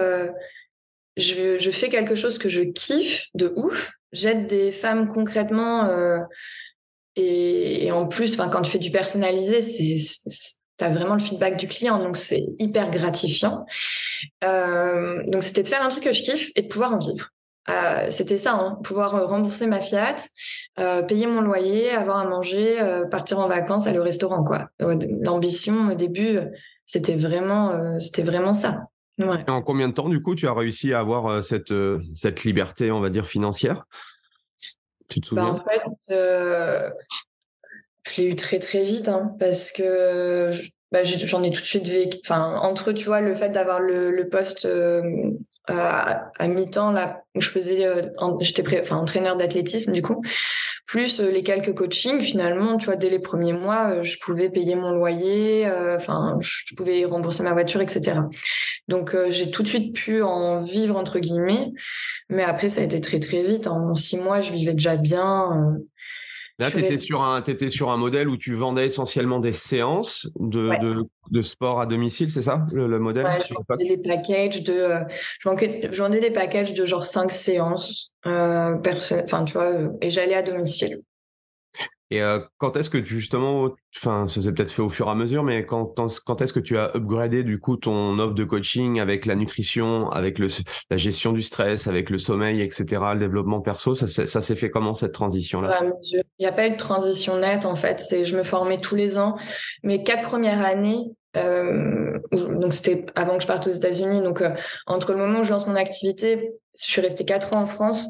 je, 1.21 1.71
fais 1.71 1.89
quelque 1.89 2.15
chose 2.15 2.39
que 2.39 2.49
je 2.49 2.63
kiffe 2.63 3.29
de 3.35 3.53
ouf. 3.57 3.93
J'aide 4.13 4.47
des 4.47 4.73
femmes 4.73 5.09
concrètement. 5.09 5.85
Euh, 5.87 6.19
et, 7.17 7.91
en 7.93 8.07
plus, 8.07 8.37
quand 8.37 8.63
tu 8.63 8.71
fais 8.71 8.79
du 8.79 8.91
personnalisé, 8.91 9.61
tu 9.63 10.85
as 10.85 10.91
vraiment 10.91 11.15
le 11.15 11.21
feedback 11.21 11.57
du 11.57 11.69
client, 11.69 11.99
donc 11.99 12.17
c'est 12.17 12.43
hyper 12.59 12.91
gratifiant. 12.91 13.67
Euh, 14.45 15.23
donc 15.27 15.43
c'était 15.43 15.63
de 15.63 15.69
faire 15.69 15.83
un 15.83 15.91
truc 15.91 16.05
que 16.05 16.13
je 16.13 16.23
kiffe 16.23 16.51
et 16.57 16.63
de 16.63 16.69
pouvoir 16.69 16.95
en 16.95 16.99
vivre. 16.99 17.29
Euh, 17.69 18.07
c'était 18.09 18.39
ça, 18.39 18.55
hein, 18.55 18.79
pouvoir 18.83 19.29
rembourser 19.29 19.67
ma 19.67 19.81
Fiat, 19.81 20.17
payer 21.07 21.27
mon 21.27 21.43
loyer, 21.43 21.91
avoir 21.91 22.19
à 22.19 22.25
manger, 22.25 22.79
partir 23.11 23.39
en 23.39 23.49
vacances, 23.49 23.87
aller 23.87 23.99
au 23.99 24.05
restaurant. 24.05 24.45
L'ambition 24.79 25.91
au 25.91 25.95
début, 25.95 26.39
c'était 26.87 27.15
vraiment 27.15 28.55
ça. 28.55 28.87
En 29.49 29.63
combien 29.63 29.89
de 29.89 29.95
temps, 29.95 30.09
du 30.09 30.21
coup, 30.21 30.35
tu 30.35 30.49
as 30.49 30.55
réussi 30.55 30.93
à 30.93 31.01
avoir 31.01 31.27
euh, 31.27 31.43
cette, 31.43 31.73
euh, 31.73 32.01
cette 32.15 32.45
liberté, 32.45 32.91
on 32.91 33.01
va 33.01 33.11
dire, 33.11 33.27
financière? 33.27 33.85
Tu 35.09 35.21
te 35.21 35.35
bah, 35.35 35.43
souviens? 35.43 35.55
En 35.55 35.57
fait, 35.57 36.15
euh, 36.15 36.91
Je 38.07 38.23
l'ai 38.23 38.29
eu 38.29 38.37
très 38.37 38.59
très 38.59 38.83
vite 38.83 39.09
hein, 39.09 39.35
parce 39.39 39.71
que 39.73 40.51
bah, 40.93 41.05
j'en 41.05 41.43
ai 41.43 41.51
tout 41.51 41.61
de 41.61 41.67
suite 41.67 41.87
vécu. 41.87 42.19
Enfin, 42.25 42.57
entre, 42.63 42.93
tu 42.93 43.05
vois, 43.05 43.21
le 43.21 43.35
fait 43.35 43.51
d'avoir 43.51 43.81
le, 43.81 44.11
le 44.11 44.29
poste 44.29 44.65
euh, 44.65 45.03
à, 45.69 46.31
à 46.39 46.49
mi-temps, 46.49 46.93
là, 46.93 47.23
où 47.35 47.41
je 47.41 47.49
faisais, 47.49 47.85
euh, 47.87 48.09
j'étais 48.41 48.81
enfin, 48.81 48.97
entraîneur 48.97 49.37
d'athlétisme, 49.37 49.93
du 49.93 50.03
coup, 50.03 50.23
plus 50.87 51.21
les 51.21 51.45
quelques 51.45 51.75
coachings, 51.75 52.21
finalement, 52.21 52.77
tu 52.77 52.87
vois, 52.87 52.97
dès 52.97 53.11
les 53.11 53.21
premiers 53.21 53.53
mois, 53.53 54.03
je 54.03 54.17
pouvais 54.19 54.51
payer 54.51 54.75
mon 54.75 54.91
loyer, 54.91 55.71
enfin, 55.95 56.39
je 56.41 56.75
pouvais 56.75 57.05
rembourser 57.05 57.45
ma 57.45 57.53
voiture, 57.53 57.81
etc. 57.81 58.19
Donc, 58.91 59.17
j'ai 59.31 59.51
tout 59.51 59.63
de 59.63 59.69
suite 59.69 59.95
pu 59.95 60.23
en 60.23 60.61
vivre, 60.61 60.97
entre 60.97 61.19
guillemets. 61.19 61.73
Mais 62.29 62.43
après, 62.43 62.69
ça 62.69 62.83
a 62.83 62.85
été 62.85 63.01
très, 63.01 63.21
très 63.21 63.43
vite. 63.43 63.67
En 63.67 63.95
six 63.95 64.19
mois, 64.19 64.41
je 64.41 64.53
vivais 64.53 64.75
déjà 64.75 64.97
bien. 64.97 65.79
Là, 66.61 66.71
tu 66.71 66.79
étais, 66.79 66.99
sur 66.99 67.23
un, 67.23 67.43
étais 67.43 67.71
sur 67.71 67.91
un 67.91 67.97
modèle 67.97 68.29
où 68.29 68.37
tu 68.37 68.53
vendais 68.53 68.87
essentiellement 68.87 69.41
des 69.41 69.53
séances 69.53 70.29
de, 70.39 70.79
de, 70.79 71.05
de 71.31 71.43
sport 71.43 71.81
à 71.81 71.87
domicile, 71.87 72.29
c'est 72.29 72.43
ça 72.43 72.67
le, 72.71 72.99
modèle 72.99 73.27
je 73.49 73.55
vendais 73.55 73.97
des 73.97 73.97
packages 73.97 74.63
de, 74.63 74.75
euh, 74.75 75.05
je, 75.39 75.99
vendais, 75.99 76.21
des 76.21 76.31
packages 76.31 76.75
de 76.75 76.85
genre 76.85 77.07
cinq 77.07 77.33
séances, 77.33 78.13
euh, 78.27 78.77
enfin 79.25 79.45
tu 79.45 79.55
vois, 79.55 79.73
euh, 79.73 79.89
et 80.03 80.11
j'allais 80.11 80.35
à 80.35 80.43
domicile. 80.43 80.99
Et 82.13 82.23
euh, 82.23 82.41
quand 82.59 82.77
est-ce 82.77 82.91
que 82.91 82.99
tu 82.99 83.15
justement, 83.15 83.71
enfin, 83.97 84.27
ça 84.27 84.43
s'est 84.43 84.53
peut-être 84.53 84.73
fait 84.73 84.83
au 84.83 84.89
fur 84.89 85.07
et 85.07 85.11
à 85.11 85.15
mesure, 85.15 85.45
mais 85.45 85.65
quand, 85.65 85.95
quand 86.27 86.43
est-ce 86.43 86.53
que 86.53 86.59
tu 86.59 86.77
as 86.77 86.91
upgradé 86.97 87.45
du 87.45 87.61
coup 87.61 87.77
ton 87.77 88.19
offre 88.19 88.35
de 88.35 88.43
coaching 88.43 88.99
avec 88.99 89.27
la 89.27 89.37
nutrition, 89.37 90.11
avec 90.11 90.41
le, 90.41 90.49
la 90.91 90.97
gestion 90.97 91.33
du 91.33 91.43
stress, 91.43 91.87
avec 91.87 92.11
le 92.11 92.19
sommeil, 92.19 92.63
etc., 92.63 92.85
le 93.13 93.21
développement 93.21 93.61
perso, 93.61 93.95
ça, 93.95 94.09
ça 94.09 94.41
s'est 94.43 94.57
fait 94.57 94.71
comment 94.71 94.93
cette 94.93 95.13
transition-là? 95.13 95.83
Il 96.03 96.23
n'y 96.41 96.47
a 96.47 96.53
pas 96.53 96.67
eu 96.67 96.71
de 96.71 96.77
transition 96.77 97.39
nette 97.39 97.65
en 97.65 97.77
fait. 97.77 98.01
C'est, 98.01 98.25
je 98.25 98.37
me 98.37 98.43
formais 98.43 98.81
tous 98.81 98.97
les 98.97 99.17
ans. 99.17 99.37
Mes 99.85 100.03
quatre 100.03 100.23
premières 100.23 100.65
années, 100.65 101.13
euh, 101.37 102.19
donc 102.33 102.73
c'était 102.73 103.07
avant 103.15 103.37
que 103.37 103.43
je 103.43 103.47
parte 103.47 103.67
aux 103.67 103.71
États-Unis. 103.71 104.23
Donc 104.23 104.43
euh, 104.43 104.51
entre 104.87 105.13
le 105.13 105.19
moment 105.19 105.41
où 105.41 105.45
je 105.45 105.51
lance 105.51 105.67
mon 105.67 105.77
activité, 105.77 106.53
je 106.79 106.91
suis 106.91 107.01
restée 107.01 107.25
quatre 107.25 107.55
ans 107.55 107.63
en 107.63 107.67
France. 107.67 108.09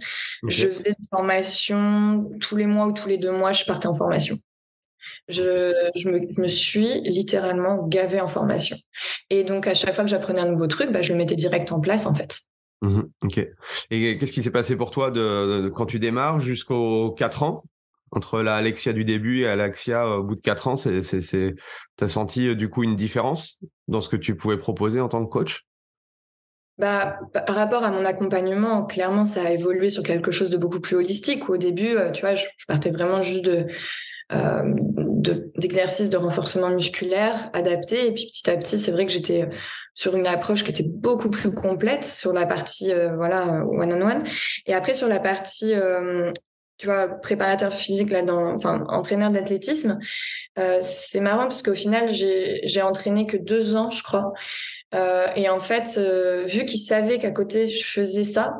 Je 0.48 0.68
faisais 0.68 0.90
des 0.90 1.06
formations 1.10 2.30
tous 2.40 2.56
les 2.56 2.66
mois 2.66 2.86
ou 2.86 2.92
tous 2.92 3.08
les 3.08 3.18
deux 3.18 3.32
mois. 3.32 3.52
Je 3.52 3.64
partais 3.64 3.88
en 3.88 3.94
formation. 3.94 4.36
Je, 5.28 5.72
je 5.94 6.10
me, 6.10 6.20
me, 6.40 6.48
suis 6.48 7.00
littéralement 7.02 7.86
gavée 7.86 8.20
en 8.20 8.28
formation. 8.28 8.76
Et 9.30 9.44
donc 9.44 9.66
à 9.66 9.74
chaque 9.74 9.94
fois 9.94 10.04
que 10.04 10.10
j'apprenais 10.10 10.40
un 10.40 10.50
nouveau 10.50 10.66
truc, 10.66 10.90
bah, 10.90 11.02
je 11.02 11.12
le 11.12 11.18
mettais 11.18 11.36
direct 11.36 11.72
en 11.72 11.80
place 11.80 12.06
en 12.06 12.14
fait. 12.14 12.38
Mmh 12.82 13.00
ok. 13.22 13.46
Et 13.90 14.18
qu'est-ce 14.18 14.32
qui 14.32 14.42
s'est 14.42 14.50
passé 14.50 14.76
pour 14.76 14.90
toi 14.90 15.10
de, 15.10 15.62
de 15.62 15.68
quand 15.68 15.86
tu 15.86 15.98
démarres 15.98 16.40
jusqu'aux 16.40 17.10
quatre 17.12 17.42
ans? 17.42 17.62
Entre 18.12 18.42
la 18.42 18.56
Alexia 18.56 18.92
du 18.92 19.04
début 19.04 19.42
et 19.42 19.48
Alexia 19.48 20.08
au 20.08 20.24
bout 20.24 20.34
de 20.34 20.40
quatre 20.40 20.68
ans, 20.68 20.76
c'est, 20.76 21.02
c'est, 21.02 21.20
c'est, 21.20 21.54
t'as 21.96 22.08
senti 22.08 22.48
euh, 22.48 22.54
du 22.54 22.68
coup 22.68 22.82
une 22.82 22.96
différence 22.96 23.60
dans 23.88 24.00
ce 24.00 24.08
que 24.08 24.16
tu 24.16 24.36
pouvais 24.36 24.58
proposer 24.58 25.00
en 25.00 25.08
tant 25.08 25.24
que 25.24 25.30
coach? 25.30 25.64
Bah, 26.78 27.18
par 27.46 27.54
rapport 27.54 27.84
à 27.84 27.90
mon 27.90 28.04
accompagnement, 28.04 28.84
clairement, 28.84 29.24
ça 29.24 29.42
a 29.42 29.50
évolué 29.50 29.90
sur 29.90 30.02
quelque 30.02 30.30
chose 30.30 30.50
de 30.50 30.56
beaucoup 30.56 30.80
plus 30.80 30.96
holistique. 30.96 31.48
Au 31.50 31.58
début, 31.58 31.96
euh, 31.96 32.10
tu 32.10 32.22
vois, 32.22 32.34
je, 32.34 32.46
partais 32.66 32.90
vraiment 32.90 33.20
juste 33.20 33.46
euh, 33.46 33.66
de, 34.32 35.52
d'exercices 35.58 36.08
de 36.08 36.16
renforcement 36.16 36.70
musculaire 36.70 37.50
adaptés. 37.52 38.06
Et 38.06 38.12
puis 38.12 38.26
petit 38.32 38.48
à 38.48 38.56
petit, 38.56 38.78
c'est 38.78 38.92
vrai 38.92 39.04
que 39.04 39.12
j'étais 39.12 39.50
sur 39.94 40.16
une 40.16 40.26
approche 40.26 40.64
qui 40.64 40.70
était 40.70 40.88
beaucoup 40.88 41.28
plus 41.28 41.52
complète 41.52 42.04
sur 42.04 42.32
la 42.32 42.46
partie 42.46 42.92
voilà 43.16 43.62
one 43.66 43.92
on 43.92 44.00
one. 44.00 44.22
Et 44.64 44.72
après 44.72 44.94
sur 44.94 45.08
la 45.08 45.18
partie 45.18 45.74
tu 46.80 46.86
vois, 46.86 47.08
préparateur 47.08 47.74
physique 47.74 48.10
là 48.10 48.22
dans, 48.22 48.54
enfin, 48.54 48.86
entraîneur 48.88 49.30
d'athlétisme. 49.30 49.98
Euh, 50.58 50.78
c'est 50.80 51.20
marrant 51.20 51.42
parce 51.42 51.62
qu'au 51.62 51.74
final, 51.74 52.08
j'ai, 52.08 52.62
j'ai 52.64 52.80
entraîné 52.80 53.26
que 53.26 53.36
deux 53.36 53.76
ans, 53.76 53.90
je 53.90 54.02
crois. 54.02 54.32
Euh, 54.94 55.26
et 55.36 55.50
en 55.50 55.58
fait, 55.60 55.98
euh, 55.98 56.44
vu 56.46 56.64
qu'ils 56.64 56.80
savaient 56.80 57.18
qu'à 57.18 57.32
côté 57.32 57.68
je 57.68 57.84
faisais 57.84 58.24
ça, 58.24 58.54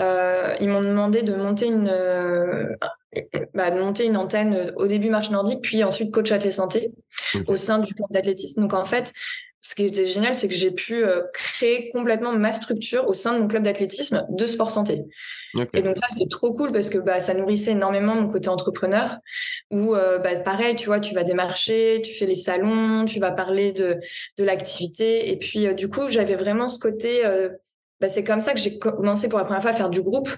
euh, 0.00 0.56
ils 0.60 0.68
m'ont 0.68 0.82
demandé 0.82 1.22
de 1.22 1.32
monter 1.32 1.66
une, 1.66 1.88
euh, 1.88 2.66
bah, 3.54 3.70
de 3.70 3.80
monter 3.80 4.04
une 4.04 4.16
antenne 4.16 4.72
au 4.74 4.88
début 4.88 5.08
marche 5.08 5.30
nordique, 5.30 5.62
puis 5.62 5.84
ensuite 5.84 6.12
coach 6.12 6.32
athlète 6.32 6.54
santé 6.54 6.92
au 7.46 7.56
sein 7.56 7.78
du 7.78 7.94
club 7.94 8.08
d'athlétisme. 8.10 8.62
Donc 8.62 8.74
en 8.74 8.84
fait, 8.84 9.12
ce 9.60 9.74
qui 9.74 9.84
était 9.84 10.06
génial, 10.06 10.34
c'est 10.34 10.48
que 10.48 10.54
j'ai 10.54 10.70
pu 10.70 11.04
créer 11.34 11.90
complètement 11.90 12.32
ma 12.32 12.52
structure 12.52 13.08
au 13.08 13.14
sein 13.14 13.34
de 13.34 13.40
mon 13.40 13.48
club 13.48 13.62
d'athlétisme 13.62 14.26
de 14.30 14.46
sport 14.46 14.70
santé. 14.70 15.04
Et 15.74 15.82
donc 15.82 15.96
ça, 15.98 16.06
c'était 16.08 16.28
trop 16.28 16.52
cool 16.52 16.72
parce 16.72 16.90
que 16.90 16.98
bah, 16.98 17.20
ça 17.20 17.34
nourrissait 17.34 17.72
énormément 17.72 18.14
mon 18.14 18.28
côté 18.28 18.48
entrepreneur 18.48 19.18
où, 19.70 19.94
euh, 19.94 20.18
bah, 20.18 20.36
pareil, 20.36 20.76
tu 20.76 20.86
vois, 20.86 21.00
tu 21.00 21.14
vas 21.14 21.24
démarcher, 21.24 22.00
tu 22.04 22.14
fais 22.14 22.26
les 22.26 22.36
salons, 22.36 23.04
tu 23.04 23.18
vas 23.18 23.32
parler 23.32 23.72
de, 23.72 23.96
de 24.38 24.44
l'activité. 24.44 25.30
Et 25.30 25.36
puis, 25.36 25.66
euh, 25.66 25.74
du 25.74 25.88
coup, 25.88 26.08
j'avais 26.08 26.36
vraiment 26.36 26.68
ce 26.68 26.78
côté... 26.78 27.24
Euh, 27.24 27.50
bah, 28.00 28.08
c'est 28.08 28.24
comme 28.24 28.40
ça 28.40 28.54
que 28.54 28.60
j'ai 28.60 28.78
commencé 28.78 29.28
pour 29.28 29.38
la 29.38 29.44
première 29.44 29.60
fois 29.60 29.72
à 29.72 29.74
faire 29.74 29.90
du 29.90 30.00
groupe. 30.00 30.30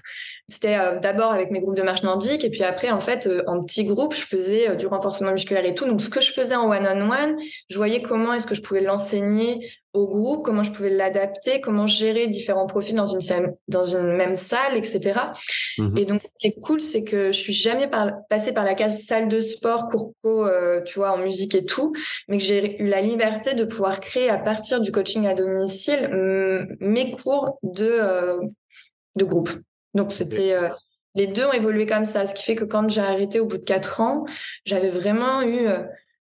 C'était 0.49 0.77
euh, 0.77 0.99
d'abord 0.99 1.31
avec 1.31 1.51
mes 1.51 1.61
groupes 1.61 1.77
de 1.77 1.83
marche 1.83 2.03
nordique 2.03 2.43
et 2.43 2.49
puis 2.49 2.63
après, 2.63 2.91
en 2.91 2.99
fait, 2.99 3.27
euh, 3.27 3.43
en 3.47 3.63
petits 3.63 3.85
groupes, 3.85 4.13
je 4.13 4.25
faisais 4.25 4.69
euh, 4.69 4.75
du 4.75 4.87
renforcement 4.87 5.31
musculaire 5.31 5.65
et 5.65 5.73
tout. 5.73 5.85
Donc, 5.85 6.01
ce 6.01 6.09
que 6.09 6.19
je 6.19 6.33
faisais 6.33 6.55
en 6.55 6.69
one-on-one, 6.69 7.37
je 7.69 7.77
voyais 7.77 8.01
comment 8.01 8.33
est-ce 8.33 8.45
que 8.45 8.53
je 8.53 8.61
pouvais 8.61 8.81
l'enseigner 8.81 9.71
au 9.93 10.05
groupe, 10.05 10.43
comment 10.43 10.63
je 10.63 10.71
pouvais 10.71 10.89
l'adapter, 10.89 11.61
comment 11.61 11.87
gérer 11.87 12.27
différents 12.27 12.65
profils 12.65 12.95
dans 12.95 13.07
une, 13.07 13.53
dans 13.69 13.83
une 13.83 14.17
même 14.17 14.35
salle, 14.35 14.75
etc. 14.75 15.13
Mmh 15.77 15.97
et 15.97 16.05
donc, 16.05 16.23
ce 16.23 16.27
qui 16.39 16.47
est 16.47 16.59
cool, 16.61 16.81
c'est 16.81 17.05
que 17.05 17.27
je 17.27 17.37
suis 17.37 17.53
jamais 17.53 17.87
par, 17.87 18.11
passée 18.29 18.51
par 18.51 18.65
la 18.65 18.73
case 18.73 19.05
salle 19.05 19.29
de 19.29 19.39
sport, 19.39 19.87
cours 19.87 20.49
tu 20.85 20.99
vois, 20.99 21.13
en 21.13 21.19
musique 21.19 21.55
et 21.55 21.63
tout, 21.63 21.93
mais 22.27 22.37
que 22.37 22.43
j'ai 22.43 22.81
eu 22.81 22.87
la 22.87 23.01
liberté 23.01 23.53
de 23.53 23.63
pouvoir 23.63 24.01
créer 24.01 24.29
à 24.29 24.37
partir 24.37 24.81
du 24.81 24.91
coaching 24.91 25.25
à 25.25 25.35
domicile 25.35 26.09
mes 26.81 27.11
cours 27.11 27.59
de, 27.61 28.39
de 29.15 29.25
groupe. 29.25 29.51
Donc 29.93 30.11
c'était 30.11 30.53
euh, 30.53 30.69
les 31.15 31.27
deux 31.27 31.45
ont 31.45 31.53
évolué 31.53 31.85
comme 31.85 32.05
ça, 32.05 32.25
ce 32.25 32.33
qui 32.33 32.43
fait 32.43 32.55
que 32.55 32.65
quand 32.65 32.89
j'ai 32.89 33.01
arrêté 33.01 33.39
au 33.39 33.45
bout 33.45 33.57
de 33.57 33.65
quatre 33.65 34.01
ans, 34.01 34.25
j'avais 34.65 34.89
vraiment 34.89 35.41
eu 35.43 35.67
euh, 35.67 35.83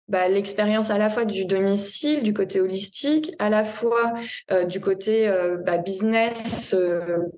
bah, 0.08 0.28
l'expérience 0.28 0.90
à 0.90 0.96
la 0.96 1.10
fois 1.10 1.26
du 1.26 1.44
domicile, 1.44 2.22
du 2.22 2.32
côté 2.32 2.60
holistique, 2.60 3.34
à 3.38 3.50
la 3.50 3.64
fois 3.64 4.14
euh, 4.50 4.64
du 4.64 4.80
côté 4.80 5.30
bah, 5.66 5.76
business, 5.76 6.74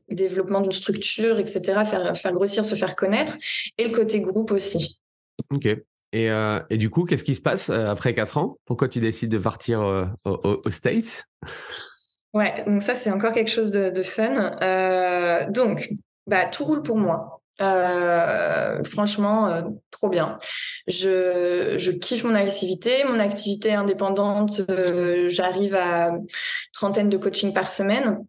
développement 0.09 0.61
d'une 0.61 0.71
structure, 0.71 1.41
etc., 1.41 1.85
faire, 1.85 2.17
faire 2.17 2.33
grossir, 2.33 2.65
se 2.65 2.77
faire 2.77 2.95
connaître, 2.95 3.37
et 3.79 3.85
le 3.85 3.91
côté 3.91 4.21
groupe 4.21 4.53
aussi. 4.53 5.01
Ok. 5.51 5.67
Et, 6.13 6.29
et 6.71 6.77
du 6.77 6.91
coup, 6.91 7.05
qu'est-ce 7.05 7.25
qui 7.25 7.35
se 7.35 7.41
passe 7.41 7.71
après 7.71 8.15
quatre 8.15 8.39
ans? 8.39 8.57
Pourquoi 8.65 8.89
tu 8.89 9.01
décides 9.01 9.31
de 9.31 9.39
partir 9.39 9.81
aux 10.25 10.71
States? 10.71 11.25
Ouais, 12.33 12.65
donc 12.69 12.83
ça 12.83 12.95
c'est 12.95 13.11
encore 13.11 13.33
quelque 13.33 13.51
chose 13.51 13.73
de, 13.73 13.91
de 13.91 14.03
fun. 14.05 15.49
donc 15.51 15.91
bah, 16.27 16.47
tout 16.47 16.65
roule 16.65 16.83
pour 16.83 16.97
moi. 16.97 17.41
Euh, 17.61 18.83
franchement, 18.85 19.49
euh, 19.49 19.63
trop 19.91 20.09
bien. 20.09 20.39
Je, 20.87 21.75
je 21.77 21.91
kiffe 21.91 22.25
mon 22.25 22.35
activité. 22.35 23.05
Mon 23.05 23.19
activité 23.19 23.75
indépendante, 23.75 24.63
euh, 24.71 25.29
j'arrive 25.29 25.75
à 25.75 26.09
trentaine 26.73 27.09
de 27.09 27.19
coaching 27.19 27.53
par 27.53 27.69
semaine. 27.69 28.25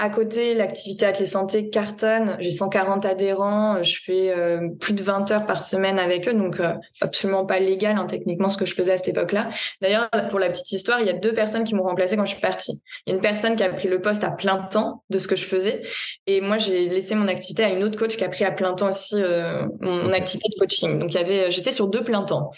À 0.00 0.10
côté, 0.10 0.54
l'activité 0.54 1.06
Athlé 1.06 1.24
Santé 1.24 1.70
cartonne. 1.70 2.36
J'ai 2.40 2.50
140 2.50 3.06
adhérents. 3.06 3.80
Je 3.84 3.96
fais 4.02 4.30
euh, 4.36 4.68
plus 4.80 4.92
de 4.92 5.00
20 5.00 5.30
heures 5.30 5.46
par 5.46 5.62
semaine 5.62 6.00
avec 6.00 6.26
eux, 6.26 6.34
donc 6.34 6.58
euh, 6.58 6.74
absolument 7.00 7.46
pas 7.46 7.60
légal 7.60 7.96
hein, 7.96 8.06
techniquement 8.06 8.48
ce 8.48 8.56
que 8.56 8.66
je 8.66 8.74
faisais 8.74 8.92
à 8.92 8.96
cette 8.98 9.08
époque-là. 9.08 9.50
D'ailleurs, 9.80 10.10
pour 10.30 10.40
la 10.40 10.50
petite 10.50 10.72
histoire, 10.72 10.98
il 10.98 11.06
y 11.06 11.10
a 11.10 11.12
deux 11.12 11.32
personnes 11.32 11.62
qui 11.62 11.76
m'ont 11.76 11.84
remplacé 11.84 12.16
quand 12.16 12.24
je 12.24 12.32
suis 12.32 12.40
partie. 12.40 12.82
Il 13.06 13.10
y 13.10 13.12
a 13.12 13.16
une 13.16 13.22
personne 13.22 13.54
qui 13.54 13.62
a 13.62 13.72
pris 13.72 13.86
le 13.86 14.00
poste 14.00 14.24
à 14.24 14.32
plein 14.32 14.62
temps 14.62 15.04
de 15.10 15.18
ce 15.20 15.28
que 15.28 15.36
je 15.36 15.44
faisais, 15.44 15.84
et 16.26 16.40
moi 16.40 16.58
j'ai 16.58 16.88
laissé 16.88 17.14
mon 17.14 17.28
activité 17.28 17.62
à 17.62 17.68
une 17.68 17.84
autre 17.84 17.96
coach 17.96 18.16
qui 18.16 18.24
a 18.24 18.28
pris 18.28 18.44
à 18.44 18.50
plein 18.50 18.74
temps 18.74 18.88
aussi 18.88 19.14
euh, 19.14 19.64
mon, 19.80 20.12
activité 20.12 20.48
de 20.52 20.58
coaching. 20.58 20.98
Donc 20.98 21.14
il 21.14 21.18
y 21.18 21.20
avait, 21.20 21.52
j'étais 21.52 21.72
sur 21.72 21.86
deux 21.86 22.02
plein 22.02 22.24
temps. 22.24 22.50
donc 22.50 22.54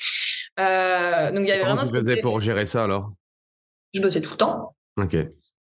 il 0.57 1.46
y 1.46 1.53
avait 1.53 1.61
Comment 1.61 1.75
vraiment. 1.75 1.90
Tu 1.90 1.99
faisais 1.99 2.20
pour 2.22 2.40
gérer 2.40 2.64
ça 2.64 2.85
alors? 2.85 3.12
Je 3.92 4.01
bossais 4.01 4.22
tout 4.22 4.31
le 4.31 4.37
temps. 4.38 4.75
Ok. 4.96 5.16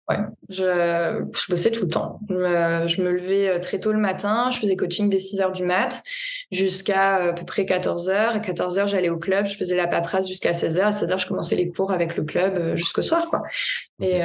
Ouais, 0.08 0.16
je, 0.48 1.24
je 1.32 1.50
bossais 1.50 1.70
tout 1.70 1.84
le 1.84 1.90
temps. 1.90 2.18
Je 2.28 3.02
me, 3.02 3.10
levais 3.12 3.48
euh, 3.48 3.60
très 3.60 3.78
tôt 3.78 3.92
le 3.92 4.00
matin, 4.00 4.50
je 4.50 4.58
faisais 4.58 4.74
coaching 4.74 5.08
dès 5.08 5.20
6 5.20 5.40
heures 5.40 5.52
du 5.52 5.62
mat 5.62 6.02
jusqu'à 6.50 7.18
euh, 7.18 7.30
à 7.30 7.32
peu 7.32 7.44
près 7.44 7.64
14 7.64 8.10
heures. 8.10 8.34
À 8.34 8.40
14 8.40 8.78
heures, 8.78 8.88
j'allais 8.88 9.10
au 9.10 9.18
club, 9.18 9.46
je 9.46 9.56
faisais 9.56 9.76
la 9.76 9.86
paperasse 9.86 10.26
jusqu'à 10.26 10.54
16 10.54 10.78
heures. 10.80 10.86
À 10.88 10.92
16 10.92 11.12
heures, 11.12 11.18
je 11.18 11.28
commençais 11.28 11.54
les 11.54 11.68
cours 11.68 11.92
avec 11.92 12.16
le 12.16 12.24
club 12.24 12.58
euh, 12.58 12.76
jusqu'au 12.76 13.02
soir, 13.02 13.28
quoi. 13.30 13.42
Et 14.00 14.22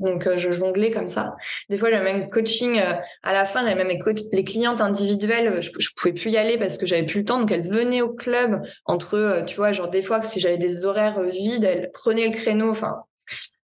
donc, 0.00 0.28
je 0.36 0.50
jonglais 0.50 0.90
comme 0.90 1.06
ça. 1.06 1.36
Des 1.70 1.76
fois, 1.76 1.88
j'avais 1.88 2.04
même 2.04 2.28
coaching 2.28 2.80
à 3.22 3.32
la 3.32 3.44
fin, 3.44 3.62
j'avais 3.62 3.84
même 3.84 3.96
les, 4.32 4.44
clientes 4.44 4.80
individuelles, 4.80 5.62
je, 5.62 5.70
je 5.78 5.90
pouvais 5.96 6.12
plus 6.12 6.30
y 6.30 6.36
aller 6.36 6.58
parce 6.58 6.78
que 6.78 6.86
j'avais 6.86 7.04
plus 7.04 7.20
le 7.20 7.24
temps. 7.24 7.38
Donc, 7.38 7.52
elles 7.52 7.68
venaient 7.68 8.02
au 8.02 8.12
club 8.12 8.62
entre, 8.86 9.44
tu 9.46 9.56
vois, 9.56 9.70
genre 9.70 9.88
des 9.88 10.02
fois, 10.02 10.20
si 10.22 10.40
j'avais 10.40 10.58
des 10.58 10.84
horaires 10.84 11.20
vides, 11.22 11.64
elles 11.64 11.92
prenaient 11.92 12.26
le 12.26 12.32
créneau. 12.32 12.70
Enfin, 12.70 13.04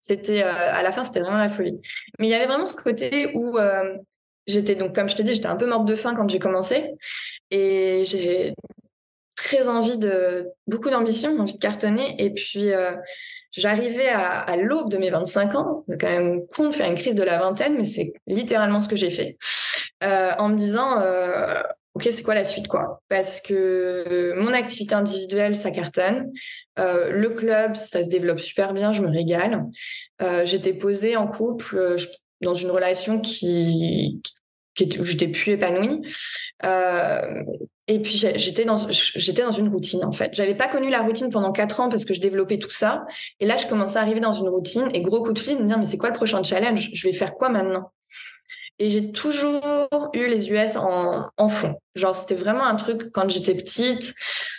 c'était 0.08 0.44
euh, 0.44 0.54
à 0.54 0.82
la 0.84 0.92
fin, 0.92 1.04
c'était 1.04 1.20
vraiment 1.20 1.38
la 1.38 1.50
folie. 1.50 1.80
Mais 2.20 2.28
il 2.28 2.30
y 2.30 2.34
avait 2.34 2.46
vraiment 2.46 2.66
ce 2.66 2.76
côté 2.76 3.32
où 3.34 3.58
euh, 3.58 3.98
j'étais 4.46 4.76
donc, 4.76 4.96
comme 4.96 5.10
je 5.10 5.16
te 5.16 5.22
dis, 5.22 5.36
j'étais 5.36 5.48
un 5.48 5.58
peu 5.58 5.68
morte 5.68 5.86
de 5.86 5.96
faim 5.96 6.16
quand 6.16 6.30
j'ai 6.30 6.40
commencé, 6.40 6.92
et 7.52 8.04
j'ai 8.06 8.54
très 9.36 9.68
envie 9.68 9.98
de, 9.98 10.48
beaucoup 10.66 10.90
d'ambition, 10.90 11.38
envie 11.40 11.54
de 11.54 11.60
cartonner. 11.60 12.16
Et 12.24 12.34
puis, 12.34 12.70
j'arrivais 13.52 14.10
à, 14.10 14.56
l'aube 14.58 14.90
de 14.90 14.98
mes 14.98 15.10
25 15.10 15.56
ans, 15.56 15.86
quand 16.00 16.10
même 16.10 16.48
con 16.48 16.70
de 16.70 16.76
faire 16.76 16.90
une 16.90 16.96
crise 16.96 17.16
de 17.16 17.24
la 17.24 17.38
vingtaine, 17.38 17.76
mais 17.78 17.86
c'est 17.86 18.14
littéralement 18.26 18.80
ce 18.80 18.88
que 18.88 18.96
j'ai 18.96 19.10
fait, 19.10 19.38
en 20.02 20.50
me 20.50 20.56
disant, 20.56 21.00
ok, 21.98 22.08
c'est 22.12 22.24
quoi 22.24 22.36
la 22.36 22.44
suite, 22.44 22.68
quoi? 22.68 23.02
Parce 23.10 23.42
que 23.42 24.34
mon 24.38 24.54
activité 24.54 24.96
individuelle, 24.96 25.56
ça 25.56 25.72
cartonne. 25.72 26.32
le 26.78 27.30
club, 27.30 27.76
ça 27.76 28.04
se 28.04 28.10
développe 28.10 28.40
super 28.40 28.74
bien, 28.74 28.92
je 28.92 29.02
me 29.02 29.10
régale. 29.10 29.66
J'étais 30.44 30.74
posée 30.74 31.16
en 31.16 31.28
couple, 31.28 31.98
dans 32.42 32.54
une 32.54 32.70
relation 32.70 33.20
qui, 33.20 34.22
où 35.00 35.04
j'étais 35.04 35.28
plus 35.28 35.52
épanouie. 35.52 36.02
Euh, 36.66 37.44
et 37.88 38.00
puis 38.00 38.18
j'étais 38.18 38.66
dans 38.66 38.76
j'étais 38.90 39.44
dans 39.44 39.52
une 39.52 39.70
routine 39.70 40.04
en 40.04 40.12
fait. 40.12 40.32
J'avais 40.34 40.56
pas 40.56 40.68
connu 40.68 40.90
la 40.90 41.02
routine 41.02 41.30
pendant 41.30 41.52
quatre 41.52 41.80
ans 41.80 41.90
parce 41.90 42.04
que 42.04 42.14
je 42.14 42.20
développais 42.20 42.58
tout 42.58 42.72
ça. 42.72 43.06
Et 43.40 43.46
là, 43.46 43.56
je 43.58 43.66
commençais 43.66 43.98
à 43.98 44.02
arriver 44.02 44.20
dans 44.20 44.34
une 44.34 44.50
routine 44.50 44.90
et 44.94 45.02
gros 45.02 45.24
coup 45.24 45.34
de 45.34 45.40
fil, 45.40 45.58
me 45.58 45.66
dire 45.66 45.78
mais 45.78 45.86
c'est 45.86 45.98
quoi 45.98 46.10
le 46.10 46.16
prochain 46.16 46.44
challenge? 46.44 46.90
Je 46.94 47.08
vais 47.08 47.14
faire 47.14 47.34
quoi 47.36 47.50
maintenant? 47.50 47.92
Et 48.80 48.90
j'ai 48.90 49.12
toujours 49.12 49.62
eu 50.14 50.28
les 50.28 50.52
US 50.52 50.76
en, 50.76 51.30
en 51.36 51.50
fond. 51.50 51.76
Genre 51.96 52.16
c'était 52.16 52.36
vraiment 52.36 52.66
un 52.66 52.76
truc 52.76 53.12
quand 53.12 53.28
j'étais 53.30 53.56
petite. 53.56 54.14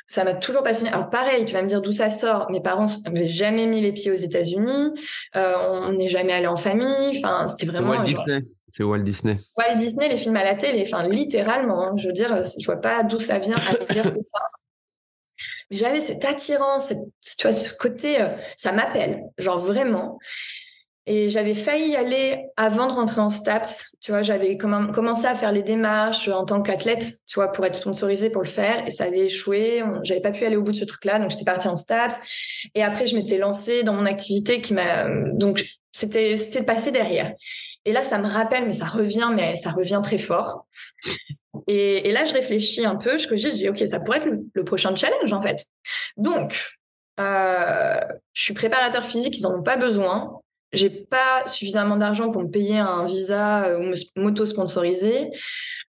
Ça 0.09 0.25
m'a 0.25 0.35
toujours 0.35 0.63
passionné. 0.63 0.91
Alors 0.91 1.11
pareil, 1.11 1.45
tu 1.45 1.53
vas 1.53 1.63
me 1.63 1.69
dire 1.69 1.83
d'où 1.83 1.93
ça 1.93 2.11
sort. 2.11 2.51
Mes 2.51 2.61
parents 2.61 2.87
n'avaient 3.05 3.29
jamais 3.29 3.67
mis 3.67 3.81
les 3.81 3.93
pieds 3.93 4.11
aux 4.11 4.15
États-Unis. 4.15 4.95
Euh, 5.37 5.55
on 5.61 5.93
n'est 5.93 6.09
jamais 6.09 6.33
allé 6.33 6.47
en 6.47 6.57
famille. 6.57 7.19
Enfin, 7.19 7.47
c'était 7.47 7.67
vraiment. 7.67 7.91
Walt 7.91 8.05
Disney. 8.05 8.41
C'est 8.71 8.83
Walt 8.83 9.01
Disney. 9.01 9.37
Walt 9.57 9.77
Disney, 9.79 10.09
les 10.09 10.17
films 10.17 10.37
à 10.37 10.45
la 10.45 10.55
télé, 10.55 10.83
enfin 10.87 11.07
littéralement. 11.07 11.83
Hein. 11.83 11.95
je 11.97 12.07
veux 12.07 12.13
dire, 12.13 12.43
je 12.43 12.67
vois 12.67 12.81
pas 12.81 13.03
d'où 13.03 13.21
ça 13.21 13.39
vient 13.39 13.57
à 13.57 13.93
dire 13.93 14.05
ça. 14.05 14.41
Mais 15.71 15.77
j'avais 15.77 16.01
cette 16.01 16.25
attirance, 16.25 16.89
tu 16.89 17.43
vois, 17.47 17.53
ce 17.53 17.75
côté, 17.75 18.21
euh, 18.21 18.29
ça 18.57 18.73
m'appelle, 18.73 19.25
genre 19.37 19.59
vraiment. 19.59 20.19
Et 21.11 21.31
j'avais 21.31 21.55
failli 21.55 21.93
y 21.93 21.97
aller 21.97 22.51
avant 22.59 22.87
de 22.87 22.93
rentrer 22.93 23.23
en 23.23 23.31
STAPS. 23.31 23.97
Tu 24.03 24.11
vois, 24.11 24.21
j'avais 24.21 24.59
commencé 24.59 25.25
à 25.25 25.35
faire 25.35 25.53
les 25.53 25.63
démarches 25.63 26.29
en 26.29 26.45
tant 26.45 26.61
qu'athlète, 26.61 27.15
tu 27.27 27.37
vois, 27.37 27.51
pour 27.51 27.65
être 27.65 27.77
sponsorisée 27.77 28.29
pour 28.29 28.43
le 28.43 28.49
faire. 28.49 28.87
Et 28.87 28.91
ça 28.91 29.05
avait 29.05 29.21
échoué. 29.21 29.83
J'avais 30.03 30.21
pas 30.21 30.33
pu 30.33 30.45
aller 30.45 30.57
au 30.57 30.63
bout 30.63 30.73
de 30.73 30.77
ce 30.77 30.85
truc-là. 30.85 31.19
Donc, 31.19 31.31
j'étais 31.31 31.47
partie 31.47 31.67
en 31.67 31.77
STAPS. 31.77 32.17
Et 32.75 32.83
après, 32.83 33.07
je 33.07 33.17
m'étais 33.17 33.39
lancée 33.39 33.85
dans 33.85 33.95
mon 33.95 34.05
activité 34.05 34.61
qui 34.61 34.75
m'a, 34.75 35.09
donc, 35.33 35.65
c'était, 35.93 36.37
c'était 36.37 36.61
de 36.61 36.67
passer 36.67 36.91
derrière. 36.91 37.33
Et 37.87 37.93
là, 37.93 38.05
ça 38.05 38.19
me 38.19 38.29
rappelle, 38.29 38.67
mais 38.67 38.73
ça 38.73 38.85
revient, 38.85 39.31
mais 39.35 39.57
ça 39.57 39.71
revient 39.71 40.01
très 40.03 40.19
fort. 40.19 40.67
Et, 41.69 42.13
là, 42.13 42.25
je 42.25 42.35
réfléchis 42.35 42.85
un 42.85 42.97
peu. 42.97 43.17
Je 43.17 43.49
dis, 43.49 43.71
OK, 43.71 43.79
ça 43.79 43.99
pourrait 43.99 44.19
être 44.19 44.29
le, 44.53 44.65
prochain 44.65 44.95
challenge, 44.95 45.33
en 45.33 45.41
fait. 45.41 45.65
Donc, 46.19 46.77
euh, 47.19 47.99
je 48.35 48.43
suis 48.43 48.53
préparateur 48.53 49.07
physique, 49.07 49.39
ils 49.39 49.43
n'en 49.45 49.61
ont 49.61 49.63
pas 49.63 49.79
besoin 49.79 50.43
j'ai 50.73 50.91
pas 50.91 51.47
suffisamment 51.47 51.97
d'argent 51.97 52.31
pour 52.31 52.43
me 52.43 52.51
payer 52.51 52.79
un 52.79 53.05
visa 53.05 53.65
euh, 53.65 53.93
ou 54.17 54.21
m'auto-sponsoriser. 54.21 55.31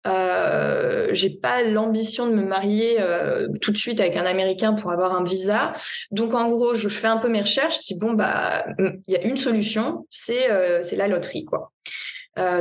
Euh, 0.07 1.09
j'ai 1.12 1.31
pas 1.31 1.62
l'ambition 1.62 2.29
de 2.29 2.33
me 2.33 2.43
marier 2.43 2.97
euh, 3.01 3.49
tout 3.61 3.72
de 3.72 3.76
suite 3.76 4.01
avec 4.01 4.16
un 4.16 4.24
Américain 4.24 4.72
pour 4.74 4.93
avoir 4.93 5.14
un 5.14 5.24
visa. 5.24 5.72
Donc 6.11 6.35
en 6.35 6.49
gros, 6.49 6.74
je 6.74 6.89
fais 6.89 7.09
un 7.09 7.18
peu 7.18 7.29
mes 7.29 7.41
recherches. 7.41 7.81
Je 7.83 7.95
dis 7.95 7.99
bon 7.99 8.12
bah 8.12 8.66
il 8.79 9.14
y 9.14 9.16
a 9.16 9.22
une 9.22 9.37
solution, 9.37 10.07
c'est 10.09 10.51
euh, 10.51 10.83
la 10.93 11.09
loterie 11.09 11.45
quoi. 11.45 11.72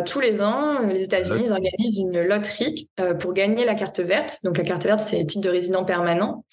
Tous 0.07 0.19
les 0.19 0.41
ans, 0.41 0.79
les 0.79 1.03
États-Unis 1.03 1.51
organisent 1.51 1.99
une 1.99 2.19
loterie 2.23 2.89
pour 3.19 3.33
gagner 3.33 3.63
la 3.63 3.75
carte 3.75 3.99
verte. 3.99 4.39
Donc 4.43 4.57
la 4.57 4.63
carte 4.63 4.85
verte, 4.85 5.01
c'est 5.01 5.23
titre 5.23 5.43
de 5.43 5.51
résident 5.51 5.85
permanent. 5.85 6.43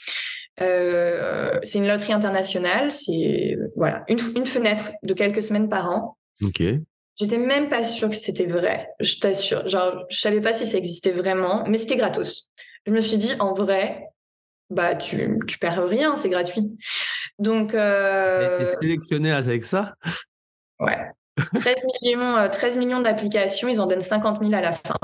Euh, 0.60 1.58
c'est 1.62 1.78
une 1.78 1.88
loterie 1.88 2.12
internationale. 2.12 2.92
C'est 2.92 3.56
voilà 3.76 4.04
une, 4.08 4.18
une, 4.36 4.46
fenêtre 4.46 4.92
de 5.02 5.14
quelques 5.14 5.42
semaines 5.42 5.68
par 5.68 5.90
an. 5.90 6.16
Ok. 6.42 6.62
J'étais 7.16 7.38
même 7.38 7.68
pas 7.68 7.84
sûre 7.84 8.10
que 8.10 8.16
c'était 8.16 8.46
vrai. 8.46 8.88
Je 9.00 9.18
t'assure. 9.18 9.66
Genre, 9.68 10.04
je 10.08 10.18
savais 10.18 10.40
pas 10.40 10.52
si 10.52 10.66
ça 10.66 10.78
existait 10.78 11.12
vraiment, 11.12 11.64
mais 11.68 11.78
c'était 11.78 11.96
gratos. 11.96 12.50
Je 12.86 12.92
me 12.92 13.00
suis 13.00 13.18
dit, 13.18 13.32
en 13.38 13.54
vrai, 13.54 14.08
bah 14.70 14.94
tu 14.94 15.38
tu 15.46 15.58
perds 15.58 15.86
rien, 15.86 16.16
c'est 16.16 16.28
gratuit. 16.28 16.76
Donc. 17.38 17.74
Euh... 17.74 18.58
T'es 18.58 18.76
sélectionné 18.80 19.32
avec 19.32 19.64
ça? 19.64 19.94
Ouais. 20.80 20.98
13 21.36 21.76
millions, 22.02 22.48
13 22.50 22.76
euh, 22.76 22.78
millions 22.78 23.00
d'applications, 23.00 23.68
ils 23.68 23.80
en 23.80 23.86
donnent 23.86 24.00
50 24.00 24.40
000 24.40 24.52
à 24.54 24.60
la 24.60 24.72
fin. 24.72 24.96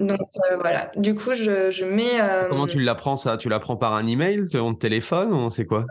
Donc 0.00 0.20
euh, 0.50 0.56
voilà. 0.60 0.90
Du 0.96 1.14
coup, 1.14 1.34
je, 1.34 1.70
je 1.70 1.84
mets. 1.84 2.20
Euh, 2.20 2.48
Comment 2.48 2.66
tu 2.66 2.80
l'apprends 2.80 3.16
ça? 3.16 3.36
Tu 3.36 3.48
l'apprends 3.48 3.76
par 3.76 3.94
un 3.94 4.06
email, 4.06 4.48
ton 4.48 4.74
téléphone 4.74 5.32
ou 5.32 5.50
c'est 5.50 5.66
quoi? 5.66 5.84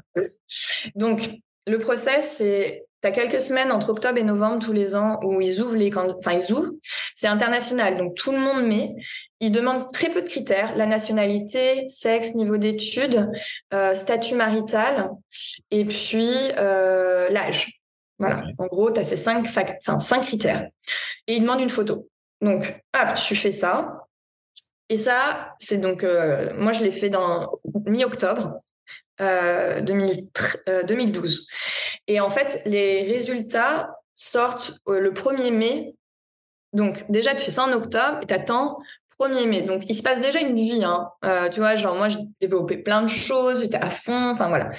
Donc 0.95 1.32
le 1.65 1.80
process, 1.80 2.36
c'est 2.38 2.86
tu 3.03 3.07
as 3.07 3.11
quelques 3.11 3.41
semaines 3.41 3.72
entre 3.72 3.89
octobre 3.89 4.18
et 4.18 4.24
novembre 4.24 4.59
tous 4.65 4.74
les 4.74 4.95
ans 4.95 5.20
où 5.24 5.41
ils 5.41 5.61
ouvrent 5.61 5.76
les 5.76 5.91
enfin 5.95 6.34
ils 6.34 6.51
ouvrent. 6.51 6.72
C'est 7.13 7.28
international, 7.28 7.97
donc 7.97 8.15
tout 8.15 8.32
le 8.32 8.39
monde 8.39 8.65
met. 8.65 8.89
Ils 9.39 9.51
demandent 9.51 9.91
très 9.91 10.09
peu 10.09 10.22
de 10.24 10.28
critères 10.28 10.76
la 10.76 10.88
nationalité, 10.88 11.86
sexe, 11.89 12.34
niveau 12.34 12.57
d'études, 12.57 13.30
euh, 13.74 13.93
statut 13.93 14.36
marital 14.36 15.11
et 15.70 15.86
puis 15.86 16.32
l'âge. 16.57 17.74
Voilà. 18.20 18.41
En 18.57 18.65
gros, 18.65 18.89
tu 18.89 18.99
as 18.99 19.03
ces 19.03 19.15
cinq, 19.15 19.45
enfin, 19.45 19.99
cinq 19.99 20.24
critères. 20.24 20.68
Et 21.28 21.36
ils 21.36 21.41
demandent 21.41 21.61
une 21.61 21.70
photo. 21.70 22.07
Donc, 22.41 22.81
hop, 22.93 23.13
tu 23.15 23.35
fais 23.35 23.51
ça. 23.51 24.07
Et 24.89 24.97
ça, 24.97 25.55
c'est 25.59 25.77
donc, 25.77 26.03
euh, 26.03 26.53
moi, 26.55 26.71
je 26.71 26.83
l'ai 26.83 26.91
fait 26.91 27.09
dans 27.09 27.51
mi-octobre 27.85 28.59
euh, 29.19 29.81
2012. 29.81 30.67
Euh, 30.67 30.83
et 32.07 32.19
en 32.19 32.29
fait, 32.29 32.61
les 32.65 33.03
résultats 33.03 33.89
sortent 34.15 34.79
euh, 34.88 34.99
le 34.99 35.11
1er 35.11 35.51
mai. 35.51 35.95
Donc, 36.73 37.03
déjà, 37.09 37.33
tu 37.35 37.43
fais 37.43 37.51
ça 37.51 37.63
en 37.63 37.73
octobre 37.73 38.19
et 38.21 38.27
tu 38.27 38.33
attends 38.33 38.77
1er 39.19 39.47
mai. 39.47 39.61
Donc, 39.63 39.89
il 39.89 39.95
se 39.95 40.03
passe 40.03 40.19
déjà 40.19 40.39
une 40.39 40.55
vie. 40.55 40.83
Hein. 40.83 41.09
tu 41.51 41.59
vois, 41.59 41.75
genre, 41.75 41.95
moi, 41.95 42.07
j'ai 42.07 42.19
développé 42.39 42.77
plein 42.77 43.01
de 43.01 43.07
choses, 43.07 43.61
j'étais 43.61 43.77
à 43.77 43.89
fond, 43.89 44.31
enfin, 44.31 44.47
voilà. 44.47 44.69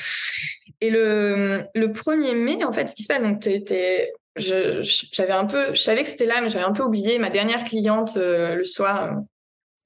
Et 0.80 0.90
le, 0.90 1.64
le 1.74 1.88
1er 1.88 2.36
mai, 2.36 2.64
en 2.64 2.70
fait, 2.70 2.86
ce 2.86 2.94
qui 2.94 3.02
se 3.02 3.08
passe, 3.08 3.20
donc, 3.20 3.40
tu 3.40 3.52
étais 3.52 4.12
j'avais 4.36 5.32
un 5.32 5.46
peu, 5.46 5.74
je 5.74 5.80
savais 5.80 6.02
que 6.02 6.08
c'était 6.08 6.26
là, 6.26 6.40
mais 6.40 6.48
j'avais 6.48 6.64
un 6.64 6.72
peu 6.72 6.82
oublié 6.82 7.18
ma 7.18 7.30
dernière 7.30 7.64
cliente 7.64 8.16
euh, 8.16 8.54
le 8.54 8.64
soir. 8.64 9.16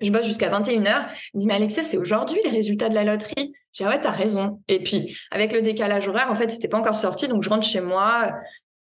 je 0.01 0.11
bosse 0.11 0.26
jusqu'à 0.26 0.51
21h. 0.51 1.07
Elle 1.34 1.40
dit, 1.40 1.47
mais 1.47 1.55
Alexia, 1.55 1.82
c'est 1.82 1.97
aujourd'hui 1.97 2.38
les 2.45 2.51
résultats 2.51 2.88
de 2.88 2.95
la 2.95 3.05
loterie. 3.05 3.53
J'ai 3.72 3.84
dit, 3.84 3.90
ah 3.90 3.95
ouais, 3.95 4.01
t'as 4.01 4.11
raison. 4.11 4.61
Et 4.68 4.80
puis, 4.80 5.16
avec 5.30 5.53
le 5.53 5.62
décalage 5.62 6.09
horaire, 6.09 6.30
en 6.30 6.34
fait, 6.34 6.51
c'était 6.51 6.68
pas 6.68 6.78
encore 6.78 6.97
sorti. 6.97 7.28
Donc, 7.28 7.43
je 7.43 7.49
rentre 7.49 7.66
chez 7.66 7.80
moi, 7.80 8.32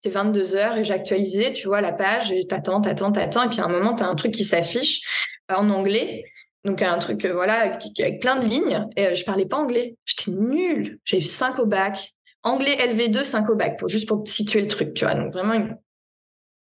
c'est 0.02 0.10
22h 0.10 0.78
et 0.78 0.84
j'ai 0.84 0.94
actualisé, 0.94 1.52
tu 1.52 1.66
vois, 1.66 1.80
la 1.80 1.92
page 1.92 2.30
et 2.30 2.46
t'attends, 2.46 2.80
t'attends, 2.80 3.10
t'attends. 3.10 3.44
Et 3.44 3.48
puis, 3.48 3.60
à 3.60 3.64
un 3.64 3.68
moment, 3.68 3.94
t'as 3.94 4.06
un 4.06 4.14
truc 4.14 4.32
qui 4.32 4.44
s'affiche 4.44 5.00
en 5.48 5.70
anglais. 5.70 6.24
Donc, 6.64 6.82
un 6.82 6.98
truc, 6.98 7.24
euh, 7.24 7.32
voilà, 7.32 7.60
avec 7.60 8.20
plein 8.20 8.36
de 8.36 8.46
lignes. 8.46 8.86
Et 8.96 9.06
euh, 9.06 9.14
je 9.14 9.24
parlais 9.24 9.46
pas 9.46 9.56
anglais. 9.56 9.96
J'étais 10.04 10.32
nulle. 10.32 10.98
J'ai 11.04 11.18
eu 11.18 11.22
5 11.22 11.58
au 11.58 11.66
bac 11.66 12.15
anglais 12.46 12.76
LV2, 12.76 13.24
5 13.24 13.50
au 13.50 13.56
pour, 13.78 13.88
juste 13.88 14.08
pour 14.08 14.26
situer 14.26 14.60
le 14.60 14.68
truc, 14.68 14.94
tu 14.94 15.04
vois. 15.04 15.14
Donc 15.14 15.32
vraiment, 15.32 15.68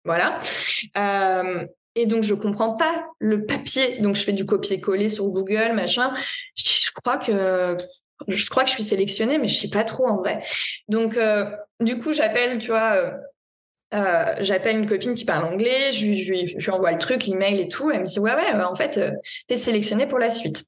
voilà. 0.04 0.40
Euh, 0.98 1.66
et 1.96 2.06
donc, 2.06 2.24
je 2.24 2.34
comprends 2.34 2.76
pas 2.76 3.08
le 3.20 3.46
papier. 3.46 4.00
Donc, 4.00 4.16
je 4.16 4.24
fais 4.24 4.34
du 4.34 4.46
copier-coller 4.46 5.08
sur 5.08 5.28
Google, 5.28 5.72
machin. 5.74 6.14
Je, 6.56 6.92
crois 6.94 7.18
que 7.18 7.78
je 8.28 8.50
crois 8.50 8.64
que 8.64 8.70
je 8.70 8.76
suis 8.76 8.84
sélectionnée, 8.84 9.38
mais 9.38 9.48
je 9.48 9.56
sais 9.56 9.70
pas 9.70 9.84
trop 9.84 10.08
en 10.08 10.18
vrai. 10.18 10.44
Donc, 10.90 11.18
euh, 11.18 11.46
du 11.80 11.98
coup, 11.98 12.14
j'appelle, 12.14 12.58
tu 12.58 12.68
vois, 12.68 13.14
euh, 13.94 14.36
j'appelle 14.40 14.78
une 14.78 14.88
copine 14.88 15.16
qui 15.16 15.24
parle 15.24 15.46
anglais, 15.46 15.92
je, 15.92 16.16
je, 16.16 16.58
je, 16.58 16.66
lui 16.66 16.72
envoie 16.72 16.92
le 16.92 16.98
truc, 16.98 17.26
l'email 17.26 17.62
et 17.62 17.70
tout. 17.70 17.90
Elle 17.92 18.02
me 18.02 18.06
dit, 18.06 18.20
ouais, 18.20 18.34
ouais, 18.34 18.64
en 18.64 18.76
fait, 18.76 19.00
tu 19.48 19.54
es 19.54 19.58
sélectionnée 19.58 20.08
pour 20.08 20.20
la 20.20 20.30
suite. 20.30 20.66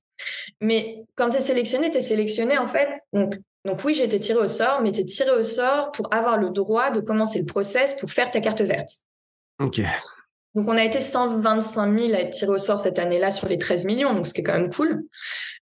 Mais 0.61 1.03
quand 1.15 1.30
tu 1.30 1.38
es 1.38 1.41
sélectionné, 1.41 1.91
tu 1.91 1.97
es 1.97 2.01
sélectionné 2.01 2.57
en 2.57 2.68
fait. 2.68 2.89
Donc, 3.13 3.36
donc 3.65 3.83
oui, 3.83 3.93
j'ai 3.93 4.05
été 4.05 4.19
tirée 4.19 4.39
au 4.39 4.47
sort, 4.47 4.81
mais 4.81 4.91
tu 4.91 5.01
es 5.01 5.05
tiré 5.05 5.31
au 5.31 5.43
sort 5.43 5.91
pour 5.91 6.13
avoir 6.13 6.37
le 6.37 6.49
droit 6.49 6.91
de 6.91 7.01
commencer 7.01 7.39
le 7.39 7.45
process 7.45 7.93
pour 7.93 8.11
faire 8.11 8.31
ta 8.31 8.39
carte 8.39 8.61
verte. 8.61 8.89
Ok. 9.61 9.81
Donc 10.55 10.67
on 10.67 10.77
a 10.77 10.83
été 10.83 10.99
125 10.99 11.99
000 11.99 12.13
à 12.13 12.19
être 12.19 12.31
tirés 12.31 12.51
au 12.51 12.57
sort 12.57 12.79
cette 12.79 12.97
année-là 12.97 13.29
sur 13.29 13.47
les 13.47 13.57
13 13.57 13.85
millions, 13.85 14.13
donc 14.13 14.25
ce 14.25 14.33
qui 14.33 14.41
est 14.41 14.43
quand 14.43 14.57
même 14.57 14.73
cool. 14.73 15.03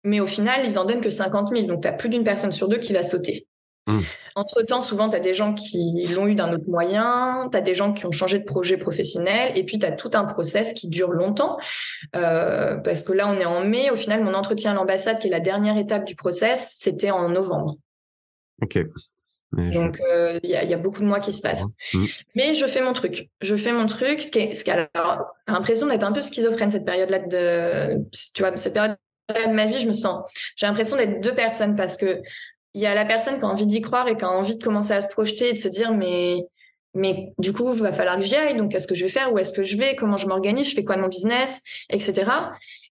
Mais 0.05 0.21
au 0.21 0.27
final, 0.27 0.63
ils 0.65 0.79
en 0.79 0.85
donnent 0.85 1.01
que 1.01 1.11
50 1.11 1.51
000, 1.55 1.67
donc 1.67 1.83
tu 1.83 1.89
as 1.89 1.93
plus 1.93 2.09
d'une 2.09 2.25
personne 2.25 2.53
sur 2.53 2.69
deux 2.69 2.79
qui 2.79 2.93
va 2.93 3.03
sauter. 3.03 3.47
Hmm. 3.89 4.01
Entre-temps, 4.37 4.81
souvent, 4.81 5.11
tu 5.11 5.17
as 5.17 5.21
des 5.21 5.35
gens 5.35 5.55
qui 5.55 6.07
l'ont 6.15 6.27
eu 6.27 6.35
d'un 6.35 6.53
autre 6.53 6.69
moyen, 6.69 7.49
tu 7.51 7.59
as 7.59 7.61
des 7.61 7.75
gens 7.75 7.93
qui 7.93 8.07
ont 8.07 8.13
changé 8.13 8.39
de 8.39 8.45
projet 8.45 8.77
professionnel, 8.77 9.53
et 9.57 9.65
puis 9.65 9.79
tu 9.79 9.87
as 9.87 9.93
tout 9.93 10.11
un 10.15 10.25
process 10.25 10.73
qui 10.73 10.89
dure 10.89 11.11
longtemps. 11.11 11.59
Euh, 12.15 12.77
parce 12.77 13.03
que 13.03 13.13
là, 13.13 13.29
on 13.29 13.39
est 13.39 13.45
en 13.45 13.65
mai. 13.65 13.91
Au 13.91 13.97
final, 13.97 14.23
mon 14.23 14.35
entretien 14.35 14.71
à 14.71 14.75
l'ambassade, 14.75 15.19
qui 15.19 15.27
est 15.27 15.31
la 15.31 15.41
dernière 15.41 15.77
étape 15.77 16.05
du 16.05 16.15
process, 16.15 16.77
c'était 16.79 17.11
en 17.11 17.29
novembre. 17.29 17.75
Ok. 18.63 18.79
Donc, 19.53 20.01
euh, 20.01 20.41
il 20.43 20.49
y, 20.49 20.57
a, 20.57 20.77
beaucoup 20.79 21.01
de 21.01 21.05
mois 21.07 21.21
qui 21.21 21.31
se 21.31 21.43
passent. 21.43 21.67
Hmm. 21.93 22.07
Mais 22.35 22.55
je 22.55 22.65
fais 22.67 22.81
mon 22.81 22.95
truc. 22.95 23.29
Je 23.43 23.55
fais 23.55 23.73
mon 23.73 23.85
truc, 23.85 24.23
ce 24.23 24.31
qui, 24.31 24.39
est, 24.39 24.55
ce 24.55 24.65
qui 24.65 24.71
a 24.71 24.89
l'impression 25.47 25.87
d'être 25.89 26.05
un 26.05 26.13
peu 26.13 26.23
schizophrène, 26.23 26.71
cette 26.71 26.87
période-là 26.87 27.19
de, 27.19 27.99
tu 28.35 28.43
vois, 28.43 28.57
cette 28.57 28.73
période 28.73 28.97
de 29.29 29.53
ma 29.53 29.67
vie, 29.67 29.81
je 29.81 29.87
me 29.87 29.93
sens, 29.93 30.23
j'ai 30.57 30.67
l'impression 30.67 30.97
d'être 30.97 31.21
deux 31.21 31.35
personnes 31.35 31.77
parce 31.77 31.97
que 31.97 32.21
il 32.75 32.81
y 32.81 32.87
a 32.87 32.95
la 32.95 33.05
personne 33.05 33.39
qui 33.39 33.45
a 33.45 33.49
envie 33.49 33.67
d'y 33.67 33.81
croire 33.81 34.09
et 34.09 34.17
qui 34.17 34.25
a 34.25 34.31
envie 34.31 34.57
de 34.57 34.63
commencer 34.63 34.93
à 34.93 35.01
se 35.01 35.09
projeter 35.09 35.51
et 35.51 35.53
de 35.53 35.59
se 35.59 35.69
dire, 35.69 35.93
mais, 35.93 36.47
mais 36.95 37.33
du 37.39 37.53
coup, 37.53 37.73
il 37.75 37.83
va 37.83 37.93
falloir 37.93 38.17
que 38.17 38.25
j'y 38.25 38.35
aille. 38.35 38.57
Donc, 38.57 38.73
qu'est-ce 38.73 38.87
que 38.87 38.95
je 38.95 39.05
vais 39.05 39.11
faire? 39.11 39.33
Où 39.33 39.39
est-ce 39.39 39.53
que 39.53 39.63
je 39.63 39.77
vais? 39.77 39.95
Comment 39.95 40.17
je 40.17 40.27
m'organise? 40.27 40.71
Je 40.71 40.75
fais 40.75 40.85
quoi 40.85 40.97
de 40.97 41.03
mon 41.03 41.09
business? 41.09 41.63
Etc. 41.91 42.31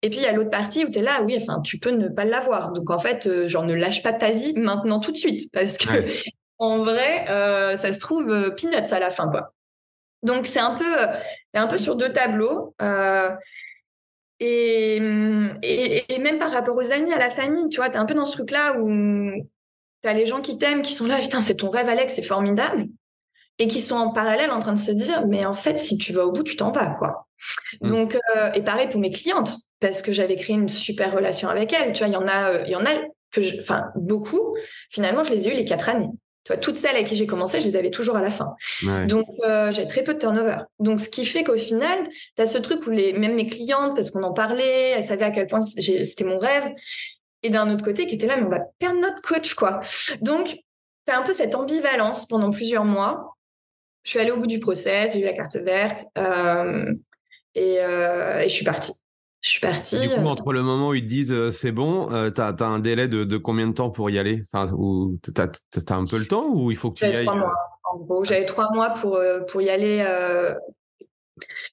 Et 0.04 0.10
puis, 0.10 0.20
il 0.20 0.24
y 0.24 0.28
a 0.28 0.34
l'autre 0.34 0.52
partie 0.52 0.86
où 0.86 0.90
tu 0.90 1.00
es 1.00 1.02
là, 1.02 1.22
oui, 1.24 1.38
enfin, 1.42 1.62
tu 1.62 1.80
peux 1.80 1.92
ne 1.92 2.10
pas 2.10 2.26
l'avoir. 2.26 2.72
Donc, 2.72 2.90
en 2.92 3.00
fait, 3.00 3.26
euh, 3.26 3.48
genre, 3.48 3.66
ne 3.66 3.74
lâche 3.74 4.04
pas 4.04 4.14
ta 4.14 4.32
vie 4.32 4.54
maintenant 4.54 5.00
tout 5.00 5.12
de 5.12 5.18
suite. 5.18 5.52
Parce 5.52 5.78
que, 5.78 5.90
en 6.60 6.80
vrai, 6.80 7.30
euh, 7.30 7.76
ça 7.76 7.92
se 7.92 8.00
trouve 8.00 8.30
euh, 8.30 8.52
peanuts 8.52 8.76
à 8.92 9.00
la 9.00 9.10
fin, 9.10 9.30
quoi. 9.30 9.54
Donc, 10.22 10.46
c'est 10.46 10.60
un 10.60 10.76
peu, 10.76 10.96
un 11.56 11.66
peu 11.66 11.80
sur 11.80 11.96
deux 11.96 12.14
tableaux. 12.14 12.76
Et, 14.40 14.98
et, 15.62 16.14
et, 16.14 16.20
même 16.20 16.40
par 16.40 16.52
rapport 16.52 16.76
aux 16.76 16.92
amis, 16.92 17.14
à 17.14 17.20
la 17.20 17.30
famille, 17.30 17.70
tu 17.70 17.78
vois, 17.78 17.90
tu 17.90 17.96
es 17.96 18.00
un 18.00 18.06
peu 18.06 18.16
dans 18.16 18.26
ce 18.26 18.32
truc-là 18.32 18.80
où 18.80 18.90
tu 20.04 20.10
as 20.10 20.14
les 20.14 20.26
gens 20.26 20.42
qui 20.42 20.58
t'aiment, 20.58 20.82
qui 20.82 20.94
sont 20.94 21.08
là, 21.08 21.18
putain, 21.20 21.42
c'est 21.42 21.56
ton 21.56 21.70
rêve, 21.70 21.90
Alex, 21.90 22.16
c'est 22.16 22.22
formidable. 22.22 22.86
Et 23.60 23.68
qui 23.68 23.82
sont 23.82 23.96
en 23.96 24.10
parallèle 24.12 24.50
en 24.50 24.60
train 24.60 24.74
de 24.74 24.80
se 24.80 24.92
dire, 24.92 25.28
mais 25.28 25.46
en 25.46 25.54
fait, 25.54 25.78
si 25.78 25.98
tu 25.98 26.14
vas 26.14 26.26
au 26.26 26.32
bout, 26.32 26.44
tu 26.44 26.56
t'en 26.56 26.72
vas, 26.72 26.88
quoi. 26.88 27.28
Mm. 27.82 27.88
Donc, 27.88 28.18
euh, 28.36 28.52
et 28.54 28.62
pareil 28.62 28.88
pour 28.88 29.00
mes 29.00 29.12
clientes, 29.12 29.56
parce 29.80 30.02
que 30.02 30.12
j'avais 30.12 30.36
créé 30.36 30.56
une 30.56 30.70
super 30.70 31.14
relation 31.14 31.50
avec 31.50 31.74
elles. 31.74 31.92
Tu 31.94 32.00
vois, 32.00 32.08
il 32.08 32.14
y 32.14 32.18
en 32.18 32.28
a, 32.28 32.52
euh, 32.52 32.64
il 32.66 32.72
y 32.72 32.76
en 32.76 32.86
a 32.86 32.94
que, 33.32 33.62
enfin, 33.62 33.86
beaucoup. 33.96 34.56
Finalement, 34.90 35.24
je 35.24 35.32
les 35.32 35.48
ai 35.48 35.54
eu 35.54 35.56
les 35.56 35.66
quatre 35.66 35.90
années. 35.90 36.10
Tu 36.44 36.54
vois, 36.54 36.58
toutes 36.58 36.76
celles 36.76 36.96
avec 36.96 37.08
qui 37.08 37.16
j'ai 37.16 37.28
commencé, 37.28 37.60
je 37.62 37.66
les 37.66 37.78
avais 37.78 37.92
toujours 37.92 38.16
à 38.16 38.22
la 38.22 38.32
fin. 38.32 38.56
Donc, 39.08 39.28
euh, 39.46 39.72
j'ai 39.72 39.86
très 39.86 40.04
peu 40.04 40.16
de 40.16 40.20
turnover. 40.20 40.58
Donc, 40.80 41.00
ce 41.00 41.08
qui 41.08 41.24
fait 41.24 41.44
qu'au 41.44 41.58
final, 41.58 42.00
tu 42.36 42.42
as 42.42 42.48
ce 42.48 42.58
truc 42.58 42.86
où 42.88 42.90
les, 42.90 43.14
même 43.14 43.36
mes 43.36 43.48
clientes, 43.48 43.96
parce 43.96 44.10
qu'on 44.10 44.24
en 44.24 44.34
parlait, 44.34 44.92
elles 44.96 45.04
savaient 45.04 45.26
à 45.26 45.32
quel 45.32 45.46
point 45.46 45.62
c'était 45.62 46.24
mon 46.24 46.40
rêve. 46.40 46.72
Et 47.44 47.50
d'un 47.50 47.72
autre 47.72 47.84
côté, 47.84 48.06
qui 48.06 48.16
était 48.16 48.28
là, 48.28 48.38
mais 48.38 48.44
on 48.44 48.50
va 48.50 48.60
perdre 48.80 49.00
notre 49.00 49.22
coach, 49.22 49.56
quoi. 49.56 49.82
Donc, 50.22 50.58
tu 51.06 51.12
as 51.12 51.18
un 51.18 51.24
peu 51.24 51.34
cette 51.34 51.56
ambivalence 51.56 52.28
pendant 52.28 52.52
plusieurs 52.52 52.86
mois. 52.86 53.36
Je 54.04 54.12
suis 54.12 54.20
allée 54.20 54.32
au 54.32 54.38
bout 54.38 54.48
du 54.48 54.60
process, 54.60 55.14
j'ai 55.14 55.22
eu 55.22 55.26
la 55.26 55.34
carte 55.34 55.56
verte. 55.56 56.06
Euh, 56.18 56.94
euh, 57.58 58.40
et, 58.40 58.50
je 58.50 58.54
suis 58.54 58.66
partie. 58.66 58.94
Je 59.42 59.50
suis 59.50 59.62
partie. 59.62 60.00
Du 60.00 60.10
coup, 60.10 60.26
entre 60.28 60.54
le 60.54 60.62
moment 60.62 60.90
où 60.90 60.94
ils 60.94 61.02
te 61.02 61.08
disent 61.08 61.32
euh, 61.32 61.52
c'est 61.52 61.72
bon, 61.72 62.12
euh, 62.14 62.30
tu 62.30 62.42
as, 62.42 62.56
un 62.62 62.80
délai 62.80 63.08
de, 63.08 63.38
combien 63.38 63.68
de 63.68 63.74
temps 63.74 63.90
pour 63.90 64.10
y 64.10 64.20
aller? 64.20 64.46
Enfin, 64.54 64.72
Tu 65.24 65.32
as, 65.42 65.96
un 65.96 66.06
peu 66.06 66.18
le 66.18 66.28
temps 66.28 66.48
ou 66.48 66.72
il 66.72 66.78
faut 66.78 66.92
que 66.92 67.00
tu 67.00 67.06
y 67.06 67.16
ailles? 67.16 67.26
mois. 67.26 67.54
En 67.92 67.98
gros, 67.98 68.24
j'avais 68.24 68.46
trois 68.46 68.72
mois 68.74 68.92
pour, 68.92 69.20
pour 69.50 69.62
y 69.62 69.70
aller. 69.70 70.06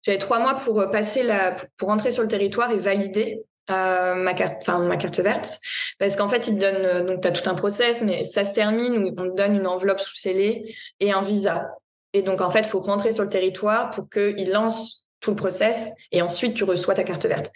j'avais 0.02 0.18
trois 0.18 0.40
mois 0.40 0.54
pour 0.54 0.90
passer 0.90 1.22
la, 1.22 1.54
pour 1.76 1.88
rentrer 1.88 2.10
sur 2.10 2.22
le 2.22 2.28
territoire 2.28 2.70
et 2.70 2.78
valider 2.78 3.42
ma 3.68 4.34
carte, 4.34 4.56
enfin 4.62 4.78
ma 4.80 4.96
carte 4.96 5.20
verte, 5.20 5.58
parce 5.98 6.16
qu'en 6.16 6.28
fait 6.28 6.48
ils 6.48 6.54
te 6.56 6.60
donnent 6.60 7.06
donc 7.06 7.20
tu 7.20 7.28
as 7.28 7.32
tout 7.32 7.48
un 7.48 7.54
process, 7.54 8.02
mais 8.02 8.24
ça 8.24 8.44
se 8.44 8.54
termine 8.54 8.98
où 8.98 9.14
on 9.16 9.30
te 9.30 9.36
donne 9.36 9.56
une 9.56 9.66
enveloppe 9.66 10.00
sous 10.00 10.16
scellée 10.16 10.74
et 11.00 11.12
un 11.12 11.22
visa. 11.22 11.68
Et 12.12 12.22
donc 12.22 12.40
en 12.40 12.50
fait 12.50 12.60
il 12.60 12.66
faut 12.68 12.80
rentrer 12.80 13.12
sur 13.12 13.24
le 13.24 13.28
territoire 13.28 13.90
pour 13.90 14.08
qu'ils 14.08 14.50
lancent 14.50 15.04
tout 15.20 15.30
le 15.30 15.36
process 15.36 15.92
et 16.12 16.22
ensuite 16.22 16.54
tu 16.54 16.64
reçois 16.64 16.94
ta 16.94 17.02
carte 17.02 17.26
verte. 17.26 17.50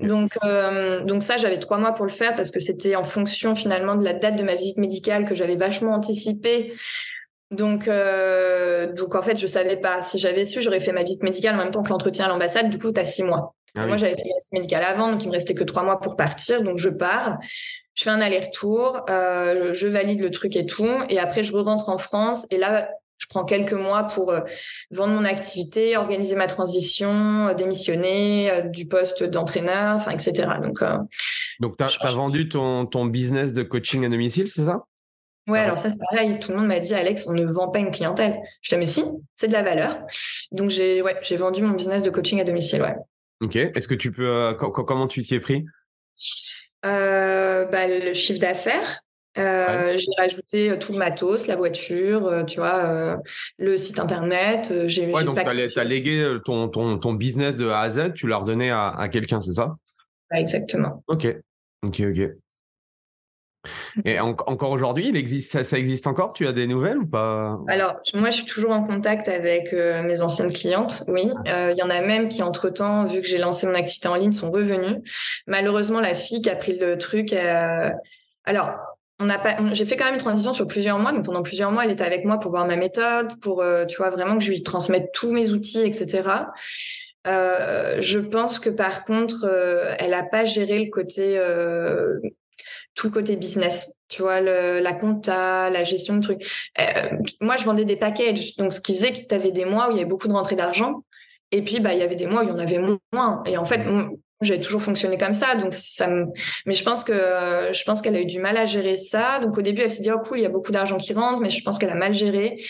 Donc, 0.00 0.36
euh, 0.44 1.02
donc 1.04 1.22
ça, 1.22 1.36
j'avais 1.36 1.58
trois 1.58 1.78
mois 1.78 1.92
pour 1.92 2.04
le 2.04 2.10
faire 2.10 2.36
parce 2.36 2.50
que 2.50 2.60
c'était 2.60 2.96
en 2.96 3.04
fonction 3.04 3.54
finalement 3.54 3.94
de 3.94 4.04
la 4.04 4.12
date 4.12 4.36
de 4.36 4.42
ma 4.42 4.54
visite 4.54 4.76
médicale 4.76 5.24
que 5.24 5.34
j'avais 5.34 5.56
vachement 5.56 5.94
anticipé. 5.94 6.74
Donc, 7.50 7.88
euh, 7.88 8.92
donc 8.92 9.14
en 9.14 9.22
fait, 9.22 9.36
je 9.38 9.46
savais 9.46 9.76
pas. 9.76 10.02
Si 10.02 10.18
j'avais 10.18 10.44
su, 10.44 10.60
j'aurais 10.60 10.80
fait 10.80 10.92
ma 10.92 11.04
visite 11.04 11.22
médicale 11.22 11.54
en 11.54 11.58
même 11.58 11.70
temps 11.70 11.82
que 11.82 11.90
l'entretien 11.90 12.26
à 12.26 12.28
l'ambassade. 12.28 12.68
Du 12.68 12.78
coup, 12.78 12.92
tu 12.92 13.00
as 13.00 13.04
six 13.04 13.22
mois. 13.22 13.55
Ah 13.76 13.86
moi, 13.86 13.96
j'avais 13.96 14.16
fait 14.16 14.24
ma 14.52 14.60
médicale 14.60 14.84
avant, 14.84 15.12
donc 15.12 15.22
il 15.22 15.28
me 15.28 15.32
restait 15.32 15.54
que 15.54 15.64
trois 15.64 15.82
mois 15.82 16.00
pour 16.00 16.16
partir. 16.16 16.62
Donc, 16.62 16.78
je 16.78 16.88
pars. 16.88 17.38
Je 17.94 18.02
fais 18.02 18.10
un 18.10 18.20
aller-retour, 18.20 19.06
euh, 19.08 19.72
je 19.72 19.86
valide 19.86 20.20
le 20.20 20.30
truc 20.30 20.54
et 20.54 20.66
tout, 20.66 20.90
et 21.08 21.18
après 21.18 21.42
je 21.42 21.56
rentre 21.56 21.88
en 21.88 21.96
France. 21.96 22.46
Et 22.50 22.58
là, 22.58 22.90
je 23.18 23.26
prends 23.28 23.44
quelques 23.44 23.72
mois 23.72 24.04
pour 24.04 24.30
euh, 24.30 24.40
vendre 24.90 25.14
mon 25.14 25.24
activité, 25.24 25.96
organiser 25.96 26.36
ma 26.36 26.46
transition, 26.46 27.48
euh, 27.48 27.54
démissionner 27.54 28.50
euh, 28.50 28.62
du 28.62 28.86
poste 28.86 29.24
d'entraîneur, 29.24 29.96
enfin, 29.96 30.10
etc. 30.10 30.48
Donc, 30.62 30.82
donc 31.60 31.76
tu 31.76 31.84
as, 31.84 32.12
vendu 32.12 32.48
ton, 32.48 32.86
ton 32.86 33.06
business 33.06 33.52
de 33.52 33.62
coaching 33.62 34.04
à 34.04 34.08
domicile, 34.08 34.48
c'est 34.48 34.64
ça? 34.64 34.84
Ouais, 35.48 35.60
alors 35.60 35.78
ça 35.78 35.90
c'est 35.90 35.98
pareil. 36.10 36.38
Tout 36.40 36.50
le 36.50 36.58
monde 36.58 36.66
m'a 36.66 36.80
dit, 36.80 36.92
Alex, 36.92 37.26
on 37.28 37.32
ne 37.32 37.46
vend 37.46 37.68
pas 37.68 37.78
une 37.78 37.92
clientèle. 37.92 38.36
Je 38.62 38.70
disais, 38.70 38.78
mais 38.78 38.86
si, 38.86 39.04
c'est 39.36 39.46
de 39.48 39.52
la 39.52 39.62
valeur. 39.62 39.98
Donc 40.50 40.70
j'ai 40.70 41.02
ouais, 41.02 41.16
j'ai 41.22 41.36
vendu 41.36 41.62
mon 41.62 41.74
business 41.74 42.02
de 42.02 42.10
coaching 42.10 42.40
à 42.40 42.44
domicile, 42.44 42.82
ouais. 42.82 42.96
Ok. 43.40 43.56
Est-ce 43.56 43.88
que 43.88 43.94
tu 43.94 44.12
peux, 44.12 44.54
comment 44.58 45.06
tu 45.06 45.22
t'y 45.22 45.34
es 45.34 45.40
pris? 45.40 45.64
Bah, 46.82 47.86
Le 47.86 48.12
chiffre 48.14 48.40
d'affaires. 48.40 49.00
Euh, 49.38 49.96
j'ai 49.96 50.12
rajouté 50.18 50.70
euh, 50.70 50.76
tout 50.78 50.92
le 50.92 50.98
matos, 50.98 51.46
la 51.46 51.56
voiture, 51.56 52.26
euh, 52.26 52.44
tu 52.44 52.58
vois, 52.58 53.20
le 53.58 53.76
site 53.76 53.98
internet. 53.98 54.72
J'ai, 54.86 55.12
ouais, 55.12 55.24
donc 55.24 55.38
tu 55.38 55.78
as 55.78 55.84
légué 55.84 56.38
ton, 56.44 56.68
ton, 56.68 56.98
ton, 56.98 57.12
business 57.12 57.56
de 57.56 57.68
A 57.68 57.80
à 57.80 57.90
Z, 57.90 58.14
tu 58.14 58.28
l'as 58.28 58.38
redonné 58.38 58.70
à, 58.70 58.88
à 58.88 59.08
quelqu'un, 59.08 59.42
c'est 59.42 59.52
ça? 59.52 59.76
Exactement. 60.32 61.04
Ok, 61.06 61.26
ok, 61.82 62.00
ok. 62.00 62.30
Et 64.04 64.20
encore 64.20 64.70
aujourd'hui, 64.70 65.08
il 65.08 65.16
existe, 65.16 65.52
ça, 65.52 65.64
ça, 65.64 65.78
existe 65.78 66.06
encore? 66.06 66.32
Tu 66.32 66.46
as 66.46 66.52
des 66.52 66.66
nouvelles 66.66 66.98
ou 66.98 67.06
pas? 67.06 67.58
Alors, 67.68 67.96
moi, 68.14 68.30
je 68.30 68.36
suis 68.36 68.46
toujours 68.46 68.70
en 68.70 68.84
contact 68.84 69.28
avec 69.28 69.72
mes 69.72 70.22
anciennes 70.22 70.52
clientes, 70.52 71.04
oui. 71.08 71.30
Il 71.46 71.76
y 71.76 71.82
en 71.82 71.90
a 71.90 72.00
même 72.00 72.28
qui, 72.28 72.42
entre-temps, 72.42 73.04
vu 73.04 73.20
que 73.20 73.26
j'ai 73.26 73.38
lancé 73.38 73.66
mon 73.66 73.74
activité 73.74 74.08
en 74.08 74.14
ligne, 74.14 74.32
sont 74.32 74.50
revenues. 74.50 75.02
Malheureusement, 75.46 76.00
la 76.00 76.14
fille 76.14 76.42
qui 76.42 76.50
a 76.50 76.56
pris 76.56 76.78
le 76.78 76.98
truc... 76.98 77.34
Alors, 78.46 78.78
on 79.18 79.30
a 79.30 79.38
pas, 79.38 79.56
j'ai 79.72 79.86
fait 79.86 79.96
quand 79.96 80.04
même 80.04 80.14
une 80.14 80.20
transition 80.20 80.52
sur 80.52 80.66
plusieurs 80.66 80.98
mois. 80.98 81.12
Donc 81.12 81.24
pendant 81.24 81.42
plusieurs 81.42 81.72
mois, 81.72 81.84
elle 81.84 81.90
était 81.90 82.04
avec 82.04 82.24
moi 82.24 82.38
pour 82.38 82.50
voir 82.50 82.66
ma 82.66 82.76
méthode, 82.76 83.38
pour 83.40 83.62
euh, 83.62 83.86
tu 83.86 83.96
vois 83.96 84.10
vraiment 84.10 84.36
que 84.38 84.44
je 84.44 84.50
lui 84.50 84.62
transmette 84.62 85.10
tous 85.12 85.32
mes 85.32 85.50
outils, 85.50 85.80
etc. 85.80 86.22
Euh, 87.26 88.00
je 88.00 88.18
pense 88.18 88.60
que 88.60 88.70
par 88.70 89.04
contre, 89.04 89.44
euh, 89.44 89.94
elle 89.98 90.14
a 90.14 90.22
pas 90.22 90.44
géré 90.44 90.78
le 90.78 90.90
côté 90.90 91.38
euh, 91.38 92.20
tout 92.96 93.10
côté 93.10 93.36
business. 93.36 93.94
Tu 94.08 94.22
vois 94.22 94.40
le, 94.40 94.80
la 94.80 94.94
compta, 94.94 95.70
la 95.70 95.84
gestion 95.84 96.16
de 96.16 96.22
trucs. 96.22 96.70
moi, 97.40 97.56
je 97.56 97.64
vendais 97.64 97.84
des 97.84 97.96
packages, 97.96 98.56
donc 98.56 98.72
ce 98.72 98.80
qui 98.80 98.94
faisait 98.94 99.12
que 99.12 99.26
tu 99.28 99.34
avais 99.34 99.52
des 99.52 99.64
mois 99.64 99.88
où 99.88 99.90
il 99.92 99.98
y 99.98 100.00
avait 100.00 100.08
beaucoup 100.08 100.28
de 100.28 100.32
rentrées 100.32 100.56
d'argent. 100.56 101.04
Et 101.52 101.62
puis, 101.62 101.78
bah, 101.78 101.92
il 101.92 102.00
y 102.00 102.02
avait 102.02 102.16
des 102.16 102.26
mois 102.26 102.42
où 102.42 102.46
il 102.46 102.50
y 102.50 102.52
en 102.52 102.58
avait 102.58 102.80
moins. 103.12 103.42
Et 103.46 103.56
en 103.56 103.64
fait, 103.64 103.82
j'ai 104.42 104.60
toujours 104.60 104.82
fonctionné 104.82 105.16
comme 105.16 105.34
ça, 105.34 105.54
donc 105.54 105.72
ça 105.72 106.08
me... 106.08 106.26
Mais 106.66 106.74
je 106.74 106.84
pense 106.84 107.04
que 107.04 107.12
je 107.72 107.84
pense 107.84 108.02
qu'elle 108.02 108.16
a 108.16 108.20
eu 108.20 108.26
du 108.26 108.38
mal 108.38 108.56
à 108.56 108.66
gérer 108.66 108.96
ça. 108.96 109.40
Donc 109.40 109.56
au 109.56 109.62
début, 109.62 109.82
elle 109.82 109.90
s'est 109.90 110.02
dit 110.02 110.10
oh 110.12 110.18
cool, 110.18 110.38
il 110.38 110.42
y 110.42 110.46
a 110.46 110.50
beaucoup 110.50 110.72
d'argent 110.72 110.98
qui 110.98 111.14
rentre, 111.14 111.40
mais 111.40 111.50
je 111.50 111.62
pense 111.62 111.78
qu'elle 111.78 111.90
a 111.90 111.94
mal 111.94 112.12
géré. 112.12 112.62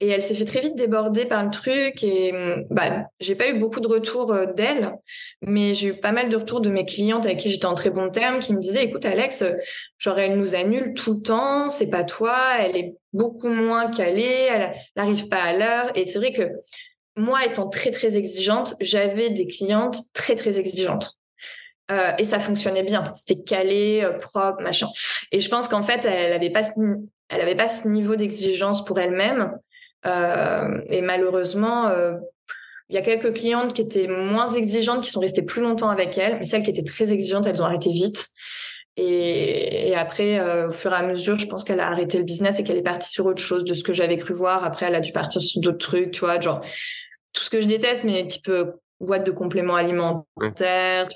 Et 0.00 0.08
elle 0.08 0.22
s'est 0.22 0.34
fait 0.34 0.44
très 0.44 0.60
vite 0.60 0.76
déborder 0.76 1.26
par 1.26 1.44
le 1.44 1.50
truc. 1.50 2.04
Et 2.04 2.32
bah, 2.70 3.06
j'ai 3.18 3.34
pas 3.34 3.48
eu 3.48 3.58
beaucoup 3.58 3.80
de 3.80 3.88
retours 3.88 4.32
euh, 4.32 4.46
d'elle, 4.46 4.92
mais 5.42 5.74
j'ai 5.74 5.88
eu 5.88 5.94
pas 5.94 6.12
mal 6.12 6.28
de 6.28 6.36
retours 6.36 6.60
de 6.60 6.70
mes 6.70 6.84
clientes 6.84 7.26
avec 7.26 7.38
qui 7.38 7.50
j'étais 7.50 7.66
en 7.66 7.74
très 7.74 7.90
bon 7.90 8.08
terme, 8.10 8.38
qui 8.38 8.54
me 8.54 8.60
disaient 8.60 8.84
écoute 8.84 9.04
Alex, 9.04 9.44
genre 9.98 10.18
elle 10.18 10.38
nous 10.38 10.54
annule 10.54 10.94
tout 10.94 11.14
le 11.14 11.22
temps, 11.22 11.68
c'est 11.68 11.90
pas 11.90 12.04
toi, 12.04 12.36
elle 12.60 12.76
est 12.76 12.94
beaucoup 13.12 13.48
moins 13.48 13.90
calée, 13.90 14.48
elle 14.52 14.72
n'arrive 14.96 15.28
pas 15.28 15.42
à 15.42 15.52
l'heure. 15.52 15.90
Et 15.96 16.04
c'est 16.04 16.18
vrai 16.18 16.32
que 16.32 16.44
moi, 17.18 17.44
étant 17.44 17.68
très, 17.68 17.90
très 17.90 18.16
exigeante, 18.16 18.76
j'avais 18.80 19.30
des 19.30 19.46
clientes 19.46 19.98
très, 20.14 20.36
très 20.36 20.58
exigeantes. 20.58 21.18
Euh, 21.90 22.12
et 22.18 22.24
ça 22.24 22.38
fonctionnait 22.38 22.82
bien. 22.82 23.12
C'était 23.16 23.42
calé, 23.42 24.02
euh, 24.04 24.18
propre, 24.18 24.62
machin. 24.62 24.86
Et 25.32 25.40
je 25.40 25.48
pense 25.48 25.68
qu'en 25.68 25.82
fait, 25.82 26.04
elle 26.04 26.32
n'avait 26.32 26.50
pas, 26.50 26.62
ce, 26.62 26.72
elle 27.28 27.40
avait 27.40 27.56
pas 27.56 27.68
ce 27.68 27.88
niveau 27.88 28.14
d'exigence 28.14 28.84
pour 28.84 28.98
elle-même. 29.00 29.58
Euh, 30.08 30.80
et 30.88 31.02
malheureusement, 31.02 31.88
euh, 31.88 32.14
il 32.88 32.94
y 32.94 32.98
a 32.98 33.02
quelques 33.02 33.34
clientes 33.34 33.74
qui 33.74 33.82
étaient 33.82 34.08
moins 34.08 34.50
exigeantes, 34.52 35.04
qui 35.04 35.10
sont 35.10 35.20
restées 35.20 35.42
plus 35.42 35.62
longtemps 35.62 35.90
avec 35.90 36.16
elle. 36.16 36.38
Mais 36.38 36.44
celles 36.44 36.62
qui 36.62 36.70
étaient 36.70 36.82
très 36.82 37.12
exigeantes, 37.12 37.46
elles 37.46 37.62
ont 37.62 37.66
arrêté 37.66 37.90
vite. 37.90 38.28
Et, 38.96 39.94
après, 39.94 40.40
euh, 40.40 40.68
au 40.68 40.72
fur 40.72 40.92
et 40.92 40.96
à 40.96 41.02
mesure, 41.02 41.38
je 41.38 41.46
pense 41.46 41.62
qu'elle 41.62 41.78
a 41.78 41.88
arrêté 41.88 42.18
le 42.18 42.24
business 42.24 42.58
et 42.58 42.64
qu'elle 42.64 42.78
est 42.78 42.82
partie 42.82 43.08
sur 43.08 43.26
autre 43.26 43.42
chose 43.42 43.64
de 43.64 43.74
ce 43.74 43.84
que 43.84 43.92
j'avais 43.92 44.16
cru 44.16 44.34
voir. 44.34 44.64
Après, 44.64 44.86
elle 44.86 44.94
a 44.96 45.00
dû 45.00 45.12
partir 45.12 45.40
sur 45.40 45.60
d'autres 45.60 45.78
trucs, 45.78 46.10
tu 46.10 46.20
vois, 46.20 46.40
genre 46.40 46.60
tout 47.32 47.44
ce 47.44 47.50
que 47.50 47.60
je 47.60 47.66
déteste, 47.66 48.04
mais 48.04 48.26
type 48.26 48.48
euh, 48.48 48.72
boîte 49.00 49.24
de 49.24 49.30
compléments 49.30 49.76
alimentaires, 49.76 51.08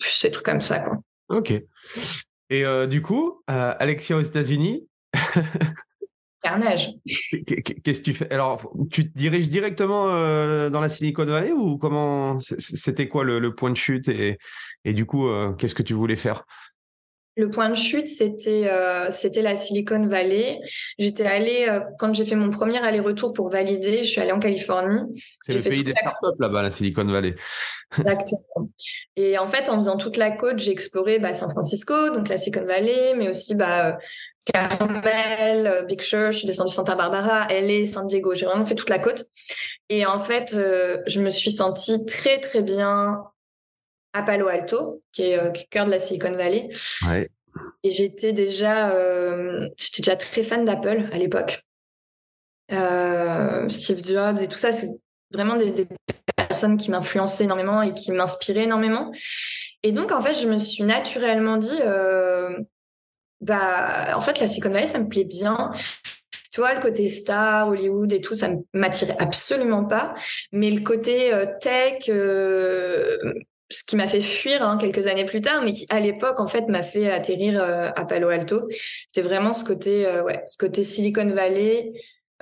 plus 0.00 0.10
ces 0.10 0.32
trucs 0.32 0.44
comme 0.44 0.60
ça. 0.60 0.86
Ok. 1.28 1.52
Et 2.50 2.64
du 2.88 3.02
coup, 3.02 3.42
Alexia 3.46 4.16
aux 4.16 4.22
États-Unis? 4.22 4.88
Qu'est-ce 7.84 8.00
que 8.00 8.04
tu 8.04 8.14
fais? 8.14 8.30
Alors, 8.32 8.72
tu 8.90 9.10
te 9.10 9.18
diriges 9.18 9.48
directement 9.48 10.06
dans 10.70 10.80
la 10.80 10.88
Silicon 10.88 11.24
Valley 11.24 11.52
ou 11.52 11.78
comment? 11.78 12.38
C'était 12.40 13.08
quoi 13.08 13.24
le, 13.24 13.54
point 13.54 13.70
de 13.70 13.76
chute 13.76 14.08
et, 14.08 14.38
et 14.84 14.92
du 14.92 15.04
coup, 15.06 15.28
qu'est-ce 15.58 15.74
que 15.74 15.82
tu 15.82 15.94
voulais 15.94 16.16
faire? 16.16 16.44
Le 17.38 17.48
point 17.48 17.70
de 17.70 17.74
chute, 17.74 18.08
c'était 18.08 18.68
euh, 18.68 19.10
c'était 19.12 19.42
la 19.42 19.56
Silicon 19.56 20.06
Valley. 20.06 20.60
J'étais 20.98 21.24
allée 21.24 21.66
euh, 21.68 21.80
quand 21.98 22.12
j'ai 22.12 22.24
fait 22.26 22.34
mon 22.34 22.50
premier 22.50 22.78
aller-retour 22.78 23.32
pour 23.32 23.48
valider. 23.48 23.98
Je 23.98 24.10
suis 24.10 24.20
allée 24.20 24.32
en 24.32 24.40
Californie. 24.40 25.02
C'est 25.42 25.54
le 25.54 25.62
pays 25.62 25.84
des 25.84 25.94
startups 25.94 26.36
là-bas, 26.40 26.62
la 26.62 26.70
Silicon 26.72 27.04
Valley. 27.04 27.36
Exactement. 27.96 28.70
Et 29.14 29.38
en 29.38 29.46
fait, 29.46 29.68
en 29.68 29.76
faisant 29.76 29.96
toute 29.96 30.16
la 30.16 30.32
côte, 30.32 30.58
j'ai 30.58 30.72
exploré 30.72 31.20
bah, 31.20 31.32
San 31.32 31.48
Francisco, 31.48 32.10
donc 32.10 32.28
la 32.28 32.36
Silicon 32.36 32.66
Valley, 32.66 33.14
mais 33.16 33.30
aussi 33.30 33.54
bah, 33.54 33.98
Carmel, 34.44 35.84
Big 35.86 36.02
Sur. 36.02 36.32
Je 36.32 36.38
suis 36.38 36.46
descendue 36.46 36.72
Santa 36.72 36.96
Barbara, 36.96 37.46
LA, 37.50 37.86
San 37.86 38.08
Diego. 38.08 38.34
J'ai 38.34 38.46
vraiment 38.46 38.66
fait 38.66 38.74
toute 38.74 38.90
la 38.90 38.98
côte. 38.98 39.26
Et 39.88 40.06
en 40.06 40.18
fait, 40.18 40.54
euh, 40.54 40.98
je 41.06 41.20
me 41.20 41.30
suis 41.30 41.52
sentie 41.52 42.04
très 42.04 42.40
très 42.40 42.62
bien 42.62 43.22
à 44.12 44.22
Palo 44.22 44.48
Alto, 44.48 45.02
qui 45.12 45.22
est, 45.22 45.38
euh, 45.38 45.50
cœur 45.70 45.86
de 45.86 45.90
la 45.90 45.98
Silicon 45.98 46.32
Valley. 46.32 46.68
Et 47.82 47.90
j'étais 47.90 48.32
déjà, 48.32 48.92
euh, 48.92 49.68
j'étais 49.76 50.02
déjà 50.02 50.16
très 50.16 50.42
fan 50.42 50.64
d'Apple 50.64 51.08
à 51.12 51.18
l'époque. 51.18 51.62
Euh, 52.70 53.68
Steve 53.68 54.04
Jobs 54.04 54.40
et 54.40 54.48
tout 54.48 54.58
ça, 54.58 54.72
c'est 54.72 54.88
vraiment 55.32 55.56
des, 55.56 55.86
personnes 56.36 56.76
qui 56.76 56.90
m'influençaient 56.90 57.44
énormément 57.44 57.82
et 57.82 57.94
qui 57.94 58.12
m'inspiraient 58.12 58.64
énormément. 58.64 59.12
Et 59.82 59.92
donc, 59.92 60.12
en 60.12 60.22
fait, 60.22 60.34
je 60.34 60.48
me 60.48 60.58
suis 60.58 60.84
naturellement 60.84 61.56
dit, 61.56 61.80
bah, 63.40 64.16
en 64.16 64.20
fait, 64.20 64.40
la 64.40 64.48
Silicon 64.48 64.70
Valley, 64.70 64.86
ça 64.86 64.98
me 64.98 65.08
plaît 65.08 65.24
bien. 65.24 65.72
Tu 66.52 66.60
vois, 66.60 66.74
le 66.74 66.80
côté 66.80 67.08
star, 67.08 67.68
Hollywood 67.68 68.12
et 68.12 68.20
tout, 68.20 68.34
ça 68.34 68.50
m'attirait 68.72 69.16
absolument 69.18 69.84
pas. 69.84 70.14
Mais 70.52 70.70
le 70.70 70.80
côté 70.80 71.32
tech, 71.60 72.08
ce 73.70 73.84
qui 73.84 73.96
m'a 73.96 74.06
fait 74.06 74.22
fuir 74.22 74.62
hein, 74.62 74.78
quelques 74.78 75.06
années 75.06 75.26
plus 75.26 75.40
tard, 75.40 75.62
mais 75.62 75.72
qui 75.72 75.86
à 75.90 76.00
l'époque 76.00 76.40
en 76.40 76.46
fait 76.46 76.68
m'a 76.68 76.82
fait 76.82 77.10
atterrir 77.10 77.62
euh, 77.62 77.90
à 77.94 78.04
Palo 78.04 78.28
Alto. 78.28 78.68
C'était 79.06 79.26
vraiment 79.26 79.52
ce 79.52 79.64
côté, 79.64 80.06
euh, 80.06 80.22
ouais, 80.22 80.42
ce 80.46 80.56
côté 80.56 80.82
Silicon 80.82 81.28
Valley, 81.30 81.92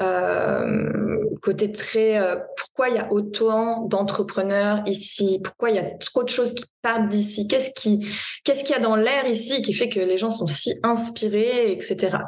euh, 0.01 1.24
côté 1.43 1.72
très. 1.72 2.18
Euh, 2.18 2.37
pourquoi 2.57 2.91
il 2.91 2.97
y 2.97 2.99
a 2.99 3.12
autant 3.12 3.83
d'entrepreneurs 3.83 4.83
ici? 4.87 5.41
Pourquoi 5.43 5.70
il 5.70 5.77
y 5.77 5.81
a 5.81 5.91
trop 5.99 6.22
de 6.22 6.29
choses 6.29 6.55
qui 6.55 6.64
partent 6.81 7.09
d'ici? 7.09 7.49
Qu'est-ce 7.49 7.72
qui, 7.74 8.07
qu'est-ce 8.45 8.62
qu'il 8.62 8.74
y 8.77 8.79
a 8.79 8.81
dans 8.81 8.97
l'air 8.97 9.27
ici 9.27 9.62
qui 9.62 9.72
fait 9.72 9.89
que 9.89 10.01
les 10.01 10.18
gens 10.18 10.31
sont 10.31 10.47
si 10.47 10.74
inspirés, 10.85 11.72
etc. 11.72 12.18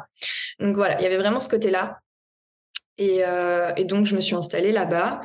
Donc 0.59 0.75
voilà, 0.75 0.99
il 0.99 1.03
y 1.03 1.05
avait 1.05 1.17
vraiment 1.17 1.39
ce 1.39 1.49
côté-là. 1.49 1.99
Et, 2.97 3.21
et 3.77 3.85
donc 3.85 4.05
je 4.05 4.13
me 4.13 4.19
suis 4.19 4.35
installée 4.35 4.73
là-bas. 4.73 5.21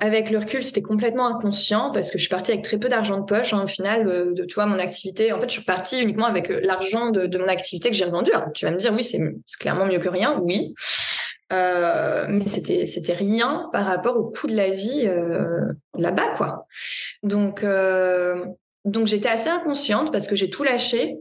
Avec 0.00 0.30
le 0.30 0.38
recul, 0.38 0.64
c'était 0.64 0.82
complètement 0.82 1.26
inconscient 1.26 1.90
parce 1.92 2.10
que 2.10 2.18
je 2.18 2.22
suis 2.22 2.30
partie 2.30 2.52
avec 2.52 2.64
très 2.64 2.78
peu 2.78 2.88
d'argent 2.88 3.18
de 3.18 3.24
poche. 3.24 3.52
Hein, 3.52 3.64
au 3.64 3.66
final, 3.66 4.08
euh, 4.08 4.32
de, 4.32 4.44
tu 4.44 4.54
vois, 4.54 4.66
mon 4.66 4.78
activité. 4.78 5.32
En 5.32 5.40
fait, 5.40 5.48
je 5.48 5.54
suis 5.54 5.64
partie 5.64 6.02
uniquement 6.02 6.26
avec 6.26 6.50
euh, 6.50 6.60
l'argent 6.62 7.10
de, 7.10 7.38
mon 7.38 7.48
activité 7.48 7.90
que 7.90 7.96
j'ai 7.96 8.04
revendu. 8.04 8.30
tu 8.54 8.64
vas 8.64 8.70
me 8.70 8.76
dire, 8.76 8.92
oui, 8.92 9.04
c'est 9.04 9.20
clairement 9.58 9.86
mieux 9.86 9.98
que 9.98 10.08
rien. 10.08 10.38
Oui. 10.42 10.74
Euh, 11.52 12.26
mais 12.28 12.46
c'était 12.46 13.12
rien 13.12 13.68
par 13.72 13.84
rapport 13.84 14.16
au 14.16 14.30
coût 14.30 14.46
de 14.46 14.54
la 14.54 14.70
vie 14.70 15.10
là-bas 15.96 16.28
quoi. 16.36 16.68
Donc 17.24 17.64
donc 18.84 19.06
j'étais 19.08 19.28
assez 19.28 19.48
inconsciente 19.48 20.12
parce 20.12 20.28
que 20.28 20.36
j'ai 20.36 20.48
tout 20.48 20.62
lâché 20.62 21.16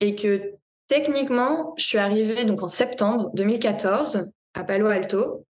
et 0.00 0.16
que 0.16 0.54
techniquement 0.88 1.74
je 1.78 1.84
suis 1.84 1.98
arrivée 1.98 2.44
donc 2.44 2.64
en 2.64 2.68
septembre 2.68 3.30
2014 3.34 4.32
à 4.54 4.64
Palo 4.64 4.88
Alto 4.88 5.46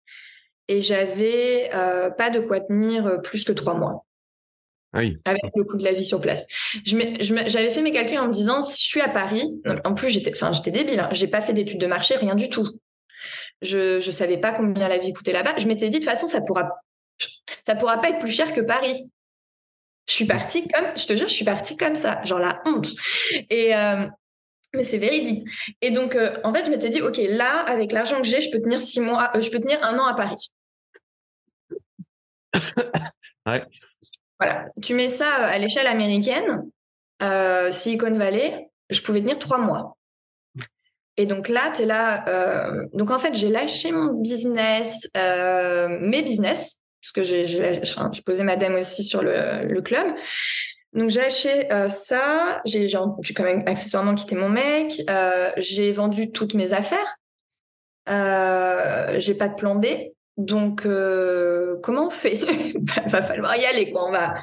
et 0.67 0.81
j'avais 0.81 1.69
euh, 1.73 2.09
pas 2.09 2.29
de 2.29 2.39
quoi 2.39 2.59
tenir 2.59 3.07
euh, 3.07 3.17
plus 3.17 3.43
que 3.43 3.51
trois 3.51 3.73
mois. 3.73 4.05
Ah 4.93 4.99
oui. 4.99 5.17
Avec 5.25 5.43
le 5.55 5.63
coût 5.63 5.77
de 5.77 5.83
la 5.83 5.93
vie 5.93 6.03
sur 6.03 6.21
place. 6.21 6.47
J'avais 6.85 7.69
fait 7.69 7.81
mes 7.81 7.91
calculs 7.91 8.19
en 8.19 8.27
me 8.27 8.33
disant 8.33 8.61
si 8.61 8.83
je 8.83 8.89
suis 8.89 9.01
à 9.01 9.09
Paris, 9.09 9.61
en 9.83 9.93
plus 9.93 10.09
j'étais, 10.09 10.31
enfin 10.31 10.53
j'étais 10.53 10.71
débile, 10.71 10.99
hein, 10.99 11.09
j'ai 11.11 11.27
pas 11.27 11.41
fait 11.41 11.53
d'études 11.53 11.79
de 11.79 11.87
marché, 11.87 12.15
rien 12.15 12.35
du 12.35 12.49
tout. 12.49 12.67
Je 13.61 13.99
je 13.99 14.11
savais 14.11 14.37
pas 14.37 14.53
combien 14.53 14.87
la 14.87 14.97
vie 14.97 15.13
coûtait 15.13 15.33
là-bas. 15.33 15.57
Je 15.57 15.67
m'étais 15.67 15.89
dit 15.89 15.99
de 15.99 16.03
toute 16.03 16.09
façon 16.09 16.27
ça 16.27 16.41
pourra 16.41 16.69
ça 17.65 17.75
pourra 17.75 17.99
pas 17.99 18.09
être 18.09 18.19
plus 18.19 18.31
cher 18.31 18.53
que 18.53 18.61
Paris. 18.61 19.09
Je 20.07 20.13
suis 20.13 20.25
partie 20.25 20.65
comme, 20.69 20.85
je 20.95 21.05
te 21.05 21.17
jure, 21.17 21.27
je 21.27 21.33
suis 21.33 21.45
partie 21.45 21.75
comme 21.75 21.95
ça, 21.95 22.23
genre 22.23 22.39
la 22.39 22.61
honte. 22.65 22.87
Et 23.49 23.75
euh, 23.75 24.07
mais 24.73 24.83
c'est 24.83 24.97
véridique. 24.97 25.47
Et 25.81 25.91
donc, 25.91 26.15
euh, 26.15 26.37
en 26.43 26.53
fait, 26.53 26.65
je 26.65 26.69
m'étais 26.69 26.89
dit, 26.89 27.01
OK, 27.01 27.17
là, 27.29 27.61
avec 27.61 27.91
l'argent 27.91 28.17
que 28.21 28.27
j'ai, 28.27 28.41
je 28.41 28.51
peux 28.51 28.61
tenir 28.61 28.81
six 28.81 28.99
mois, 28.99 29.31
je 29.39 29.49
peux 29.49 29.59
tenir 29.59 29.83
un 29.83 29.97
an 29.97 30.05
à 30.05 30.13
Paris. 30.13 30.51
Voilà. 34.39 34.67
Tu 34.81 34.93
mets 34.93 35.09
ça 35.09 35.25
euh, 35.25 35.55
à 35.55 35.57
l'échelle 35.57 35.87
américaine, 35.87 36.69
euh, 37.21 37.71
Silicon 37.71 38.15
Valley, 38.17 38.69
je 38.89 39.01
pouvais 39.01 39.21
tenir 39.21 39.39
trois 39.39 39.57
mois. 39.57 39.97
Et 41.17 41.25
donc 41.25 41.49
là, 41.49 41.71
tu 41.75 41.81
es 41.81 41.85
là. 41.85 42.27
Euh, 42.29 42.85
donc 42.93 43.09
en 43.09 43.17
fait, 43.17 43.33
j'ai 43.33 43.49
lâché 43.49 43.91
mon 43.91 44.13
business, 44.13 45.09
mes 45.15 46.21
business, 46.21 46.79
parce 47.01 47.11
que 47.11 47.23
j'ai 47.23 48.21
posé 48.23 48.43
ma 48.43 48.55
dame 48.55 48.75
aussi 48.75 49.03
sur 49.03 49.23
le, 49.23 49.81
club. 49.81 50.05
Donc 50.93 51.09
j'ai 51.09 51.21
lâché 51.21 51.67
ça, 51.89 52.61
j'ai 52.65 52.87
quand 53.35 53.43
même 53.43 53.63
accessoirement 53.65 54.13
quitté 54.13 54.35
mon 54.35 54.49
mec, 54.49 55.01
j'ai 55.57 55.91
vendu 55.91 56.31
toutes 56.31 56.53
mes 56.53 56.73
affaires, 56.73 57.17
j'ai 58.05 59.33
pas 59.33 59.47
de 59.47 59.55
plan 59.55 59.73
B, 59.73 59.87
donc, 60.37 60.85
euh, 60.85 61.77
comment 61.81 62.07
on 62.07 62.09
fait? 62.11 62.37
Va 63.07 63.23
falloir 63.23 63.55
y 63.57 63.65
aller, 63.65 63.91
quoi. 63.91 64.07
On 64.07 64.11
va, 64.11 64.35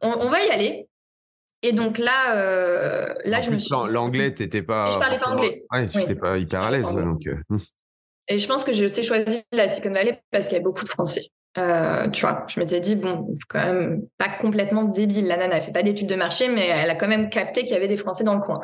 on, 0.00 0.28
va 0.28 0.42
y 0.42 0.50
aller. 0.50 0.88
Et 1.62 1.72
donc 1.72 1.98
là, 1.98 2.36
euh, 2.36 3.12
là, 3.24 3.40
je 3.42 3.50
me 3.50 3.58
suis. 3.58 3.70
L'anglais, 3.90 4.32
t'étais 4.32 4.62
pas. 4.62 4.90
je 4.90 4.98
parlais 4.98 5.18
pas 5.18 5.30
anglais. 5.30 5.64
Ouais, 5.70 5.86
j'étais 5.92 6.14
pas 6.14 6.38
hyper 6.38 6.62
à 6.62 6.70
l'aise, 6.70 6.84
donc. 6.84 7.26
Euh, 7.26 7.36
hmm. 7.50 7.58
Et 8.28 8.38
je 8.38 8.48
pense 8.48 8.64
que 8.64 8.72
j'ai 8.72 8.86
aussi 8.86 9.02
choisi 9.02 9.42
la 9.52 9.68
Silicon 9.68 9.92
Valley 9.92 10.20
parce 10.30 10.48
qu'il 10.48 10.56
y 10.56 10.60
a 10.60 10.62
beaucoup 10.62 10.84
de 10.84 10.88
Français. 10.88 11.26
tu 11.54 12.20
vois, 12.20 12.46
je 12.48 12.60
m'étais 12.60 12.80
dit 12.80 12.94
bon, 12.96 13.34
quand 13.48 13.64
même 13.64 14.02
pas 14.16 14.28
complètement 14.28 14.84
débile. 14.84 15.26
La 15.26 15.36
nana, 15.36 15.56
elle 15.56 15.62
fait 15.62 15.72
pas 15.72 15.82
d'études 15.82 16.08
de 16.08 16.14
marché, 16.14 16.48
mais 16.48 16.68
elle 16.68 16.90
a 16.90 16.94
quand 16.94 17.08
même 17.08 17.28
capté 17.28 17.62
qu'il 17.62 17.72
y 17.72 17.76
avait 17.76 17.88
des 17.88 17.96
Français 17.96 18.24
dans 18.24 18.34
le 18.34 18.40
coin. 18.40 18.60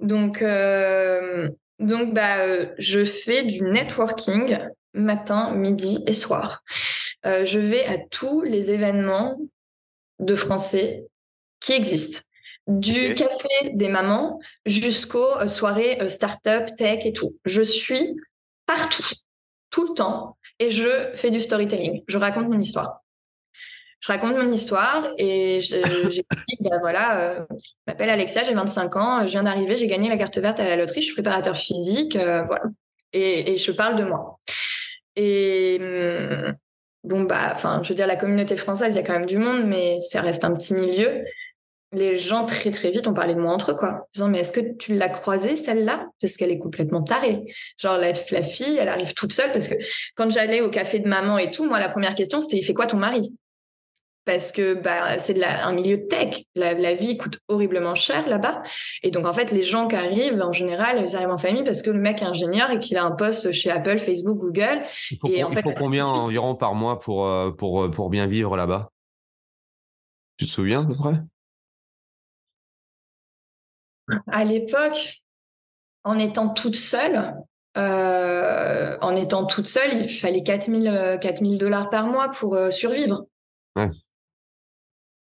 Donc, 0.00 0.44
donc 1.80 2.14
bah, 2.14 2.74
je 2.78 3.04
fais 3.04 3.44
du 3.44 3.62
networking 3.62 4.58
matin, 4.98 5.52
midi 5.54 6.02
et 6.06 6.12
soir. 6.12 6.62
Euh, 7.26 7.44
je 7.44 7.58
vais 7.58 7.84
à 7.86 7.98
tous 7.98 8.42
les 8.42 8.70
événements 8.70 9.38
de 10.18 10.34
français 10.34 11.06
qui 11.60 11.72
existent. 11.72 12.20
Du 12.66 13.14
café 13.14 13.70
des 13.72 13.88
mamans 13.88 14.40
jusqu'aux 14.66 15.36
euh, 15.38 15.46
soirées 15.46 16.00
euh, 16.02 16.08
start-up, 16.08 16.68
tech 16.76 17.06
et 17.06 17.12
tout. 17.12 17.36
Je 17.44 17.62
suis 17.62 18.14
partout, 18.66 19.08
tout 19.70 19.88
le 19.88 19.94
temps, 19.94 20.36
et 20.58 20.70
je 20.70 21.10
fais 21.14 21.30
du 21.30 21.40
storytelling. 21.40 22.02
Je 22.06 22.18
raconte 22.18 22.48
mon 22.48 22.60
histoire. 22.60 23.02
Je 24.00 24.12
raconte 24.12 24.36
mon 24.36 24.52
histoire 24.52 25.08
et 25.16 25.58
dit, 26.10 26.22
ben 26.60 26.78
voilà, 26.80 27.46
je 27.50 27.72
m'appelle 27.86 28.10
Alexia, 28.10 28.44
j'ai 28.44 28.54
25 28.54 28.96
ans, 28.96 29.26
je 29.26 29.30
viens 29.30 29.42
d'arriver, 29.42 29.76
j'ai 29.76 29.88
gagné 29.88 30.08
la 30.08 30.16
carte 30.16 30.38
verte 30.38 30.60
à 30.60 30.68
la 30.68 30.76
loterie, 30.76 31.00
je 31.00 31.06
suis 31.06 31.14
préparateur 31.14 31.56
physique, 31.56 32.16
voilà. 32.16 32.62
Et, 33.12 33.54
et, 33.54 33.56
je 33.56 33.72
parle 33.72 33.96
de 33.96 34.04
moi. 34.04 34.38
Et 35.20 35.78
hum, 35.80 36.54
bon, 37.02 37.24
bah, 37.24 37.50
enfin, 37.52 37.80
je 37.82 37.88
veux 37.88 37.94
dire, 37.96 38.06
la 38.06 38.16
communauté 38.16 38.56
française, 38.56 38.94
il 38.94 38.96
y 38.96 39.00
a 39.00 39.02
quand 39.02 39.14
même 39.14 39.26
du 39.26 39.38
monde, 39.38 39.64
mais 39.66 39.98
ça 40.00 40.22
reste 40.22 40.44
un 40.44 40.52
petit 40.54 40.74
milieu. 40.74 41.24
Les 41.92 42.16
gens, 42.16 42.44
très, 42.44 42.70
très 42.70 42.90
vite, 42.90 43.08
ont 43.08 43.14
parlé 43.14 43.34
de 43.34 43.40
moi 43.40 43.52
entre 43.52 43.72
eux, 43.72 43.74
quoi. 43.74 44.06
Disant, 44.14 44.28
mais 44.28 44.40
est-ce 44.40 44.52
que 44.52 44.76
tu 44.76 44.94
l'as 44.94 45.08
croisée, 45.08 45.56
celle-là? 45.56 46.06
Parce 46.20 46.36
qu'elle 46.36 46.52
est 46.52 46.58
complètement 46.58 47.02
tarée. 47.02 47.44
Genre, 47.78 47.98
la, 47.98 48.12
la, 48.30 48.42
fille, 48.42 48.76
elle 48.78 48.88
arrive 48.88 49.12
toute 49.14 49.32
seule 49.32 49.50
parce 49.52 49.66
que 49.66 49.74
quand 50.14 50.30
j'allais 50.30 50.60
au 50.60 50.70
café 50.70 51.00
de 51.00 51.08
maman 51.08 51.36
et 51.38 51.50
tout, 51.50 51.66
moi, 51.66 51.80
la 51.80 51.88
première 51.88 52.14
question, 52.14 52.40
c'était, 52.40 52.58
il 52.58 52.62
fait 52.62 52.74
quoi 52.74 52.86
ton 52.86 52.98
mari? 52.98 53.34
Parce 54.28 54.52
que 54.52 54.74
bah, 54.74 55.18
c'est 55.18 55.42
un 55.42 55.72
milieu 55.72 56.06
tech. 56.06 56.42
La, 56.54 56.94
vie 56.94 57.16
coûte 57.16 57.40
horriblement 57.48 57.94
cher 57.94 58.28
là-bas. 58.28 58.62
Et 59.02 59.10
donc, 59.10 59.24
en 59.24 59.32
fait, 59.32 59.52
les 59.52 59.62
gens 59.62 59.88
qui 59.88 59.96
arrivent, 59.96 60.38
en 60.42 60.52
général, 60.52 61.02
ils 61.02 61.16
arrivent 61.16 61.30
en 61.30 61.38
famille 61.38 61.64
parce 61.64 61.80
que 61.80 61.88
le 61.88 61.98
mec 61.98 62.20
est 62.20 62.26
ingénieur 62.26 62.70
et 62.70 62.78
qu'il 62.78 62.98
a 62.98 63.04
un 63.04 63.12
poste 63.12 63.52
chez 63.52 63.70
Apple, 63.70 63.96
Facebook, 63.96 64.36
Google. 64.36 64.82
Il 65.10 65.16
faut, 65.16 65.28
et 65.28 65.42
en 65.44 65.50
fait, 65.50 65.62
faut 65.62 65.72
combien 65.72 66.04
environ 66.04 66.54
par 66.54 66.74
mois 66.74 66.98
pour, 66.98 67.26
euh, 67.26 67.52
pour, 67.52 67.84
euh, 67.84 67.90
pour 67.90 68.10
bien 68.10 68.26
vivre 68.26 68.54
là-bas? 68.54 68.90
Tu 70.36 70.44
te 70.44 70.50
souviens 70.50 70.82
à 70.82 70.86
peu 70.86 70.94
près? 70.94 71.14
À 74.26 74.44
l'époque, 74.44 75.22
en 76.04 76.18
étant 76.18 76.50
toute 76.50 76.76
seule, 76.76 77.34
euh, 77.78 78.98
en 79.00 79.16
étant 79.16 79.46
toute 79.46 79.68
seule, 79.68 80.02
il 80.02 80.08
fallait 80.10 80.42
4000 80.42 81.18
4000 81.18 81.56
dollars 81.56 81.88
par 81.88 82.06
mois 82.06 82.28
pour 82.28 82.58
survivre. 82.70 83.24
Ouais. 83.74 83.88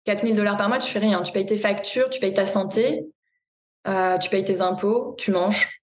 4000 0.05 0.35
dollars 0.35 0.57
par 0.57 0.69
mois, 0.69 0.79
tu 0.79 0.91
fais 0.91 0.99
rien. 0.99 1.21
Tu 1.21 1.31
payes 1.31 1.45
tes 1.45 1.57
factures, 1.57 2.09
tu 2.09 2.19
payes 2.19 2.33
ta 2.33 2.45
santé, 2.45 3.07
euh, 3.87 4.17
tu 4.17 4.29
payes 4.29 4.43
tes 4.43 4.61
impôts, 4.61 5.15
tu 5.17 5.31
manges. 5.31 5.81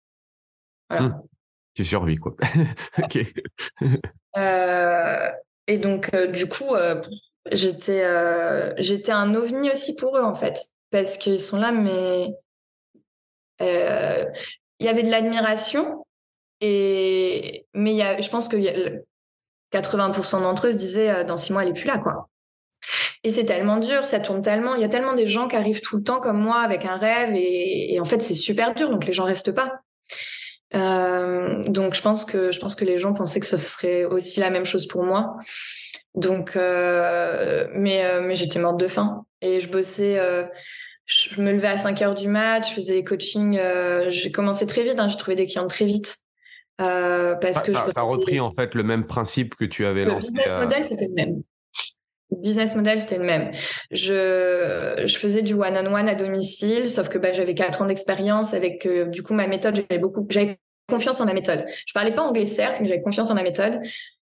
Voilà. 0.88 1.06
Hum. 1.06 1.22
Tu 1.74 1.84
survis, 1.84 2.16
quoi. 2.16 2.34
ok. 2.98 3.18
Euh, 4.36 5.30
et 5.66 5.78
donc, 5.78 6.12
euh, 6.14 6.26
du 6.26 6.46
coup, 6.48 6.74
j'étais, 7.52 8.04
j'étais 8.78 9.12
un 9.12 9.34
ovni 9.34 9.70
aussi 9.70 9.94
pour 9.94 10.16
eux, 10.16 10.22
en 10.22 10.34
fait. 10.34 10.58
Parce 10.90 11.16
qu'ils 11.16 11.40
sont 11.40 11.58
là, 11.58 11.72
mais 11.72 12.28
il 13.60 14.86
y 14.86 14.88
avait 14.88 15.02
de 15.02 15.10
l'admiration, 15.10 16.04
et 16.60 17.66
mais 17.74 17.94
y 17.94 18.02
a, 18.02 18.20
je 18.20 18.28
pense 18.28 18.48
que 18.48 18.56
80% 19.72 20.42
d'entre 20.42 20.66
eux 20.66 20.70
se 20.72 20.76
disaient 20.76 21.24
dans 21.24 21.36
six 21.36 21.52
mois 21.52 21.62
elle 21.62 21.70
est 21.70 21.74
plus 21.74 21.86
là 21.86 21.98
quoi. 21.98 22.28
Et 23.24 23.30
c'est 23.30 23.44
tellement 23.44 23.78
dur, 23.78 24.04
ça 24.04 24.20
tourne 24.20 24.42
tellement. 24.42 24.74
Il 24.74 24.80
y 24.80 24.84
a 24.84 24.88
tellement 24.88 25.14
des 25.14 25.26
gens 25.26 25.48
qui 25.48 25.56
arrivent 25.56 25.80
tout 25.80 25.96
le 25.96 26.02
temps 26.02 26.20
comme 26.20 26.38
moi 26.38 26.60
avec 26.60 26.84
un 26.84 26.96
rêve 26.96 27.32
et, 27.34 27.98
en 28.00 28.04
fait 28.04 28.22
c'est 28.22 28.34
super 28.34 28.74
dur, 28.74 28.90
donc 28.90 29.04
les 29.06 29.12
gens 29.12 29.24
restent 29.24 29.52
pas. 29.52 29.80
Euh, 30.74 31.62
donc 31.64 31.94
je 31.94 32.02
pense 32.02 32.24
que 32.24 32.52
je 32.52 32.60
pense 32.60 32.74
que 32.74 32.84
les 32.84 32.98
gens 32.98 33.14
pensaient 33.14 33.40
que 33.40 33.46
ce 33.46 33.56
serait 33.56 34.04
aussi 34.04 34.40
la 34.40 34.50
même 34.50 34.64
chose 34.64 34.86
pour 34.86 35.02
moi. 35.02 35.36
Donc, 36.14 36.56
euh, 36.56 37.66
mais 37.74 38.04
euh, 38.04 38.20
mais 38.20 38.34
j'étais 38.34 38.58
morte 38.58 38.78
de 38.78 38.88
faim 38.88 39.24
et 39.40 39.60
je 39.60 39.70
bossais. 39.70 40.20
je 41.06 41.40
me 41.40 41.52
levais 41.52 41.68
à 41.68 41.76
5 41.76 42.00
heures 42.02 42.14
du 42.14 42.28
mat, 42.28 42.68
je 42.68 42.72
faisais 42.72 42.94
des 42.94 43.04
coachings. 43.04 43.58
j'ai 44.08 44.30
commencé 44.30 44.66
très 44.66 44.82
vite, 44.82 44.98
hein, 44.98 45.08
j'ai 45.08 45.16
trouvé 45.16 45.34
des 45.34 45.46
clients 45.46 45.66
très 45.66 45.86
vite. 45.86 46.18
parce 46.76 47.62
que 47.64 47.72
tu 47.72 47.76
as, 47.96 48.02
repris 48.02 48.38
en 48.38 48.52
fait 48.52 48.76
le 48.76 48.84
même 48.84 49.06
principe 49.06 49.56
que 49.56 49.64
tu 49.64 49.86
avais 49.86 50.04
lancé. 50.04 50.28
Le 50.28 50.34
business 50.34 50.60
model 50.60 50.84
c'était 50.84 51.08
le 51.08 51.14
même. 51.14 51.42
Business 52.30 52.76
model, 52.76 53.00
c'était 53.00 53.18
le 53.18 53.24
même. 53.24 53.52
Je, 53.90 55.02
je 55.06 55.16
faisais 55.16 55.42
du 55.42 55.54
one-on-one 55.54 56.08
à 56.08 56.14
domicile, 56.14 56.90
sauf 56.90 57.08
que 57.08 57.18
bah, 57.18 57.32
j'avais 57.32 57.54
quatre 57.54 57.82
ans 57.82 57.86
d'expérience 57.86 58.54
avec, 58.54 58.86
euh, 58.86 59.06
du 59.06 59.22
coup, 59.22 59.34
ma 59.34 59.46
méthode, 59.46 59.76
j'avais 59.76 59.98
beaucoup, 59.98 60.26
j'avais 60.28 60.58
confiance 60.88 61.20
en 61.20 61.26
ma 61.26 61.34
méthode. 61.34 61.64
Je 61.86 61.92
parlais 61.92 62.14
pas 62.14 62.22
anglais, 62.22 62.44
certes, 62.46 62.78
mais 62.80 62.86
j'avais 62.86 63.02
confiance 63.02 63.30
en 63.30 63.34
ma 63.34 63.42
méthode. 63.42 63.80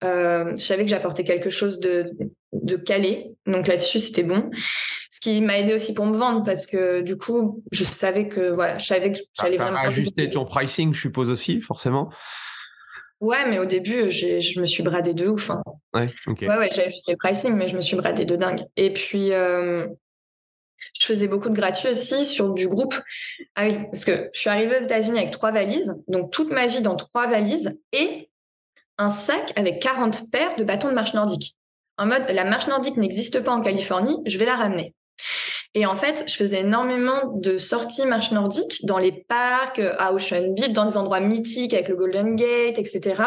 Euh, 0.03 0.57
je 0.57 0.64
savais 0.64 0.84
que 0.84 0.90
j'apportais 0.90 1.24
quelque 1.24 1.51
chose 1.51 1.78
de, 1.78 2.12
de 2.53 2.76
calé. 2.76 3.32
Donc 3.46 3.66
là-dessus, 3.66 3.98
c'était 3.98 4.22
bon. 4.22 4.51
Ce 5.11 5.20
qui 5.20 5.40
m'a 5.42 5.59
aidé 5.59 5.74
aussi 5.74 5.92
pour 5.92 6.07
me 6.07 6.16
vendre 6.16 6.42
parce 6.42 6.66
que 6.66 7.03
du 7.03 7.16
coup, 7.18 7.62
je 7.72 7.84
savais 7.84 8.28
que, 8.28 8.51
voilà, 8.51 8.78
je 8.78 8.86
savais 8.86 9.12
que 9.12 9.18
j'allais 9.40 9.57
vraiment. 9.57 9.78
ajuster 9.78 10.30
ton 10.30 10.46
pricing, 10.46 10.94
je 10.94 11.01
suppose 11.01 11.28
aussi, 11.28 11.61
forcément. 11.61 12.11
Ouais, 13.20 13.46
mais 13.48 13.58
au 13.58 13.66
début, 13.66 14.10
je 14.10 14.60
me 14.60 14.64
suis 14.64 14.82
bradé 14.82 15.12
de 15.12 15.28
ouf. 15.28 15.50
Hein. 15.50 15.62
Ouais, 15.94 16.08
ok. 16.26 16.38
Ouais, 16.40 16.56
ouais, 16.56 16.70
j'avais 16.74 16.88
juste 16.88 17.08
les 17.08 17.16
pricing, 17.16 17.54
mais 17.54 17.68
je 17.68 17.76
me 17.76 17.82
suis 17.82 17.96
bradé 17.96 18.24
de 18.24 18.34
dingue. 18.34 18.64
Et 18.76 18.92
puis, 18.92 19.32
euh, 19.32 19.86
je 20.98 21.06
faisais 21.06 21.28
beaucoup 21.28 21.50
de 21.50 21.54
gratuits 21.54 21.88
aussi 21.88 22.24
sur 22.24 22.52
du 22.54 22.66
groupe. 22.66 22.94
Ah 23.54 23.66
oui, 23.66 23.78
parce 23.90 24.04
que 24.04 24.30
je 24.32 24.40
suis 24.40 24.48
arrivée 24.48 24.76
aux 24.76 24.82
États-Unis 24.82 25.18
avec 25.18 25.32
trois 25.32 25.52
valises, 25.52 25.94
donc 26.08 26.30
toute 26.30 26.50
ma 26.50 26.66
vie 26.66 26.80
dans 26.80 26.96
trois 26.96 27.26
valises 27.26 27.78
et 27.92 28.30
un 28.96 29.10
sac 29.10 29.52
avec 29.56 29.80
40 29.80 30.30
paires 30.30 30.56
de 30.56 30.64
bâtons 30.64 30.88
de 30.88 30.94
marche 30.94 31.14
nordique. 31.14 31.56
En 31.98 32.06
mode, 32.06 32.30
la 32.30 32.44
marche 32.44 32.68
nordique 32.68 32.96
n'existe 32.96 33.40
pas 33.40 33.52
en 33.52 33.60
Californie, 33.60 34.16
je 34.26 34.38
vais 34.38 34.46
la 34.46 34.56
ramener. 34.56 34.94
Et 35.74 35.86
en 35.86 35.94
fait, 35.94 36.24
je 36.26 36.34
faisais 36.34 36.60
énormément 36.60 37.32
de 37.34 37.56
sorties 37.58 38.04
marche 38.06 38.32
nordique 38.32 38.84
dans 38.84 38.98
les 38.98 39.12
parcs, 39.12 39.78
euh, 39.78 39.94
à 39.98 40.12
Ocean 40.12 40.52
Beach, 40.52 40.70
dans 40.70 40.84
des 40.84 40.96
endroits 40.96 41.20
mythiques 41.20 41.74
avec 41.74 41.88
le 41.88 41.96
Golden 41.96 42.34
Gate, 42.34 42.78
etc., 42.78 43.22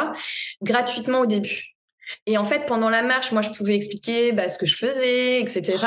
gratuitement 0.61 1.21
au 1.21 1.25
début. 1.25 1.73
Et 2.25 2.37
en 2.37 2.43
fait, 2.43 2.65
pendant 2.65 2.89
la 2.89 3.01
marche, 3.01 3.31
moi, 3.31 3.41
je 3.41 3.49
pouvais 3.51 3.75
expliquer 3.75 4.33
bah, 4.33 4.49
ce 4.49 4.57
que 4.57 4.65
je 4.65 4.75
faisais, 4.75 5.39
etc. 5.39 5.77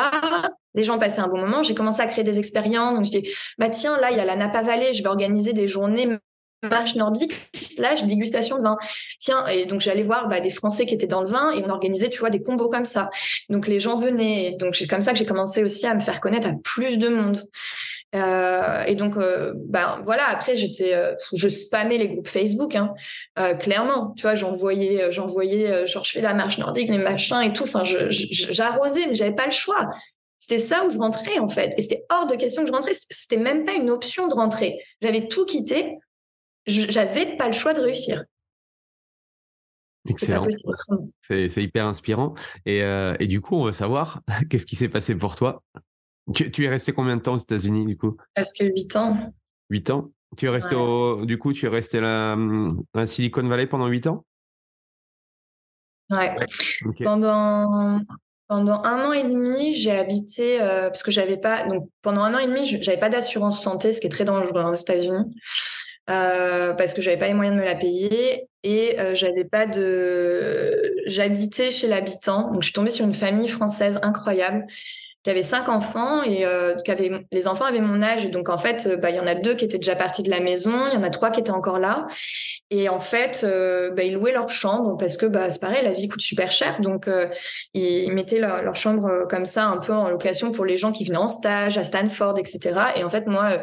Les 0.74 0.82
gens 0.82 0.98
passaient 0.98 1.20
un 1.20 1.28
bon 1.28 1.38
moment. 1.38 1.62
J'ai 1.62 1.74
commencé 1.74 2.00
à 2.00 2.06
créer 2.06 2.24
des 2.24 2.38
expériences. 2.38 2.94
Donc, 2.94 3.04
je 3.04 3.10
dis, 3.10 3.28
bah 3.58 3.68
tiens, 3.68 3.98
là, 4.00 4.10
il 4.10 4.16
y 4.16 4.20
a 4.20 4.24
la 4.24 4.36
Napa 4.36 4.62
Valley. 4.62 4.94
Je 4.94 5.02
vais 5.02 5.08
organiser 5.08 5.52
des 5.52 5.68
journées 5.68 6.08
marche 6.62 6.94
nordique 6.94 7.32
slash 7.54 8.04
dégustation 8.04 8.58
de 8.58 8.62
vin. 8.62 8.76
Tiens, 9.18 9.46
et 9.46 9.66
donc 9.66 9.80
j'allais 9.80 10.02
voir 10.02 10.28
bah, 10.28 10.40
des 10.40 10.50
Français 10.50 10.86
qui 10.86 10.94
étaient 10.94 11.06
dans 11.06 11.22
le 11.22 11.28
vin 11.28 11.50
et 11.52 11.62
on 11.64 11.70
organisait, 11.70 12.08
tu 12.08 12.18
vois, 12.18 12.30
des 12.30 12.42
combos 12.42 12.68
comme 12.68 12.86
ça. 12.86 13.10
Donc 13.48 13.66
les 13.66 13.80
gens 13.80 13.98
venaient. 13.98 14.56
Donc 14.58 14.74
c'est 14.74 14.86
comme 14.86 15.02
ça 15.02 15.12
que 15.12 15.18
j'ai 15.18 15.26
commencé 15.26 15.62
aussi 15.62 15.86
à 15.86 15.94
me 15.94 16.00
faire 16.00 16.20
connaître 16.20 16.48
à 16.48 16.52
plus 16.62 16.98
de 16.98 17.08
monde. 17.08 17.42
Euh, 18.14 18.84
et 18.84 18.94
donc, 18.94 19.16
ben 19.16 20.00
voilà. 20.04 20.28
Après, 20.28 20.56
j'étais, 20.56 20.94
euh, 20.94 21.14
je 21.34 21.48
spammais 21.48 21.98
les 21.98 22.08
groupes 22.08 22.28
Facebook, 22.28 22.74
hein, 22.74 22.94
clairement. 23.58 24.14
Tu 24.16 24.22
vois, 24.22 24.34
j'envoyais, 24.34 25.10
j'envoyais, 25.10 25.86
genre 25.86 26.04
je 26.04 26.12
fais 26.12 26.22
la 26.22 26.34
marche 26.34 26.58
nordique, 26.58 26.88
les 26.88 26.98
machins 26.98 27.42
et 27.42 27.52
tout. 27.52 27.64
Enfin, 27.64 27.82
j'arrosais, 27.84 29.06
mais 29.08 29.14
j'avais 29.14 29.34
pas 29.34 29.46
le 29.46 29.52
choix. 29.52 29.90
C'était 30.38 30.62
ça 30.62 30.84
où 30.84 30.90
je 30.90 30.98
rentrais 30.98 31.40
en 31.40 31.48
fait, 31.48 31.74
et 31.76 31.82
c'était 31.82 32.04
hors 32.08 32.26
de 32.26 32.36
question 32.36 32.62
que 32.62 32.68
je 32.68 32.72
rentrais. 32.72 32.92
C'était 33.10 33.36
même 33.36 33.64
pas 33.64 33.72
une 33.72 33.90
option 33.90 34.28
de 34.28 34.34
rentrer. 34.34 34.78
J'avais 35.02 35.26
tout 35.26 35.44
quitté 35.44 35.98
j'avais 36.66 37.36
pas 37.36 37.46
le 37.46 37.52
choix 37.52 37.74
de 37.74 37.80
réussir. 37.80 38.24
Excellent. 40.08 40.46
C'est 41.20 41.62
hyper 41.62 41.86
inspirant. 41.86 42.34
Et, 42.64 42.82
euh, 42.82 43.14
et, 43.20 43.26
du 43.26 43.40
coup, 43.40 43.56
on 43.56 43.64
veut 43.64 43.72
savoir, 43.72 44.22
qu'est-ce 44.50 44.66
qui 44.66 44.76
s'est 44.76 44.88
passé 44.88 45.14
pour 45.14 45.36
toi? 45.36 45.62
Tu, 46.34 46.64
es 46.64 46.68
resté 46.68 46.92
combien 46.92 47.16
de 47.16 47.22
temps 47.22 47.34
aux 47.34 47.38
États-Unis, 47.38 47.86
du 47.86 47.96
coup? 47.96 48.16
Presque 48.34 48.60
8 48.60 48.96
ans. 48.96 49.32
8 49.70 49.90
ans? 49.90 50.10
Tu 50.36 50.46
es 50.46 50.48
resté 50.48 50.74
au, 50.74 51.24
du 51.24 51.38
coup, 51.38 51.52
tu 51.52 51.66
es 51.66 51.68
resté 51.68 52.00
là, 52.00 52.36
à 52.94 53.06
Silicon 53.06 53.46
Valley 53.46 53.66
pendant 53.66 53.86
8 53.86 54.08
ans? 54.08 54.24
Ouais. 56.10 56.36
Pendant, 57.02 58.00
pendant 58.48 58.82
un 58.82 59.08
an 59.08 59.12
et 59.12 59.22
demi, 59.22 59.74
j'ai 59.74 59.92
habité, 59.92 60.60
euh, 60.60 60.88
parce 60.88 61.02
que 61.02 61.10
j'avais 61.10 61.36
pas, 61.36 61.66
donc 61.66 61.88
pendant 62.02 62.22
un 62.22 62.34
an 62.34 62.38
et 62.38 62.46
demi, 62.46 62.66
j'avais 62.82 62.98
pas 62.98 63.08
d'assurance 63.08 63.62
santé, 63.62 63.92
ce 63.92 64.00
qui 64.00 64.08
est 64.08 64.10
très 64.10 64.24
dangereux 64.24 64.62
aux 64.62 64.74
États-Unis. 64.74 65.34
Euh, 66.08 66.72
parce 66.74 66.94
que 66.94 67.02
j'avais 67.02 67.16
pas 67.16 67.26
les 67.26 67.34
moyens 67.34 67.56
de 67.56 67.60
me 67.60 67.66
la 67.66 67.74
payer 67.74 68.48
et 68.62 69.00
euh, 69.00 69.16
j'avais 69.16 69.44
pas 69.44 69.66
de 69.66 70.94
j'habitais 71.06 71.72
chez 71.72 71.88
l'habitant. 71.88 72.52
Donc 72.52 72.62
je 72.62 72.66
suis 72.66 72.72
tombée 72.72 72.90
sur 72.90 73.04
une 73.04 73.14
famille 73.14 73.48
française 73.48 73.98
incroyable 74.02 74.66
qui 75.24 75.30
avait 75.30 75.42
cinq 75.42 75.68
enfants 75.68 76.22
et 76.22 76.46
euh, 76.46 76.76
qui 76.82 76.92
avait 76.92 77.26
les 77.32 77.48
enfants 77.48 77.64
avaient 77.64 77.80
mon 77.80 78.02
âge. 78.02 78.30
Donc 78.30 78.50
en 78.50 78.56
fait 78.56 78.88
bah 79.00 79.10
il 79.10 79.16
y 79.16 79.20
en 79.20 79.26
a 79.26 79.34
deux 79.34 79.54
qui 79.54 79.64
étaient 79.64 79.78
déjà 79.78 79.96
partis 79.96 80.22
de 80.22 80.30
la 80.30 80.38
maison 80.38 80.86
il 80.86 80.94
y 80.94 80.96
en 80.96 81.02
a 81.02 81.10
trois 81.10 81.32
qui 81.32 81.40
étaient 81.40 81.50
encore 81.50 81.80
là. 81.80 82.06
Et 82.70 82.88
en 82.88 83.00
fait 83.00 83.44
bah, 83.96 84.04
ils 84.04 84.14
louaient 84.14 84.32
leur 84.32 84.48
chambre 84.48 84.96
parce 84.96 85.16
que 85.16 85.26
bah 85.26 85.50
c'est 85.50 85.60
pareil 85.60 85.82
la 85.82 85.92
vie 85.92 86.06
coûte 86.06 86.22
super 86.22 86.52
cher. 86.52 86.80
Donc 86.80 87.10
ils 87.74 88.12
mettaient 88.12 88.38
leur, 88.38 88.62
leur, 88.62 88.76
chambre 88.76 89.26
comme 89.28 89.46
ça 89.46 89.64
un 89.64 89.78
peu 89.78 89.92
en 89.92 90.08
location 90.08 90.52
pour 90.52 90.66
les 90.66 90.76
gens 90.76 90.92
qui 90.92 91.04
venaient 91.04 91.16
en 91.16 91.26
stage 91.26 91.78
à 91.78 91.82
Stanford 91.82 92.38
etc 92.38 92.78
et 92.94 93.02
en 93.02 93.10
fait 93.10 93.26
moi 93.26 93.58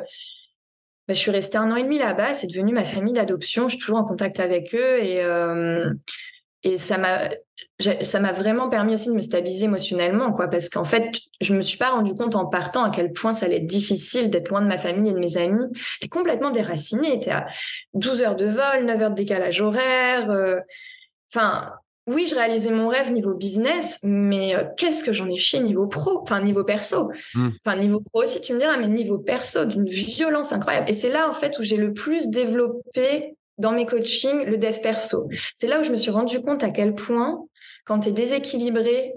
bah, 1.08 1.14
je 1.14 1.20
suis 1.20 1.32
restée 1.32 1.58
un 1.58 1.72
an 1.72 1.76
et 1.76 1.84
demi 1.84 1.98
là-bas. 1.98 2.34
C'est 2.34 2.48
devenu 2.48 2.74
ma 2.74 2.86
famille 2.86 3.14
d'adoption. 3.14 3.68
Je 3.68 3.76
suis 3.76 3.80
toujours 3.80 4.00
en 4.00 4.06
contact 4.06 4.40
avec 4.40 4.74
eux 4.74 5.04
et 5.04 5.24
euh, 5.24 5.92
et 6.64 6.78
ça 6.78 6.98
m'a 6.98 8.32
vraiment 8.32 8.70
permis 8.70 8.94
aussi 8.94 9.10
de 9.10 9.14
me 9.14 9.22
stabiliser 9.22 9.66
émotionnellement 9.66 10.32
quoi 10.32 10.48
parce 10.48 10.70
qu'en 10.70 10.84
fait 10.84 11.20
je 11.42 11.54
me 11.54 11.62
suis 11.62 11.78
pas 11.78 11.90
rendu 11.90 12.14
compte 12.14 12.36
en 12.36 12.46
partant 12.46 12.84
à 12.84 12.90
quel 12.90 13.12
point 13.12 13.34
ça 13.34 13.46
allait 13.46 13.58
être 13.58 13.68
difficile 13.68 14.30
d'être 14.30 14.50
loin 14.50 14.62
de 14.62 14.68
ma 14.68 14.78
famille 14.78 15.12
et 15.12 15.14
de 15.14 15.20
mes 15.20 15.38
amis 15.38 15.68
t'es 16.00 16.08
complètement 16.08 16.52
déraciné 16.52 17.20
t'es 17.20 17.32
à 17.32 17.48
12 17.94 18.22
heures 18.22 18.36
de 18.36 18.46
vol 18.46 18.86
9 18.86 19.02
heures 19.02 19.10
de 19.10 19.16
décalage 19.16 19.62
horaire 19.62 20.30
euh, 20.32 20.60
enfin 21.34 21.74
oui, 22.08 22.28
je 22.28 22.36
réalisais 22.36 22.72
mon 22.72 22.90
rêve 22.90 23.12
niveau 23.12 23.34
business, 23.34 24.00
mais 24.04 24.56
euh, 24.56 24.64
qu'est-ce 24.78 25.04
que 25.04 25.14
j'en 25.14 25.30
ai 25.30 25.38
chié 25.38 25.62
niveau 25.62 25.88
pro, 25.88 26.20
enfin 26.22 26.42
niveau 26.42 26.64
perso? 26.64 27.12
Hmm. 27.34 27.50
Enfin 27.66 27.78
niveau 27.78 28.02
pro 28.02 28.24
aussi, 28.24 28.42
tu 28.42 28.54
me 28.54 28.60
diras, 28.60 28.78
mais 28.78 28.88
niveau 28.88 29.18
perso, 29.18 29.66
d'une 29.66 29.86
violence 29.86 30.52
incroyable. 30.52 30.90
Et 30.90 30.94
c'est 30.94 31.10
là 31.10 31.30
en 31.30 31.32
fait 31.32 31.58
où 31.60 31.64
j'ai 31.64 31.78
le 31.78 31.94
plus 31.94 32.28
développé 32.28 33.36
dans 33.58 33.72
mes 33.72 33.86
coachings 33.86 34.46
le 34.46 34.58
dev 34.58 34.82
perso. 34.82 35.30
C'est 35.56 35.68
là 35.68 35.80
où 35.80 35.84
je 35.84 35.92
me 35.92 35.98
suis 35.98 36.12
rendu 36.12 36.42
compte 36.42 36.64
à 36.64 36.72
quel 36.72 36.94
point, 36.94 37.46
quand 37.86 38.00
tu 38.00 38.10
es 38.10 38.12
déséquilibré, 38.12 39.14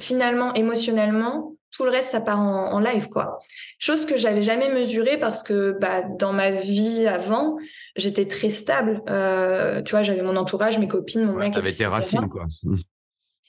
finalement, 0.00 0.54
émotionnellement, 0.54 1.54
tout 1.70 1.84
le 1.84 1.90
reste, 1.90 2.10
ça 2.10 2.20
part 2.20 2.40
en, 2.40 2.78
live, 2.80 3.08
quoi. 3.08 3.38
Chose 3.78 4.06
que 4.06 4.16
j'avais 4.16 4.42
jamais 4.42 4.68
mesurée 4.70 5.18
parce 5.18 5.42
que 5.42 5.72
bah, 5.72 6.02
dans 6.02 6.32
ma 6.32 6.50
vie 6.50 7.06
avant, 7.06 7.58
j'étais 7.96 8.26
très 8.26 8.50
stable. 8.50 9.02
Euh, 9.08 9.82
tu 9.82 9.92
vois, 9.92 10.02
j'avais 10.02 10.22
mon 10.22 10.36
entourage, 10.36 10.78
mes 10.78 10.88
copines, 10.88 11.24
mon 11.24 11.34
mec. 11.34 11.54
T'avais 11.54 11.72
tes 11.72 11.86
racines, 11.86 12.28
quoi. 12.28 12.46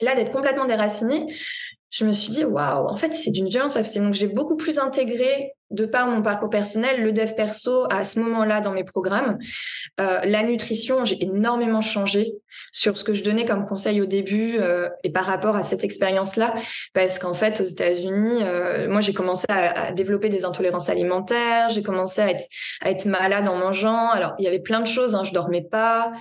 là, 0.02 0.16
d'être 0.16 0.32
complètement 0.32 0.66
déracinée, 0.66 1.34
je 1.92 2.06
me 2.06 2.12
suis 2.12 2.32
dit, 2.32 2.46
waouh, 2.46 2.88
en 2.88 2.96
fait, 2.96 3.14
c'est 3.14 3.32
d'une 3.32 3.50
violence 3.50 3.74
possible. 3.74 4.06
Donc, 4.06 4.14
j'ai 4.14 4.28
beaucoup 4.28 4.58
plus 4.58 4.80
intégré, 4.80 5.54
de 5.72 5.86
par 5.86 6.08
mon 6.08 6.22
parcours 6.22 6.50
personnel, 6.50 7.04
le 7.04 7.12
dev 7.12 7.34
perso 7.36 7.86
à 7.92 8.04
ce 8.04 8.20
moment-là 8.20 8.62
dans 8.62 8.72
mes 8.72 8.84
programmes. 8.84 9.38
Euh, 10.00 10.20
la 10.26 10.44
nutrition, 10.44 11.06
j'ai 11.06 11.24
énormément 11.24 11.82
changé 11.82 12.34
sur 12.72 12.98
ce 12.98 13.04
que 13.04 13.14
je 13.14 13.24
donnais 13.24 13.46
comme 13.46 13.66
conseil 13.66 14.02
au 14.02 14.06
début 14.06 14.58
euh, 14.60 14.90
et 15.04 15.12
par 15.12 15.26
rapport 15.26 15.56
à 15.56 15.64
cette 15.64 15.84
expérience-là, 15.84 16.56
parce 16.94 17.20
qu'en 17.20 17.34
fait, 17.34 17.62
aux 17.62 17.66
États-Unis, 17.66 18.44
euh, 18.44 18.90
moi, 18.90 19.02
j'ai 19.02 19.14
commencé 19.14 19.46
à, 19.50 19.88
à, 19.88 19.92
développer 19.92 20.30
des 20.30 20.46
intolérances 20.46 20.90
alimentaires, 20.90 21.70
j'ai 21.70 21.84
commencé 21.84 22.22
à 22.22 22.30
être, 22.30 22.44
à 22.82 22.92
être 22.92 23.06
malade 23.06 23.48
en 23.48 23.56
mangeant. 23.56 24.10
Alors, 24.10 24.36
il 24.40 24.46
y 24.46 24.48
avait 24.48 24.60
plein 24.60 24.80
de 24.80 24.88
choses, 24.88 25.16
hein, 25.16 25.24
je 25.24 25.34
dormais 25.34 25.62
pas 25.62 26.12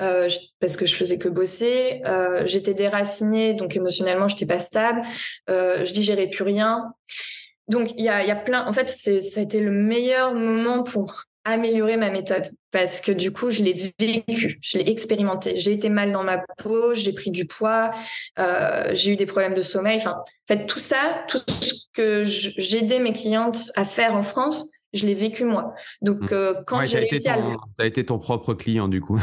euh, 0.00 0.28
parce 0.60 0.76
que 0.76 0.86
je 0.86 0.94
faisais 0.94 1.18
que 1.18 1.28
bosser, 1.28 2.02
euh, 2.06 2.42
j'étais 2.46 2.74
déracinée, 2.74 3.54
donc 3.54 3.76
émotionnellement, 3.76 4.28
j'étais 4.28 4.46
pas 4.46 4.58
stable, 4.58 5.02
euh, 5.50 5.84
je 5.84 5.92
digérais 5.92 6.28
plus 6.28 6.44
rien. 6.44 6.92
Donc, 7.68 7.92
il 7.96 8.04
y 8.04 8.08
a, 8.08 8.24
y 8.24 8.30
a 8.30 8.36
plein. 8.36 8.66
En 8.66 8.72
fait, 8.72 8.88
ça 8.88 9.40
a 9.40 9.42
été 9.42 9.60
le 9.60 9.72
meilleur 9.72 10.34
moment 10.34 10.84
pour 10.84 11.25
améliorer 11.46 11.96
ma 11.96 12.10
méthode 12.10 12.50
parce 12.72 13.00
que 13.00 13.12
du 13.12 13.32
coup, 13.32 13.50
je 13.50 13.62
l'ai 13.62 13.92
vécu, 13.98 14.58
je 14.60 14.78
l'ai 14.78 14.90
expérimenté. 14.90 15.58
J'ai 15.58 15.72
été 15.72 15.88
mal 15.88 16.12
dans 16.12 16.24
ma 16.24 16.38
peau, 16.58 16.92
j'ai 16.92 17.12
pris 17.12 17.30
du 17.30 17.46
poids, 17.46 17.92
euh, 18.38 18.90
j'ai 18.92 19.12
eu 19.12 19.16
des 19.16 19.26
problèmes 19.26 19.54
de 19.54 19.62
sommeil. 19.62 19.96
Enfin, 19.98 20.16
en 20.18 20.24
fait, 20.46 20.66
tout 20.66 20.80
ça, 20.80 21.24
tout 21.28 21.38
ce 21.48 21.86
que 21.94 22.24
j'aidais 22.24 22.98
mes 22.98 23.12
clientes 23.12 23.70
à 23.76 23.84
faire 23.84 24.14
en 24.14 24.22
France, 24.22 24.72
je 24.92 25.06
l'ai 25.06 25.14
vécu 25.14 25.44
moi. 25.44 25.74
Donc, 26.02 26.32
mmh. 26.32 26.64
quand 26.66 26.84
j'ai 26.84 26.98
réussi 26.98 27.28
à. 27.28 27.36
Tu 27.36 27.82
as 27.82 27.86
été 27.86 28.04
ton 28.04 28.18
propre 28.18 28.52
client, 28.52 28.88
du 28.88 29.00
coup. 29.00 29.22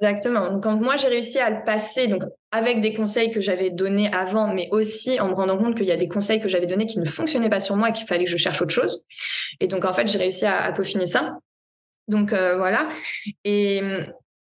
Exactement. 0.00 0.50
Donc, 0.56 0.80
moi, 0.80 0.96
j'ai 0.96 1.08
réussi 1.08 1.38
à 1.38 1.50
le 1.50 1.64
passer, 1.64 2.06
donc 2.06 2.22
avec 2.50 2.80
des 2.80 2.92
conseils 2.94 3.30
que 3.30 3.40
j'avais 3.40 3.70
donnés 3.70 4.12
avant, 4.12 4.52
mais 4.52 4.68
aussi 4.70 5.20
en 5.20 5.28
me 5.28 5.34
rendant 5.34 5.58
compte 5.58 5.76
qu'il 5.76 5.86
y 5.86 5.92
a 5.92 5.96
des 5.96 6.08
conseils 6.08 6.40
que 6.40 6.48
j'avais 6.48 6.66
donnés 6.66 6.86
qui 6.86 6.98
ne 6.98 7.04
fonctionnaient 7.04 7.50
pas 7.50 7.60
sur 7.60 7.76
moi 7.76 7.90
et 7.90 7.92
qu'il 7.92 8.06
fallait 8.06 8.24
que 8.24 8.30
je 8.30 8.36
cherche 8.36 8.60
autre 8.62 8.72
chose. 8.72 9.04
Et 9.60 9.66
donc, 9.66 9.84
en 9.84 9.92
fait, 9.92 10.06
j'ai 10.06 10.18
réussi 10.18 10.46
à, 10.46 10.72
peaufiner 10.72 11.06
ça. 11.06 11.38
Donc, 12.08 12.32
euh, 12.32 12.56
voilà. 12.56 12.88
Et, 13.44 13.82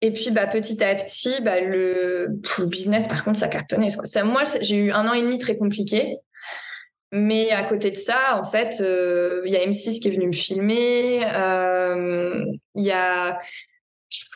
et 0.02 0.12
puis, 0.12 0.32
bah, 0.32 0.48
petit 0.48 0.84
à 0.84 0.96
petit, 0.96 1.42
bah, 1.42 1.60
le, 1.60 2.28
business, 2.66 3.08
par 3.08 3.24
contre, 3.24 3.38
ça 3.38 3.48
cartonnait. 3.48 3.90
Ça, 4.06 4.24
moi, 4.24 4.44
j'ai 4.62 4.78
eu 4.78 4.92
un 4.92 5.08
an 5.08 5.14
et 5.14 5.22
demi 5.22 5.40
très 5.40 5.58
compliqué. 5.58 6.18
Mais 7.12 7.50
à 7.52 7.64
côté 7.64 7.90
de 7.90 7.96
ça, 7.96 8.40
en 8.40 8.44
fait, 8.44 8.82
euh, 8.82 9.42
il 9.46 9.52
y 9.52 9.58
a 9.58 9.66
M6 9.66 10.00
qui 10.00 10.08
est 10.10 10.12
venu 10.12 10.28
me 10.28 10.34
filmer. 10.34 11.22
Euh, 11.26 12.46
il 12.76 12.84
y 12.84 12.92
a 12.92 13.40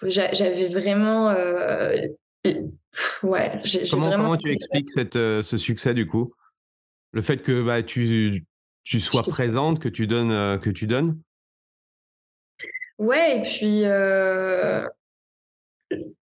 j'avais 0.03 0.67
vraiment. 0.67 1.30
Euh, 1.30 2.07
ouais, 3.24 3.61
comment, 3.91 4.07
vraiment... 4.07 4.24
comment 4.24 4.38
tu 4.38 4.51
expliques 4.51 4.89
cette, 4.89 5.15
euh, 5.15 5.43
ce 5.43 5.57
succès 5.57 5.93
du 5.93 6.07
coup? 6.07 6.34
Le 7.11 7.21
fait 7.21 7.38
que 7.38 7.61
bah, 7.61 7.84
tu, 7.84 8.45
tu 8.84 8.99
sois 8.99 9.24
présente, 9.24 9.80
que 9.80 9.89
tu 9.89 10.07
donnes. 10.07 10.32
Euh, 10.32 10.57
que 10.57 10.69
tu 10.69 10.88
donnes? 10.88 11.19
Ouais, 12.97 13.38
et 13.38 13.41
puis. 13.41 13.84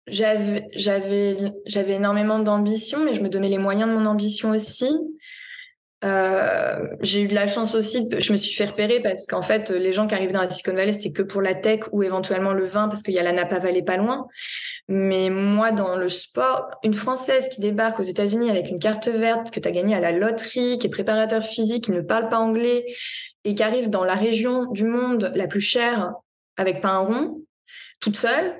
J'avais, 0.08 0.68
j'avais 0.74 1.94
énormément 1.94 2.40
d'ambition, 2.40 3.04
mais 3.04 3.14
je 3.14 3.22
me 3.22 3.28
donnais 3.28 3.48
les 3.48 3.56
moyens 3.56 3.88
de 3.88 3.94
mon 3.94 4.04
ambition 4.04 4.50
aussi. 4.50 4.90
Euh, 6.04 6.88
j'ai 7.00 7.22
eu 7.22 7.28
de 7.28 7.34
la 7.34 7.46
chance 7.46 7.76
aussi, 7.76 8.08
je 8.18 8.32
me 8.32 8.36
suis 8.36 8.54
fait 8.54 8.64
repérer 8.64 9.00
parce 9.00 9.26
qu'en 9.26 9.42
fait, 9.42 9.70
les 9.70 9.92
gens 9.92 10.08
qui 10.08 10.14
arrivaient 10.14 10.32
dans 10.32 10.42
la 10.42 10.50
Silicon 10.50 10.74
Valley, 10.74 10.92
c'était 10.92 11.12
que 11.12 11.22
pour 11.22 11.42
la 11.42 11.54
tech 11.54 11.80
ou 11.92 12.02
éventuellement 12.02 12.52
le 12.52 12.64
vin 12.64 12.88
parce 12.88 13.02
qu'il 13.02 13.14
y 13.14 13.20
a 13.20 13.22
la 13.22 13.32
Napa 13.32 13.60
Valley 13.60 13.82
pas 13.82 13.96
loin. 13.96 14.26
Mais 14.88 15.30
moi, 15.30 15.70
dans 15.70 15.96
le 15.96 16.08
sport, 16.08 16.70
une 16.82 16.94
Française 16.94 17.48
qui 17.48 17.60
débarque 17.60 18.00
aux 18.00 18.04
États-Unis 18.04 18.50
avec 18.50 18.68
une 18.68 18.80
carte 18.80 19.08
verte 19.08 19.52
que 19.52 19.60
tu 19.60 19.68
as 19.68 19.70
gagnée 19.70 19.94
à 19.94 20.00
la 20.00 20.10
loterie, 20.10 20.78
qui 20.78 20.88
est 20.88 20.90
préparateur 20.90 21.44
physique, 21.44 21.84
qui 21.84 21.92
ne 21.92 22.00
parle 22.00 22.28
pas 22.28 22.38
anglais 22.38 22.84
et 23.44 23.54
qui 23.54 23.62
arrive 23.62 23.88
dans 23.88 24.04
la 24.04 24.14
région 24.14 24.66
du 24.72 24.84
monde 24.84 25.30
la 25.34 25.46
plus 25.46 25.60
chère 25.60 26.12
avec 26.56 26.80
pas 26.80 26.90
un 26.90 26.98
rond, 26.98 27.42
toute 28.00 28.16
seule, 28.16 28.56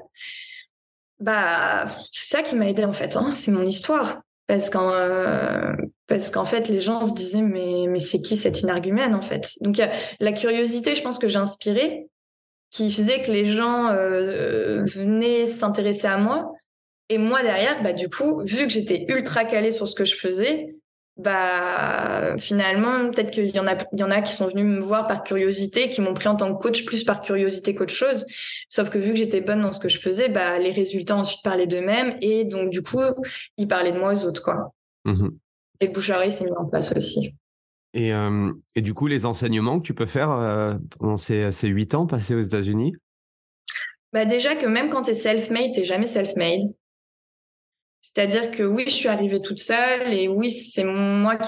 bah, 1.18 1.86
c'est 2.11 2.36
ça 2.36 2.43
qui 2.43 2.55
m'a 2.55 2.68
aidé 2.68 2.84
en 2.84 2.93
fait. 2.93 3.16
Hein. 3.16 3.32
C'est 3.32 3.51
mon 3.51 3.62
histoire 3.62 4.22
parce 4.47 4.70
qu'en 4.70 4.93
euh, 4.93 5.72
parce 6.07 6.30
qu'en 6.30 6.45
fait 6.45 6.68
les 6.68 6.80
gens 6.80 7.05
se 7.05 7.14
disaient 7.14 7.43
mais 7.43 7.86
mais 7.88 7.99
c'est 7.99 8.20
qui 8.20 8.36
cette 8.36 8.61
inargumène 8.61 9.14
en 9.14 9.22
fait? 9.22 9.57
Donc 9.61 9.80
la 10.20 10.32
curiosité 10.32 10.95
je 10.95 11.03
pense 11.03 11.18
que 11.18 11.28
j'ai 11.28 11.38
inspiré 11.38 12.09
qui 12.70 12.90
faisait 12.90 13.22
que 13.22 13.30
les 13.30 13.45
gens 13.45 13.88
euh, 13.90 14.82
venaient 14.84 15.47
s'intéresser 15.47 16.07
à 16.07 16.16
moi. 16.16 16.53
Et 17.09 17.18
moi 17.18 17.43
derrière 17.43 17.82
bah 17.82 17.93
du 17.93 18.09
coup 18.09 18.43
vu 18.45 18.66
que 18.66 18.72
j'étais 18.72 19.05
ultra 19.09 19.45
calée 19.45 19.70
sur 19.70 19.86
ce 19.88 19.95
que 19.95 20.05
je 20.05 20.16
faisais 20.16 20.74
bah 21.22 22.36
finalement 22.38 23.10
peut-être 23.10 23.30
qu'il 23.30 23.48
y 23.48 23.58
en 23.58 23.66
a 23.66 23.76
il 23.92 24.00
y 24.00 24.04
en 24.04 24.10
a 24.10 24.20
qui 24.20 24.32
sont 24.32 24.48
venus 24.48 24.64
me 24.64 24.80
voir 24.80 25.06
par 25.06 25.22
curiosité 25.24 25.88
qui 25.88 26.00
m'ont 26.00 26.14
pris 26.14 26.28
en 26.28 26.36
tant 26.36 26.54
que 26.54 26.62
coach 26.62 26.84
plus 26.84 27.04
par 27.04 27.22
curiosité 27.22 27.74
qu'autre 27.74 27.94
chose. 27.94 28.26
Sauf 28.68 28.90
que 28.90 28.98
vu 28.98 29.12
que 29.12 29.18
j'étais 29.18 29.40
bonne 29.40 29.62
dans 29.62 29.72
ce 29.72 29.80
que 29.80 29.88
je 29.88 29.98
faisais 29.98 30.28
bah 30.28 30.58
les 30.58 30.70
résultats 30.70 31.16
ensuite 31.16 31.42
parlaient 31.42 31.66
d'eux-mêmes 31.66 32.16
et 32.20 32.44
donc 32.44 32.70
du 32.70 32.82
coup 32.82 33.00
ils 33.56 33.68
parlaient 33.68 33.92
de 33.92 33.98
moi 33.98 34.12
aux 34.12 34.24
autres 34.26 34.42
quoi. 34.42 34.74
Mmh 35.04 35.28
et 35.80 35.86
le 35.86 35.92
bouche 35.92 36.12
s'est 36.28 36.44
mis 36.44 36.52
en 36.52 36.66
place 36.66 36.94
aussi. 36.96 37.34
Et, 37.92 38.14
euh, 38.14 38.52
et, 38.76 38.82
du 38.82 38.94
coup 38.94 39.08
les 39.08 39.26
enseignements 39.26 39.80
que 39.80 39.86
tu 39.86 39.94
peux 39.94 40.06
faire 40.06 40.30
euh, 40.30 40.74
pendant 40.98 41.16
ces 41.16 41.50
huit 41.64 41.94
ans 41.94 42.06
passés 42.06 42.34
aux 42.34 42.40
États-Unis? 42.40 42.94
Bah 44.12 44.24
déjà 44.24 44.54
que 44.54 44.66
même 44.66 44.90
quand 44.90 45.02
tu 45.02 45.10
es 45.10 45.14
self-made 45.14 45.72
t'es 45.74 45.84
jamais 45.84 46.06
self-made 46.06 46.72
c'est-à-dire 48.03 48.50
que 48.50 48.64
oui, 48.64 48.82
je 48.86 48.92
suis 48.92 49.09
arrivée 49.09 49.40
toute 49.40 49.61
seule 49.61 50.12
et 50.12 50.26
oui, 50.26 50.50
c'est 50.50 50.82
moi 50.82 51.38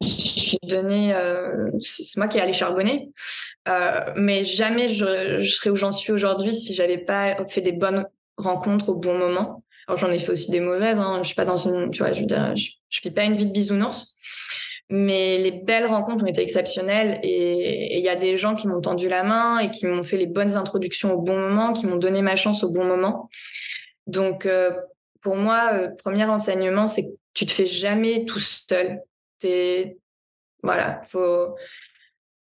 qui 0.00 0.08
suis 0.08 0.58
donné, 0.62 1.14
euh, 1.14 1.70
c'est 1.82 2.16
moi 2.16 2.28
qui 2.28 2.38
ai 2.38 2.40
allé 2.40 2.54
charbonner. 2.54 3.10
Euh, 3.68 4.00
mais 4.16 4.42
jamais 4.42 4.88
je, 4.88 5.42
je, 5.42 5.50
serais 5.50 5.68
où 5.68 5.76
j'en 5.76 5.92
suis 5.92 6.10
aujourd'hui 6.10 6.54
si 6.54 6.72
j'avais 6.72 6.96
pas 6.96 7.46
fait 7.48 7.60
des 7.60 7.72
bonnes 7.72 8.06
rencontres 8.38 8.88
au 8.88 8.94
bon 8.94 9.18
moment. 9.18 9.62
Alors 9.86 9.98
j'en 9.98 10.08
ai 10.08 10.18
fait 10.18 10.32
aussi 10.32 10.50
des 10.50 10.60
mauvaises. 10.60 10.98
Hein. 10.98 11.20
Je 11.22 11.26
suis 11.26 11.36
pas 11.36 11.44
dans 11.44 11.56
une, 11.56 11.90
tu 11.90 11.98
vois, 12.02 12.12
je 12.12 12.20
veux 12.20 12.26
dire, 12.26 12.56
je, 12.56 12.70
je 12.88 13.00
vis 13.02 13.10
pas 13.10 13.24
une 13.24 13.36
vie 13.36 13.46
de 13.46 13.52
bisounours. 13.52 14.16
Mais 14.88 15.36
les 15.36 15.50
belles 15.50 15.84
rencontres 15.84 16.24
ont 16.24 16.28
été 16.28 16.40
exceptionnelles 16.40 17.20
et 17.22 17.98
il 17.98 18.02
y 18.02 18.08
a 18.08 18.16
des 18.16 18.38
gens 18.38 18.54
qui 18.54 18.66
m'ont 18.66 18.80
tendu 18.80 19.10
la 19.10 19.24
main 19.24 19.58
et 19.58 19.70
qui 19.70 19.84
m'ont 19.84 20.02
fait 20.02 20.16
les 20.16 20.26
bonnes 20.26 20.56
introductions 20.56 21.12
au 21.12 21.20
bon 21.20 21.38
moment, 21.38 21.74
qui 21.74 21.86
m'ont 21.86 21.96
donné 21.96 22.22
ma 22.22 22.36
chance 22.36 22.64
au 22.64 22.70
bon 22.70 22.84
moment. 22.84 23.28
Donc, 24.06 24.46
euh, 24.46 24.70
pour 25.28 25.36
moi, 25.36 25.72
euh, 25.74 25.88
premier 25.88 26.24
enseignement, 26.24 26.86
c'est 26.86 27.02
que 27.02 27.10
tu 27.34 27.44
te 27.44 27.52
fais 27.52 27.66
jamais 27.66 28.24
tout 28.24 28.38
seul. 28.38 29.02
T'es, 29.40 29.98
voilà, 30.62 31.02
faut, 31.10 31.54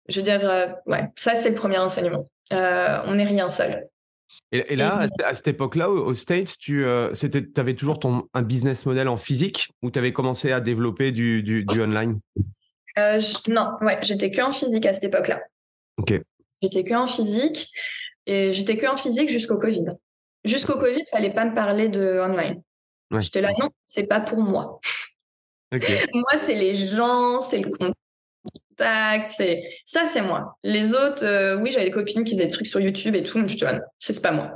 je 0.07 0.21
veux 0.21 0.23
dire, 0.23 0.47
euh, 0.47 0.67
ouais, 0.85 1.09
ça 1.17 1.35
c'est 1.35 1.49
le 1.49 1.55
premier 1.55 1.79
enseignement. 1.79 2.27
Euh, 2.53 3.01
on 3.07 3.15
n'est 3.15 3.25
rien 3.25 3.49
seul. 3.49 3.89
Et, 4.53 4.77
là, 4.77 5.07
à 5.25 5.33
cette 5.33 5.49
époque-là, 5.49 5.89
aux 5.89 6.13
States, 6.13 6.59
tu 6.59 6.85
avais 6.85 7.75
toujours 7.75 7.99
ton, 7.99 8.29
un 8.35 8.43
business 8.43 8.85
model 8.85 9.09
en 9.09 9.17
physique 9.17 9.71
ou 9.81 9.91
tu 9.91 9.99
avais 9.99 10.13
commencé 10.13 10.53
à 10.53 10.61
développer 10.61 11.11
du, 11.11 11.43
du, 11.43 11.81
online? 11.81 12.21
Non, 13.49 13.79
ouais, 13.81 13.99
j'étais 14.03 14.31
que 14.31 14.43
en 14.43 14.51
physique 14.51 14.85
à 14.85 14.93
cette 14.93 15.05
époque-là. 15.05 15.41
Ok. 15.97 16.21
J'étais 16.61 16.85
que 16.85 16.95
en 16.95 17.07
physique 17.07 17.71
et 18.27 18.53
j'étais 18.53 18.77
que 18.77 18.87
en 18.87 18.99
physique 18.99 19.31
jusqu'au 19.31 19.57
Covid. 19.57 19.87
Jusqu'au 20.45 20.79
Covid, 20.79 21.01
il 21.01 21.11
fallait 21.11 21.33
pas 21.33 21.47
me 21.47 21.55
parler 21.55 21.89
de 21.89 22.21
online. 22.21 22.61
Je 23.21 23.27
J'étais 23.27 23.41
là, 23.41 23.53
non, 23.59 23.71
c'est 23.87 24.07
pas 24.07 24.21
pour 24.21 24.39
moi. 24.39 24.81
moi, 25.73 26.37
c'est 26.37 26.55
les 26.55 26.75
gens, 26.87 27.41
c'est 27.41 27.59
le 27.59 27.71
contact, 27.71 29.29
c'est 29.29 29.63
ça, 29.85 30.07
c'est 30.07 30.23
moi. 30.23 30.57
Les 30.63 30.93
autres, 30.93 31.25
euh, 31.25 31.59
oui, 31.61 31.71
j'avais 31.71 31.87
des 31.87 31.91
copines 31.91 32.25
qui 32.25 32.35
faisaient 32.35 32.47
des 32.47 32.53
trucs 32.53 32.67
sur 32.67 32.81
YouTube 32.81 33.15
et 33.15 33.23
tout, 33.23 33.39
mais 33.39 33.49
je 33.49 33.59
te 33.59 33.65
c'est 33.99 34.23
pas 34.23 34.33
moi. 34.33 34.53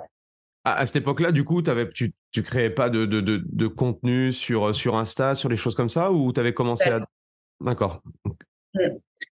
À, 0.64 0.84
cette 0.84 0.96
époque-là, 0.96 1.32
du 1.32 1.44
coup, 1.44 1.62
avais, 1.66 1.88
tu, 1.90 2.12
tu 2.30 2.42
créais 2.42 2.70
pas 2.70 2.90
de, 2.90 3.06
de, 3.06 3.20
de, 3.20 3.66
contenu 3.68 4.32
sur, 4.32 4.74
sur 4.74 4.96
Insta, 4.96 5.34
sur 5.34 5.48
les 5.48 5.56
choses 5.56 5.74
comme 5.74 5.88
ça, 5.88 6.12
ou 6.12 6.32
tu 6.32 6.40
avais 6.40 6.52
commencé 6.52 6.90
à. 6.90 7.00
D'accord. 7.60 8.02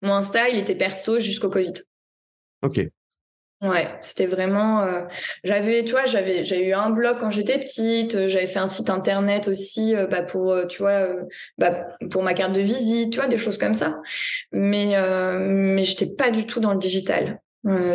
Mon 0.01 0.13
Insta, 0.13 0.47
il 0.49 0.59
était 0.59 0.75
perso 0.75 1.19
jusqu'au 1.19 1.49
Covid. 1.49 1.73
Ok. 2.61 2.87
Ouais, 3.61 3.87
c'était 4.01 4.25
vraiment. 4.25 4.81
Euh, 4.83 5.03
j'avais, 5.43 5.83
tu 5.83 5.91
vois, 5.91 6.05
j'avais, 6.05 6.43
j'ai 6.43 6.67
eu 6.67 6.73
un 6.73 6.89
blog 6.89 7.17
quand 7.19 7.31
j'étais 7.31 7.57
petite. 7.57 8.15
Euh, 8.15 8.27
j'avais 8.27 8.47
fait 8.47 8.59
un 8.59 8.67
site 8.67 8.89
internet 8.89 9.47
aussi, 9.47 9.95
euh, 9.95 10.07
bah, 10.07 10.23
pour, 10.23 10.55
tu 10.67 10.81
vois, 10.81 11.07
bah, 11.57 11.87
pour 12.11 12.21
ma 12.21 12.33
carte 12.33 12.53
de 12.53 12.59
visite, 12.59 13.13
tu 13.13 13.19
vois, 13.19 13.27
des 13.27 13.37
choses 13.37 13.57
comme 13.57 13.73
ça. 13.73 14.01
Mais, 14.51 14.95
mais 15.39 15.83
j'étais 15.83 16.07
pas 16.07 16.31
du 16.31 16.45
tout 16.45 16.59
dans 16.59 16.73
le 16.73 16.79
digital. 16.79 17.41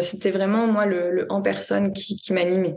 c'était 0.00 0.30
vraiment 0.30 0.66
moi 0.66 0.86
le, 0.86 1.26
en 1.28 1.42
personne 1.42 1.92
qui, 1.92 2.16
qui 2.16 2.32
m'animait. 2.32 2.76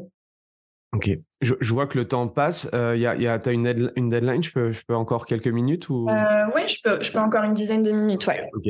Ok, 0.93 1.09
je, 1.41 1.55
je, 1.59 1.73
vois 1.73 1.88
que 1.88 1.97
le 1.97 2.07
temps 2.07 2.27
passe. 2.27 2.69
Il 2.73 2.99
y 2.99 3.07
a, 3.07 3.15
y 3.15 3.27
a, 3.27 3.34
as 3.43 3.51
une, 3.51 3.91
une 3.95 4.09
deadline. 4.09 4.43
Je 4.43 4.51
peux, 4.51 4.71
je 4.71 4.84
peux 4.86 4.95
encore 4.95 5.25
quelques 5.25 5.47
minutes 5.47 5.89
ou? 5.89 6.05
Ouais, 6.05 6.67
je 6.67 6.77
peux, 6.84 7.01
je 7.01 7.11
peux 7.11 7.19
encore 7.19 7.43
une 7.43 7.53
dizaine 7.53 7.81
de 7.81 7.91
minutes. 7.91 8.27
Ouais. 8.27 8.41
Ok. 8.53 8.67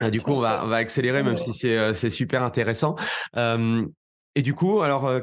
Ah, 0.00 0.10
du 0.10 0.20
coup, 0.20 0.32
on 0.32 0.40
va, 0.40 0.62
accélérer, 0.76 1.22
même 1.22 1.36
si 1.36 1.52
c'est 1.52 1.76
euh, 1.76 1.94
super 1.94 2.42
intéressant. 2.42 2.96
et 3.36 4.42
du 4.42 4.54
coup, 4.54 4.80
alors, 4.80 5.06
euh, 5.06 5.20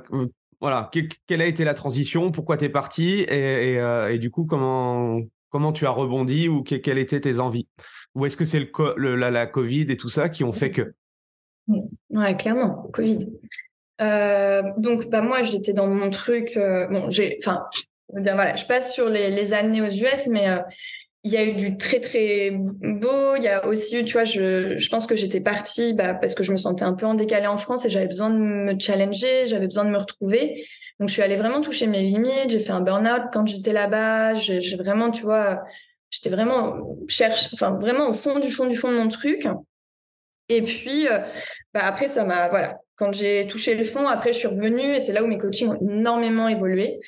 voilà, 0.61 0.91
quelle 1.28 1.41
a 1.41 1.45
été 1.45 1.63
la 1.63 1.73
transition? 1.73 2.32
Pourquoi 2.32 2.57
tu 2.57 2.65
es 2.65 2.69
parti? 2.69 3.21
Et, 3.21 3.80
euh, 3.80 4.17
du 4.17 4.30
coup, 4.30 4.45
comment, 4.45 5.19
comment 5.49 5.73
tu 5.73 5.88
as 5.88 5.89
rebondi 5.89 6.47
ou 6.47 6.63
quelles 6.63 6.99
étaient 6.99 7.21
tes 7.21 7.39
envies? 7.39 7.67
Ou 8.13 8.28
est-ce 8.28 8.38
que 8.38 8.45
c'est 8.45 8.59
le, 8.59 9.15
la, 9.15 9.47
Covid 9.47 9.88
et 9.89 9.97
tout 9.97 10.09
ça 10.09 10.30
qui 10.30 10.43
ont 10.43 10.51
fait 10.51 10.71
que? 10.71 10.93
Ouais, 12.09 12.36
clairement, 12.36 12.88
Covid. 12.93 13.28
donc, 13.99 15.09
bah, 15.09 15.23
moi, 15.23 15.41
j'étais 15.41 15.73
dans 15.73 15.88
mon 15.88 16.11
truc. 16.11 16.51
bon, 16.55 17.09
j'ai, 17.09 17.39
enfin, 17.41 17.65
voilà, 18.09 18.55
je 18.55 18.65
passe 18.65 18.93
sur 18.93 19.09
les, 19.09 19.53
années 19.53 19.82
aux 19.82 19.89
US, 19.89 20.28
mais 20.28 20.47
il 21.28 21.34
y 21.34 21.38
a 21.38 21.43
eu 21.45 21.53
du 21.53 21.78
très 21.78 21.99
très 21.99 22.51
beau. 22.51 23.36
Il 23.36 23.43
y 23.43 23.49
a 23.49 23.67
aussi 23.67 23.97
eu, 23.99 24.05
tu 24.05 24.13
vois, 24.13 24.23
je, 24.23 24.78
je 24.78 24.89
pense 24.89 25.07
que 25.07 25.15
j'étais 25.15 25.41
partie 25.41 25.93
bah, 25.93 26.13
parce 26.13 26.36
que 26.36 26.43
je 26.43 26.53
me 26.53 26.57
sentais 26.57 26.84
un 26.86 26.93
peu 26.93 27.05
en 27.05 27.15
décalé 27.15 27.47
en 27.47 27.57
France 27.57 27.86
et 27.86 27.89
j'avais 27.89 28.07
besoin 28.07 28.30
de 28.30 28.38
me 28.38 28.80
challenger, 28.80 29.45
j'avais 29.45 29.67
besoin 29.67 29.84
de 29.84 29.89
me 29.89 29.97
retrouver. 29.97 30.65
Donc 30.99 31.09
je 31.09 31.13
suis 31.13 31.21
allée 31.21 31.36
vraiment 31.36 31.59
toucher 31.59 31.88
mes 31.88 32.01
limites. 32.01 32.49
J'ai 32.49 32.59
fait 32.59 32.71
un 32.71 32.80
burn-out 32.80 33.23
quand 33.34 33.45
j'étais 33.45 33.73
là-bas. 33.73 34.36
J'ai 34.36 34.78
vraiment, 34.78 35.11
tu 35.11 35.23
vois, 35.23 35.63
j'étais 36.09 36.30
vraiment 36.30 36.97
cherche, 37.09 37.49
enfin 37.53 37.71
vraiment 37.71 38.09
au 38.09 38.13
fond 38.13 38.39
du 38.39 38.49
fond 38.49 38.65
du 38.65 38.78
fond 38.78 38.91
de 38.91 38.97
mon 38.97 39.09
truc. 39.09 39.47
Et 40.47 40.61
puis, 40.61 41.09
euh, 41.09 41.19
bah, 41.73 41.82
après 41.84 42.07
ça 42.07 42.23
m'a, 42.23 42.47
voilà, 42.47 42.80
quand 42.95 43.13
j'ai 43.13 43.47
touché 43.47 43.75
le 43.75 43.84
fond, 43.84 44.07
après 44.07 44.32
je 44.32 44.39
suis 44.39 44.47
revenue 44.47 44.95
et 44.95 45.01
c'est 45.01 45.11
là 45.11 45.23
où 45.23 45.28
mes 45.28 45.38
coachings 45.38 45.67
ont 45.67 45.80
énormément 45.82 46.47
évolué. 46.47 46.99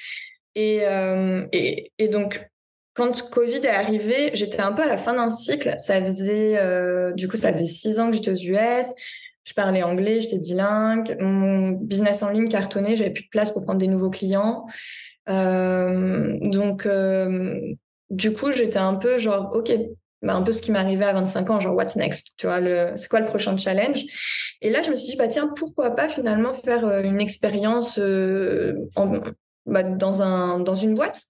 Et, 0.56 0.82
euh, 0.82 1.48
et, 1.54 1.94
et 1.98 2.10
donc 2.10 2.49
quand 3.00 3.30
Covid 3.30 3.66
est 3.66 3.70
arrivé, 3.70 4.32
j'étais 4.34 4.62
un 4.62 4.74
peu 4.74 4.84
à 4.84 4.88
la 4.88 4.98
fin 4.98 5.14
d'un 5.14 5.30
cycle. 5.30 5.74
Ça 5.78 6.02
faisait, 6.04 6.58
euh, 6.60 7.14
du 7.14 7.28
coup, 7.28 7.38
ça 7.38 7.54
faisait 7.54 7.66
six 7.66 8.00
ans 8.00 8.10
que 8.10 8.16
j'étais 8.16 8.32
aux 8.32 8.36
US. 8.36 8.94
je 9.44 9.54
parlais 9.54 9.82
anglais, 9.82 10.20
j'étais 10.20 10.38
bilingue, 10.38 11.18
mon 11.20 11.70
business 11.70 12.22
en 12.22 12.30
ligne 12.30 12.50
cartonnait, 12.50 12.96
j'avais 12.96 13.10
plus 13.10 13.24
de 13.24 13.30
place 13.30 13.52
pour 13.52 13.64
prendre 13.64 13.80
des 13.80 13.88
nouveaux 13.88 14.12
clients. 14.12 14.66
donc, 15.28 16.88
du 18.10 18.34
coup, 18.34 18.52
j'étais 18.52 18.80
un 18.80 18.96
peu 18.96 19.18
genre, 19.18 19.52
ok, 19.56 19.72
bah, 20.22 20.36
un 20.36 20.42
peu 20.42 20.52
ce 20.52 20.62
qui 20.62 20.72
m'arrivait 20.72 21.06
à 21.06 21.14
25 21.14 21.50
ans, 21.50 21.60
genre 21.60 21.76
what's 21.76 21.96
next, 21.96 22.34
tu 22.38 22.48
vois, 22.48 22.60
c'est 22.98 23.08
quoi 23.08 23.22
le 23.22 23.28
prochain 23.28 23.56
challenge? 23.56 24.04
Et 24.62 24.70
là, 24.70 24.82
je 24.82 24.92
me 24.92 24.96
suis 24.96 25.12
dit, 25.12 25.16
bah 25.16 25.30
tiens, 25.30 25.52
pourquoi 25.56 25.92
pas 25.92 26.10
finalement 26.10 26.52
faire 26.52 26.86
euh, 26.86 27.04
une 27.04 27.22
expérience 27.22 27.98
euh, 28.00 28.74
en, 28.96 29.14
bah, 29.66 29.84
dans, 29.84 30.22
un, 30.22 30.60
dans 30.60 30.76
une 30.76 30.96
boîte? 30.96 31.22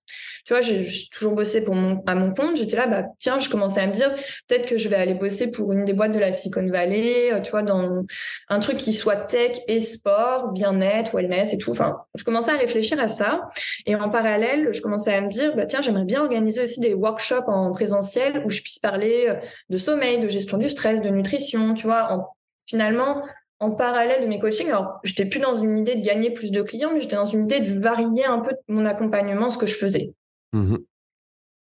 Tu 0.50 0.56
vois, 0.56 0.62
j'ai 0.62 0.84
toujours 1.12 1.34
bossé 1.34 1.64
pour 1.64 1.76
mon, 1.76 2.02
à 2.08 2.16
mon 2.16 2.34
compte. 2.34 2.58
J'étais 2.58 2.76
là, 2.76 2.88
bah, 2.88 3.04
tiens, 3.20 3.38
je 3.38 3.52
commençais 3.52 3.82
à 3.82 3.86
me 3.86 3.91
dire, 3.91 4.10
peut-être 4.47 4.68
que 4.68 4.80
je 4.80 4.89
vais 4.89 4.95
aller 4.95 5.14
bosser 5.14 5.52
pour 5.52 5.72
une 5.74 5.86
des 5.86 5.93
boîtes 5.93 6.12
de 6.12 6.18
la 6.18 6.32
Silicon 6.32 6.66
Valley, 6.66 7.32
euh, 7.32 7.39
tu 7.39 7.52
vois, 7.52 7.62
dans 7.62 8.02
un 8.47 8.60
truc 8.60 8.78
qui 8.78 8.93
soit 8.93 9.16
tech 9.16 9.60
et 9.68 9.80
sport, 9.80 10.52
bien-être, 10.52 11.14
wellness 11.14 11.54
et 11.54 11.60
tout. 11.60 11.70
Enfin, 11.70 11.97
je 12.16 12.24
commençais 12.24 12.50
à 12.50 12.58
réfléchir 12.58 13.00
à 13.00 13.08
ça. 13.08 13.47
Et 13.86 13.93
en 13.93 14.10
parallèle, 14.10 14.70
je 14.72 14.82
commençais 14.82 15.14
à 15.14 15.22
me 15.22 15.30
dire, 15.30 15.56
bah, 15.56 15.68
tiens, 15.68 15.82
j'aimerais 15.82 16.06
bien 16.06 16.24
organiser 16.24 16.64
aussi 16.64 16.80
des 16.80 16.95
workshops 16.95 17.47
en 17.47 17.72
présentiel 17.72 18.41
où 18.43 18.50
je 18.50 18.64
puisse 18.64 18.80
parler 18.80 19.28
euh, 19.30 19.36
de 19.70 19.78
sommeil, 19.78 20.20
de 20.20 20.30
gestion 20.30 20.58
du 20.58 20.68
stress, 20.68 21.00
de 21.04 21.10
nutrition, 21.10 21.76
tu 21.76 21.86
vois, 21.86 22.12
en, 22.12 22.28
finalement, 22.66 23.22
en 23.60 23.70
parallèle 23.70 24.24
de 24.24 24.28
mes 24.28 24.39
coachings, 24.39 24.70
alors 24.70 25.00
j'étais 25.04 25.26
plus 25.26 25.41
dans 25.41 25.54
une 25.54 25.78
idée 25.78 25.93
de 25.93 26.04
gagner 26.04 26.32
plus 26.32 26.50
de 26.50 26.64
clients, 26.64 26.89
mais 26.91 27.02
j'étais 27.02 27.18
dans 27.18 27.26
une 27.26 27.43
idée 27.43 27.60
de 27.60 27.80
varier 27.80 28.26
un 28.26 28.39
peu 28.39 28.56
mon 28.68 28.88
accompagnement, 28.88 29.52
ce 29.52 29.60
que 29.60 29.68
je 29.68 29.76
faisais. 29.76 30.14
Mmh 30.54 30.78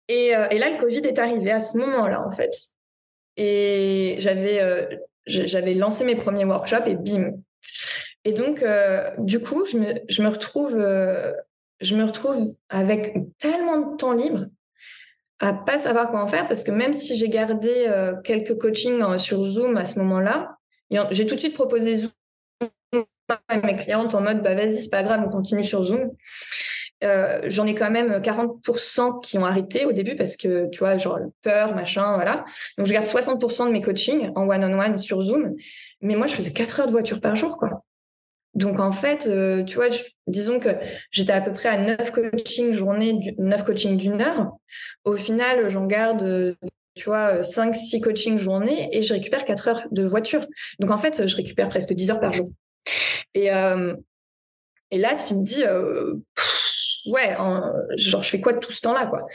et, 0.09 0.37
euh, 0.37 0.49
et, 0.51 0.59
là, 0.59 0.69
le 0.69 0.77
Covid 0.77 0.99
est 0.99 1.19
arrivé 1.19 1.51
à 1.51 1.61
ce 1.61 1.79
moment-là, 1.79 2.27
en 2.27 2.31
fait. 2.31 2.51
Et 3.37 4.17
j'avais 4.19 4.61
euh, 4.61 4.87
j'avais 5.25 5.75
lancé 5.75 6.05
mes 6.05 6.17
premiers 6.17 6.45
workshops 6.45 6.87
et 6.87 6.97
bim. 6.97 7.33
Et 8.25 8.33
donc, 8.33 8.63
euh, 8.63 9.11
du 9.19 9.41
coup, 9.41 9.65
je 9.65 9.79
me, 9.79 9.95
je 10.09 10.23
me 10.23 10.29
retrouve 10.29 10.73
je 11.81 11.97
me 11.97 12.05
retrouve 12.05 12.37
avec 12.69 13.15
tellement 13.39 13.79
de 13.79 13.97
temps 13.97 14.13
libre 14.13 14.47
à 15.41 15.53
pas 15.53 15.79
savoir 15.79 16.09
quoi 16.09 16.23
en 16.23 16.29
faire 16.29 16.47
parce 16.47 16.63
que 16.63 16.71
même 16.71 16.93
si 16.93 17.17
j'ai 17.17 17.29
gardé 17.29 17.89
quelques 18.23 18.57
coachings 18.59 19.19
sur 19.19 19.43
Zoom 19.43 19.77
à 19.77 19.85
ce 19.85 19.99
moment-là, 19.99 20.59
j'ai 21.11 21.27
tout 21.27 21.35
de 21.35 21.41
suite 21.41 21.55
proposé 21.55 21.97
Zoom 21.97 22.11
à 23.49 23.57
mes 23.57 23.77
clientes 23.77 24.15
en 24.15 24.21
mode 24.21 24.43
bah 24.43 24.55
vas-y 24.55 24.77
c'est 24.77 24.91
pas 24.91 25.03
grave 25.03 25.23
on 25.27 25.31
continue 25.31 25.65
sur 25.65 25.83
Zoom 25.83 26.13
euh, 27.03 27.41
j'en 27.45 27.67
ai 27.67 27.75
quand 27.75 27.91
même 27.91 28.19
40% 28.19 29.21
qui 29.21 29.39
ont 29.39 29.45
arrêté 29.45 29.85
au 29.85 29.93
début 29.93 30.17
parce 30.17 30.37
que 30.37 30.69
tu 30.71 30.81
vois 30.81 30.97
genre 30.97 31.19
peur 31.43 31.75
machin 31.75 32.15
voilà 32.15 32.45
donc 32.79 32.87
je 32.87 32.93
garde 32.93 33.07
60% 33.07 33.67
de 33.67 33.73
mes 33.73 33.81
coachings 33.81 34.31
en 34.35 34.49
one-on-one 34.49 34.99
sur 34.99 35.21
Zoom 35.21 35.55
mais 36.01 36.15
moi 36.15 36.27
je 36.27 36.35
faisais 36.35 36.53
4 36.53 36.81
heures 36.81 36.87
de 36.87 36.93
voiture 36.93 37.21
par 37.21 37.37
jour 37.37 37.59
quoi 37.59 37.85
donc 38.55 38.81
en 38.81 38.93
fait 38.93 39.27
euh, 39.27 39.63
tu 39.65 39.77
vois 39.77 39.89
disons 40.27 40.61
que 40.61 40.71
j'étais 41.11 41.33
à 41.33 41.41
peu 41.41 41.53
près 41.53 41.69
à 41.69 41.79
9 41.79 42.11
coachings 42.11 42.73
journée 42.73 43.19
9 43.39 43.65
coachings 43.65 43.97
d'une 43.97 44.21
heure 44.21 44.53
au 45.05 45.17
final 45.17 45.69
j'en 45.69 45.87
garde 45.87 46.57
tu 46.95 47.05
vois, 47.05 47.43
5, 47.43 47.75
6 47.75 48.01
coachings 48.03 48.39
journée 48.39 48.91
et 48.93 49.01
je 49.01 49.15
récupère 49.15 49.47
4 49.47 49.69
heures 49.69 49.83
de 49.91 50.05
voiture. 50.05 50.47
Donc, 50.79 50.91
en 50.91 50.99
fait, 50.99 51.27
je 51.27 51.37
récupère 51.37 51.71
presque 51.71 51.95
10 51.95 52.11
heures 52.11 52.21
par 52.21 52.35
jour. 52.35 52.51
Et, 53.35 53.51
euh, 53.51 53.97
et 54.91 54.99
là, 54.99 55.17
tu 55.17 55.35
me 55.35 55.43
dis, 55.43 55.65
ouais, 57.07 57.37
genre, 57.97 58.23
je 58.23 58.29
fais 58.29 58.41
quoi 58.41 58.53
de 58.53 58.59
tout 58.59 58.73
ce 58.73 58.81
temps-là, 58.83 59.07
quoi. 59.07 59.27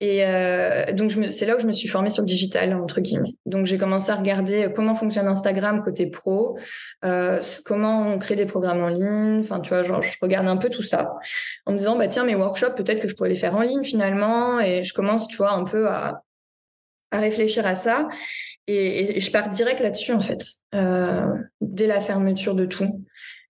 Et 0.00 0.24
euh, 0.24 0.92
donc, 0.92 1.10
c'est 1.30 1.46
là 1.46 1.56
où 1.56 1.58
je 1.58 1.66
me 1.66 1.72
suis 1.72 1.88
formée 1.88 2.10
sur 2.10 2.22
le 2.22 2.26
digital, 2.26 2.74
entre 2.74 3.00
guillemets. 3.00 3.34
Donc, 3.46 3.66
j'ai 3.66 3.78
commencé 3.78 4.10
à 4.10 4.16
regarder 4.16 4.70
comment 4.74 4.94
fonctionne 4.94 5.26
Instagram 5.26 5.82
côté 5.82 6.06
pro, 6.06 6.58
comment 7.64 8.02
on 8.08 8.18
crée 8.18 8.36
des 8.36 8.46
programmes 8.46 8.82
en 8.82 8.88
ligne. 8.88 9.40
Enfin, 9.40 9.60
tu 9.60 9.70
vois, 9.70 9.82
genre, 9.82 10.02
je 10.02 10.16
regarde 10.20 10.46
un 10.46 10.56
peu 10.56 10.70
tout 10.70 10.82
ça 10.82 11.14
en 11.66 11.72
me 11.72 11.78
disant, 11.78 11.96
bah, 11.96 12.08
tiens, 12.08 12.24
mes 12.24 12.34
workshops, 12.34 12.74
peut-être 12.76 13.00
que 13.00 13.08
je 13.08 13.14
pourrais 13.14 13.30
les 13.30 13.36
faire 13.36 13.54
en 13.54 13.62
ligne 13.62 13.84
finalement. 13.84 14.60
Et 14.60 14.82
je 14.82 14.92
commence, 14.94 15.28
tu 15.28 15.36
vois, 15.36 15.52
un 15.52 15.64
peu 15.64 15.88
à, 15.88 16.22
à 17.10 17.20
réfléchir 17.20 17.66
à 17.66 17.74
ça. 17.74 18.08
Et, 18.66 19.18
je 19.20 19.30
pars 19.30 19.48
direct 19.48 19.80
là-dessus, 19.80 20.12
en 20.12 20.20
fait, 20.20 20.44
euh, 20.74 21.34
dès 21.60 21.86
la 21.86 22.00
fermeture 22.00 22.54
de 22.54 22.66
tout. 22.66 23.04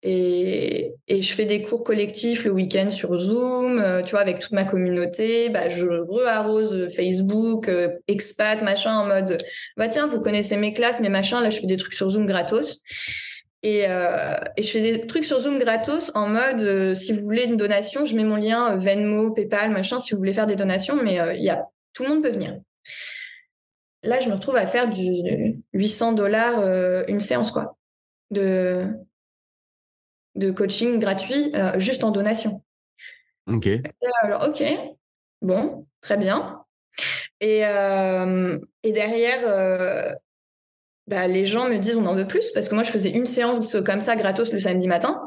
Et, 0.02 0.94
je 1.08 1.32
fais 1.32 1.44
des 1.44 1.60
cours 1.60 1.84
collectifs 1.84 2.44
le 2.44 2.52
week-end 2.52 2.90
sur 2.90 3.16
Zoom, 3.18 3.78
euh, 3.78 4.02
tu 4.02 4.12
vois, 4.12 4.20
avec 4.20 4.38
toute 4.38 4.52
ma 4.52 4.64
communauté. 4.64 5.50
Bah, 5.50 5.68
je 5.68 5.86
re-arrose 5.86 6.88
Facebook, 6.94 7.68
euh, 7.68 7.88
expat, 8.08 8.62
machin, 8.62 8.96
en 8.96 9.06
mode, 9.06 9.38
bah 9.76 9.88
tiens, 9.88 10.06
vous 10.06 10.20
connaissez 10.20 10.56
mes 10.56 10.72
classes, 10.72 11.00
mes 11.00 11.08
machins, 11.10 11.40
là, 11.40 11.50
je 11.50 11.58
fais 11.60 11.66
des 11.66 11.76
trucs 11.76 11.94
sur 11.94 12.08
Zoom 12.08 12.26
gratos. 12.26 12.82
Et, 13.62 13.82
je 13.82 14.68
fais 14.68 14.80
des 14.80 15.06
trucs 15.06 15.24
sur 15.24 15.38
Zoom 15.38 15.58
gratos 15.58 16.12
en 16.14 16.28
mode, 16.28 16.94
si 16.94 17.12
vous 17.12 17.20
voulez 17.20 17.44
une 17.44 17.56
donation, 17.56 18.06
je 18.06 18.16
mets 18.16 18.24
mon 18.24 18.36
lien 18.36 18.76
Venmo, 18.76 19.32
PayPal, 19.32 19.70
machin, 19.70 19.98
si 19.98 20.14
vous 20.14 20.18
voulez 20.18 20.32
faire 20.32 20.46
des 20.46 20.56
donations, 20.56 20.96
mais 21.02 21.18
il 21.36 21.44
y 21.44 21.50
a, 21.50 21.66
tout 21.92 22.04
le 22.04 22.08
monde 22.08 22.22
peut 22.22 22.30
venir 22.30 22.58
là, 24.02 24.20
je 24.20 24.28
me 24.28 24.34
retrouve 24.34 24.56
à 24.56 24.66
faire 24.66 24.88
du 24.88 25.62
800 25.72 26.12
dollars 26.12 26.58
euh, 26.60 27.04
une 27.08 27.20
séance, 27.20 27.50
quoi, 27.50 27.76
de, 28.30 28.86
de 30.34 30.50
coaching 30.50 30.98
gratuit, 30.98 31.52
euh, 31.54 31.78
juste 31.78 32.04
en 32.04 32.10
donation. 32.10 32.62
Ok. 33.46 33.68
Alors, 34.22 34.48
ok, 34.48 34.62
bon, 35.42 35.86
très 36.00 36.16
bien. 36.16 36.62
Et, 37.40 37.66
euh, 37.66 38.58
et 38.82 38.92
derrière, 38.92 40.16
bah, 41.06 41.26
les 41.26 41.46
gens 41.46 41.68
me 41.68 41.78
disent 41.78 41.96
on 41.96 42.06
en 42.06 42.14
veut 42.14 42.26
plus 42.26 42.50
parce 42.52 42.68
que 42.68 42.74
moi, 42.74 42.84
je 42.84 42.90
faisais 42.90 43.10
une 43.10 43.26
séance 43.26 43.76
comme 43.84 44.00
ça 44.00 44.16
gratos 44.16 44.52
le 44.52 44.60
samedi 44.60 44.86
matin. 44.86 45.20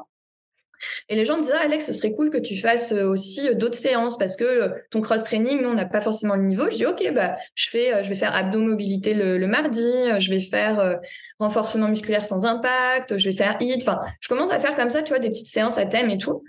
Et 1.10 1.16
les 1.16 1.26
gens 1.26 1.38
me 1.38 1.42
disent, 1.42 1.54
ah, 1.56 1.64
Alex, 1.64 1.86
ce 1.86 1.94
serait 1.94 2.12
cool 2.12 2.30
que 2.30 2.38
tu 2.38 2.58
fasses 2.58 2.92
euh, 2.92 3.06
aussi 3.06 3.48
euh, 3.48 3.54
d'autres 3.54 3.78
séances 3.78 4.18
parce 4.18 4.36
que 4.36 4.44
euh, 4.44 4.70
ton 4.92 5.02
cross-training, 5.02 5.62
nous, 5.62 5.70
on 5.70 5.74
n'a 5.74 5.86
pas 5.86 6.02
forcément 6.02 6.36
le 6.36 6.44
niveau. 6.44 6.70
Je 6.70 6.78
dis, 6.78 6.86
OK, 6.86 7.04
bah, 7.14 7.38
je, 7.56 7.70
fais, 7.70 8.04
je 8.04 8.10
vais 8.10 8.16
faire 8.16 8.36
abdos-mobilité 8.36 9.14
le, 9.14 9.48
mardi, 9.48 9.92
je 10.20 10.30
vais 10.30 10.40
faire 10.40 11.00
renforcement 11.40 11.88
musculaire 11.90 12.24
sans 12.24 12.46
impact, 12.46 13.18
je 13.18 13.30
vais 13.30 13.36
faire 13.36 13.58
HIIT. 13.60 13.82
Enfin, 13.82 14.00
je 14.20 14.30
commence 14.30 14.52
à 14.52 14.60
faire 14.60 14.76
comme 14.76 14.90
ça, 14.90 15.04
tu 15.04 15.10
vois, 15.10 15.20
des 15.20 15.30
petites 15.30 15.48
séances 15.48 15.78
à 15.78 15.86
thème 15.86 16.10
et 16.10 16.18
tout. 16.18 16.44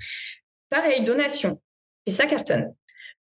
Pareil, 0.71 1.03
donation. 1.03 1.61
Et 2.07 2.11
ça 2.11 2.27
cartonne. 2.27 2.73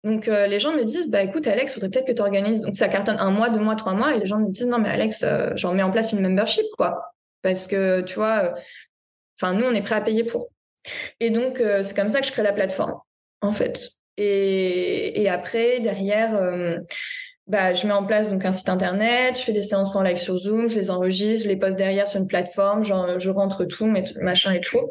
Donc, 0.04 0.26
les 0.26 0.58
gens 0.58 0.72
me 0.72 0.84
disent, 0.84 1.10
bah, 1.10 1.22
écoute, 1.22 1.46
Alex, 1.46 1.72
il 1.72 1.74
faudrait 1.74 1.90
peut-être 1.90 2.06
que 2.06 2.12
tu 2.12 2.22
organises. 2.22 2.60
Donc, 2.60 2.76
ça 2.76 2.88
cartonne 2.88 3.16
un 3.18 3.30
mois, 3.30 3.50
deux 3.50 3.60
mois, 3.60 3.74
trois 3.74 3.94
mois. 3.94 4.14
Et 4.14 4.18
les 4.18 4.26
gens 4.26 4.38
me 4.38 4.50
disent, 4.50 4.66
non, 4.66 4.78
mais 4.78 4.90
Alex, 4.90 5.24
j'en 5.56 5.74
mets 5.74 5.82
en 5.82 5.90
place 5.90 6.12
une 6.12 6.20
membership, 6.20 6.66
quoi. 6.76 7.14
Parce 7.42 7.66
que, 7.66 8.00
tu 8.00 8.14
vois, 8.14 8.54
enfin, 9.38 9.54
nous, 9.54 9.66
on 9.66 9.72
est 9.72 9.82
prêt 9.82 9.96
à 9.96 10.00
payer 10.00 10.24
pour. 10.24 10.48
Et 11.20 11.30
donc, 11.30 11.60
euh, 11.60 11.82
c'est 11.82 11.94
comme 11.94 12.08
ça 12.08 12.20
que 12.20 12.26
je 12.26 12.32
crée 12.32 12.42
la 12.42 12.52
plateforme, 12.52 12.94
en 13.40 13.52
fait. 13.52 13.90
Et, 14.16 15.28
après, 15.28 15.80
derrière, 15.80 16.36
euh, 16.36 16.76
bah, 17.46 17.74
je 17.74 17.86
mets 17.86 17.92
en 17.92 18.04
place 18.04 18.28
donc 18.28 18.44
un 18.44 18.52
site 18.52 18.68
internet, 18.68 19.38
je 19.38 19.44
fais 19.44 19.52
des 19.52 19.62
séances 19.62 19.96
en 19.96 20.02
live 20.02 20.16
sur 20.16 20.36
Zoom, 20.36 20.68
je 20.68 20.78
les 20.78 20.90
enregistre, 20.90 21.44
je 21.44 21.48
les 21.48 21.56
poste 21.56 21.76
derrière 21.76 22.08
sur 22.08 22.20
une 22.20 22.28
plateforme, 22.28 22.82
je 22.82 23.30
rentre 23.30 23.64
tout, 23.64 23.92
machin 24.20 24.52
et 24.52 24.60
tout. 24.60 24.88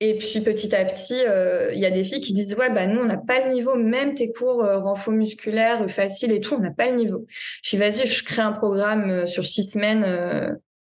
Et 0.00 0.16
puis 0.16 0.40
petit 0.40 0.74
à 0.76 0.84
petit, 0.84 1.24
euh, 1.26 1.72
il 1.72 1.80
y 1.80 1.86
a 1.86 1.90
des 1.90 2.04
filles 2.04 2.20
qui 2.20 2.32
disent 2.32 2.54
ouais 2.54 2.70
bah 2.70 2.86
nous 2.86 3.00
on 3.00 3.04
n'a 3.04 3.16
pas 3.16 3.44
le 3.44 3.52
niveau, 3.52 3.74
même 3.74 4.14
tes 4.14 4.30
cours 4.30 4.64
euh, 4.64 4.78
renfo 4.78 5.10
musculaire 5.10 5.90
facile 5.90 6.30
et 6.30 6.40
tout, 6.40 6.54
on 6.54 6.60
n'a 6.60 6.70
pas 6.70 6.88
le 6.88 6.94
niveau. 6.94 7.26
Je 7.64 7.70
dis 7.70 7.76
vas-y, 7.78 8.06
je 8.06 8.22
crée 8.22 8.42
un 8.42 8.52
programme 8.52 9.26
sur 9.26 9.44
six 9.44 9.64
semaines 9.64 10.04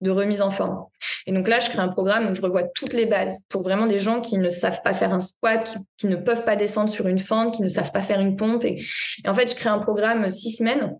de 0.00 0.10
remise 0.10 0.42
en 0.42 0.50
forme. 0.50 0.84
Et 1.26 1.32
donc 1.32 1.48
là, 1.48 1.60
je 1.60 1.68
crée 1.68 1.80
un 1.80 1.88
programme 1.88 2.30
où 2.30 2.34
je 2.34 2.42
revois 2.42 2.62
toutes 2.74 2.92
les 2.92 3.06
bases 3.06 3.40
pour 3.48 3.62
vraiment 3.62 3.86
des 3.86 3.98
gens 3.98 4.20
qui 4.20 4.38
ne 4.38 4.48
savent 4.48 4.82
pas 4.82 4.94
faire 4.94 5.12
un 5.12 5.20
squat, 5.20 5.76
qui, 5.96 6.06
ne 6.06 6.16
peuvent 6.16 6.44
pas 6.44 6.56
descendre 6.56 6.90
sur 6.90 7.08
une 7.08 7.18
fente, 7.18 7.54
qui 7.54 7.62
ne 7.62 7.68
savent 7.68 7.92
pas 7.92 8.02
faire 8.02 8.20
une 8.20 8.36
pompe. 8.36 8.64
Et, 8.64 8.82
en 9.26 9.34
fait, 9.34 9.50
je 9.50 9.56
crée 9.56 9.68
un 9.68 9.78
programme 9.78 10.30
six 10.30 10.52
semaines 10.52 10.96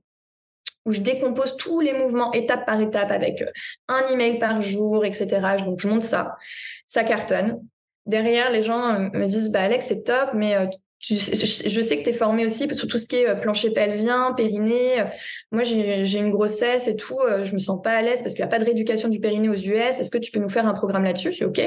où 0.85 0.93
je 0.93 1.01
décompose 1.01 1.57
tous 1.57 1.81
les 1.81 1.93
mouvements 1.93 2.33
étape 2.33 2.65
par 2.67 2.81
étape 2.81 3.11
avec 3.11 3.43
euh, 3.43 3.51
un 3.89 4.09
email 4.09 4.39
par 4.39 4.63
jour, 4.63 5.05
etc. 5.05 5.41
Donc, 5.65 5.81
je 5.81 5.89
monte 5.89 6.03
ça. 6.03 6.37
Ça 6.87 7.05
cartonne. 7.05 7.61
Derrière, 8.07 8.51
les 8.51 8.63
gens 8.63 8.95
euh, 8.95 9.09
me 9.13 9.27
disent, 9.27 9.51
bah, 9.51 9.63
Alex, 9.63 9.87
c'est 9.87 10.03
top, 10.03 10.31
mais 10.35 10.57
je 11.01 11.81
sais 11.81 11.99
que 11.99 12.03
tu 12.03 12.11
es 12.11 12.13
formé 12.13 12.45
aussi 12.45 12.69
sur 12.75 12.89
tout 12.89 12.99
ce 12.99 13.07
qui 13.07 13.17
est 13.17 13.29
euh, 13.29 13.35
plancher 13.37 13.71
pelvien, 13.71 14.33
périnée. 14.37 15.05
Moi, 15.53 15.63
j'ai 15.63 16.19
une 16.19 16.31
grossesse 16.31 16.89
et 16.89 16.97
tout. 16.97 17.19
Euh, 17.21 17.45
je 17.45 17.55
me 17.55 17.61
sens 17.61 17.81
pas 17.83 17.93
à 17.93 18.03
l'aise 18.03 18.23
parce 18.23 18.35
qu'il 18.35 18.43
n'y 18.43 18.49
a 18.49 18.51
pas 18.51 18.59
de 18.59 18.65
rééducation 18.65 19.09
du 19.09 19.21
périnée 19.21 19.49
aux 19.49 19.55
US. 19.55 20.01
Est-ce 20.01 20.11
que 20.11 20.19
tu 20.19 20.33
peux 20.33 20.41
nous 20.41 20.49
faire 20.49 20.67
un 20.67 20.75
programme 20.75 21.05
là-dessus? 21.05 21.33
Je 21.33 21.39
dis 21.39 21.45
OK. 21.45 21.59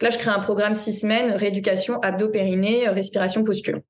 Là, 0.00 0.10
je 0.10 0.18
crée 0.18 0.30
un 0.30 0.38
programme 0.38 0.74
six 0.74 0.94
semaines, 0.94 1.32
rééducation, 1.32 2.00
abdos, 2.00 2.30
périnée, 2.30 2.88
euh, 2.88 2.92
respiration, 2.92 3.44
posture. 3.44 3.80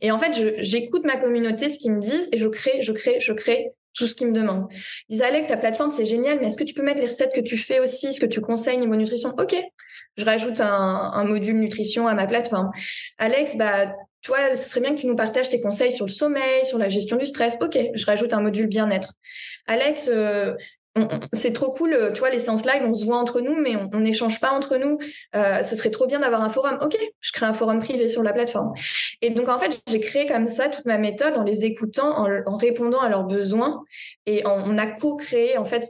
Et 0.00 0.10
en 0.10 0.18
fait, 0.18 0.56
j'écoute 0.58 1.04
ma 1.04 1.16
communauté, 1.16 1.68
ce 1.68 1.78
qu'ils 1.78 1.92
me 1.92 2.00
disent, 2.00 2.28
et 2.32 2.38
je 2.38 2.48
crée, 2.48 2.80
je 2.80 2.92
crée, 2.92 3.20
je 3.20 3.32
crée 3.32 3.72
tout 3.94 4.06
ce 4.06 4.14
qu'ils 4.14 4.28
me 4.28 4.32
demandent. 4.32 4.66
Ils 5.08 5.12
disent, 5.12 5.22
Alec, 5.22 5.46
ta 5.46 5.56
plateforme, 5.56 5.90
c'est 5.90 6.04
génial, 6.04 6.38
mais 6.40 6.46
est-ce 6.46 6.56
que 6.56 6.64
tu 6.64 6.74
peux 6.74 6.82
mettre 6.82 7.00
les 7.00 7.06
recettes 7.06 7.34
que 7.34 7.40
tu 7.40 7.56
fais 7.56 7.80
aussi, 7.80 8.12
ce 8.12 8.20
que 8.20 8.26
tu 8.26 8.40
conseilles 8.40 8.78
niveau 8.78 8.96
nutrition? 8.96 9.34
OK 9.38 9.56
je 10.18 10.24
rajoute 10.24 10.60
un, 10.60 11.24
module 11.24 11.58
nutrition 11.58 12.08
à 12.08 12.14
ma 12.14 12.26
plateforme. 12.26 12.70
Alex, 13.18 13.56
bah, 13.56 13.94
tu 14.20 14.30
vois, 14.30 14.56
ce 14.56 14.68
serait 14.68 14.80
bien 14.80 14.94
que 14.94 15.00
tu 15.00 15.06
nous 15.06 15.16
partages 15.16 15.48
tes 15.48 15.60
conseils 15.60 15.92
sur 15.92 16.06
le 16.06 16.10
sommeil, 16.10 16.64
sur 16.64 16.76
la 16.76 16.88
gestion 16.88 17.16
du 17.16 17.24
stress. 17.24 17.56
OK, 17.60 17.78
je 17.94 18.06
rajoute 18.06 18.32
un 18.32 18.40
module 18.40 18.66
bien-être. 18.66 19.14
Alex, 19.66 20.10
euh, 20.12 20.54
c'est 21.32 21.52
trop 21.52 21.72
cool, 21.72 21.92
euh, 21.92 22.10
tu 22.10 22.18
vois, 22.18 22.30
les 22.30 22.40
séances 22.40 22.66
live, 22.66 22.82
on 22.84 22.94
se 22.94 23.04
voit 23.04 23.18
entre 23.18 23.40
nous, 23.40 23.54
mais 23.54 23.76
on 23.92 24.00
n'échange 24.00 24.40
pas 24.40 24.50
entre 24.50 24.76
nous. 24.76 24.98
Euh, 25.36 25.62
ce 25.62 25.76
serait 25.76 25.90
trop 25.90 26.08
bien 26.08 26.18
d'avoir 26.18 26.42
un 26.42 26.48
forum. 26.48 26.78
Ok, 26.82 26.96
je 27.20 27.32
crée 27.32 27.46
un 27.46 27.54
forum 27.54 27.78
privé 27.78 28.08
sur 28.08 28.24
la 28.24 28.32
plateforme. 28.32 28.72
Et 29.22 29.30
donc, 29.30 29.48
en 29.48 29.58
fait, 29.58 29.80
j'ai 29.88 30.00
créé 30.00 30.26
comme 30.26 30.48
ça 30.48 30.68
toute 30.68 30.84
ma 30.84 30.98
méthode 30.98 31.36
en 31.36 31.44
les 31.44 31.64
écoutant, 31.64 32.26
en, 32.44 32.56
répondant 32.56 33.00
à 33.00 33.08
leurs 33.08 33.24
besoins. 33.24 33.84
Et 34.26 34.42
on 34.46 34.78
a 34.78 34.86
co-créé, 34.88 35.56
en 35.58 35.64
fait, 35.64 35.84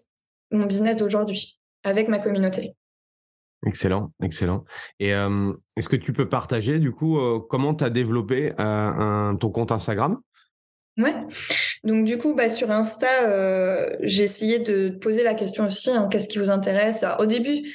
mon 0.50 0.66
business 0.66 0.96
d'aujourd'hui 0.98 1.58
avec 1.82 2.08
ma 2.08 2.18
communauté. 2.18 2.74
Excellent, 3.66 4.12
excellent. 4.22 4.64
Et 5.00 5.10
est-ce 5.10 5.88
que 5.88 5.96
tu 5.96 6.12
peux 6.12 6.28
partager, 6.28 6.78
du 6.78 6.92
coup, 6.92 7.18
comment 7.48 7.74
tu 7.74 7.84
as 7.84 7.90
développé 7.90 8.52
ton 8.56 9.50
compte 9.50 9.72
Instagram? 9.72 10.18
Ouais. 10.96 11.14
Donc 11.84 12.04
du 12.04 12.18
coup, 12.18 12.34
bah, 12.34 12.48
sur 12.48 12.70
Insta, 12.70 13.88
j'ai 14.02 14.24
essayé 14.24 14.58
de 14.58 14.90
poser 14.90 15.22
la 15.22 15.34
question 15.34 15.66
aussi, 15.66 15.90
hein, 15.90 16.08
qu'est-ce 16.10 16.28
qui 16.28 16.38
vous 16.38 16.50
intéresse? 16.50 17.04
Au 17.18 17.26
début, 17.26 17.68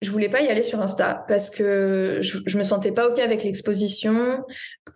je 0.00 0.10
voulais 0.10 0.28
pas 0.28 0.42
y 0.42 0.48
aller 0.48 0.62
sur 0.62 0.80
Insta 0.80 1.24
parce 1.26 1.50
que 1.50 2.18
je, 2.20 2.38
je 2.46 2.58
me 2.58 2.62
sentais 2.62 2.92
pas 2.92 3.08
ok 3.08 3.18
avec 3.18 3.42
l'exposition. 3.42 4.44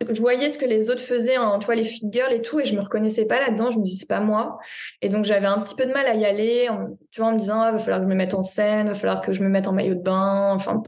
Je 0.09 0.21
voyais 0.21 0.49
ce 0.49 0.57
que 0.57 0.65
les 0.65 0.89
autres 0.89 1.01
faisaient, 1.01 1.37
en, 1.37 1.59
tu 1.59 1.65
vois, 1.65 1.75
les 1.75 1.83
fit 1.83 2.07
girls 2.09 2.31
et 2.31 2.41
tout, 2.41 2.59
et 2.59 2.65
je 2.65 2.75
me 2.75 2.81
reconnaissais 2.81 3.25
pas 3.25 3.39
là-dedans. 3.39 3.69
Je 3.69 3.77
me 3.77 3.83
disais 3.83 4.01
c'est 4.01 4.07
pas 4.07 4.21
moi. 4.21 4.59
Et 5.01 5.09
donc 5.09 5.25
j'avais 5.25 5.47
un 5.47 5.59
petit 5.61 5.75
peu 5.75 5.85
de 5.85 5.91
mal 5.91 6.05
à 6.05 6.15
y 6.15 6.25
aller, 6.25 6.69
en, 6.69 6.97
tu 7.11 7.19
vois, 7.21 7.29
en 7.29 7.33
me 7.33 7.37
disant 7.37 7.61
ah, 7.61 7.71
va 7.71 7.79
falloir 7.79 7.99
que 7.99 8.05
je 8.05 8.09
me 8.09 8.15
mette 8.15 8.33
en 8.33 8.41
scène, 8.41 8.87
va 8.87 8.93
falloir 8.93 9.21
que 9.21 9.33
je 9.33 9.43
me 9.43 9.49
mette 9.49 9.67
en 9.67 9.73
maillot 9.73 9.95
de 9.95 10.01
bain, 10.01 10.53
enfin 10.53 10.81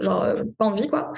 genre 0.00 0.24
euh, 0.24 0.42
pas 0.58 0.64
envie 0.64 0.88
quoi. 0.88 1.12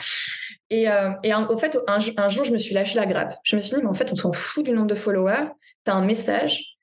Et, 0.68 0.90
euh, 0.90 1.12
et 1.22 1.32
au 1.34 1.56
fait, 1.56 1.78
un, 1.86 1.98
un, 2.16 2.28
jour, 2.28 2.44
je 2.44 2.52
me 2.52 2.58
suis 2.58 2.74
lâché 2.74 2.96
la 2.96 3.06
grappe. 3.06 3.34
Je 3.44 3.56
me 3.56 3.60
suis 3.60 3.76
dit, 3.76 3.82
mais 3.82 3.88
en 3.88 3.94
fait, 3.94 4.12
on 4.12 4.16
s'en 4.16 4.32
fout 4.32 4.64
du 4.64 4.72
nombre 4.72 4.88
de 4.88 4.94
followers. 4.94 5.48
Tu 5.84 5.90
as 5.90 5.94
un 5.94 6.04
message 6.04 6.76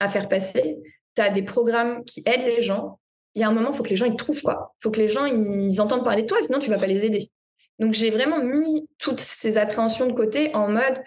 à 0.00 0.08
faire 0.08 0.28
passer. 0.28 0.76
Tu 1.14 1.22
as 1.22 1.30
des 1.30 1.42
programmes 1.42 2.04
qui 2.04 2.22
aident 2.26 2.46
les 2.46 2.62
gens. 2.62 3.00
Il 3.34 3.40
y 3.40 3.44
a 3.44 3.48
un 3.48 3.52
moment, 3.52 3.70
il 3.70 3.76
faut 3.76 3.82
que 3.82 3.90
les 3.90 3.96
gens 3.96 4.06
ils 4.06 4.16
trouvent 4.16 4.42
quoi. 4.42 4.74
Il 4.78 4.82
faut 4.82 4.90
que 4.90 5.00
les 5.00 5.08
gens 5.08 5.26
ils 5.26 5.80
entendent 5.80 6.04
parler 6.04 6.22
de 6.22 6.26
toi, 6.26 6.38
sinon 6.42 6.58
tu 6.58 6.70
vas 6.70 6.78
pas 6.78 6.86
les 6.86 7.04
aider. 7.04 7.30
Donc 7.78 7.94
j'ai 7.94 8.10
vraiment 8.10 8.42
mis 8.42 8.88
toutes 8.98 9.20
ces 9.20 9.58
appréhensions 9.58 10.06
de 10.06 10.12
côté 10.12 10.54
en 10.54 10.68
mode 10.68 11.02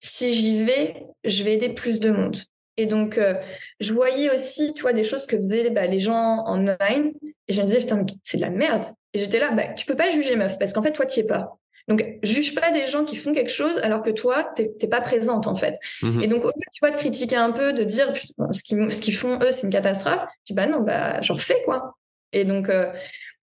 si 0.00 0.32
j'y 0.32 0.64
vais, 0.64 1.06
je 1.24 1.42
vais 1.42 1.54
aider 1.54 1.68
plus 1.68 2.00
de 2.00 2.10
monde. 2.10 2.36
Et 2.76 2.86
donc 2.86 3.18
euh, 3.18 3.34
je 3.80 3.92
voyais 3.92 4.32
aussi, 4.32 4.72
tu 4.72 4.82
vois, 4.82 4.92
des 4.92 5.04
choses 5.04 5.26
que 5.26 5.36
faisaient 5.36 5.70
bah, 5.70 5.86
les 5.86 6.00
gens 6.00 6.44
en 6.46 6.58
online, 6.58 7.12
et 7.48 7.52
je 7.52 7.60
me 7.60 7.66
disais 7.66 7.80
putain, 7.80 8.04
c'est 8.22 8.38
de 8.38 8.42
la 8.42 8.50
merde. 8.50 8.84
Et 9.12 9.18
j'étais 9.18 9.40
là, 9.40 9.50
bah, 9.50 9.72
tu 9.74 9.84
peux 9.86 9.96
pas 9.96 10.10
juger 10.10 10.36
meuf, 10.36 10.58
parce 10.58 10.72
qu'en 10.72 10.82
fait, 10.82 10.92
toi, 10.92 11.06
tu 11.06 11.20
es 11.20 11.24
pas. 11.24 11.57
Donc, 11.88 12.04
juge 12.22 12.54
pas 12.54 12.70
des 12.70 12.86
gens 12.86 13.04
qui 13.04 13.16
font 13.16 13.32
quelque 13.32 13.50
chose 13.50 13.78
alors 13.82 14.02
que 14.02 14.10
toi, 14.10 14.52
t'es 14.54 14.86
pas 14.86 15.00
présente, 15.00 15.46
en 15.46 15.54
fait. 15.54 15.78
Mhm. 16.02 16.22
Et 16.22 16.26
donc, 16.26 16.42
tu 16.42 16.80
vois, 16.80 16.90
de 16.90 16.96
critiquer 16.96 17.36
un 17.36 17.50
peu, 17.50 17.72
de 17.72 17.82
dire 17.82 18.12
ce 18.52 18.62
qu'ils 18.62 18.92
ce 18.92 19.00
qu'ils 19.00 19.14
font, 19.14 19.38
eux, 19.42 19.50
c'est 19.50 19.66
une 19.66 19.72
catastrophe, 19.72 20.20
tu 20.44 20.52
dis, 20.52 20.54
bah 20.54 20.66
non, 20.66 20.80
bah, 20.80 21.20
j'en 21.22 21.36
fais, 21.36 21.62
quoi. 21.64 21.96
Et 22.32 22.44
donc, 22.44 22.68
euh, 22.68 22.92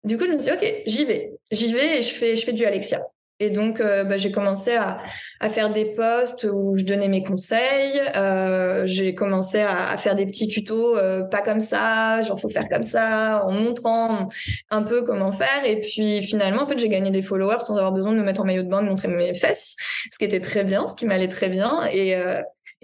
du 0.02 0.18
coup, 0.18 0.24
je 0.24 0.32
me 0.32 0.36
dis, 0.36 0.50
OK, 0.50 0.82
j'y 0.86 1.04
vais. 1.04 1.32
J'y 1.50 1.72
vais 1.72 1.98
et 1.98 2.02
je 2.02 2.12
fais, 2.12 2.36
je 2.36 2.44
fais 2.44 2.52
du 2.52 2.64
Alexia. 2.64 3.00
Et 3.40 3.50
donc, 3.50 3.80
euh, 3.80 4.04
bah, 4.04 4.16
j'ai 4.16 4.30
commencé 4.30 4.76
à, 4.76 4.98
à, 5.40 5.48
faire 5.48 5.72
des 5.72 5.86
posts 5.86 6.46
où 6.50 6.76
je 6.76 6.84
donnais 6.84 7.08
mes 7.08 7.24
conseils. 7.24 8.00
Euh, 8.14 8.86
j'ai 8.86 9.14
commencé 9.14 9.60
à, 9.60 9.96
faire 9.96 10.14
des 10.14 10.24
petits 10.24 10.46
tutos, 10.46 10.96
euh, 10.96 11.22
pas 11.22 11.42
comme 11.42 11.60
ça, 11.60 12.20
genre 12.22 12.40
faut 12.40 12.48
faire 12.48 12.68
comme 12.68 12.84
ça, 12.84 13.44
en 13.44 13.50
montrant 13.50 14.28
un 14.70 14.82
peu 14.82 15.02
comment 15.02 15.32
faire. 15.32 15.64
Et 15.66 15.80
puis 15.80 16.22
finalement, 16.22 16.62
en 16.62 16.66
fait, 16.66 16.78
j'ai 16.78 16.88
gagné 16.88 17.10
des 17.10 17.22
followers 17.22 17.60
sans 17.60 17.76
avoir 17.76 17.92
besoin 17.92 18.12
de 18.12 18.18
me 18.18 18.22
mettre 18.24 18.40
en 18.40 18.44
maillot 18.44 18.62
de 18.62 18.68
bain, 18.68 18.82
de 18.82 18.88
montrer 18.88 19.08
mes 19.08 19.34
fesses, 19.34 19.76
ce 20.12 20.16
qui 20.16 20.24
était 20.24 20.40
très 20.40 20.62
bien, 20.62 20.86
ce 20.86 20.94
qui 20.94 21.04
m'allait 21.04 21.28
très 21.28 21.48
bien. 21.48 21.84
Et, 21.92 22.14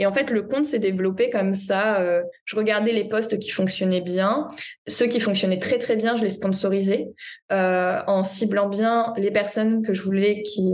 et 0.01 0.07
en 0.07 0.13
fait, 0.13 0.31
le 0.31 0.41
compte 0.43 0.65
s'est 0.65 0.79
développé 0.79 1.29
comme 1.29 1.55
ça. 1.55 2.01
Euh, 2.01 2.23
je 2.47 2.57
regardais 2.57 2.93
les 2.93 3.05
posts 3.05 3.39
qui 3.39 3.51
fonctionnaient 3.51 4.01
bien. 4.01 4.49
Ceux 4.89 5.07
qui 5.07 5.21
fonctionnaient 5.21 5.59
très, 5.59 5.77
très 5.77 5.95
bien, 5.95 6.17
je 6.17 6.25
les 6.25 6.31
sponsorisais 6.31 7.09
euh, 7.53 8.01
en 8.07 8.23
ciblant 8.23 8.71
bien 8.71 9.13
les 9.19 9.31
personnes 9.31 9.83
que 9.83 9.93
je 9.93 10.03
voulais 10.03 10.41
qui, 10.41 10.73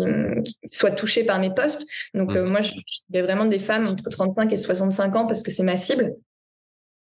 soient 0.70 0.92
touchées 0.92 1.24
par 1.24 1.40
mes 1.40 1.52
posts. 1.52 1.84
Donc, 2.14 2.34
mmh. 2.34 2.36
euh, 2.36 2.46
moi, 2.46 2.60
j'ai 2.62 3.22
vraiment 3.22 3.46
des 3.46 3.58
femmes 3.58 3.88
entre 3.88 4.08
35 4.08 4.52
et 4.52 4.56
65 4.56 5.16
ans 5.16 5.26
parce 5.26 5.42
que 5.42 5.50
c'est 5.50 5.64
ma 5.64 5.76
cible 5.76 6.14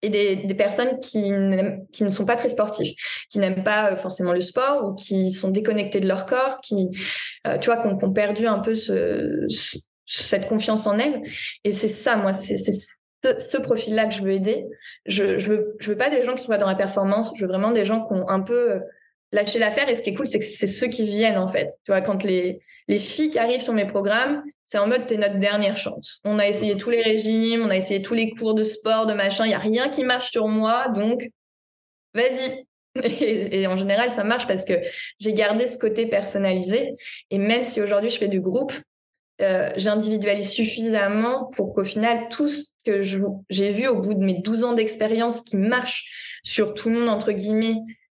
et 0.00 0.08
des, 0.08 0.36
des, 0.36 0.54
personnes 0.54 1.00
qui, 1.00 1.32
qui 1.92 2.04
ne 2.04 2.08
sont 2.08 2.26
pas 2.26 2.36
très 2.36 2.50
sportifs, 2.50 2.94
qui 3.30 3.38
n'aiment 3.38 3.64
pas 3.64 3.96
forcément 3.96 4.32
le 4.32 4.42
sport 4.42 4.84
ou 4.84 4.94
qui 4.94 5.32
sont 5.32 5.50
déconnectés 5.50 6.00
de 6.00 6.08
leur 6.08 6.26
corps, 6.26 6.60
qui, 6.62 6.90
tu 7.60 7.66
vois, 7.70 7.78
qui 7.78 7.86
ont, 7.86 8.12
perdu 8.12 8.46
un 8.46 8.58
peu 8.58 8.74
ce, 8.74 9.46
cette 10.06 10.48
confiance 10.48 10.86
en 10.86 10.98
elle. 10.98 11.22
Et 11.64 11.72
c'est 11.72 11.88
ça, 11.88 12.16
moi, 12.16 12.32
c'est 12.32 12.56
ce, 12.58 13.56
profil-là 13.56 14.06
que 14.06 14.14
je 14.14 14.22
veux 14.22 14.32
aider. 14.32 14.66
Je, 15.06 15.38
je, 15.38 15.52
veux, 15.52 15.96
pas 15.96 16.10
des 16.10 16.24
gens 16.24 16.34
qui 16.34 16.44
soient 16.44 16.58
dans 16.58 16.68
la 16.68 16.74
performance. 16.74 17.32
Je 17.36 17.42
veux 17.42 17.48
vraiment 17.48 17.70
des 17.70 17.84
gens 17.84 18.06
qui 18.06 18.14
ont 18.14 18.28
un 18.28 18.40
peu 18.40 18.72
euh, 18.72 18.80
lâché 19.32 19.58
l'affaire. 19.58 19.88
Et 19.88 19.94
ce 19.94 20.02
qui 20.02 20.10
est 20.10 20.14
cool, 20.14 20.26
c'est 20.26 20.38
que 20.38 20.44
c'est 20.44 20.66
ceux 20.66 20.88
qui 20.88 21.04
viennent, 21.04 21.38
en 21.38 21.48
fait. 21.48 21.70
Tu 21.84 21.92
vois, 21.92 22.00
quand 22.00 22.22
les, 22.24 22.60
les 22.88 22.98
filles 22.98 23.30
qui 23.30 23.38
arrivent 23.38 23.62
sur 23.62 23.72
mes 23.72 23.86
programmes, 23.86 24.42
c'est 24.64 24.78
en 24.78 24.86
mode, 24.86 25.06
t'es 25.06 25.16
notre 25.16 25.38
dernière 25.38 25.76
chance. 25.76 26.20
On 26.24 26.38
a 26.38 26.46
essayé 26.46 26.76
tous 26.76 26.90
les 26.90 27.02
régimes, 27.02 27.62
on 27.62 27.70
a 27.70 27.76
essayé 27.76 28.02
tous 28.02 28.14
les 28.14 28.30
cours 28.30 28.54
de 28.54 28.64
sport, 28.64 29.06
de 29.06 29.14
machin. 29.14 29.44
Il 29.44 29.50
y 29.50 29.54
a 29.54 29.58
rien 29.58 29.88
qui 29.88 30.04
marche 30.04 30.30
sur 30.30 30.48
moi. 30.48 30.88
Donc, 30.88 31.28
vas-y. 32.14 32.66
Et, 33.02 33.66
en 33.66 33.76
général, 33.76 34.10
ça 34.10 34.24
marche 34.24 34.46
parce 34.46 34.64
que 34.64 34.74
j'ai 35.18 35.32
gardé 35.32 35.66
ce 35.66 35.78
côté 35.78 36.06
personnalisé. 36.06 36.94
Et 37.30 37.38
même 37.38 37.62
si 37.62 37.80
aujourd'hui 37.80 38.10
je 38.10 38.18
fais 38.18 38.28
du 38.28 38.40
groupe, 38.40 38.72
euh, 39.42 39.70
j'individualise 39.76 40.50
suffisamment 40.50 41.50
pour 41.56 41.74
qu'au 41.74 41.84
final, 41.84 42.28
tout 42.30 42.48
ce 42.48 42.66
que 42.84 43.02
j'ai 43.02 43.70
vu 43.70 43.88
au 43.88 44.00
bout 44.00 44.14
de 44.14 44.24
mes 44.24 44.34
12 44.34 44.64
ans 44.64 44.72
d'expérience 44.74 45.40
qui 45.42 45.56
marche 45.56 46.04
sur 46.42 46.74
tout 46.74 46.88
le 46.88 47.00
monde, 47.00 47.08
entre 47.08 47.32
guillemets, 47.32 47.76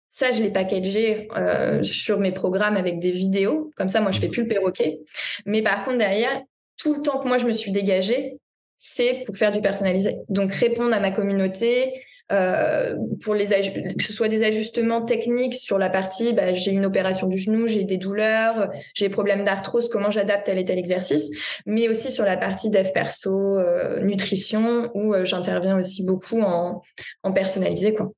ça, 0.09 0.33
je 0.33 0.43
l'ai 0.43 0.51
packagé 0.51 1.29
euh, 1.37 1.83
sur 1.83 2.21
mes 2.21 2.33
programmes 2.33 2.77
avec 2.77 2.99
des 2.99 3.11
vidéos. 3.11 3.71
Comme 3.77 3.91
ça, 3.91 4.01
moi, 4.01 4.11
je 4.12 4.19
fais 4.19 4.29
plus 4.29 4.43
le 4.43 4.49
perroquet. 4.49 5.01
Mais 5.45 5.62
par 5.62 5.85
contre, 5.85 5.99
derrière, 5.99 6.43
tout 6.79 6.95
le 6.95 7.03
temps 7.03 7.19
que 7.19 7.29
moi, 7.29 7.37
je 7.39 7.47
me 7.47 7.53
suis 7.53 7.71
dégagée, 7.71 8.39
c'est 8.77 9.25
pour 9.27 9.37
faire 9.37 9.53
du 9.53 9.61
personnalisé. 9.61 10.17
Donc, 10.29 10.53
répondre 10.53 10.95
à 10.95 11.01
ma 11.01 11.11
communauté, 11.11 11.93
euh, 12.33 12.97
pour 13.22 13.35
les 13.35 13.47
que 13.47 14.03
ce 14.03 14.12
soit 14.12 14.27
des 14.27 14.43
ajustements 14.43 15.03
techniques 15.03 15.55
sur 15.55 15.79
la 15.79 15.89
partie 15.89 16.33
bah, 16.33 16.55
j'ai 16.55 16.72
une 16.72 16.85
opération 16.85 17.29
du 17.29 17.39
genou, 17.39 17.68
j'ai 17.68 17.85
des 17.85 17.99
douleurs, 17.99 18.70
j'ai 18.95 19.07
des 19.07 19.12
problèmes 19.12 19.45
d'arthrose, 19.45 19.89
comment 19.89 20.11
j'adapte 20.11 20.47
tel 20.47 20.59
et 20.59 20.64
tel 20.64 20.79
exercice, 20.79 21.31
mais 21.66 21.89
aussi 21.89 22.11
sur 22.11 22.24
la 22.24 22.37
partie 22.37 22.70
dev 22.70 22.91
perso, 22.93 23.59
euh, 23.59 24.01
nutrition 24.01 24.91
où 24.95 25.14
euh, 25.14 25.24
j'interviens 25.24 25.79
aussi 25.79 26.05
beaucoup 26.05 26.41
en, 26.41 26.83
en 27.22 27.33
personnalisé 27.33 27.95
quoi. 27.95 28.11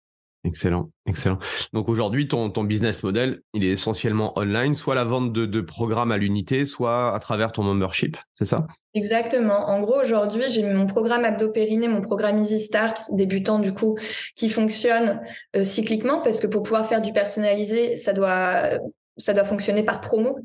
Excellent, 0.48 0.88
excellent. 1.06 1.38
Donc 1.74 1.90
aujourd'hui, 1.90 2.26
ton, 2.26 2.48
business 2.64 3.02
model, 3.02 3.42
il 3.52 3.64
est 3.64 3.72
essentiellement 3.72 4.32
online, 4.38 4.74
soit 4.74 4.94
la 4.94 5.04
vente 5.04 5.30
de, 5.30 5.60
programmes 5.60 6.10
à 6.10 6.16
l'unité, 6.16 6.64
soit 6.64 7.14
à 7.14 7.18
travers 7.18 7.52
ton 7.52 7.62
membership, 7.62 8.16
c'est 8.32 8.46
ça? 8.46 8.66
Exactement. 8.94 9.68
En 9.68 9.80
gros, 9.80 10.00
aujourd'hui, 10.00 10.44
j'ai 10.48 10.62
mon 10.62 10.86
programme 10.86 11.26
Abdo 11.26 11.50
Périnée, 11.50 11.86
mon 11.86 12.00
programme 12.00 12.38
Easy 12.38 12.60
Start, 12.60 12.98
débutant 13.12 13.58
du 13.58 13.74
coup, 13.74 13.98
qui 14.36 14.48
fonctionne 14.48 15.20
euh, 15.54 15.64
cycliquement 15.64 16.22
parce 16.22 16.40
que 16.40 16.46
pour 16.46 16.62
pouvoir 16.62 16.86
faire 16.86 17.02
du 17.02 17.12
personnalisé, 17.12 17.96
ça 17.96 18.14
doit, 18.14 18.70
ça 19.18 19.34
doit 19.34 19.44
fonctionner 19.44 19.82
par 19.82 20.00
promo. 20.00 20.38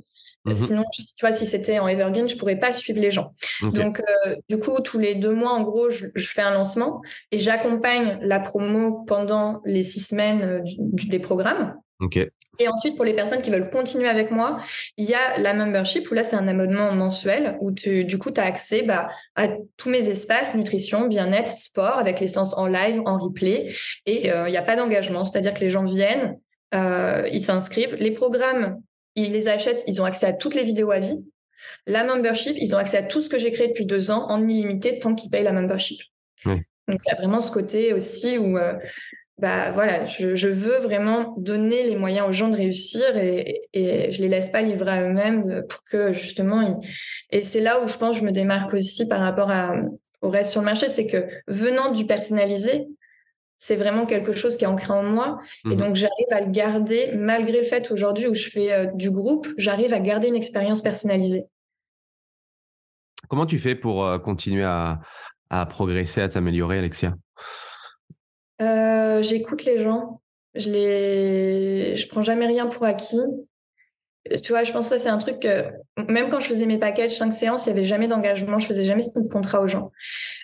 Mmh 0.46 0.56
Sinon, 0.56 0.84
tu 0.92 1.04
vois, 1.22 1.32
si 1.32 1.46
c'était 1.46 1.80
en 1.80 1.88
evergreen, 1.88 2.28
je 2.28 2.36
pourrais 2.36 2.58
pas 2.58 2.74
suivre 2.74 3.00
les 3.00 3.12
gens. 3.12 3.32
Donc, 3.62 4.02
euh, 4.02 4.36
du 4.50 4.60
coup, 4.60 4.78
tous 4.84 5.00
les 5.00 5.16
deux 5.16 5.34
mois, 5.34 5.52
en 5.52 5.64
gros, 5.64 5.90
je, 5.90 6.08
fais 6.16 6.42
un 6.42 6.52
lancement 6.52 7.02
et 7.32 7.40
j'accompagne 7.40 8.18
la 8.22 8.40
promo 8.40 9.04
pendant 9.08 9.62
les 9.66 9.84
six 9.84 10.02
semaines 10.02 10.42
euh, 10.42 10.62
des 11.08 11.20
programmes. 11.20 11.76
Et 12.60 12.68
ensuite, 12.68 12.98
pour 12.98 13.06
les 13.06 13.14
personnes 13.14 13.42
qui 13.42 13.50
veulent 13.50 13.70
continuer 13.70 14.10
avec 14.10 14.30
moi, 14.30 14.60
il 14.98 15.06
y 15.06 15.14
a 15.14 15.40
la 15.40 15.54
membership 15.54 16.12
où 16.12 16.14
là, 16.14 16.26
c'est 16.26 16.36
un 16.36 16.50
abonnement 16.50 16.92
mensuel 16.92 17.58
où 17.62 17.72
tu, 17.72 18.04
du 18.04 18.18
coup, 18.18 18.30
tu 18.30 18.42
as 18.42 18.44
accès 18.44 18.82
bah, 18.82 19.10
à 19.36 19.48
tous 19.78 19.90
mes 19.90 20.10
espaces, 20.10 20.54
nutrition, 20.54 21.08
bien-être, 21.08 21.48
sport, 21.48 21.98
avec 21.98 22.20
les 22.20 22.28
séances 22.28 22.58
en 22.58 22.68
live, 22.68 23.02
en 23.06 23.18
replay. 23.18 23.74
Et 24.06 24.34
euh, 24.34 24.50
il 24.50 24.52
n'y 24.52 24.58
a 24.58 24.64
pas 24.64 24.76
d'engagement, 24.76 25.24
c'est-à-dire 25.24 25.54
que 25.54 25.62
les 25.62 25.70
gens 25.70 25.86
viennent, 25.86 26.38
ils 26.74 27.42
s'inscrivent. 27.42 27.96
Les 27.96 28.12
programmes 28.12 28.82
ils 29.16 29.32
les 29.32 29.48
achètent, 29.48 29.84
ils 29.88 30.02
ont 30.02 30.06
accès 30.06 30.26
à 30.26 30.34
toutes 30.34 30.56
les 30.56 30.64
vidéos 30.64 30.92
à 30.92 31.00
vie. 31.00 31.24
La 31.86 32.04
membership, 32.04 32.56
ils 32.60 32.76
ont 32.76 32.78
accès 32.78 32.98
à 32.98 33.04
tout 33.04 33.22
ce 33.22 33.30
que 33.30 33.38
j'ai 33.38 33.52
créé 33.52 33.68
depuis 33.68 33.86
deux 33.86 34.12
ans 34.12 34.30
en 34.30 34.48
illimité 34.48 35.00
tant 35.00 35.16
qu'ils 35.16 35.30
payent 35.30 35.44
la 35.44 35.54
membership. 35.54 36.00
Donc 36.46 37.00
il 37.06 37.10
y 37.10 37.12
a 37.12 37.16
vraiment 37.16 37.40
ce 37.40 37.52
côté 37.52 37.94
aussi 37.94 38.38
où 38.38 38.58
euh, 38.58 38.74
bah 39.38 39.72
voilà, 39.72 40.06
je, 40.06 40.48
veux 40.48 40.78
vraiment 40.80 41.34
donner 41.38 41.84
les 41.84 41.96
moyens 41.96 42.28
aux 42.28 42.34
gens 42.34 42.50
de 42.50 42.58
réussir 42.58 43.18
et, 43.18 43.62
et 43.72 44.12
je 44.12 44.22
les 44.22 44.28
laisse 44.28 44.50
pas 44.50 44.62
livrer 44.62 44.92
à 44.92 45.02
eux-mêmes 45.04 45.64
pour 45.70 45.84
que 45.86 46.12
justement 46.12 46.82
et 47.32 47.42
c'est 47.42 47.62
là 47.62 47.82
où 47.82 47.88
je 47.88 47.98
pense 47.98 48.16
que 48.16 48.22
je 48.22 48.26
me 48.26 48.32
démarque 48.32 48.74
aussi 48.74 49.08
par 49.08 49.22
rapport 49.22 49.50
à, 49.50 49.74
au 50.22 50.30
reste 50.30 50.52
sur 50.52 50.62
le 50.62 50.66
marché, 50.66 50.88
c'est 50.88 51.08
que 51.08 51.28
venant 51.48 51.92
du 51.92 52.06
personnalisé, 52.06 52.88
c'est 53.64 53.78
vraiment 53.78 54.06
quelque 54.06 54.34
chose 54.34 54.58
qui 54.58 54.66
est 54.66 54.68
ancré 54.68 54.92
en 54.92 55.04
moi. 55.04 55.40
Et 55.64 55.70
mhm. 55.70 55.78
donc, 55.78 55.96
j'arrive 55.96 56.28
à 56.32 56.42
le 56.42 56.52
garder, 56.52 57.12
malgré 57.16 57.60
le 57.60 57.64
fait 57.64 57.90
aujourd'hui 57.92 58.28
où 58.28 58.34
je 58.34 58.50
fais 58.50 58.74
euh, 58.74 58.88
du 58.94 59.10
groupe, 59.10 59.48
j'arrive 59.58 59.94
à 59.94 60.00
garder 60.00 60.28
une 60.28 60.36
expérience 60.36 60.82
personnalisée. 60.82 61.46
Comment 63.30 63.46
tu 63.46 63.60
fais 63.60 63.76
pour 63.76 64.06
euh, 64.06 64.20
continuer 64.20 64.66
à, 64.66 65.00
progresser, 65.70 66.20
à 66.20 66.28
t'améliorer, 66.28 66.80
Alexia? 66.80 67.16
J'écoute 68.60 69.64
les 69.64 69.82
gens. 69.82 70.22
Je 70.56 70.70
les, 70.70 71.96
je 71.96 72.08
prends 72.10 72.22
jamais 72.22 72.48
rien 72.48 72.68
pour 72.68 72.84
acquis. 72.84 73.22
Tu 74.44 74.52
vois, 74.52 74.64
je 74.64 74.74
pense 74.74 74.90
que 74.90 74.98
ça, 74.98 75.04
c'est 75.04 75.10
un 75.10 75.18
truc 75.18 75.40
que, 75.40 75.68
même 76.10 76.30
quand 76.30 76.42
je 76.42 76.48
faisais 76.48 76.66
mes 76.66 76.78
packages, 76.78 77.16
cinq 77.16 77.32
séances, 77.32 77.66
il 77.66 77.70
n'y 77.72 77.80
avait 77.80 77.88
jamais 77.88 78.10
d'engagement, 78.10 78.60
je 78.60 78.68
faisais 78.68 78.84
jamais 78.84 79.04
de 79.04 79.30
contrat 79.30 79.62
aux 79.62 79.68
gens. 79.68 79.92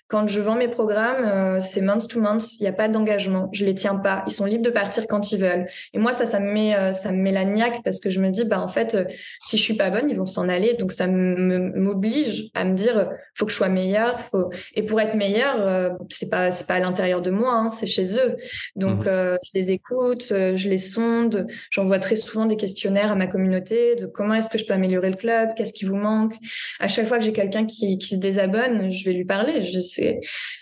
Quand 0.09 0.27
je 0.27 0.41
vends 0.41 0.55
mes 0.55 0.67
programmes, 0.67 1.23
euh, 1.23 1.59
c'est 1.59 1.81
month 1.81 2.07
to 2.07 2.19
month, 2.19 2.55
il 2.59 2.63
n'y 2.63 2.67
a 2.67 2.73
pas 2.73 2.87
d'engagement, 2.87 3.47
je 3.53 3.63
les 3.63 3.75
tiens 3.75 3.95
pas, 3.95 4.23
ils 4.25 4.33
sont 4.33 4.45
libres 4.45 4.65
de 4.65 4.71
partir 4.71 5.05
quand 5.05 5.31
ils 5.31 5.39
veulent. 5.39 5.67
Et 5.93 5.99
moi, 5.99 6.13
ça, 6.13 6.25
ça 6.25 6.39
me 6.39 6.51
met, 6.51 6.75
euh, 6.75 6.93
ça 6.93 7.11
me 7.11 7.17
met 7.17 7.31
la 7.31 7.45
niaque 7.45 7.81
parce 7.83 7.99
que 7.99 8.09
je 8.09 8.19
me 8.19 8.31
dis, 8.31 8.43
bah 8.43 8.59
en 8.59 8.67
fait, 8.67 8.95
euh, 8.95 9.05
si 9.39 9.57
je 9.57 9.61
suis 9.61 9.75
pas 9.75 9.91
bonne, 9.91 10.09
ils 10.09 10.17
vont 10.17 10.25
s'en 10.25 10.49
aller. 10.49 10.73
Donc 10.73 10.91
ça 10.91 11.05
m'oblige 11.05 12.49
à 12.55 12.65
me 12.65 12.73
dire, 12.73 13.11
faut 13.35 13.45
que 13.45 13.51
je 13.51 13.57
sois 13.57 13.69
meilleure, 13.69 14.19
faut. 14.19 14.49
Et 14.73 14.81
pour 14.81 14.99
être 14.99 15.13
meilleure, 15.13 15.95
c'est 16.09 16.31
pas, 16.31 16.49
c'est 16.49 16.65
pas 16.65 16.75
à 16.75 16.79
l'intérieur 16.79 17.21
de 17.21 17.29
moi, 17.29 17.53
hein, 17.53 17.69
c'est 17.69 17.85
chez 17.85 18.15
eux. 18.15 18.35
Donc 18.75 19.05
mmh 19.05 19.09
je 19.43 19.49
les 19.53 19.71
écoute, 19.71 20.25
je 20.29 20.69
les 20.69 20.77
sonde, 20.77 21.47
j'envoie 21.69 21.99
très 21.99 22.15
souvent 22.15 22.45
des 22.45 22.55
questionnaires 22.55 23.11
à 23.11 23.15
ma 23.15 23.27
communauté 23.27 23.95
de 23.95 24.05
comment 24.05 24.33
est-ce 24.33 24.49
que 24.49 24.57
je 24.57 24.65
peux 24.65 24.73
améliorer 24.73 25.09
le 25.09 25.15
club, 25.15 25.51
qu'est-ce 25.55 25.73
qui 25.73 25.85
vous 25.85 25.97
manque. 25.97 26.33
À 26.79 26.87
chaque 26.87 27.05
fois 27.05 27.19
que 27.19 27.25
j'ai 27.25 27.33
quelqu'un 27.33 27.65
qui, 27.65 27.97
qui 27.97 28.15
se 28.15 28.19
désabonne, 28.19 28.89
je 28.89 29.05
vais 29.05 29.13
lui 29.13 29.25
parler. 29.25 29.61
Je 29.61 29.79
sais 29.79 29.98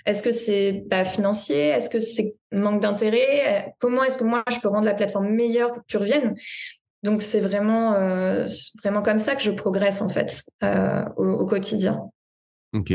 est-ce 0.05 0.23
que 0.23 0.31
c'est 0.31 0.85
pas 0.89 1.05
financier? 1.05 1.69
Est-ce 1.69 1.89
que 1.89 1.99
c'est 1.99 2.35
manque 2.51 2.81
d'intérêt? 2.81 3.73
Comment 3.79 4.03
est-ce 4.03 4.17
que 4.17 4.23
moi 4.23 4.43
je 4.51 4.59
peux 4.59 4.67
rendre 4.67 4.85
la 4.85 4.93
plateforme 4.93 5.29
meilleure 5.29 5.71
pour 5.71 5.81
que 5.81 5.87
tu 5.87 5.97
reviennes? 5.97 6.35
Donc 7.03 7.21
c'est 7.21 7.39
vraiment 7.39 7.93
euh, 7.93 8.45
vraiment 8.83 9.01
comme 9.01 9.19
ça 9.19 9.35
que 9.35 9.41
je 9.41 9.51
progresse 9.51 10.01
en 10.01 10.09
fait 10.09 10.43
euh, 10.63 11.05
au, 11.15 11.45
quotidien. 11.45 12.01
Ok. 12.73 12.91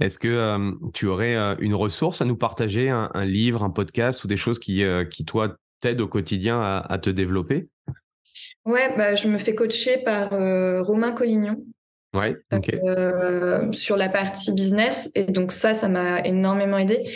Est-ce 0.00 0.18
que 0.18 0.28
euh, 0.28 0.72
tu 0.92 1.06
aurais 1.06 1.36
une 1.60 1.74
ressource 1.74 2.20
à 2.20 2.24
nous 2.24 2.36
partager, 2.36 2.90
un, 2.90 3.10
livre, 3.24 3.62
un 3.64 3.70
podcast 3.70 4.24
ou 4.24 4.28
des 4.28 4.36
choses 4.36 4.58
qui, 4.58 4.82
qui 5.10 5.24
toi, 5.24 5.56
t'aident 5.80 6.02
au 6.02 6.08
quotidien 6.08 6.60
à, 6.60 6.98
te 6.98 7.08
développer? 7.08 7.68
Ouais, 8.66 8.94
bah, 8.96 9.14
je 9.14 9.28
me 9.28 9.38
fais 9.38 9.54
coacher 9.54 9.98
par 9.98 10.30
Romain 10.84 11.12
Collignon, 11.12 11.64
Euh, 12.18 13.72
sur 13.72 13.96
la 13.96 14.08
partie 14.08 14.52
business. 14.52 15.10
Et 15.14 15.24
donc 15.24 15.52
ça, 15.52 15.74
ça 15.74 15.88
m'a 15.88 16.20
énormément 16.20 16.78
aidé. 16.78 17.10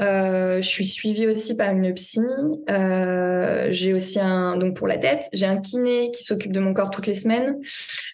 Euh, 0.00 0.56
je 0.60 0.68
suis 0.68 0.86
suivie 0.86 1.26
aussi 1.26 1.56
par 1.56 1.70
une 1.70 1.92
psy. 1.94 2.20
Euh, 2.68 3.68
j'ai 3.70 3.94
aussi 3.94 4.18
un 4.18 4.56
donc 4.56 4.76
pour 4.76 4.88
la 4.88 4.98
tête, 4.98 5.28
j'ai 5.32 5.46
un 5.46 5.58
kiné 5.58 6.10
qui 6.10 6.24
s'occupe 6.24 6.52
de 6.52 6.60
mon 6.60 6.74
corps 6.74 6.90
toutes 6.90 7.06
les 7.06 7.14
semaines. 7.14 7.56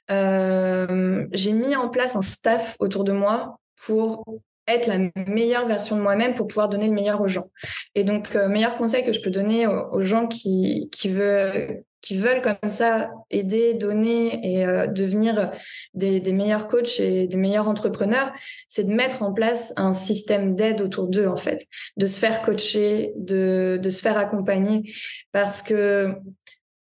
j'ai 0.08 1.52
mis 1.52 1.76
en 1.76 1.88
place 1.88 2.16
un 2.16 2.22
staff 2.22 2.76
autour 2.80 3.04
de 3.04 3.12
moi 3.12 3.58
pour 3.86 4.24
être 4.66 4.86
la 4.86 4.98
meilleure 5.26 5.66
version 5.66 5.96
de 5.96 6.02
moi-même 6.02 6.34
pour 6.34 6.46
pouvoir 6.46 6.68
donner 6.68 6.86
le 6.86 6.92
meilleur 6.92 7.20
aux 7.20 7.28
gens. 7.28 7.50
Et 7.94 8.04
donc, 8.04 8.34
meilleur 8.34 8.76
conseil 8.76 9.02
que 9.02 9.12
je 9.12 9.20
peux 9.20 9.30
donner 9.30 9.66
aux, 9.66 10.02
gens 10.02 10.28
qui, 10.28 10.88
qui 10.92 11.08
veulent 11.08 11.82
qui 12.00 12.16
veulent 12.16 12.40
comme 12.42 12.70
ça 12.70 13.10
aider, 13.30 13.74
donner 13.74 14.40
et 14.42 14.64
euh, 14.64 14.86
devenir 14.86 15.52
des, 15.94 16.20
des, 16.20 16.32
meilleurs 16.32 16.66
coachs 16.66 16.98
et 17.00 17.26
des 17.26 17.36
meilleurs 17.36 17.68
entrepreneurs, 17.68 18.32
c'est 18.68 18.84
de 18.84 18.92
mettre 18.92 19.22
en 19.22 19.32
place 19.32 19.72
un 19.76 19.94
système 19.94 20.56
d'aide 20.56 20.80
autour 20.80 21.08
d'eux, 21.08 21.26
en 21.26 21.36
fait, 21.36 21.66
de 21.96 22.06
se 22.06 22.18
faire 22.18 22.42
coacher, 22.42 23.12
de, 23.16 23.78
de 23.80 23.90
se 23.90 24.00
faire 24.00 24.16
accompagner. 24.16 24.92
Parce 25.32 25.62
que 25.62 26.14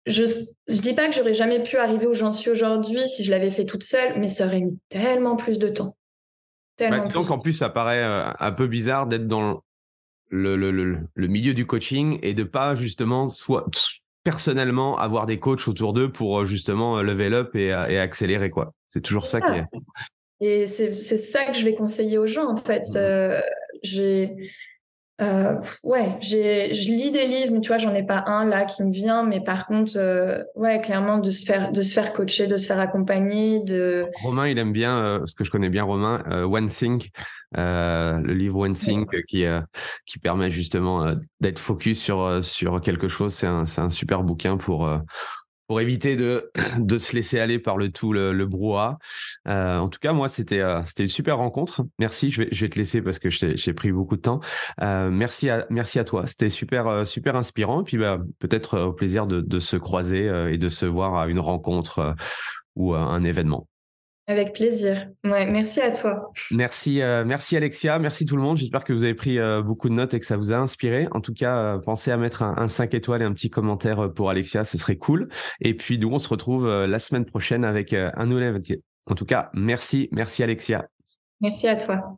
je 0.05 0.23
je 0.67 0.81
dis 0.81 0.93
pas 0.93 1.07
que 1.07 1.15
j'aurais 1.15 1.33
jamais 1.33 1.63
pu 1.63 1.77
arriver 1.77 2.07
où 2.07 2.13
j'en 2.13 2.31
suis 2.31 2.51
aujourd'hui 2.51 2.99
si 3.07 3.23
je 3.23 3.31
l'avais 3.31 3.51
fait 3.51 3.65
toute 3.65 3.83
seule, 3.83 4.19
mais 4.19 4.27
ça 4.27 4.45
aurait 4.45 4.61
mis 4.61 4.77
tellement 4.89 5.35
plus 5.35 5.59
de 5.59 5.69
temps. 5.69 5.95
Tellement 6.75 6.97
bah, 6.97 7.05
disons 7.05 7.23
qu'en 7.23 7.39
plus, 7.39 7.53
ça 7.53 7.69
paraît 7.69 8.03
euh, 8.03 8.29
un 8.39 8.51
peu 8.51 8.67
bizarre 8.67 9.07
d'être 9.07 9.27
dans 9.27 9.63
le, 10.29 10.55
le, 10.55 10.71
le, 10.71 10.99
le, 11.13 11.27
milieu 11.27 11.53
du 11.53 11.65
coaching 11.65 12.19
et 12.21 12.33
de 12.33 12.43
pas 12.43 12.75
justement 12.75 13.29
soit 13.29 13.65
personnellement 14.25 14.97
avoir 14.97 15.27
des 15.27 15.39
coachs 15.39 15.67
autour 15.67 15.93
d'eux 15.93 16.11
pour 16.11 16.41
euh, 16.41 16.45
justement 16.45 16.97
euh, 16.97 17.03
level 17.03 17.33
up 17.33 17.55
et, 17.55 17.71
euh, 17.71 17.87
et 17.87 17.99
accélérer 17.99 18.49
quoi. 18.49 18.73
C'est 18.89 19.01
toujours 19.01 19.27
ça, 19.27 19.39
qui 19.39 19.51
est. 19.51 19.63
Et 20.41 20.67
c'est 20.67 20.91
ça 20.91 21.45
que 21.45 21.53
je 21.53 21.63
vais 21.63 21.75
conseiller 21.75 22.17
aux 22.17 22.25
gens 22.25 22.49
en 22.49 22.57
fait. 22.57 22.83
Mmh. 22.89 23.41
j'ai 23.83 24.35
ouais, 25.19 26.17
j'ai 26.19 26.73
je 26.73 26.89
lis 26.89 27.11
des 27.11 27.25
livres, 27.25 27.53
mais 27.53 27.61
tu 27.61 27.69
vois, 27.69 27.77
j'en 27.77 27.93
ai 27.93 28.03
pas 28.03 28.23
un 28.27 28.45
là 28.45 28.65
qui 28.65 28.83
me 28.83 28.91
vient. 28.91 29.23
Mais 29.23 29.39
par 29.39 29.67
contre, 29.67 29.97
ouais, 30.55 30.81
clairement 30.81 31.17
de 31.17 31.31
se 31.31 31.45
faire 31.45 31.71
de 31.71 31.81
se 31.81 31.93
faire 31.93 32.13
coacher, 32.13 32.47
de 32.47 32.57
se 32.57 32.67
faire 32.67 32.79
accompagner. 32.79 33.59
De 33.59 34.07
Romain, 34.23 34.47
il 34.47 34.57
aime 34.57 34.73
bien 34.73 35.21
ce 35.25 35.35
que 35.35 35.43
je 35.43 35.51
connais 35.51 35.69
bien 35.69 35.83
Romain, 35.83 36.23
One 36.45 36.67
Think. 36.67 37.11
Euh, 37.57 38.19
le 38.19 38.33
livre 38.33 38.59
One 38.59 38.73
Think 38.73 39.09
qui 39.27 39.45
euh, 39.45 39.61
qui 40.05 40.19
permet 40.19 40.49
justement 40.49 41.05
euh, 41.05 41.15
d'être 41.39 41.59
focus 41.59 42.01
sur 42.01 42.43
sur 42.43 42.81
quelque 42.81 43.07
chose. 43.07 43.33
C'est 43.33 43.47
un 43.47 43.65
c'est 43.65 43.81
un 43.81 43.89
super 43.89 44.23
bouquin 44.23 44.57
pour 44.57 44.89
pour 45.67 45.81
éviter 45.81 46.15
de, 46.15 46.51
de 46.77 46.97
se 46.97 47.15
laisser 47.15 47.39
aller 47.39 47.59
par 47.59 47.77
le 47.77 47.91
tout 47.91 48.13
le, 48.13 48.33
le 48.33 48.45
brouhaha. 48.45 48.97
Euh, 49.47 49.77
en 49.77 49.89
tout 49.89 49.99
cas, 49.99 50.13
moi, 50.13 50.29
c'était 50.29 50.61
c'était 50.85 51.03
une 51.03 51.09
super 51.09 51.37
rencontre. 51.37 51.85
Merci. 51.99 52.31
Je 52.31 52.43
vais, 52.43 52.49
je 52.51 52.61
vais 52.65 52.69
te 52.69 52.79
laisser 52.79 53.01
parce 53.01 53.19
que 53.19 53.29
j'ai 53.29 53.73
pris 53.73 53.91
beaucoup 53.91 54.15
de 54.15 54.21
temps. 54.21 54.39
Euh, 54.81 55.09
merci 55.09 55.49
à 55.49 55.65
merci 55.69 55.99
à 55.99 56.03
toi. 56.03 56.27
C'était 56.27 56.49
super 56.49 57.05
super 57.07 57.35
inspirant. 57.35 57.81
Et 57.81 57.83
puis 57.83 57.97
bah, 57.97 58.19
peut-être 58.39 58.79
au 58.79 58.93
plaisir 58.93 59.27
de, 59.27 59.41
de 59.41 59.59
se 59.59 59.77
croiser 59.77 60.25
et 60.51 60.57
de 60.57 60.69
se 60.69 60.85
voir 60.85 61.15
à 61.15 61.27
une 61.27 61.39
rencontre 61.39 62.15
ou 62.75 62.93
à 62.93 62.99
un 62.99 63.23
événement. 63.23 63.67
Avec 64.27 64.53
plaisir. 64.53 65.07
Ouais, 65.23 65.45
merci 65.45 65.81
à 65.81 65.91
toi. 65.91 66.31
Merci, 66.49 67.01
euh, 67.01 67.23
merci 67.25 67.55
Alexia, 67.55 67.99
merci 67.99 68.25
tout 68.25 68.35
le 68.35 68.41
monde. 68.41 68.57
J'espère 68.57 68.83
que 68.83 68.91
vous 68.91 69.03
avez 69.03 69.13
pris 69.13 69.37
euh, 69.37 69.61
beaucoup 69.61 69.87
de 69.87 69.93
notes 69.93 70.15
et 70.15 70.19
que 70.19 70.25
ça 70.25 70.35
vous 70.35 70.51
a 70.51 70.57
inspiré. 70.57 71.07
En 71.11 71.21
tout 71.21 71.33
cas, 71.33 71.59
euh, 71.59 71.77
pensez 71.77 72.09
à 72.09 72.17
mettre 72.17 72.41
un, 72.41 72.55
un, 72.57 72.67
5 72.67 72.95
étoiles 72.95 73.21
et 73.21 73.25
un 73.25 73.33
petit 73.33 73.51
commentaire 73.51 74.11
pour 74.13 74.31
Alexia, 74.31 74.63
ce 74.63 74.79
serait 74.79 74.97
cool. 74.97 75.29
Et 75.61 75.75
puis 75.75 75.99
nous, 75.99 76.09
on 76.11 76.17
se 76.17 76.27
retrouve 76.27 76.67
la 76.67 76.99
semaine 76.99 77.25
prochaine 77.25 77.63
avec 77.63 77.93
un 77.93 78.25
nouvel 78.25 78.45
invité. 78.45 78.81
En 79.07 79.13
tout 79.13 79.25
cas, 79.25 79.51
merci, 79.53 80.09
merci 80.11 80.41
Alexia. 80.41 80.87
Merci 81.39 81.67
à 81.67 81.75
toi. 81.75 82.17